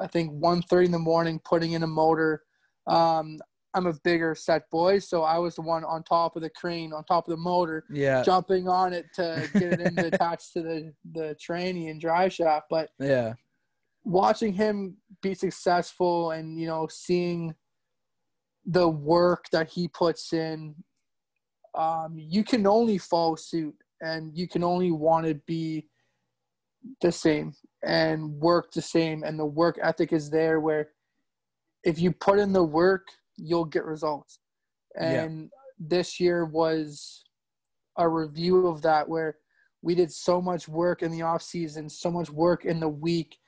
I 0.00 0.06
think 0.06 0.32
1.30 0.32 0.86
in 0.86 0.90
the 0.92 0.98
morning 0.98 1.40
putting 1.44 1.72
in 1.72 1.82
a 1.82 1.88
motor. 1.88 2.42
Um, 2.86 3.38
I'm 3.74 3.86
a 3.86 3.92
bigger 4.04 4.34
set 4.34 4.70
boy, 4.70 5.00
so 5.00 5.22
I 5.22 5.38
was 5.38 5.56
the 5.56 5.62
one 5.62 5.84
on 5.84 6.04
top 6.04 6.36
of 6.36 6.42
the 6.42 6.50
crane, 6.50 6.92
on 6.92 7.04
top 7.04 7.26
of 7.26 7.32
the 7.32 7.36
motor, 7.36 7.84
yeah, 7.90 8.22
jumping 8.22 8.68
on 8.68 8.92
it 8.92 9.06
to 9.14 9.48
get 9.52 9.74
it 9.74 9.80
in 9.80 9.98
attached 10.12 10.52
to 10.54 10.62
the 10.62 10.92
the 11.12 11.36
tranny 11.44 11.90
and 11.90 12.00
drive 12.00 12.32
shaft. 12.32 12.66
But 12.70 12.90
yeah, 12.98 13.34
watching 14.04 14.52
him 14.52 14.96
be 15.22 15.34
successful 15.34 16.30
and 16.30 16.58
you 16.58 16.66
know 16.66 16.88
seeing 16.90 17.54
the 18.66 18.88
work 18.88 19.46
that 19.52 19.68
he 19.68 19.88
puts 19.88 20.32
in, 20.32 20.74
um, 21.74 22.14
you 22.16 22.44
can 22.44 22.66
only 22.66 22.98
follow 22.98 23.34
suit 23.34 23.74
and 24.00 24.36
you 24.36 24.48
can 24.48 24.62
only 24.62 24.90
want 24.90 25.26
to 25.26 25.34
be 25.46 25.88
the 27.00 27.12
same 27.12 27.54
and 27.82 28.30
work 28.40 28.72
the 28.72 28.82
same. 28.82 29.22
And 29.22 29.38
the 29.38 29.46
work 29.46 29.78
ethic 29.82 30.12
is 30.12 30.30
there 30.30 30.60
where 30.60 30.90
if 31.82 31.98
you 31.98 32.12
put 32.12 32.38
in 32.38 32.52
the 32.52 32.64
work, 32.64 33.06
you'll 33.36 33.64
get 33.64 33.84
results. 33.84 34.38
And 34.98 35.42
yeah. 35.42 35.48
this 35.78 36.20
year 36.20 36.44
was 36.44 37.24
a 37.96 38.08
review 38.08 38.66
of 38.66 38.82
that 38.82 39.08
where 39.08 39.36
we 39.82 39.94
did 39.94 40.10
so 40.12 40.40
much 40.40 40.68
work 40.68 41.02
in 41.02 41.10
the 41.10 41.22
off 41.22 41.42
season, 41.42 41.88
so 41.88 42.10
much 42.10 42.30
work 42.30 42.64
in 42.64 42.80
the 42.80 42.88
week 42.88 43.38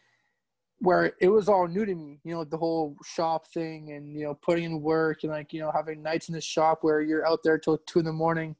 where 0.78 1.12
it 1.20 1.28
was 1.28 1.48
all 1.48 1.66
new 1.66 1.86
to 1.86 1.94
me, 1.94 2.20
you 2.24 2.34
know, 2.34 2.44
the 2.44 2.56
whole 2.56 2.96
shop 3.04 3.46
thing 3.46 3.92
and, 3.92 4.14
you 4.14 4.24
know, 4.24 4.34
putting 4.34 4.64
in 4.64 4.82
work 4.82 5.22
and 5.22 5.32
like, 5.32 5.52
you 5.52 5.60
know, 5.60 5.72
having 5.74 6.02
nights 6.02 6.28
in 6.28 6.34
the 6.34 6.40
shop 6.40 6.80
where 6.82 7.00
you're 7.00 7.26
out 7.26 7.40
there 7.42 7.58
till 7.58 7.78
two 7.86 8.00
in 8.00 8.04
the 8.04 8.12
morning 8.12 8.54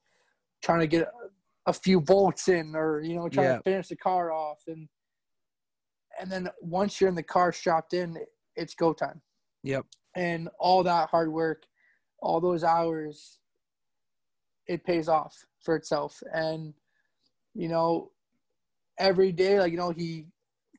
trying 0.62 0.81
to 0.81 0.86
get 0.86 1.09
a, 1.66 1.73
few 1.73 2.01
bolts 2.01 2.48
in 2.48 2.74
or, 2.74 3.03
you 3.03 3.16
know, 3.16 3.28
trying 3.28 3.48
yeah. 3.48 3.57
to 3.57 3.62
finish 3.62 3.89
the 3.89 3.97
car 3.97 4.32
off. 4.32 4.59
And, 4.66 4.89
and 6.19 6.32
then 6.32 6.48
once 6.62 7.01
you're 7.01 7.11
in 7.11 7.15
the 7.15 7.23
car 7.23 7.53
shopped 7.53 7.93
in, 7.93 8.16
it's 8.55 8.74
go 8.74 8.94
time. 8.94 9.20
Yep. 9.62 9.85
And 10.16 10.48
all 10.59 10.82
that 10.82 11.10
hard 11.10 11.30
work, 11.32 11.66
all 12.20 12.40
those 12.40 12.64
hours, 12.64 13.38
it 14.66 14.82
pays 14.84 15.09
off 15.09 15.44
for 15.62 15.76
itself. 15.76 16.20
And, 16.32 16.74
you 17.55 17.68
know, 17.68 18.10
every 18.98 19.30
day, 19.30 19.60
like, 19.60 19.70
you 19.70 19.78
know, 19.78 19.90
he, 19.90 20.26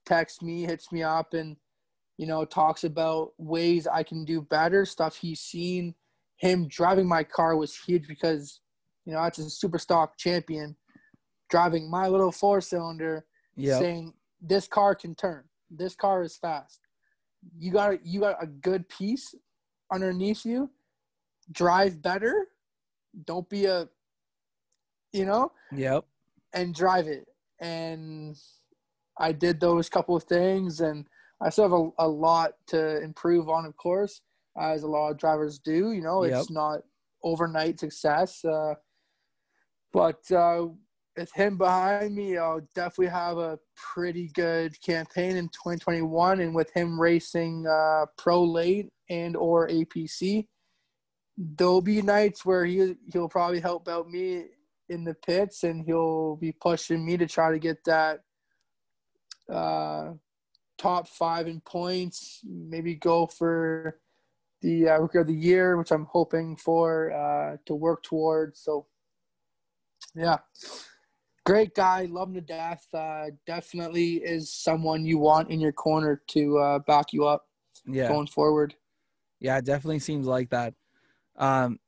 texts 0.07 0.41
me, 0.41 0.63
hits 0.63 0.91
me 0.91 1.03
up, 1.03 1.33
and 1.33 1.57
you 2.17 2.25
know 2.25 2.45
talks 2.45 2.83
about 2.85 3.33
ways 3.37 3.85
I 3.85 4.03
can 4.03 4.23
do 4.25 4.41
better. 4.41 4.85
Stuff 4.85 5.17
he's 5.17 5.41
seen. 5.41 5.93
Him 6.37 6.67
driving 6.67 7.07
my 7.07 7.23
car 7.23 7.55
was 7.57 7.75
huge 7.75 8.07
because 8.07 8.61
you 9.05 9.13
know 9.13 9.21
that's 9.21 9.37
a 9.39 9.49
super 9.49 9.77
stock 9.77 10.17
champion. 10.17 10.75
driving 11.49 11.89
my 11.89 12.07
little 12.07 12.31
four 12.31 12.59
cylinder, 12.61 13.25
Yeah. 13.55 13.79
saying 13.79 14.13
this 14.41 14.67
car 14.67 14.95
can 14.95 15.13
turn. 15.15 15.43
This 15.69 15.95
car 15.95 16.23
is 16.23 16.35
fast. 16.37 16.86
You 17.57 17.71
got 17.71 18.05
you 18.05 18.19
got 18.21 18.41
a 18.41 18.47
good 18.47 18.87
piece 18.89 19.33
underneath 19.91 20.45
you. 20.45 20.69
Drive 21.51 22.01
better. 22.01 22.47
Don't 23.25 23.49
be 23.49 23.65
a 23.65 23.87
you 25.13 25.25
know, 25.25 25.51
Yep. 25.71 26.05
and 26.53 26.75
drive 26.75 27.07
it. 27.07 27.27
And 27.59 28.37
I 29.17 29.31
did 29.31 29.59
those 29.59 29.89
couple 29.89 30.15
of 30.15 30.23
things 30.23 30.81
and 30.81 31.07
I 31.41 31.49
still 31.49 31.63
have 31.63 31.71
a, 31.73 32.05
a 32.05 32.07
lot 32.07 32.53
to 32.67 33.01
improve 33.01 33.49
on, 33.49 33.65
of 33.65 33.75
course, 33.77 34.21
as 34.59 34.83
a 34.83 34.87
lot 34.87 35.11
of 35.11 35.17
drivers 35.17 35.59
do. 35.59 35.91
You 35.91 36.01
know, 36.01 36.23
it's 36.23 36.49
Yep. 36.49 36.55
not 36.55 36.79
overnight 37.23 37.79
success. 37.79 38.43
Uh, 38.43 38.75
but 39.93 40.29
uh, 40.31 40.67
with 41.17 41.33
him 41.33 41.57
behind 41.57 42.15
me, 42.15 42.37
I'll 42.37 42.61
definitely 42.75 43.07
have 43.07 43.37
a 43.37 43.59
pretty 43.75 44.29
good 44.33 44.79
campaign 44.81 45.35
in 45.35 45.47
2021. 45.49 46.39
And 46.39 46.53
with 46.53 46.71
him 46.73 46.99
racing 46.99 47.65
uh, 47.67 48.05
pro 48.17 48.43
late 48.43 48.89
and 49.09 49.35
or 49.35 49.67
APC, 49.67 50.47
there'll 51.37 51.81
be 51.81 52.01
nights 52.01 52.45
where 52.45 52.65
he 52.65 52.95
he'll 53.11 53.29
probably 53.29 53.59
help 53.59 53.87
out 53.87 54.09
me 54.09 54.45
in 54.89 55.03
the 55.03 55.13
pits, 55.13 55.63
and 55.63 55.83
he'll 55.85 56.37
be 56.37 56.51
pushing 56.51 57.05
me 57.05 57.17
to 57.17 57.27
try 57.27 57.51
to 57.51 57.59
get 57.59 57.83
that 57.85 58.21
uh, 59.51 60.11
top 60.77 61.07
five 61.07 61.47
in 61.47 61.61
points. 61.61 62.41
Maybe 62.45 62.95
go 62.95 63.27
for 63.27 63.99
the 64.61 64.89
uh, 64.89 64.99
rookie 64.99 65.17
of 65.19 65.27
the 65.27 65.33
year, 65.33 65.77
which 65.77 65.91
I'm 65.91 66.05
hoping 66.05 66.55
for 66.55 67.11
uh, 67.11 67.57
to 67.65 67.75
work 67.75 68.03
towards. 68.03 68.59
So, 68.59 68.87
yeah, 70.15 70.37
great 71.47 71.73
guy, 71.73 72.05
love 72.09 72.27
him 72.27 72.35
to 72.35 72.41
death. 72.41 72.85
Uh, 72.93 73.27
definitely 73.45 74.15
is 74.15 74.51
someone 74.51 75.05
you 75.05 75.17
want 75.17 75.49
in 75.49 75.61
your 75.61 75.71
corner 75.71 76.21
to 76.27 76.57
uh, 76.57 76.79
back 76.79 77.13
you 77.13 77.25
up 77.25 77.47
Yeah. 77.85 78.09
going 78.09 78.27
forward. 78.27 78.75
Yeah, 79.39 79.57
it 79.57 79.63
definitely 79.63 79.99
seems 79.99 80.27
like 80.27 80.49
that. 80.49 80.73
Um, 81.37 81.79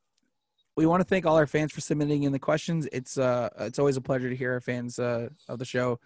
we 0.78 0.86
want 0.86 1.02
to 1.02 1.06
thank 1.06 1.26
all 1.26 1.36
our 1.36 1.48
fans 1.48 1.74
for 1.74 1.82
submitting 1.82 2.24
in 2.24 2.32
the 2.32 2.40
questions. 2.40 2.88
It's 2.94 3.18
uh, 3.18 3.50
it's 3.60 3.80
always 3.80 3.98
a 3.98 4.02
pleasure 4.02 4.30
to 4.30 4.36
hear 4.36 4.54
our 4.54 4.62
fans 4.62 4.98
uh, 4.98 5.28
of 5.50 5.60
the 5.60 5.66
show, 5.66 6.00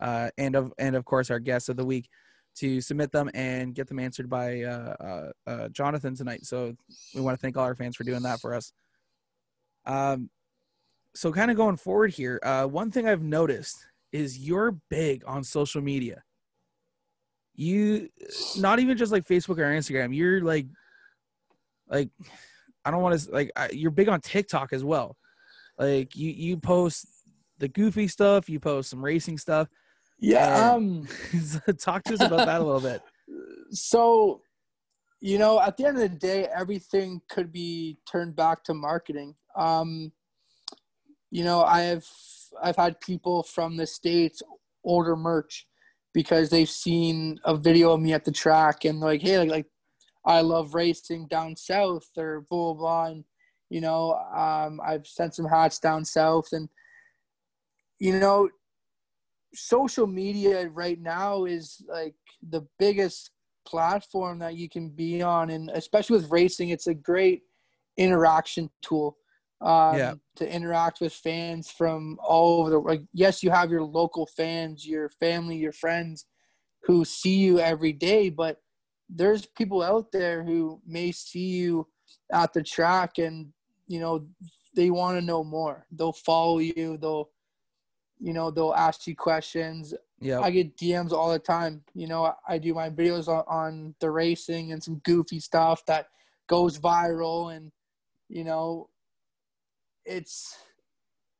uh, 0.00 0.30
and 0.38 0.54
of 0.54 0.72
and 0.78 0.94
of 0.94 1.04
course 1.04 1.30
our 1.30 1.40
guests 1.40 1.68
of 1.68 1.76
the 1.76 1.84
week 1.84 2.08
to 2.56 2.80
submit 2.80 3.10
them 3.10 3.28
and 3.34 3.74
get 3.74 3.88
them 3.88 3.98
answered 3.98 4.30
by 4.30 4.62
uh, 4.62 4.94
uh, 5.00 5.32
uh, 5.50 5.68
Jonathan 5.70 6.14
tonight. 6.14 6.44
So 6.44 6.76
we 7.12 7.22
want 7.22 7.36
to 7.36 7.42
thank 7.42 7.56
all 7.56 7.64
our 7.64 7.74
fans 7.74 7.96
for 7.96 8.04
doing 8.04 8.22
that 8.22 8.40
for 8.40 8.54
us. 8.54 8.72
Um, 9.84 10.30
so 11.14 11.32
kind 11.32 11.50
of 11.50 11.56
going 11.56 11.76
forward 11.76 12.12
here, 12.12 12.40
uh, 12.42 12.66
one 12.66 12.90
thing 12.90 13.06
I've 13.08 13.22
noticed 13.22 13.86
is 14.12 14.38
you're 14.38 14.78
big 14.90 15.22
on 15.26 15.44
social 15.44 15.80
media. 15.80 16.22
You, 17.54 18.08
not 18.58 18.80
even 18.80 18.96
just 18.96 19.12
like 19.12 19.26
Facebook 19.26 19.58
or 19.58 19.64
Instagram. 19.64 20.14
You're 20.14 20.40
like, 20.40 20.66
like, 21.88 22.08
I 22.84 22.90
don't 22.90 23.02
want 23.02 23.18
to 23.18 23.30
like. 23.30 23.52
I, 23.56 23.70
you're 23.70 23.90
big 23.90 24.08
on 24.08 24.20
TikTok 24.20 24.72
as 24.72 24.82
well. 24.82 25.16
Like 25.78 26.16
you, 26.16 26.30
you 26.30 26.56
post 26.56 27.06
the 27.58 27.68
goofy 27.68 28.08
stuff. 28.08 28.48
You 28.48 28.58
post 28.58 28.90
some 28.90 29.04
racing 29.04 29.38
stuff. 29.38 29.68
Yeah. 30.18 30.72
Um. 30.72 31.06
Talk 31.78 32.02
to 32.04 32.14
us 32.14 32.20
about 32.20 32.46
that 32.46 32.60
a 32.60 32.64
little 32.64 32.80
bit. 32.80 33.02
so 33.70 34.42
you 35.20 35.38
know 35.38 35.58
at 35.60 35.76
the 35.76 35.86
end 35.86 35.96
of 35.96 36.02
the 36.02 36.18
day 36.18 36.46
everything 36.54 37.20
could 37.30 37.50
be 37.50 37.96
turned 38.10 38.36
back 38.36 38.62
to 38.62 38.74
marketing 38.74 39.34
um 39.56 40.12
you 41.34 41.42
know 41.42 41.64
i 41.64 41.80
have 41.80 42.06
i've 42.62 42.76
had 42.76 43.00
people 43.00 43.42
from 43.42 43.76
the 43.76 43.86
states 43.86 44.40
order 44.84 45.16
merch 45.16 45.66
because 46.12 46.48
they've 46.48 46.70
seen 46.70 47.36
a 47.44 47.56
video 47.56 47.92
of 47.92 48.00
me 48.00 48.12
at 48.12 48.24
the 48.24 48.30
track 48.30 48.84
and 48.84 49.00
like 49.00 49.20
hey 49.20 49.36
like, 49.38 49.50
like 49.50 49.66
i 50.24 50.40
love 50.40 50.74
racing 50.74 51.26
down 51.26 51.56
south 51.56 52.08
or 52.16 52.46
blah 52.48 52.72
blah 52.72 52.74
blah. 52.74 53.06
And 53.06 53.24
you 53.68 53.80
know 53.80 54.14
um 54.32 54.80
i've 54.86 55.08
sent 55.08 55.34
some 55.34 55.46
hats 55.46 55.80
down 55.80 56.04
south 56.04 56.50
and 56.52 56.68
you 57.98 58.16
know 58.16 58.48
social 59.54 60.06
media 60.06 60.68
right 60.68 61.00
now 61.00 61.46
is 61.46 61.82
like 61.88 62.14
the 62.48 62.64
biggest 62.78 63.30
platform 63.66 64.38
that 64.40 64.56
you 64.56 64.68
can 64.68 64.90
be 64.90 65.22
on. 65.22 65.50
And 65.50 65.70
especially 65.70 66.16
with 66.16 66.30
racing 66.30 66.70
it's 66.70 66.88
a 66.88 66.94
great 66.94 67.42
interaction 67.96 68.68
tool 68.82 69.16
um, 69.60 69.98
Yeah. 69.98 70.14
to 70.36 70.52
interact 70.52 71.00
with 71.00 71.12
fans 71.12 71.70
from 71.70 72.18
all 72.22 72.60
over 72.60 72.70
the 72.70 72.78
like 72.78 73.02
yes 73.12 73.42
you 73.42 73.50
have 73.50 73.70
your 73.70 73.82
local 73.84 74.26
fans 74.26 74.86
your 74.86 75.08
family 75.08 75.56
your 75.56 75.72
friends 75.72 76.26
who 76.82 77.04
see 77.04 77.36
you 77.36 77.58
every 77.60 77.92
day 77.92 78.28
but 78.30 78.60
there's 79.08 79.46
people 79.46 79.82
out 79.82 80.10
there 80.12 80.42
who 80.44 80.80
may 80.86 81.12
see 81.12 81.48
you 81.48 81.86
at 82.32 82.52
the 82.52 82.62
track 82.62 83.18
and 83.18 83.52
you 83.86 84.00
know 84.00 84.26
they 84.74 84.90
want 84.90 85.16
to 85.18 85.24
know 85.24 85.44
more 85.44 85.86
they'll 85.92 86.12
follow 86.12 86.58
you 86.58 86.98
they'll 87.00 87.30
you 88.18 88.32
know 88.32 88.50
they'll 88.50 88.74
ask 88.74 89.06
you 89.06 89.14
questions 89.14 89.94
Yeah. 90.20 90.40
I 90.40 90.50
get 90.50 90.76
DMs 90.76 91.12
all 91.12 91.30
the 91.30 91.38
time. 91.38 91.82
You 91.92 92.06
know, 92.06 92.24
I, 92.24 92.34
I 92.54 92.58
do 92.58 92.72
my 92.72 92.88
videos 92.88 93.28
on, 93.28 93.44
on 93.46 93.94
the 94.00 94.10
racing 94.10 94.72
and 94.72 94.82
some 94.82 95.00
goofy 95.04 95.38
stuff 95.40 95.84
that 95.86 96.06
goes 96.46 96.78
viral, 96.78 97.54
and 97.54 97.72
you 98.28 98.44
know, 98.44 98.88
it's 100.04 100.56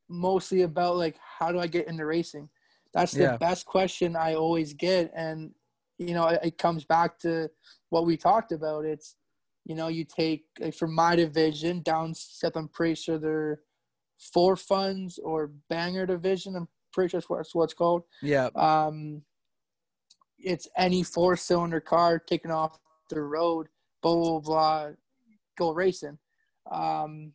mostly 0.09 0.63
about 0.63 0.97
like 0.97 1.17
how 1.39 1.53
do 1.53 1.59
I 1.59 1.67
get 1.67 1.89
into 1.89 2.05
racing. 2.07 2.49
That's 2.93 3.13
the 3.13 3.25
Yeah. 3.25 3.37
best 3.39 3.67
question 3.67 4.17
I 4.17 4.35
always 4.35 4.73
get, 4.73 5.11
and 5.15 5.55
you 5.99 6.15
know, 6.15 6.29
it, 6.29 6.41
it 6.43 6.59
comes 6.59 6.85
back 6.85 7.19
to 7.21 7.51
what 7.91 8.07
we 8.07 8.17
talked 8.17 8.53
about. 8.53 8.85
It's 8.85 9.17
you 9.65 9.75
know, 9.75 9.89
you 9.89 10.05
take 10.05 10.45
like 10.61 10.75
for 10.75 10.89
my 10.89 11.17
division 11.17 11.83
down 11.83 12.15
south. 12.15 12.57
I'm 12.57 12.69
pretty 12.69 12.95
sure 12.97 13.19
they're 13.19 13.61
four 14.33 14.57
funds 14.57 15.19
or 15.19 15.53
banger 15.69 16.07
division. 16.07 16.55
I'm 16.57 16.69
pretty 16.93 17.11
sure 17.11 17.21
that's 17.21 17.31
what, 17.31 17.37
that's 17.39 17.55
what 17.55 17.65
it's 17.65 17.75
called 17.75 18.03
yeah. 18.23 18.49
um, 18.55 19.23
it's 20.39 20.69
any 20.77 21.03
four 21.03 21.37
cylinder 21.37 21.81
car 21.81 22.19
taken 22.19 22.51
off 22.51 22.79
the 23.11 23.21
road, 23.21 23.69
blah 24.03 24.15
blah 24.15 24.41
blah, 24.41 24.91
go 25.57 25.73
racing. 25.73 26.19
Um, 26.71 27.33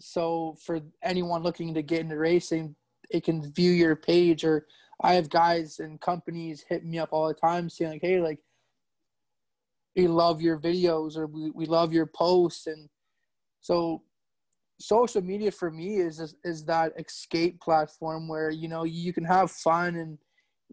so 0.00 0.56
for 0.60 0.80
anyone 1.02 1.42
looking 1.42 1.74
to 1.74 1.82
get 1.82 2.00
into 2.00 2.16
racing, 2.16 2.74
it 3.10 3.24
can 3.24 3.52
view 3.52 3.72
your 3.72 3.96
page. 3.96 4.44
Or 4.44 4.66
I 5.02 5.14
have 5.14 5.28
guys 5.28 5.78
and 5.78 6.00
companies 6.00 6.64
hit 6.68 6.84
me 6.84 6.98
up 6.98 7.10
all 7.12 7.28
the 7.28 7.34
time 7.34 7.68
saying 7.68 7.92
like, 7.92 8.02
"Hey, 8.02 8.20
like, 8.20 8.38
we 9.96 10.06
love 10.06 10.40
your 10.40 10.58
videos 10.58 11.16
or 11.16 11.26
we, 11.26 11.50
we 11.50 11.66
love 11.66 11.92
your 11.92 12.06
posts," 12.06 12.66
and 12.66 12.88
so 13.60 14.02
social 14.82 15.22
media 15.22 15.50
for 15.50 15.70
me 15.70 15.96
is 15.96 16.34
is 16.44 16.64
that 16.64 16.92
escape 16.98 17.60
platform 17.60 18.26
where 18.26 18.50
you 18.50 18.68
know 18.68 18.84
you 18.84 19.12
can 19.12 19.24
have 19.24 19.50
fun 19.50 19.96
and 19.96 20.18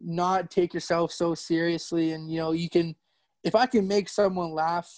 not 0.02 0.50
take 0.50 0.74
yourself 0.74 1.12
so 1.12 1.36
seriously 1.36 2.14
and 2.14 2.32
you 2.32 2.40
know 2.40 2.52
you 2.52 2.70
can 2.70 2.96
if 3.44 3.54
i 3.54 3.66
can 3.66 3.88
make 3.88 4.10
someone 4.10 4.52
laugh 4.52 4.92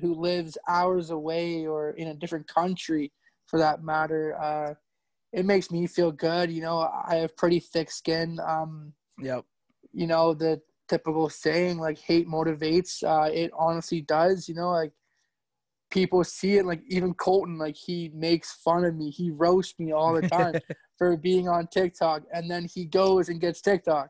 who 0.00 0.14
lives 0.14 0.58
hours 0.68 1.10
away 1.10 1.66
or 1.66 1.90
in 1.90 2.08
a 2.08 2.14
different 2.14 2.46
country 2.46 3.10
for 3.52 3.58
that 3.58 3.84
matter 3.84 4.34
uh 4.40 4.72
it 5.34 5.44
makes 5.44 5.70
me 5.70 5.86
feel 5.86 6.10
good 6.10 6.50
you 6.50 6.62
know 6.62 6.90
i 7.06 7.16
have 7.16 7.36
pretty 7.36 7.60
thick 7.60 7.90
skin 7.90 8.40
um 8.44 8.94
Yep. 9.20 9.44
you 9.92 10.06
know 10.06 10.32
the 10.32 10.60
typical 10.88 11.28
saying 11.28 11.78
like 11.78 11.98
hate 11.98 12.26
motivates 12.26 13.04
uh 13.04 13.30
it 13.30 13.50
honestly 13.56 14.00
does 14.00 14.48
you 14.48 14.54
know 14.54 14.70
like 14.70 14.92
people 15.90 16.24
see 16.24 16.56
it 16.56 16.64
like 16.64 16.80
even 16.88 17.12
colton 17.12 17.58
like 17.58 17.76
he 17.76 18.10
makes 18.14 18.54
fun 18.54 18.84
of 18.86 18.96
me 18.96 19.10
he 19.10 19.30
roasts 19.30 19.78
me 19.78 19.92
all 19.92 20.14
the 20.14 20.26
time 20.26 20.54
for 20.96 21.14
being 21.18 21.46
on 21.46 21.66
tiktok 21.66 22.22
and 22.32 22.50
then 22.50 22.64
he 22.64 22.86
goes 22.86 23.28
and 23.28 23.38
gets 23.40 23.60
tiktok 23.60 24.08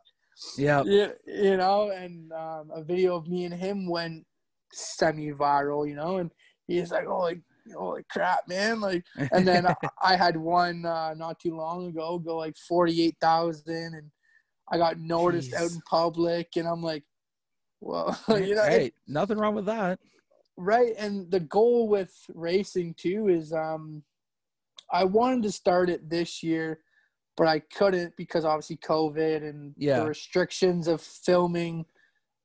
Yep. 0.57 0.87
yeah, 0.87 1.09
you 1.27 1.57
know, 1.57 1.91
and 1.91 2.33
um, 2.33 2.71
a 2.75 2.83
video 2.83 3.17
of 3.17 3.29
me 3.29 3.45
and 3.45 3.55
him 3.55 3.87
went 3.87 4.27
semi-viral, 4.73 5.87
you 5.89 5.95
know, 5.95 6.17
and 6.17 6.31
he's 6.67 6.91
like, 6.91 7.07
"Holy, 7.07 7.43
holy 7.75 8.05
crap, 8.11 8.41
man!" 8.49 8.81
Like, 8.81 9.05
and 9.33 9.47
then 9.47 9.67
I, 9.67 9.75
I 10.03 10.17
had 10.17 10.37
one 10.37 10.85
uh, 10.85 11.15
not 11.15 11.39
too 11.41 11.57
long 11.57 11.87
ago 11.89 12.19
go 12.19 12.37
like 12.37 12.57
forty-eight 12.69 13.17
thousand, 13.21 13.95
and 13.95 14.11
I 14.71 14.79
got 14.79 14.99
noticed 14.99 15.55
out 15.55 15.71
in 15.71 15.81
public, 15.89 16.49
and 16.57 16.67
I'm 16.67 16.83
like, 16.83 17.05
"Well, 17.81 18.19
you 18.29 18.55
know, 18.55 18.65
it- 18.65 18.71
hey, 18.71 18.93
nothing 19.07 19.39
wrong 19.39 19.55
with 19.55 19.67
that. 19.67 19.99
right." 20.57 20.95
And 20.99 21.31
the 21.31 21.41
goal 21.41 21.89
with 21.89 22.15
racing 22.35 22.95
too 22.95 23.29
is, 23.29 23.53
um, 23.53 24.03
I 24.93 25.05
wanted 25.05 25.43
to 25.45 25.53
start 25.53 25.89
it 25.91 26.09
this 26.11 26.43
year, 26.43 26.81
but 27.37 27.47
I 27.49 27.61
couldn't 27.61 28.15
because 28.17 28.45
obviously 28.45 28.77
COVID 28.79 29.49
and 29.49 29.75
Yeah. 29.77 30.01
the 30.01 30.09
restrictions 30.09 30.87
of 30.89 31.01
filming 31.01 31.87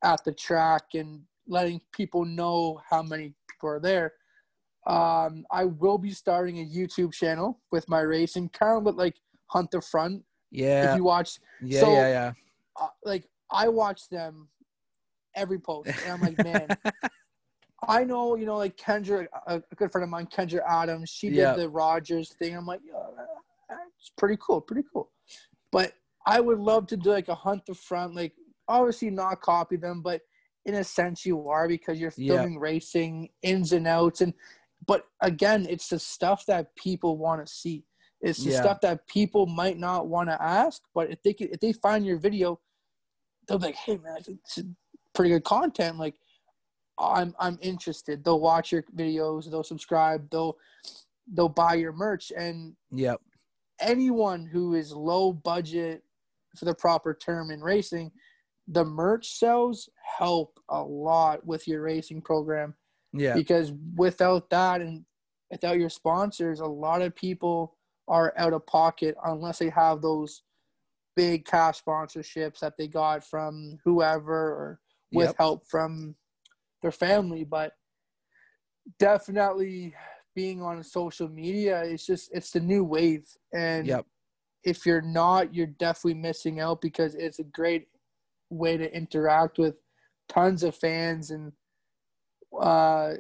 at 0.04 0.24
the 0.24 0.32
track 0.32 0.84
and 0.94 1.24
letting 1.48 1.82
people 1.92 2.24
know 2.26 2.80
how 2.90 3.02
many 3.02 3.34
people 3.50 3.70
are 3.70 3.80
there. 3.80 4.14
Um, 4.88 5.46
I 5.52 5.66
will 5.66 5.98
be 5.98 6.12
starting 6.12 6.60
a 6.60 6.66
YouTube 6.66 7.14
channel 7.14 7.60
with 7.72 7.88
my 7.90 8.00
racing, 8.00 8.50
kind 8.50 8.88
of 8.88 8.96
like 8.96 9.16
Hunt 9.48 9.72
the 9.72 9.82
Front. 9.82 10.24
Yeah. 10.50 10.92
If 10.92 10.98
you 10.98 11.04
watch, 11.04 11.40
yeah, 11.62 11.80
so- 11.82 11.92
yeah, 11.92 12.08
yeah. 12.08 12.32
uh, 12.80 12.88
like 13.04 13.28
I 13.52 13.68
watch 13.68 14.08
them 14.10 14.48
every 15.36 15.60
post, 15.60 15.90
and 16.06 16.12
I'm 16.14 16.22
like, 16.22 16.38
man, 16.44 16.68
I 17.88 18.04
know, 18.04 18.36
you 18.36 18.46
know, 18.46 18.58
like 18.58 18.78
Kendra, 18.78 19.28
a, 19.46 19.62
good 19.76 19.92
friend 19.92 20.04
of 20.04 20.10
mine, 20.10 20.28
Kendra 20.28 20.62
Adams, 20.68 21.10
she 21.10 21.30
did 21.30 21.38
Yeah. 21.38 21.54
the 21.54 21.70
Rogers 21.70 22.34
thing. 22.40 22.56
I'm 22.56 22.66
like, 22.66 22.82
yeah, 22.86 23.76
it's 24.00 24.12
pretty 24.18 24.38
cool, 24.42 24.62
pretty 24.62 24.88
cool. 24.92 25.12
But 25.72 25.94
I 26.26 26.40
would 26.40 26.60
love 26.60 26.88
to 26.88 26.98
do 26.98 27.12
like 27.12 27.28
a 27.28 27.36
hunt 27.36 27.66
the 27.66 27.76
front, 27.76 28.16
like 28.16 28.34
obviously 28.68 29.10
not 29.10 29.42
copy 29.42 29.76
them, 29.76 30.02
but 30.02 30.22
in 30.66 30.76
a 30.76 30.84
sense 30.84 31.26
you 31.26 31.48
are 31.48 31.68
because 31.68 32.00
you're 32.00 32.12
filming 32.12 32.60
racing 32.60 33.30
ins 33.44 33.72
and 33.74 33.88
outs, 33.88 34.22
and 34.22 34.34
but 34.86 35.06
again, 35.22 35.66
it's 35.70 35.90
the 35.90 36.00
stuff 36.00 36.46
that 36.48 36.76
people 36.76 37.18
want 37.18 37.46
to 37.46 37.52
see. 37.52 37.86
It's 38.22 38.44
the 38.44 38.52
Yeah. 38.52 38.62
stuff 38.62 38.82
that 38.82 39.08
people 39.08 39.46
might 39.46 39.78
not 39.78 40.08
want 40.08 40.30
to 40.30 40.42
ask, 40.42 40.82
but 40.94 41.10
if 41.12 41.22
they 41.24 41.34
could, 41.34 41.52
if 41.52 41.60
they 41.60 41.74
find 41.74 42.06
your 42.06 42.18
video, 42.18 42.60
they'll 43.48 43.60
be 43.60 43.68
like, 43.68 43.76
"Hey 43.76 43.98
man, 43.98 44.18
is 44.28 44.64
pretty 45.14 45.30
good 45.32 45.44
content." 45.44 45.98
Like, 45.98 46.20
I'm 46.98 47.36
I'm 47.40 47.60
interested. 47.62 48.24
They'll 48.24 48.40
watch 48.40 48.72
your 48.72 48.84
videos. 48.96 49.50
They'll 49.50 49.64
subscribe. 49.64 50.30
They'll 50.30 50.58
they'll 51.28 51.50
buy 51.50 51.76
your 51.76 51.94
merch. 51.94 52.32
And 52.36 52.76
Yep. 52.92 53.22
anyone 53.80 54.46
who 54.46 54.74
is 54.74 54.92
low 54.94 55.32
budget, 55.34 56.04
for 56.56 56.66
the 56.66 56.74
proper 56.74 57.14
term 57.14 57.52
in 57.52 57.62
racing, 57.62 58.12
the 58.68 58.84
merch 58.84 59.30
sales 59.38 59.90
help 60.18 60.60
a 60.70 60.82
lot 60.82 61.46
with 61.46 61.68
your 61.68 61.82
racing 61.84 62.22
program 62.22 62.76
Yeah. 63.20 63.34
because 63.36 63.74
without 63.96 64.50
that 64.50 64.82
and 64.82 65.06
without 65.52 65.80
your 65.80 65.90
sponsors, 65.90 66.60
a 66.60 66.66
lot 66.66 67.02
of 67.02 67.16
people 67.16 67.76
are 68.08 68.34
out 68.38 68.54
of 68.54 68.66
pocket 68.66 69.16
unless 69.26 69.60
they 69.60 69.70
have 69.70 70.02
those 70.02 70.44
big 71.16 71.46
cash 71.46 71.82
sponsorships 71.84 72.60
that 72.60 72.78
they 72.78 72.88
got 72.88 73.24
from 73.24 73.80
whoever 73.84 74.34
or 74.34 74.80
with 75.12 75.28
Yep. 75.30 75.36
help 75.38 75.68
from 75.68 76.16
their 76.82 76.92
family. 76.92 77.44
But 77.44 77.74
definitely 79.00 79.96
being 80.36 80.62
on 80.62 80.84
social 80.84 81.28
media, 81.28 81.82
it's 81.84 82.06
just 82.06 82.30
it's 82.34 82.52
the 82.52 82.60
new 82.60 82.84
wave. 82.84 83.28
And 83.54 83.88
Yep. 83.88 84.06
if 84.64 84.86
you're 84.86 85.02
not, 85.02 85.54
you're 85.54 85.66
definitely 85.68 86.20
missing 86.20 86.60
out 86.60 86.82
because 86.82 87.16
it's 87.16 87.40
a 87.40 87.44
great 87.44 87.88
way 88.50 88.78
to 88.78 88.96
interact 88.96 89.58
with 89.58 89.76
tons 90.30 90.64
of 90.64 90.76
fans 90.76 91.32
and 91.32 91.52
uh, 92.60 93.14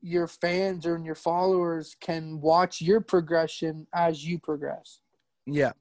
your 0.00 0.26
fans 0.28 0.86
or 0.86 0.98
your 0.98 1.14
followers 1.14 1.96
can 2.00 2.40
watch 2.40 2.80
your 2.80 3.00
progression 3.00 3.86
as 3.94 4.24
you 4.24 4.38
progress 4.38 5.00
Yeah. 5.46 5.72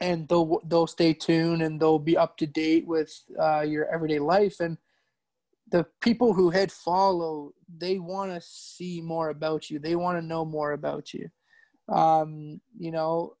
and 0.00 0.28
they'll 0.28 0.60
they'll 0.66 0.86
stay 0.86 1.12
tuned 1.14 1.62
and 1.62 1.80
they'll 1.80 1.98
be 1.98 2.16
up 2.16 2.36
to 2.38 2.46
date 2.46 2.86
with 2.86 3.12
uh, 3.40 3.62
your 3.62 3.86
everyday 3.92 4.18
life 4.20 4.60
and 4.60 4.78
the 5.70 5.84
people 6.00 6.32
who 6.32 6.50
hit 6.50 6.70
follow 6.70 7.52
they 7.78 7.98
want 7.98 8.32
to 8.32 8.40
see 8.40 9.00
more 9.00 9.30
about 9.30 9.68
you 9.70 9.78
they 9.80 9.96
want 9.96 10.16
to 10.16 10.24
know 10.24 10.44
more 10.44 10.72
about 10.72 11.12
you 11.12 11.28
um, 11.88 12.60
you 12.78 12.92
know 12.92 13.34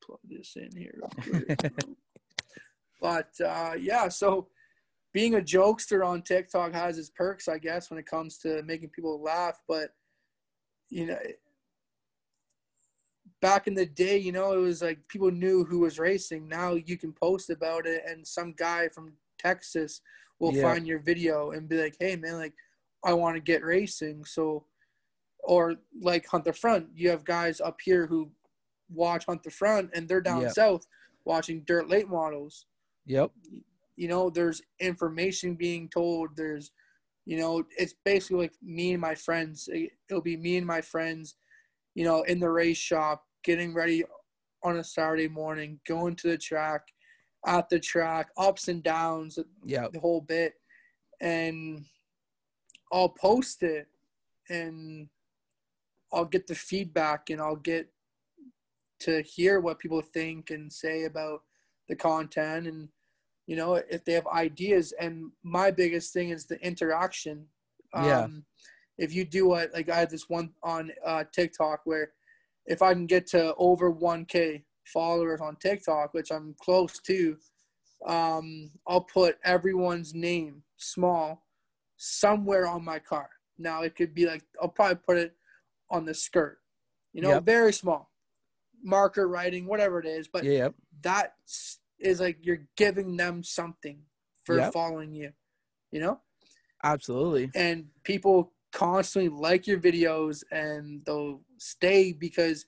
plug 0.00 0.20
this 0.28 0.56
in 0.56 0.70
here. 0.76 1.00
but 3.04 3.28
uh, 3.44 3.74
yeah 3.78 4.08
so 4.08 4.48
being 5.12 5.34
a 5.34 5.40
jokester 5.40 6.04
on 6.04 6.22
tiktok 6.22 6.72
has 6.72 6.96
its 6.98 7.10
perks 7.10 7.48
i 7.48 7.58
guess 7.58 7.90
when 7.90 7.98
it 7.98 8.06
comes 8.06 8.38
to 8.38 8.62
making 8.62 8.88
people 8.88 9.20
laugh 9.22 9.60
but 9.68 9.90
you 10.88 11.06
know 11.06 11.18
back 13.40 13.66
in 13.66 13.74
the 13.74 13.84
day, 13.84 14.16
you 14.16 14.32
know, 14.32 14.52
it 14.52 14.58
was 14.58 14.80
like 14.80 15.06
people 15.06 15.30
knew 15.30 15.64
who 15.64 15.80
was 15.80 15.98
racing. 15.98 16.48
Now 16.48 16.74
you 16.74 16.96
can 16.96 17.12
post 17.12 17.50
about 17.50 17.86
it, 17.86 18.02
and 18.08 18.26
some 18.26 18.54
guy 18.56 18.88
from 18.88 19.12
Texas 19.38 20.00
will 20.38 20.52
Yeah. 20.52 20.62
find 20.62 20.86
your 20.86 20.98
video 20.98 21.50
and 21.50 21.68
be 21.68 21.82
like, 21.82 21.96
"Hey, 22.00 22.16
man, 22.16 22.38
like, 22.38 22.54
I 23.04 23.12
want 23.12 23.36
to 23.36 23.40
get 23.40 23.62
racing." 23.62 24.24
So, 24.24 24.64
or 25.40 25.76
like 26.00 26.26
Hunt 26.26 26.44
the 26.44 26.54
Front, 26.54 26.88
you 26.94 27.10
have 27.10 27.24
guys 27.24 27.60
up 27.60 27.80
here 27.84 28.06
who 28.06 28.30
watch 28.88 29.26
Hunt 29.26 29.42
the 29.42 29.50
Front, 29.50 29.90
and 29.94 30.08
they're 30.08 30.22
down 30.22 30.42
Yeah. 30.42 30.48
south 30.48 30.86
watching 31.26 31.64
dirt 31.64 31.88
late 31.88 32.08
models. 32.08 32.64
Yep. 33.06 33.30
You 33.96 34.08
know, 34.08 34.30
there's 34.30 34.62
information 34.80 35.54
being 35.54 35.88
told. 35.88 36.36
There's, 36.36 36.72
you 37.26 37.38
know, 37.38 37.64
it's 37.78 37.94
basically 38.04 38.44
like 38.44 38.54
me 38.62 38.92
and 38.92 39.00
my 39.00 39.14
friends. 39.14 39.68
It- 39.72 39.92
It'll 40.08 40.22
be 40.22 40.36
me 40.36 40.56
and 40.56 40.66
my 40.66 40.80
friends 40.80 41.36
you 41.96 42.04
know, 42.04 42.22
in 42.24 42.40
the 42.40 42.50
race 42.50 42.76
shop, 42.76 43.24
getting 43.44 43.72
ready 43.72 44.02
on 44.64 44.76
a 44.78 44.82
Saturday 44.84 45.28
morning, 45.28 45.78
going 45.86 46.16
to 46.16 46.28
the 46.28 46.36
track, 46.36 46.88
at 47.46 47.68
the 47.68 47.78
track, 47.78 48.30
ups 48.36 48.66
and 48.66 48.82
downs, 48.82 49.38
Yep. 49.64 49.92
the 49.92 50.00
whole 50.00 50.20
bit. 50.20 50.54
And 51.20 51.86
I'll 52.90 53.10
post 53.10 53.62
it 53.62 53.86
and 54.48 55.08
I'll 56.12 56.24
get 56.24 56.48
the 56.48 56.54
feedback 56.56 57.30
and 57.30 57.40
I'll 57.40 57.54
get 57.56 57.92
to 59.00 59.22
hear 59.22 59.60
what 59.60 59.78
people 59.78 60.00
think 60.02 60.50
and 60.50 60.72
say 60.72 61.04
about 61.04 61.44
the 61.88 61.96
content 61.96 62.66
and 62.66 62.88
you 63.46 63.56
know 63.56 63.74
if 63.74 64.04
they 64.04 64.12
have 64.12 64.26
ideas 64.28 64.92
and 64.98 65.30
my 65.42 65.70
biggest 65.70 66.12
thing 66.12 66.30
is 66.30 66.46
the 66.46 66.60
interaction 66.64 67.46
Yeah. 67.94 68.24
um, 68.24 68.44
if 68.98 69.12
you 69.14 69.24
do 69.24 69.48
what 69.48 69.72
like 69.74 69.88
i 69.88 69.96
had 69.96 70.10
this 70.10 70.28
one 70.28 70.50
on 70.62 70.90
uh, 71.04 71.24
tiktok 71.32 71.80
where 71.84 72.12
if 72.66 72.80
i 72.82 72.92
can 72.92 73.06
get 73.06 73.26
to 73.28 73.54
over 73.56 73.92
1k 73.92 74.62
followers 74.86 75.40
on 75.40 75.56
tiktok 75.56 76.14
which 76.14 76.30
i'm 76.30 76.54
close 76.60 76.98
to 77.00 77.36
um, 78.06 78.70
i'll 78.86 79.00
put 79.02 79.38
everyone's 79.44 80.14
name 80.14 80.62
small 80.76 81.46
somewhere 81.96 82.66
on 82.66 82.84
my 82.84 82.98
car 82.98 83.28
now 83.58 83.82
it 83.82 83.94
could 83.94 84.14
be 84.14 84.26
like 84.26 84.42
i'll 84.60 84.68
probably 84.68 84.96
put 84.96 85.16
it 85.18 85.34
on 85.90 86.04
the 86.04 86.14
skirt 86.14 86.58
you 87.12 87.22
know 87.22 87.30
Yep. 87.30 87.44
very 87.44 87.72
small 87.72 88.10
marker 88.82 89.28
writing 89.28 89.66
whatever 89.66 89.98
it 90.00 90.06
is 90.06 90.28
but 90.28 90.44
Yeah. 90.44 90.64
Yep. 90.64 90.74
That 91.04 91.34
is 92.00 92.20
like 92.20 92.38
you're 92.42 92.66
giving 92.76 93.16
them 93.16 93.42
something 93.42 94.00
for 94.44 94.58
Yep. 94.58 94.72
following 94.72 95.14
you 95.14 95.30
you 95.92 96.00
know 96.00 96.20
Absolutely. 96.82 97.50
and 97.54 97.86
people 98.02 98.52
constantly 98.72 99.28
like 99.30 99.66
your 99.66 99.78
videos 99.78 100.42
and 100.50 101.02
they'll 101.06 101.40
stay 101.58 102.12
because 102.12 102.66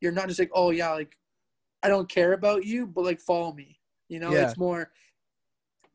you're 0.00 0.12
not 0.12 0.26
just 0.28 0.40
like 0.40 0.50
oh 0.54 0.70
yeah 0.70 0.90
like 0.92 1.16
i 1.82 1.88
don't 1.88 2.08
care 2.08 2.32
about 2.32 2.64
you 2.64 2.86
but 2.86 3.04
like 3.04 3.20
follow 3.20 3.52
me 3.52 3.78
you 4.08 4.18
know 4.18 4.32
Yeah. 4.32 4.48
it's 4.48 4.56
more 4.56 4.90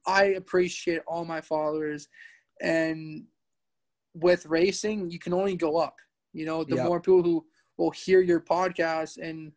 i 0.06 0.26
appreciate 0.26 1.02
all 1.08 1.26
my 1.26 1.42
followers 1.42 2.08
and 2.62 3.26
with 4.14 4.46
racing 4.46 5.10
you 5.10 5.20
can 5.20 5.34
only 5.34 5.56
go 5.56 5.78
up 5.78 5.96
you 6.34 6.46
know 6.46 6.64
the 6.64 6.76
Yep. 6.76 6.86
more 6.86 7.00
people 7.02 7.24
who 7.24 7.46
will 7.78 7.92
hear 7.92 8.22
your 8.22 8.40
podcast 8.42 9.18
and 9.18 9.52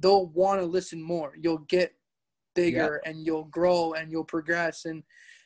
they'll 0.00 0.26
want 0.26 0.60
to 0.60 0.66
listen 0.66 1.00
more 1.02 1.32
you'll 1.38 1.58
get 1.68 1.94
bigger 2.54 3.00
and 3.04 3.24
you'll 3.24 3.44
grow 3.44 3.92
and 3.92 4.10
you'll 4.10 4.24
progress 4.24 4.84
and 4.84 5.02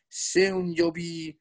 soon 0.09 0.73
you'll 0.73 0.93
be 0.93 1.37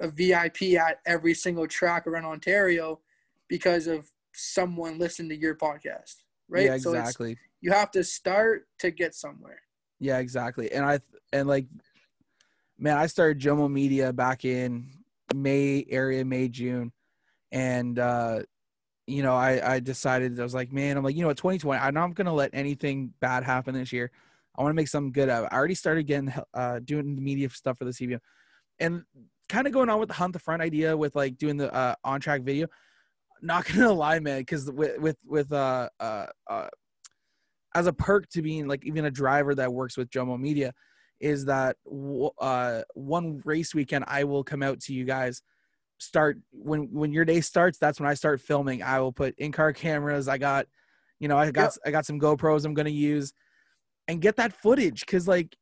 a 0.00 0.08
VIP 0.08 0.78
at 0.78 1.00
every 1.06 1.34
single 1.34 1.66
track 1.66 2.06
around 2.06 2.24
Ontario 2.24 3.00
because 3.48 3.86
of 3.86 4.08
someone 4.32 4.98
listening 4.98 5.30
to 5.30 5.36
your 5.36 5.54
podcast, 5.54 6.16
right? 6.48 6.66
Yeah. 6.66 6.78
So 6.78 6.92
Exactly. 6.92 7.38
you 7.60 7.72
have 7.72 7.90
to 7.92 8.04
start 8.04 8.66
to 8.80 8.90
get 8.90 9.14
somewhere. 9.14 9.60
Yeah, 9.98 10.18
exactly. 10.18 10.70
And 10.72 10.84
I 10.84 11.00
and 11.32 11.48
like, 11.48 11.66
man, 12.78 12.98
I 12.98 13.06
started 13.06 13.40
Jomo 13.40 13.70
Media 13.70 14.12
back 14.12 14.44
in 14.44 14.90
May 15.34 15.86
area, 15.88 16.24
May 16.24 16.48
June, 16.48 16.92
and 17.50 17.98
uh, 17.98 18.40
you 19.06 19.22
know, 19.22 19.34
I 19.34 19.74
I 19.74 19.80
decided 19.80 20.38
I 20.38 20.42
was 20.42 20.54
like, 20.54 20.72
man, 20.72 20.96
I'm 20.96 21.04
like, 21.04 21.14
you 21.14 21.22
know, 21.22 21.28
what, 21.28 21.36
2020, 21.36 21.80
I'm 21.80 21.94
not 21.94 22.14
gonna 22.14 22.34
let 22.34 22.50
anything 22.52 23.12
bad 23.20 23.44
happen 23.44 23.74
this 23.74 23.92
year. 23.92 24.10
I 24.56 24.62
want 24.62 24.72
to 24.72 24.76
make 24.76 24.88
something 24.88 25.12
good. 25.12 25.28
of 25.28 25.44
it. 25.44 25.48
I 25.52 25.56
already 25.56 25.74
started 25.74 26.04
getting 26.04 26.32
uh 26.54 26.80
doing 26.84 27.14
the 27.14 27.22
media 27.22 27.48
stuff 27.50 27.78
for 27.78 27.84
the 27.84 27.92
CVM, 27.92 28.20
and 28.78 29.02
kind 29.48 29.66
of 29.66 29.72
going 29.72 29.88
on 29.88 30.00
with 30.00 30.08
the 30.08 30.14
hunt 30.14 30.32
the 30.32 30.38
front 30.38 30.62
idea 30.62 30.96
with 30.96 31.14
like 31.14 31.38
doing 31.38 31.56
the 31.56 31.72
uh, 31.72 31.94
on 32.04 32.20
track 32.20 32.42
video. 32.42 32.66
Not 33.42 33.64
gonna 33.72 33.92
lie, 33.92 34.18
man, 34.18 34.40
because 34.40 34.70
with 34.70 34.98
with 34.98 35.16
with 35.24 35.52
uh 35.52 35.88
uh 36.00 36.26
uh 36.48 36.68
as 37.74 37.86
a 37.86 37.92
perk 37.92 38.28
to 38.30 38.42
being 38.42 38.66
like 38.66 38.84
even 38.84 39.04
a 39.04 39.10
driver 39.10 39.54
that 39.54 39.72
works 39.72 39.96
with 39.96 40.10
Jomo 40.10 40.40
Media 40.40 40.72
is 41.20 41.44
that 41.44 41.76
uh, 42.40 42.82
one 42.94 43.40
race 43.44 43.74
weekend 43.74 44.04
I 44.08 44.24
will 44.24 44.42
come 44.42 44.62
out 44.62 44.80
to 44.80 44.94
you 44.94 45.04
guys. 45.04 45.42
Start 45.98 46.38
when 46.52 46.92
when 46.92 47.12
your 47.12 47.24
day 47.24 47.40
starts. 47.40 47.78
That's 47.78 47.98
when 48.00 48.08
I 48.08 48.14
start 48.14 48.40
filming. 48.40 48.82
I 48.82 49.00
will 49.00 49.12
put 49.12 49.34
in 49.38 49.52
car 49.52 49.72
cameras. 49.72 50.28
I 50.28 50.38
got, 50.38 50.66
you 51.20 51.28
know, 51.28 51.38
I 51.38 51.50
got 51.50 51.62
Yep. 51.62 51.72
I 51.86 51.90
got 51.90 52.06
some 52.06 52.20
GoPros 52.20 52.64
I'm 52.64 52.74
gonna 52.74 52.90
use, 52.90 53.32
and 54.08 54.20
get 54.20 54.36
that 54.36 54.52
footage 54.52 55.00
because 55.00 55.26
like, 55.26 55.56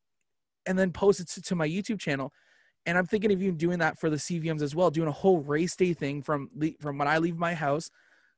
and 0.65 0.77
then 0.77 0.91
post 0.91 1.19
it 1.19 1.29
to, 1.29 1.41
to 1.41 1.55
my 1.55 1.67
YouTube 1.67 1.99
channel. 1.99 2.31
and 2.85 2.97
I'm 2.97 3.05
thinking 3.05 3.31
of 3.31 3.41
even 3.41 3.57
doing 3.57 3.79
that 3.79 3.99
for 3.99 4.09
the 4.09 4.17
CVMs 4.17 4.61
as 4.61 4.75
well, 4.75 4.91
doing 4.91 5.07
a 5.07 5.11
whole 5.11 5.39
race 5.39 5.75
day 5.75 5.93
thing 5.93 6.21
from 6.21 6.49
from 6.79 6.97
when 6.97 7.07
I 7.07 7.17
leave 7.17 7.37
my 7.37 7.53
house 7.53 7.89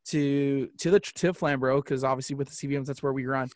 to 0.06 0.70
to 0.78 0.92
the 0.92 1.00
to 1.00 1.34
Flamborough 1.34 1.82
because 1.82 2.04
obviously 2.04 2.36
with 2.36 2.50
the 2.50 2.56
CVMs 2.56 2.86
that's 2.86 3.04
where 3.04 3.14
we 3.14 3.26
run, 3.26 3.50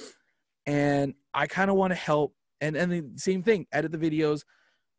and 0.66 1.14
I 1.34 1.48
kind 1.48 1.70
of 1.70 1.78
want 1.78 1.92
to 1.92 1.96
help 1.96 2.34
and 2.60 2.76
and 2.76 2.92
the 2.92 3.04
same 3.16 3.44
thing, 3.44 3.68
edit 3.72 3.92
the 3.92 3.98
videos, 3.98 4.42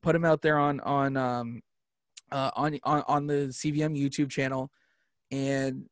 put 0.03 0.13
them 0.13 0.25
out 0.25 0.43
there 0.43 0.59
on 0.59 0.81
on 0.81 1.17
um 1.17 1.61
uh, 2.33 2.51
on 2.57 2.79
on 2.85 3.03
on 3.07 3.27
the 3.27 3.49
CVM 3.49 3.99
YouTube 3.99 4.31
channel, 4.31 4.71
and 5.31 5.85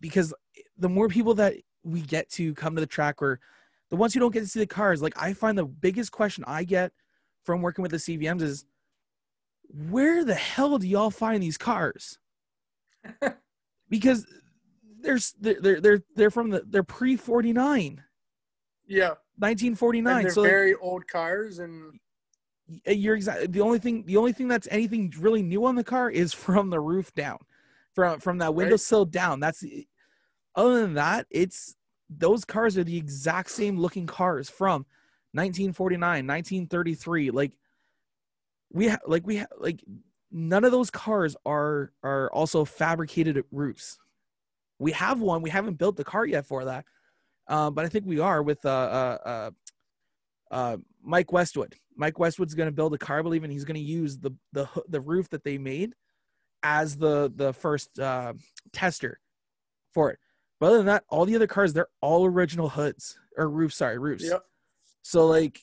because 0.00 0.34
the 0.76 0.88
more 0.88 1.08
people 1.08 1.34
that 1.34 1.54
we 1.84 2.00
get 2.00 2.28
to 2.30 2.54
come 2.54 2.74
to 2.74 2.80
the 2.80 2.86
track 2.86 3.22
or 3.22 3.38
the 3.90 3.96
ones 3.96 4.14
who 4.14 4.20
don't 4.20 4.32
get 4.32 4.40
to 4.40 4.46
see 4.46 4.58
the 4.58 4.66
cars 4.66 5.02
like 5.02 5.12
i 5.20 5.32
find 5.34 5.56
the 5.56 5.66
biggest 5.66 6.10
question 6.10 6.42
i 6.46 6.64
get 6.64 6.90
from 7.44 7.60
working 7.60 7.82
with 7.82 7.90
the 7.90 7.98
cvms 7.98 8.40
is 8.40 8.64
where 9.88 10.24
the 10.24 10.34
hell 10.34 10.78
do 10.78 10.86
y'all 10.86 11.10
find 11.10 11.42
these 11.42 11.58
cars? 11.58 12.18
Because 13.90 14.26
there's 15.02 15.34
they're 15.38 15.78
they're 15.80 16.00
they're 16.16 16.30
from 16.30 16.48
the 16.48 16.64
they're 16.66 16.82
pre 16.82 17.16
49 17.16 18.02
Yeah. 18.86 19.08
1949 19.36 20.16
And 20.16 20.24
they're 20.24 20.32
so 20.32 20.42
very 20.42 20.74
old 20.74 21.06
cars 21.06 21.58
and 21.58 22.00
you're 22.86 23.14
exactly 23.14 23.46
the 23.46 23.60
only 23.60 23.78
thing 23.78 24.04
the 24.06 24.16
only 24.16 24.32
thing 24.32 24.48
that's 24.48 24.68
anything 24.70 25.12
really 25.18 25.42
new 25.42 25.64
on 25.64 25.74
the 25.74 25.84
car 25.84 26.10
is 26.10 26.32
from 26.44 26.70
the 26.70 26.80
roof 26.80 27.14
down 27.14 27.38
from 27.94 28.20
from 28.20 28.38
that 28.38 28.46
Right. 28.46 28.56
windowsill 28.56 29.04
down. 29.06 29.40
That's 29.40 29.64
other 30.54 30.80
than 30.80 30.94
that 30.94 31.26
it's 31.30 31.76
those 32.10 32.44
cars 32.44 32.76
are 32.78 32.84
the 32.84 32.96
exact 32.96 33.50
same 33.50 33.78
looking 33.78 34.06
cars 34.06 34.48
from 34.48 34.86
1949 35.32 36.26
1933 36.26 37.30
like 37.30 37.56
we 38.72 38.88
ha- 38.88 38.98
like 39.06 39.26
we 39.26 39.38
ha- 39.38 39.46
like 39.58 39.82
none 40.30 40.64
of 40.64 40.72
those 40.72 40.90
cars 40.90 41.36
are 41.46 41.92
are 42.02 42.30
also 42.32 42.64
fabricated 42.64 43.44
roofs. 43.50 43.98
We 44.78 44.92
have 44.92 45.20
one 45.20 45.42
we 45.42 45.50
haven't 45.50 45.78
built 45.78 45.96
the 45.96 46.04
car 46.04 46.26
yet 46.26 46.46
for 46.46 46.64
that 46.64 46.84
uh, 47.48 47.70
but 47.70 47.84
i 47.84 47.88
think 47.88 48.06
we 48.06 48.18
are 48.18 48.42
with 48.42 48.64
uh 48.64 48.68
uh 48.68 49.18
uh, 49.24 49.50
uh 50.50 50.76
mike 51.02 51.32
westwood 51.32 51.74
mike 51.96 52.18
westwood's 52.18 52.54
going 52.54 52.68
to 52.68 52.72
build 52.72 52.94
a 52.94 52.98
car 52.98 53.18
i 53.18 53.22
believe 53.22 53.44
and 53.44 53.52
he's 53.52 53.64
going 53.64 53.74
to 53.74 53.80
use 53.80 54.18
the 54.18 54.30
the 54.52 54.68
the 54.88 55.00
roof 55.00 55.28
that 55.30 55.44
they 55.44 55.58
made 55.58 55.92
as 56.62 56.96
the 56.96 57.32
the 57.36 57.52
first 57.52 57.98
uh 57.98 58.32
tester 58.72 59.20
for 59.92 60.10
it 60.10 60.18
but 60.60 60.66
other 60.66 60.78
than 60.78 60.86
that 60.86 61.04
all 61.08 61.24
the 61.24 61.36
other 61.36 61.46
cars 61.46 61.72
they're 61.72 61.88
all 62.00 62.24
original 62.24 62.68
hoods 62.68 63.18
or 63.36 63.48
roofs 63.48 63.76
sorry 63.76 63.98
roofs 63.98 64.24
yep. 64.24 64.42
so 65.02 65.26
like 65.26 65.60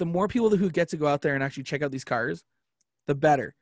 the 0.00 0.06
more 0.06 0.26
people 0.26 0.50
who 0.50 0.70
get 0.70 0.88
to 0.88 0.96
go 0.96 1.06
out 1.06 1.20
there 1.20 1.34
and 1.34 1.44
actually 1.44 1.62
check 1.62 1.82
out 1.82 1.92
these 1.92 2.04
cars, 2.04 2.42
the 3.06 3.14
better. 3.14 3.54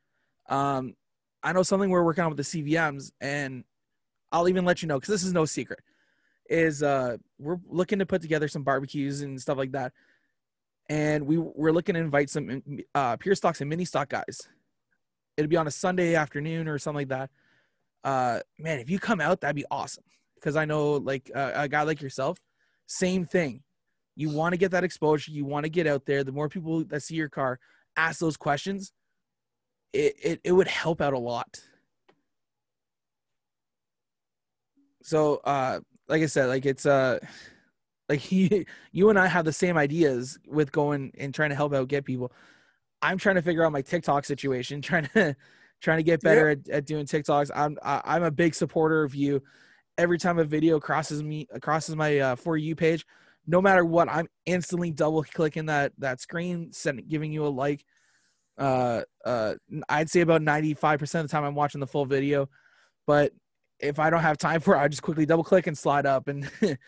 Um, 0.48 0.94
I 1.42 1.52
know 1.52 1.64
something 1.64 1.90
we're 1.90 2.04
working 2.04 2.24
on 2.24 2.30
with 2.30 2.38
the 2.38 2.62
CVMs, 2.62 3.10
and 3.20 3.64
I'll 4.32 4.48
even 4.48 4.64
let 4.64 4.80
you 4.80 4.88
know 4.88 4.98
because 4.98 5.12
this 5.12 5.24
is 5.24 5.34
no 5.34 5.44
secret. 5.44 5.80
Is 6.48 6.82
uh, 6.82 7.18
we're 7.38 7.58
looking 7.68 7.98
to 7.98 8.06
put 8.06 8.22
together 8.22 8.48
some 8.48 8.62
barbecues 8.62 9.20
and 9.20 9.38
stuff 9.38 9.58
like 9.58 9.72
that, 9.72 9.92
and 10.88 11.26
we 11.26 11.38
we're 11.38 11.72
looking 11.72 11.94
to 11.94 12.00
invite 12.00 12.30
some 12.30 12.62
uh, 12.94 13.16
pure 13.16 13.34
stocks 13.34 13.60
and 13.60 13.68
mini 13.70 13.84
stock 13.84 14.08
guys. 14.08 14.40
It'll 15.36 15.48
be 15.48 15.56
on 15.56 15.66
a 15.66 15.72
Sunday 15.72 16.14
afternoon 16.14 16.68
or 16.68 16.78
something 16.78 17.08
like 17.08 17.08
that. 17.08 17.30
Uh, 18.04 18.40
man, 18.58 18.80
if 18.80 18.90
you 18.90 18.98
come 18.98 19.20
out, 19.20 19.40
that'd 19.40 19.56
be 19.56 19.66
awesome 19.70 20.04
because 20.34 20.56
I 20.56 20.64
know 20.64 20.92
like 20.92 21.30
uh, 21.34 21.52
a 21.54 21.68
guy 21.68 21.82
like 21.82 22.00
yourself, 22.00 22.38
same 22.86 23.24
thing 23.24 23.62
you 24.18 24.28
want 24.28 24.52
to 24.52 24.56
get 24.56 24.72
that 24.72 24.82
exposure 24.82 25.30
you 25.30 25.44
want 25.44 25.64
to 25.64 25.70
get 25.70 25.86
out 25.86 26.04
there 26.04 26.24
the 26.24 26.32
more 26.32 26.48
people 26.48 26.84
that 26.84 27.02
see 27.02 27.14
your 27.14 27.28
car 27.28 27.58
ask 27.96 28.18
those 28.18 28.36
questions 28.36 28.92
it, 29.92 30.14
it, 30.22 30.40
it 30.44 30.52
would 30.52 30.66
help 30.66 31.00
out 31.00 31.14
a 31.14 31.18
lot 31.18 31.60
so 35.02 35.40
uh 35.44 35.78
like 36.08 36.20
i 36.20 36.26
said 36.26 36.46
like 36.46 36.66
it's 36.66 36.84
uh 36.84 37.18
like 38.08 38.30
you, 38.32 38.64
you 38.92 39.10
and 39.10 39.18
i 39.18 39.26
have 39.26 39.44
the 39.44 39.52
same 39.52 39.76
ideas 39.76 40.38
with 40.46 40.72
going 40.72 41.12
and 41.18 41.34
trying 41.34 41.50
to 41.50 41.56
help 41.56 41.74
out 41.74 41.88
get 41.88 42.04
people. 42.04 42.32
I'm 43.00 43.18
trying 43.18 43.36
to 43.36 43.42
figure 43.42 43.64
out 43.64 43.72
my 43.72 43.82
tiktok 43.82 44.24
situation 44.24 44.80
trying 44.82 45.08
to 45.14 45.36
trying 45.80 45.98
to 45.98 46.02
get 46.02 46.20
better 46.20 46.48
at, 46.48 46.68
at 46.68 46.86
doing 46.86 47.06
tiktoks. 47.06 47.50
I'm 47.54 47.78
I, 47.82 48.00
i'm 48.04 48.22
a 48.22 48.30
big 48.30 48.54
supporter 48.54 49.04
of 49.04 49.14
you. 49.14 49.42
Every 49.96 50.18
time 50.18 50.38
a 50.38 50.44
video 50.44 50.78
crosses 50.78 51.22
me 51.22 51.46
crosses 51.60 51.96
my 51.96 52.18
uh, 52.18 52.36
for 52.36 52.56
you 52.56 52.74
page 52.74 53.04
no 53.48 53.62
matter 53.62 53.84
what, 53.84 54.08
I'm 54.10 54.28
instantly 54.44 54.90
double 54.90 55.22
clicking 55.24 55.66
that 55.66 55.92
that 55.98 56.20
screen, 56.20 56.70
sending 56.72 57.08
giving 57.08 57.32
you 57.32 57.46
a 57.46 57.48
like. 57.48 57.84
Uh, 58.58 59.02
uh, 59.24 59.54
I'd 59.88 60.10
say 60.10 60.20
about 60.20 60.42
95% 60.42 61.02
of 61.02 61.10
the 61.10 61.28
time 61.28 61.44
I'm 61.44 61.54
watching 61.54 61.80
the 61.80 61.86
full 61.86 62.04
video, 62.04 62.48
but 63.06 63.32
if 63.78 63.98
I 63.98 64.10
don't 64.10 64.20
have 64.20 64.36
time 64.36 64.60
for 64.60 64.74
it, 64.74 64.80
I 64.80 64.88
just 64.88 65.02
quickly 65.02 65.24
double 65.24 65.44
click 65.44 65.66
and 65.66 65.78
slide 65.78 66.06
up 66.06 66.28
and 66.28 66.50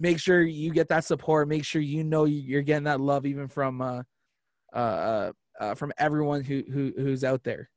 make 0.00 0.18
sure 0.18 0.42
you 0.42 0.72
get 0.72 0.88
that 0.88 1.04
support. 1.04 1.46
Make 1.46 1.64
sure 1.64 1.82
you 1.82 2.02
know 2.02 2.24
you're 2.24 2.62
getting 2.62 2.84
that 2.84 3.00
love 3.00 3.26
even 3.26 3.46
from 3.46 3.80
uh, 3.80 4.02
uh, 4.74 4.76
uh, 4.76 5.32
uh 5.60 5.74
from 5.74 5.92
everyone 5.98 6.42
who 6.42 6.64
who 6.72 6.92
who's 6.96 7.22
out 7.22 7.44
there. 7.44 7.70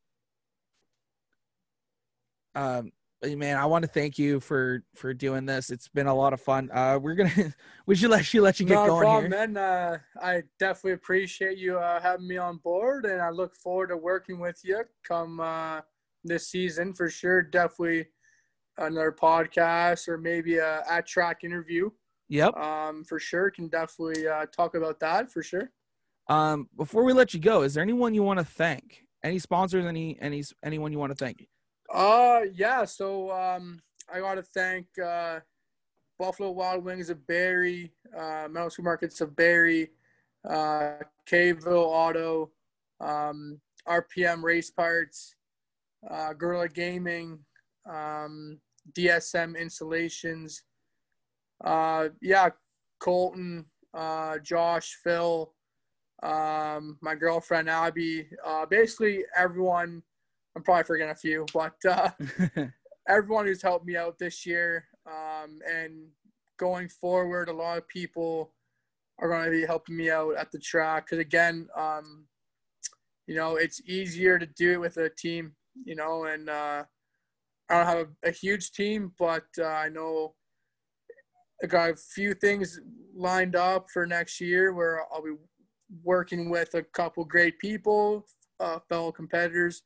Um, 2.55 2.91
man, 3.23 3.57
I 3.57 3.65
want 3.65 3.83
to 3.83 3.89
thank 3.89 4.17
you 4.17 4.39
for 4.39 4.83
for 4.95 5.13
doing 5.13 5.45
this. 5.45 5.69
It's 5.69 5.89
been 5.89 6.07
a 6.07 6.15
lot 6.15 6.33
of 6.33 6.41
fun. 6.41 6.69
Uh, 6.73 6.97
we're 7.01 7.15
gonna 7.15 7.53
we 7.85 7.95
should 7.95 8.09
let 8.09 8.33
you 8.33 8.41
let 8.41 8.59
you 8.59 8.65
get 8.65 8.75
no 8.75 8.87
going 8.87 9.01
problem, 9.01 9.31
here. 9.31 9.47
man. 9.47 9.57
Uh, 9.57 9.97
I 10.21 10.43
definitely 10.59 10.93
appreciate 10.93 11.57
you 11.57 11.77
uh, 11.77 12.01
having 12.01 12.27
me 12.27 12.37
on 12.37 12.57
board, 12.57 13.05
and 13.05 13.21
I 13.21 13.29
look 13.29 13.55
forward 13.55 13.87
to 13.87 13.97
working 13.97 14.39
with 14.39 14.59
you 14.63 14.83
come 15.07 15.39
uh, 15.39 15.81
this 16.23 16.49
season 16.49 16.93
for 16.93 17.09
sure. 17.09 17.41
Definitely 17.41 18.07
another 18.77 19.11
podcast 19.11 20.07
or 20.07 20.17
maybe 20.17 20.57
a 20.57 20.83
at 20.89 21.05
track 21.05 21.43
interview. 21.43 21.89
Yep. 22.29 22.55
Um, 22.57 23.03
for 23.03 23.19
sure, 23.19 23.51
can 23.51 23.67
definitely 23.67 24.27
uh, 24.27 24.45
talk 24.47 24.75
about 24.75 24.99
that 25.01 25.31
for 25.31 25.43
sure. 25.43 25.71
Um, 26.29 26.69
before 26.77 27.03
we 27.03 27.13
let 27.13 27.33
you 27.33 27.39
go, 27.39 27.63
is 27.63 27.73
there 27.73 27.83
anyone 27.83 28.13
you 28.13 28.23
want 28.23 28.39
to 28.39 28.45
thank? 28.45 29.05
Any 29.23 29.39
sponsors? 29.39 29.85
Any 29.85 30.17
any 30.21 30.43
anyone 30.63 30.91
you 30.91 30.99
want 30.99 31.11
to 31.11 31.15
thank? 31.15 31.47
Uh, 31.93 32.41
yeah. 32.53 32.85
So 32.85 33.31
um, 33.31 33.81
I 34.11 34.19
got 34.19 34.35
to 34.35 34.43
thank 34.43 34.87
uh, 35.03 35.39
Buffalo 36.19 36.51
Wild 36.51 36.83
Wings 36.83 37.09
of 37.09 37.25
Barrie, 37.27 37.91
uh, 38.17 38.47
Metal 38.49 38.69
Supermarkets 38.69 39.21
of 39.21 39.35
Barrie, 39.35 39.91
uh, 40.49 40.95
Kville 41.29 41.67
Auto, 41.67 42.51
um, 42.99 43.59
RPM 43.87 44.43
Race 44.43 44.71
Parts, 44.71 45.35
uh, 46.09 46.33
Gorilla 46.33 46.69
Gaming, 46.69 47.39
um, 47.89 48.59
DSM 48.93 49.57
Installations. 49.57 50.63
Uh, 51.63 52.09
yeah, 52.21 52.49
Colton, 52.99 53.65
uh, 53.93 54.37
Josh, 54.39 54.97
Phil, 55.03 55.53
um, 56.23 56.97
my 57.01 57.15
girlfriend 57.15 57.69
Abby. 57.69 58.27
Uh, 58.45 58.65
basically 58.65 59.23
everyone. 59.35 60.01
I'm 60.55 60.63
probably 60.63 60.83
forgetting 60.83 61.11
a 61.11 61.15
few, 61.15 61.45
but 61.53 61.73
uh, 61.89 62.11
everyone 63.07 63.45
who's 63.45 63.61
helped 63.61 63.87
me 63.87 63.97
out 63.97 64.19
this 64.19 64.45
year 64.45 64.85
um, 65.07 65.59
and 65.67 66.07
going 66.59 66.89
forward, 66.89 67.49
a 67.49 67.53
lot 67.53 67.77
of 67.77 67.87
people 67.87 68.53
are 69.19 69.29
going 69.29 69.45
to 69.45 69.51
be 69.51 69.65
helping 69.65 69.97
me 69.97 70.11
out 70.11 70.35
at 70.37 70.51
the 70.51 70.59
track 70.59 71.05
because 71.05 71.19
again, 71.19 71.67
um, 71.75 72.25
you 73.27 73.35
know, 73.35 73.55
it's 73.55 73.81
easier 73.87 74.37
to 74.37 74.45
do 74.45 74.73
it 74.73 74.79
with 74.79 74.97
a 74.97 75.09
team, 75.09 75.53
you 75.85 75.95
know, 75.95 76.25
and 76.25 76.49
uh, 76.49 76.83
I 77.69 77.77
don't 77.77 77.85
have 77.85 78.07
a, 78.23 78.29
a 78.29 78.31
huge 78.31 78.71
team, 78.71 79.11
but 79.17 79.45
uh, 79.57 79.65
I 79.65 79.89
know 79.89 80.35
got 81.69 81.91
a 81.91 81.95
few 81.95 82.33
things 82.33 82.79
lined 83.15 83.55
up 83.55 83.87
for 83.91 84.05
next 84.05 84.41
year 84.41 84.73
where 84.73 85.01
I'll 85.11 85.23
be 85.23 85.35
working 86.03 86.49
with 86.49 86.73
a 86.73 86.83
couple 86.83 87.23
great 87.25 87.59
people, 87.59 88.25
uh, 88.59 88.79
fellow 88.89 89.11
competitors, 89.11 89.83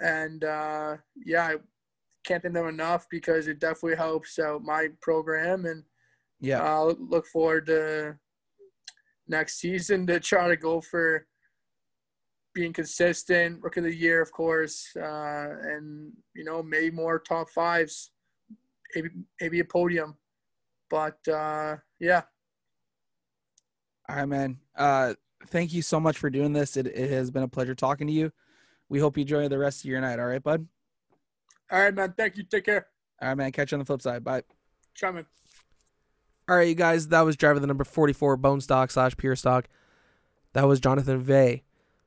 and 0.00 0.44
uh, 0.44 0.96
yeah, 1.24 1.44
I 1.44 1.56
can't 2.24 2.42
thank 2.42 2.54
them 2.54 2.68
enough 2.68 3.06
because 3.10 3.48
it 3.48 3.60
definitely 3.60 3.96
helps 3.96 4.38
out 4.38 4.62
my 4.62 4.88
program, 5.00 5.66
and 5.66 5.84
yeah. 6.40 6.62
I'll 6.62 6.96
look 6.98 7.26
forward 7.26 7.66
to 7.66 8.16
next 9.28 9.58
season 9.58 10.06
to 10.06 10.20
try 10.20 10.48
to 10.48 10.56
go 10.56 10.80
for 10.80 11.26
being 12.54 12.72
consistent, 12.72 13.60
rookie 13.62 13.80
of 13.80 13.84
the 13.84 13.94
year, 13.94 14.22
of 14.22 14.30
course, 14.32 14.88
uh, 14.96 15.48
and 15.62 16.12
you 16.34 16.44
know 16.44 16.62
maybe 16.62 16.90
more 16.90 17.18
top 17.18 17.50
fives, 17.50 18.12
maybe 18.94 19.10
maybe 19.40 19.60
a 19.60 19.64
podium, 19.64 20.16
but 20.94 21.26
uh, 21.28 21.76
yeah. 21.98 22.22
All 24.08 24.14
right, 24.14 24.26
man. 24.26 24.58
Uh, 24.76 25.14
thank 25.48 25.72
you 25.72 25.82
so 25.82 25.98
much 25.98 26.16
for 26.16 26.30
doing 26.30 26.52
this. 26.52 26.76
It, 26.76 26.86
it 26.86 27.10
has 27.10 27.32
been 27.32 27.42
a 27.42 27.48
pleasure 27.48 27.74
talking 27.74 28.06
to 28.06 28.12
you. 28.12 28.30
We 28.88 29.00
hope 29.00 29.16
you 29.16 29.22
enjoy 29.22 29.48
the 29.48 29.58
rest 29.58 29.80
of 29.80 29.90
your 29.90 30.00
night. 30.00 30.20
All 30.20 30.26
right, 30.26 30.40
bud. 30.40 30.68
All 31.72 31.80
right, 31.80 31.92
man. 31.92 32.14
Thank 32.16 32.36
you. 32.36 32.44
Take 32.44 32.66
care. 32.66 32.86
All 33.20 33.28
right, 33.28 33.34
man. 33.34 33.50
Catch 33.50 33.72
you 33.72 33.76
on 33.76 33.80
the 33.80 33.84
flip 33.86 34.02
side. 34.02 34.22
Bye. 34.22 34.42
Ciao, 34.94 35.10
man. 35.10 35.26
All 36.48 36.56
right, 36.56 36.68
you 36.68 36.76
guys, 36.76 37.08
that 37.08 37.22
was 37.22 37.34
driver 37.34 37.58
the 37.58 37.66
number 37.66 37.82
44 37.82 38.36
bone 38.36 38.60
stock 38.60 38.92
slash 38.92 39.16
pure 39.16 39.34
stock. 39.34 39.66
That 40.52 40.68
was 40.68 40.78
Jonathan 40.78 41.18
Vay 41.18 41.64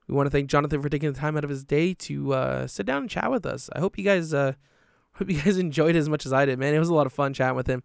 we 0.08 0.16
want 0.16 0.28
to 0.28 0.32
thank 0.32 0.50
Jonathan 0.50 0.82
for 0.82 0.90
taking 0.90 1.12
the 1.12 1.20
time 1.20 1.36
out 1.36 1.44
of 1.44 1.50
his 1.50 1.64
day 1.64 1.94
to 1.94 2.34
uh, 2.34 2.68
sit 2.68 2.86
down 2.86 3.04
and 3.04 3.10
chat 3.10 3.30
with 3.30 3.46
us. 3.46 3.70
I 3.76 3.80
hope 3.80 3.98
you 3.98 4.04
guys 4.04 4.34
uh, 4.34 4.54
hope 5.16 5.30
you 5.30 5.42
guys 5.42 5.58
enjoyed 5.58 5.96
it 5.96 6.00
as 6.00 6.10
much 6.10 6.26
as 6.26 6.34
I 6.34 6.46
did. 6.46 6.58
Man, 6.60 6.74
it 6.74 6.80
was 6.80 6.90
a 6.90 6.94
lot 6.94 7.06
of 7.06 7.14
fun 7.14 7.34
chatting 7.34 7.56
with 7.56 7.68
him. 7.68 7.84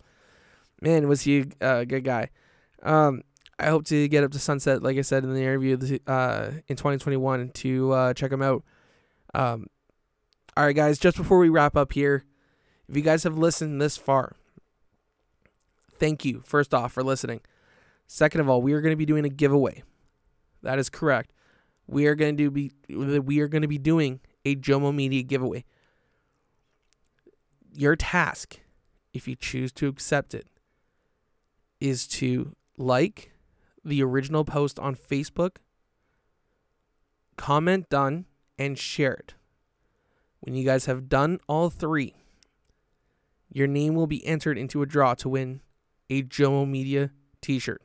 Man, 0.82 1.06
was 1.06 1.20
he 1.20 1.44
a 1.60 1.86
good 1.86 2.02
guy. 2.02 2.28
Um, 2.82 3.22
I 3.56 3.66
hope 3.66 3.84
to 3.86 4.08
get 4.08 4.24
up 4.24 4.32
to 4.32 4.40
Sunset, 4.40 4.82
like 4.82 4.98
I 4.98 5.02
said 5.02 5.22
in 5.22 5.32
the 5.32 5.40
interview, 5.40 5.76
uh, 6.08 6.50
in 6.66 6.74
2021 6.74 7.50
to 7.50 7.92
uh, 7.92 8.14
check 8.14 8.32
him 8.32 8.42
out. 8.42 8.64
Um, 9.32 9.68
all 10.56 10.64
right, 10.64 10.74
guys, 10.74 10.98
just 10.98 11.16
before 11.16 11.38
we 11.38 11.48
wrap 11.48 11.76
up 11.76 11.92
here, 11.92 12.24
if 12.88 12.96
you 12.96 13.02
guys 13.02 13.22
have 13.22 13.38
listened 13.38 13.80
this 13.80 13.96
far, 13.96 14.34
thank 16.00 16.24
you, 16.24 16.42
first 16.44 16.74
off, 16.74 16.92
for 16.92 17.04
listening. 17.04 17.42
Second 18.08 18.40
of 18.40 18.48
all, 18.48 18.60
we 18.60 18.72
are 18.72 18.80
going 18.80 18.92
to 18.92 18.96
be 18.96 19.06
doing 19.06 19.24
a 19.24 19.28
giveaway. 19.30 19.84
That 20.62 20.80
is 20.80 20.90
correct. 20.90 21.32
We 21.86 22.06
are 22.06 22.16
going 22.16 22.36
to 22.38 22.50
be 22.50 22.72
we 22.88 23.38
are 23.38 23.48
going 23.48 23.62
to 23.62 23.68
be 23.68 23.78
doing 23.78 24.18
a 24.44 24.56
Jomo 24.56 24.92
Media 24.92 25.22
giveaway. 25.22 25.64
Your 27.72 27.94
task, 27.94 28.58
if 29.14 29.28
you 29.28 29.36
choose 29.36 29.70
to 29.74 29.86
accept 29.86 30.34
it, 30.34 30.48
is 31.82 32.06
to 32.06 32.54
like 32.78 33.32
the 33.84 34.00
original 34.04 34.44
post 34.44 34.78
on 34.78 34.94
Facebook, 34.94 35.56
comment 37.36 37.88
done, 37.88 38.26
and 38.56 38.78
share 38.78 39.14
it. 39.14 39.34
When 40.38 40.54
you 40.54 40.64
guys 40.64 40.86
have 40.86 41.08
done 41.08 41.40
all 41.48 41.70
three, 41.70 42.14
your 43.52 43.66
name 43.66 43.96
will 43.96 44.06
be 44.06 44.24
entered 44.24 44.56
into 44.56 44.80
a 44.80 44.86
draw 44.86 45.14
to 45.14 45.28
win 45.28 45.60
a 46.08 46.22
Jomo 46.22 46.68
Media 46.68 47.10
t 47.40 47.58
shirt. 47.58 47.82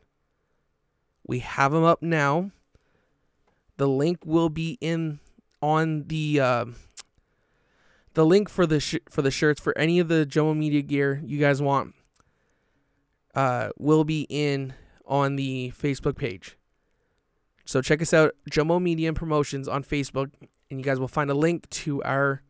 We 1.26 1.40
have 1.40 1.72
them 1.72 1.84
up 1.84 2.04
now. 2.04 2.52
The 3.78 3.88
link 3.88 4.20
will 4.26 4.50
be 4.50 4.78
in 4.80 5.20
on 5.60 6.04
the 6.08 6.40
uh, 6.40 6.66
the 8.14 8.26
link 8.26 8.48
for 8.48 8.68
the 8.68 8.80
sh- 8.80 8.96
for 9.10 9.24
the 9.24 9.32
shirts 9.32 9.60
for 9.60 9.76
any 9.76 9.98
of 9.98 10.08
the 10.08 10.24
Jomo 10.24 10.56
Media 10.56 10.84
gear 10.84 11.22
you 11.26 11.40
guys 11.40 11.64
want 11.64 11.96
uh, 13.38 13.70
will 13.78 14.04
be 14.04 14.26
in 14.30 14.74
on 15.06 15.36
the 15.36 15.72
Facebook 15.80 16.18
page. 16.18 16.58
So 17.66 17.84
check 17.84 18.02
us 18.02 18.12
out, 18.12 18.36
Jomo 18.50 18.82
Media 18.82 19.10
and 19.10 19.16
Promotions 19.16 19.68
on 19.68 19.84
Facebook, 19.84 20.32
and 20.72 20.80
you 20.80 20.84
guys 20.84 21.00
will 21.00 21.08
find 21.08 21.30
a 21.30 21.36
link 21.36 21.70
to 21.70 22.02
our 22.02 22.42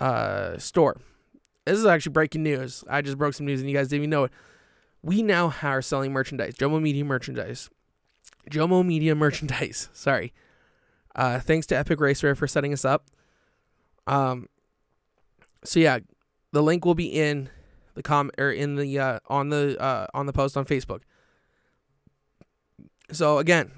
uh, 0.00 0.56
store. 0.56 0.96
This 1.66 1.78
is 1.78 1.84
actually 1.84 2.12
breaking 2.12 2.42
news. 2.42 2.82
I 2.88 3.02
just 3.02 3.18
broke 3.18 3.34
some 3.34 3.44
news 3.44 3.60
and 3.60 3.68
you 3.68 3.76
guys 3.76 3.88
didn't 3.88 4.00
even 4.00 4.10
know 4.10 4.24
it. 4.24 4.32
We 5.02 5.22
now 5.22 5.52
are 5.62 5.82
selling 5.82 6.10
merchandise, 6.10 6.54
Jomo 6.54 6.80
Media 6.80 7.04
merchandise. 7.04 7.68
Jomo 8.50 8.84
Media 8.86 9.14
merchandise. 9.14 9.90
Sorry. 9.92 10.32
Uh, 11.14 11.38
thanks 11.38 11.66
to 11.66 11.76
Epic 11.76 12.00
Racer 12.00 12.34
for 12.34 12.46
setting 12.46 12.72
us 12.72 12.86
up. 12.86 13.08
Um, 14.06 14.48
so 15.64 15.80
yeah, 15.80 15.98
the 16.52 16.62
link 16.62 16.86
will 16.86 16.94
be 16.94 17.08
in 17.08 17.50
the 17.94 18.02
com 18.02 18.30
or 18.38 18.50
in 18.50 18.76
the 18.76 18.98
uh, 18.98 19.18
on 19.28 19.48
the 19.48 19.80
uh, 19.80 20.06
on 20.14 20.26
the 20.26 20.32
post 20.32 20.56
on 20.56 20.64
Facebook. 20.64 21.02
So 23.10 23.38
again, 23.38 23.72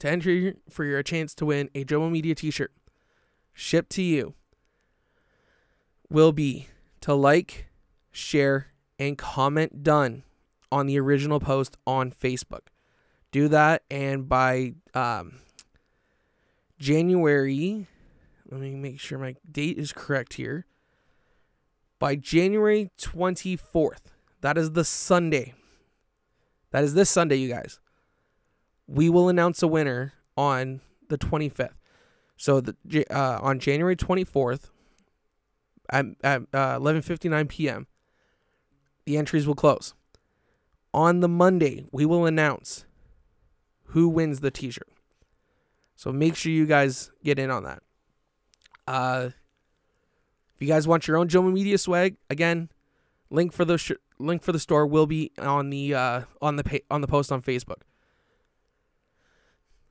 to 0.00 0.08
enter 0.08 0.54
for 0.68 0.84
your 0.84 1.02
chance 1.02 1.34
to 1.36 1.46
win 1.46 1.70
a 1.74 1.84
Jomo 1.84 2.10
Media 2.10 2.34
T-shirt 2.34 2.72
shipped 3.52 3.90
to 3.90 4.02
you 4.02 4.34
will 6.08 6.32
be 6.32 6.68
to 7.02 7.14
like, 7.14 7.66
share, 8.10 8.68
and 8.98 9.16
comment 9.16 9.82
done 9.82 10.24
on 10.72 10.86
the 10.86 10.98
original 10.98 11.40
post 11.40 11.76
on 11.86 12.10
Facebook. 12.10 12.68
Do 13.30 13.48
that, 13.48 13.82
and 13.90 14.28
by 14.28 14.74
um, 14.92 15.40
January, 16.78 17.86
let 18.50 18.60
me 18.60 18.74
make 18.74 18.98
sure 18.98 19.18
my 19.18 19.36
date 19.50 19.78
is 19.78 19.92
correct 19.92 20.34
here. 20.34 20.66
By 22.00 22.16
January 22.16 22.90
24th, 22.98 24.10
that 24.40 24.58
is 24.58 24.72
the 24.72 24.84
Sunday. 24.84 25.54
That 26.72 26.82
is 26.82 26.94
this 26.94 27.10
Sunday, 27.10 27.36
you 27.36 27.48
guys. 27.48 27.78
We 28.88 29.08
will 29.08 29.28
announce 29.28 29.62
a 29.62 29.68
winner 29.68 30.14
on 30.36 30.80
the 31.08 31.18
25th. 31.18 31.74
So 32.36 32.60
the 32.60 32.74
uh, 33.14 33.38
on 33.42 33.60
January 33.60 33.94
24th, 33.94 34.70
at, 35.90 36.06
at 36.24 36.42
uh, 36.54 36.78
11:59 36.78 37.48
p.m. 37.48 37.86
The 39.04 39.18
entries 39.18 39.46
will 39.46 39.54
close. 39.54 39.94
On 40.94 41.20
the 41.20 41.28
Monday, 41.28 41.84
we 41.92 42.06
will 42.06 42.26
announce 42.26 42.86
who 43.86 44.08
wins 44.08 44.40
the 44.40 44.50
T-shirt. 44.50 44.88
So 45.96 46.12
make 46.12 46.34
sure 46.34 46.50
you 46.50 46.66
guys 46.66 47.10
get 47.22 47.38
in 47.38 47.50
on 47.50 47.64
that. 47.64 47.82
Uh, 48.86 49.30
if 50.60 50.66
you 50.68 50.72
guys 50.74 50.86
want 50.86 51.08
your 51.08 51.16
own 51.16 51.26
Jomo 51.26 51.50
Media 51.50 51.78
swag, 51.78 52.16
again, 52.28 52.68
link 53.30 53.50
for 53.50 53.64
the 53.64 53.78
sh- 53.78 53.92
link 54.18 54.42
for 54.42 54.52
the 54.52 54.58
store 54.58 54.86
will 54.86 55.06
be 55.06 55.32
on 55.38 55.70
the 55.70 55.94
uh, 55.94 56.22
on 56.42 56.56
the 56.56 56.64
pa- 56.64 56.84
on 56.90 57.00
the 57.00 57.06
post 57.06 57.32
on 57.32 57.40
Facebook. 57.40 57.80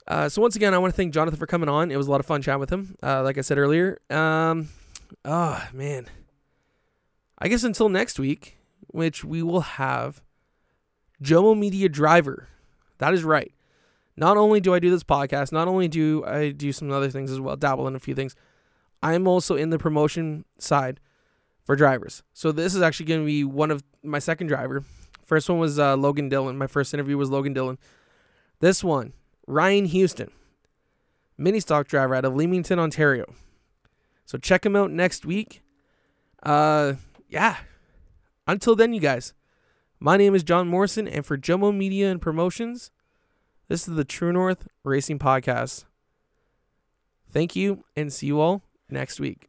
Uh, 0.07 0.29
so 0.29 0.43
once 0.43 0.55
again, 0.55 0.75
I 0.75 0.77
want 0.77 0.93
to 0.93 0.95
thank 0.95 1.11
Jonathan 1.11 1.39
for 1.39 1.47
coming 1.47 1.69
on. 1.69 1.89
It 1.89 1.97
was 1.97 2.05
a 2.05 2.11
lot 2.11 2.19
of 2.19 2.27
fun 2.27 2.43
chatting 2.43 2.59
with 2.59 2.69
him. 2.69 2.95
Uh, 3.01 3.23
like 3.23 3.39
I 3.39 3.41
said 3.41 3.57
earlier, 3.57 3.99
um, 4.11 4.69
oh 5.25 5.67
man, 5.73 6.05
I 7.39 7.47
guess 7.47 7.63
until 7.63 7.89
next 7.89 8.19
week, 8.19 8.59
which 8.89 9.23
we 9.23 9.41
will 9.41 9.61
have 9.61 10.21
Jomo 11.23 11.57
Media 11.57 11.89
Driver. 11.89 12.47
That 12.99 13.15
is 13.15 13.23
right. 13.23 13.51
Not 14.15 14.37
only 14.37 14.59
do 14.59 14.75
I 14.75 14.79
do 14.79 14.91
this 14.91 15.03
podcast, 15.03 15.51
not 15.51 15.67
only 15.67 15.87
do 15.87 16.23
I 16.25 16.51
do 16.51 16.71
some 16.71 16.91
other 16.91 17.09
things 17.09 17.31
as 17.31 17.39
well, 17.39 17.55
dabble 17.55 17.87
in 17.87 17.95
a 17.95 17.99
few 17.99 18.13
things. 18.13 18.35
I'm 19.01 19.27
also 19.27 19.55
in 19.55 19.69
the 19.69 19.79
promotion 19.79 20.45
side 20.57 20.99
for 21.63 21.75
drivers. 21.75 22.23
So 22.33 22.51
this 22.51 22.75
is 22.75 22.81
actually 22.81 23.05
going 23.05 23.21
to 23.21 23.25
be 23.25 23.43
one 23.43 23.71
of 23.71 23.83
my 24.03 24.19
second 24.19 24.47
driver. 24.47 24.83
First 25.23 25.49
one 25.49 25.59
was 25.59 25.77
uh, 25.77 25.95
Logan 25.95 26.27
Dillon. 26.27 26.57
My 26.57 26.67
first 26.67 26.93
interview 26.93 27.17
was 27.17 27.29
Logan 27.29 27.53
Dillon. 27.53 27.77
This 28.59 28.83
one, 28.83 29.13
Ryan 29.47 29.85
Houston, 29.85 30.31
mini 31.37 31.59
stock 31.59 31.87
driver 31.87 32.15
out 32.15 32.25
of 32.25 32.35
Leamington, 32.35 32.79
Ontario. 32.79 33.25
So 34.25 34.37
check 34.37 34.65
him 34.65 34.75
out 34.75 34.91
next 34.91 35.25
week. 35.25 35.61
Uh, 36.43 36.93
yeah. 37.27 37.57
Until 38.47 38.75
then, 38.75 38.93
you 38.93 38.99
guys, 38.99 39.33
my 39.99 40.17
name 40.17 40.33
is 40.33 40.43
John 40.43 40.67
Morrison, 40.67 41.07
and 41.07 41.25
for 41.25 41.37
Jomo 41.37 41.75
Media 41.75 42.09
and 42.09 42.21
Promotions, 42.21 42.91
this 43.67 43.87
is 43.87 43.95
the 43.95 44.03
True 44.03 44.33
North 44.33 44.67
Racing 44.83 45.19
Podcast. 45.19 45.85
Thank 47.31 47.55
you, 47.55 47.85
and 47.95 48.11
see 48.11 48.27
you 48.27 48.41
all 48.41 48.63
next 48.91 49.19
week. 49.19 49.48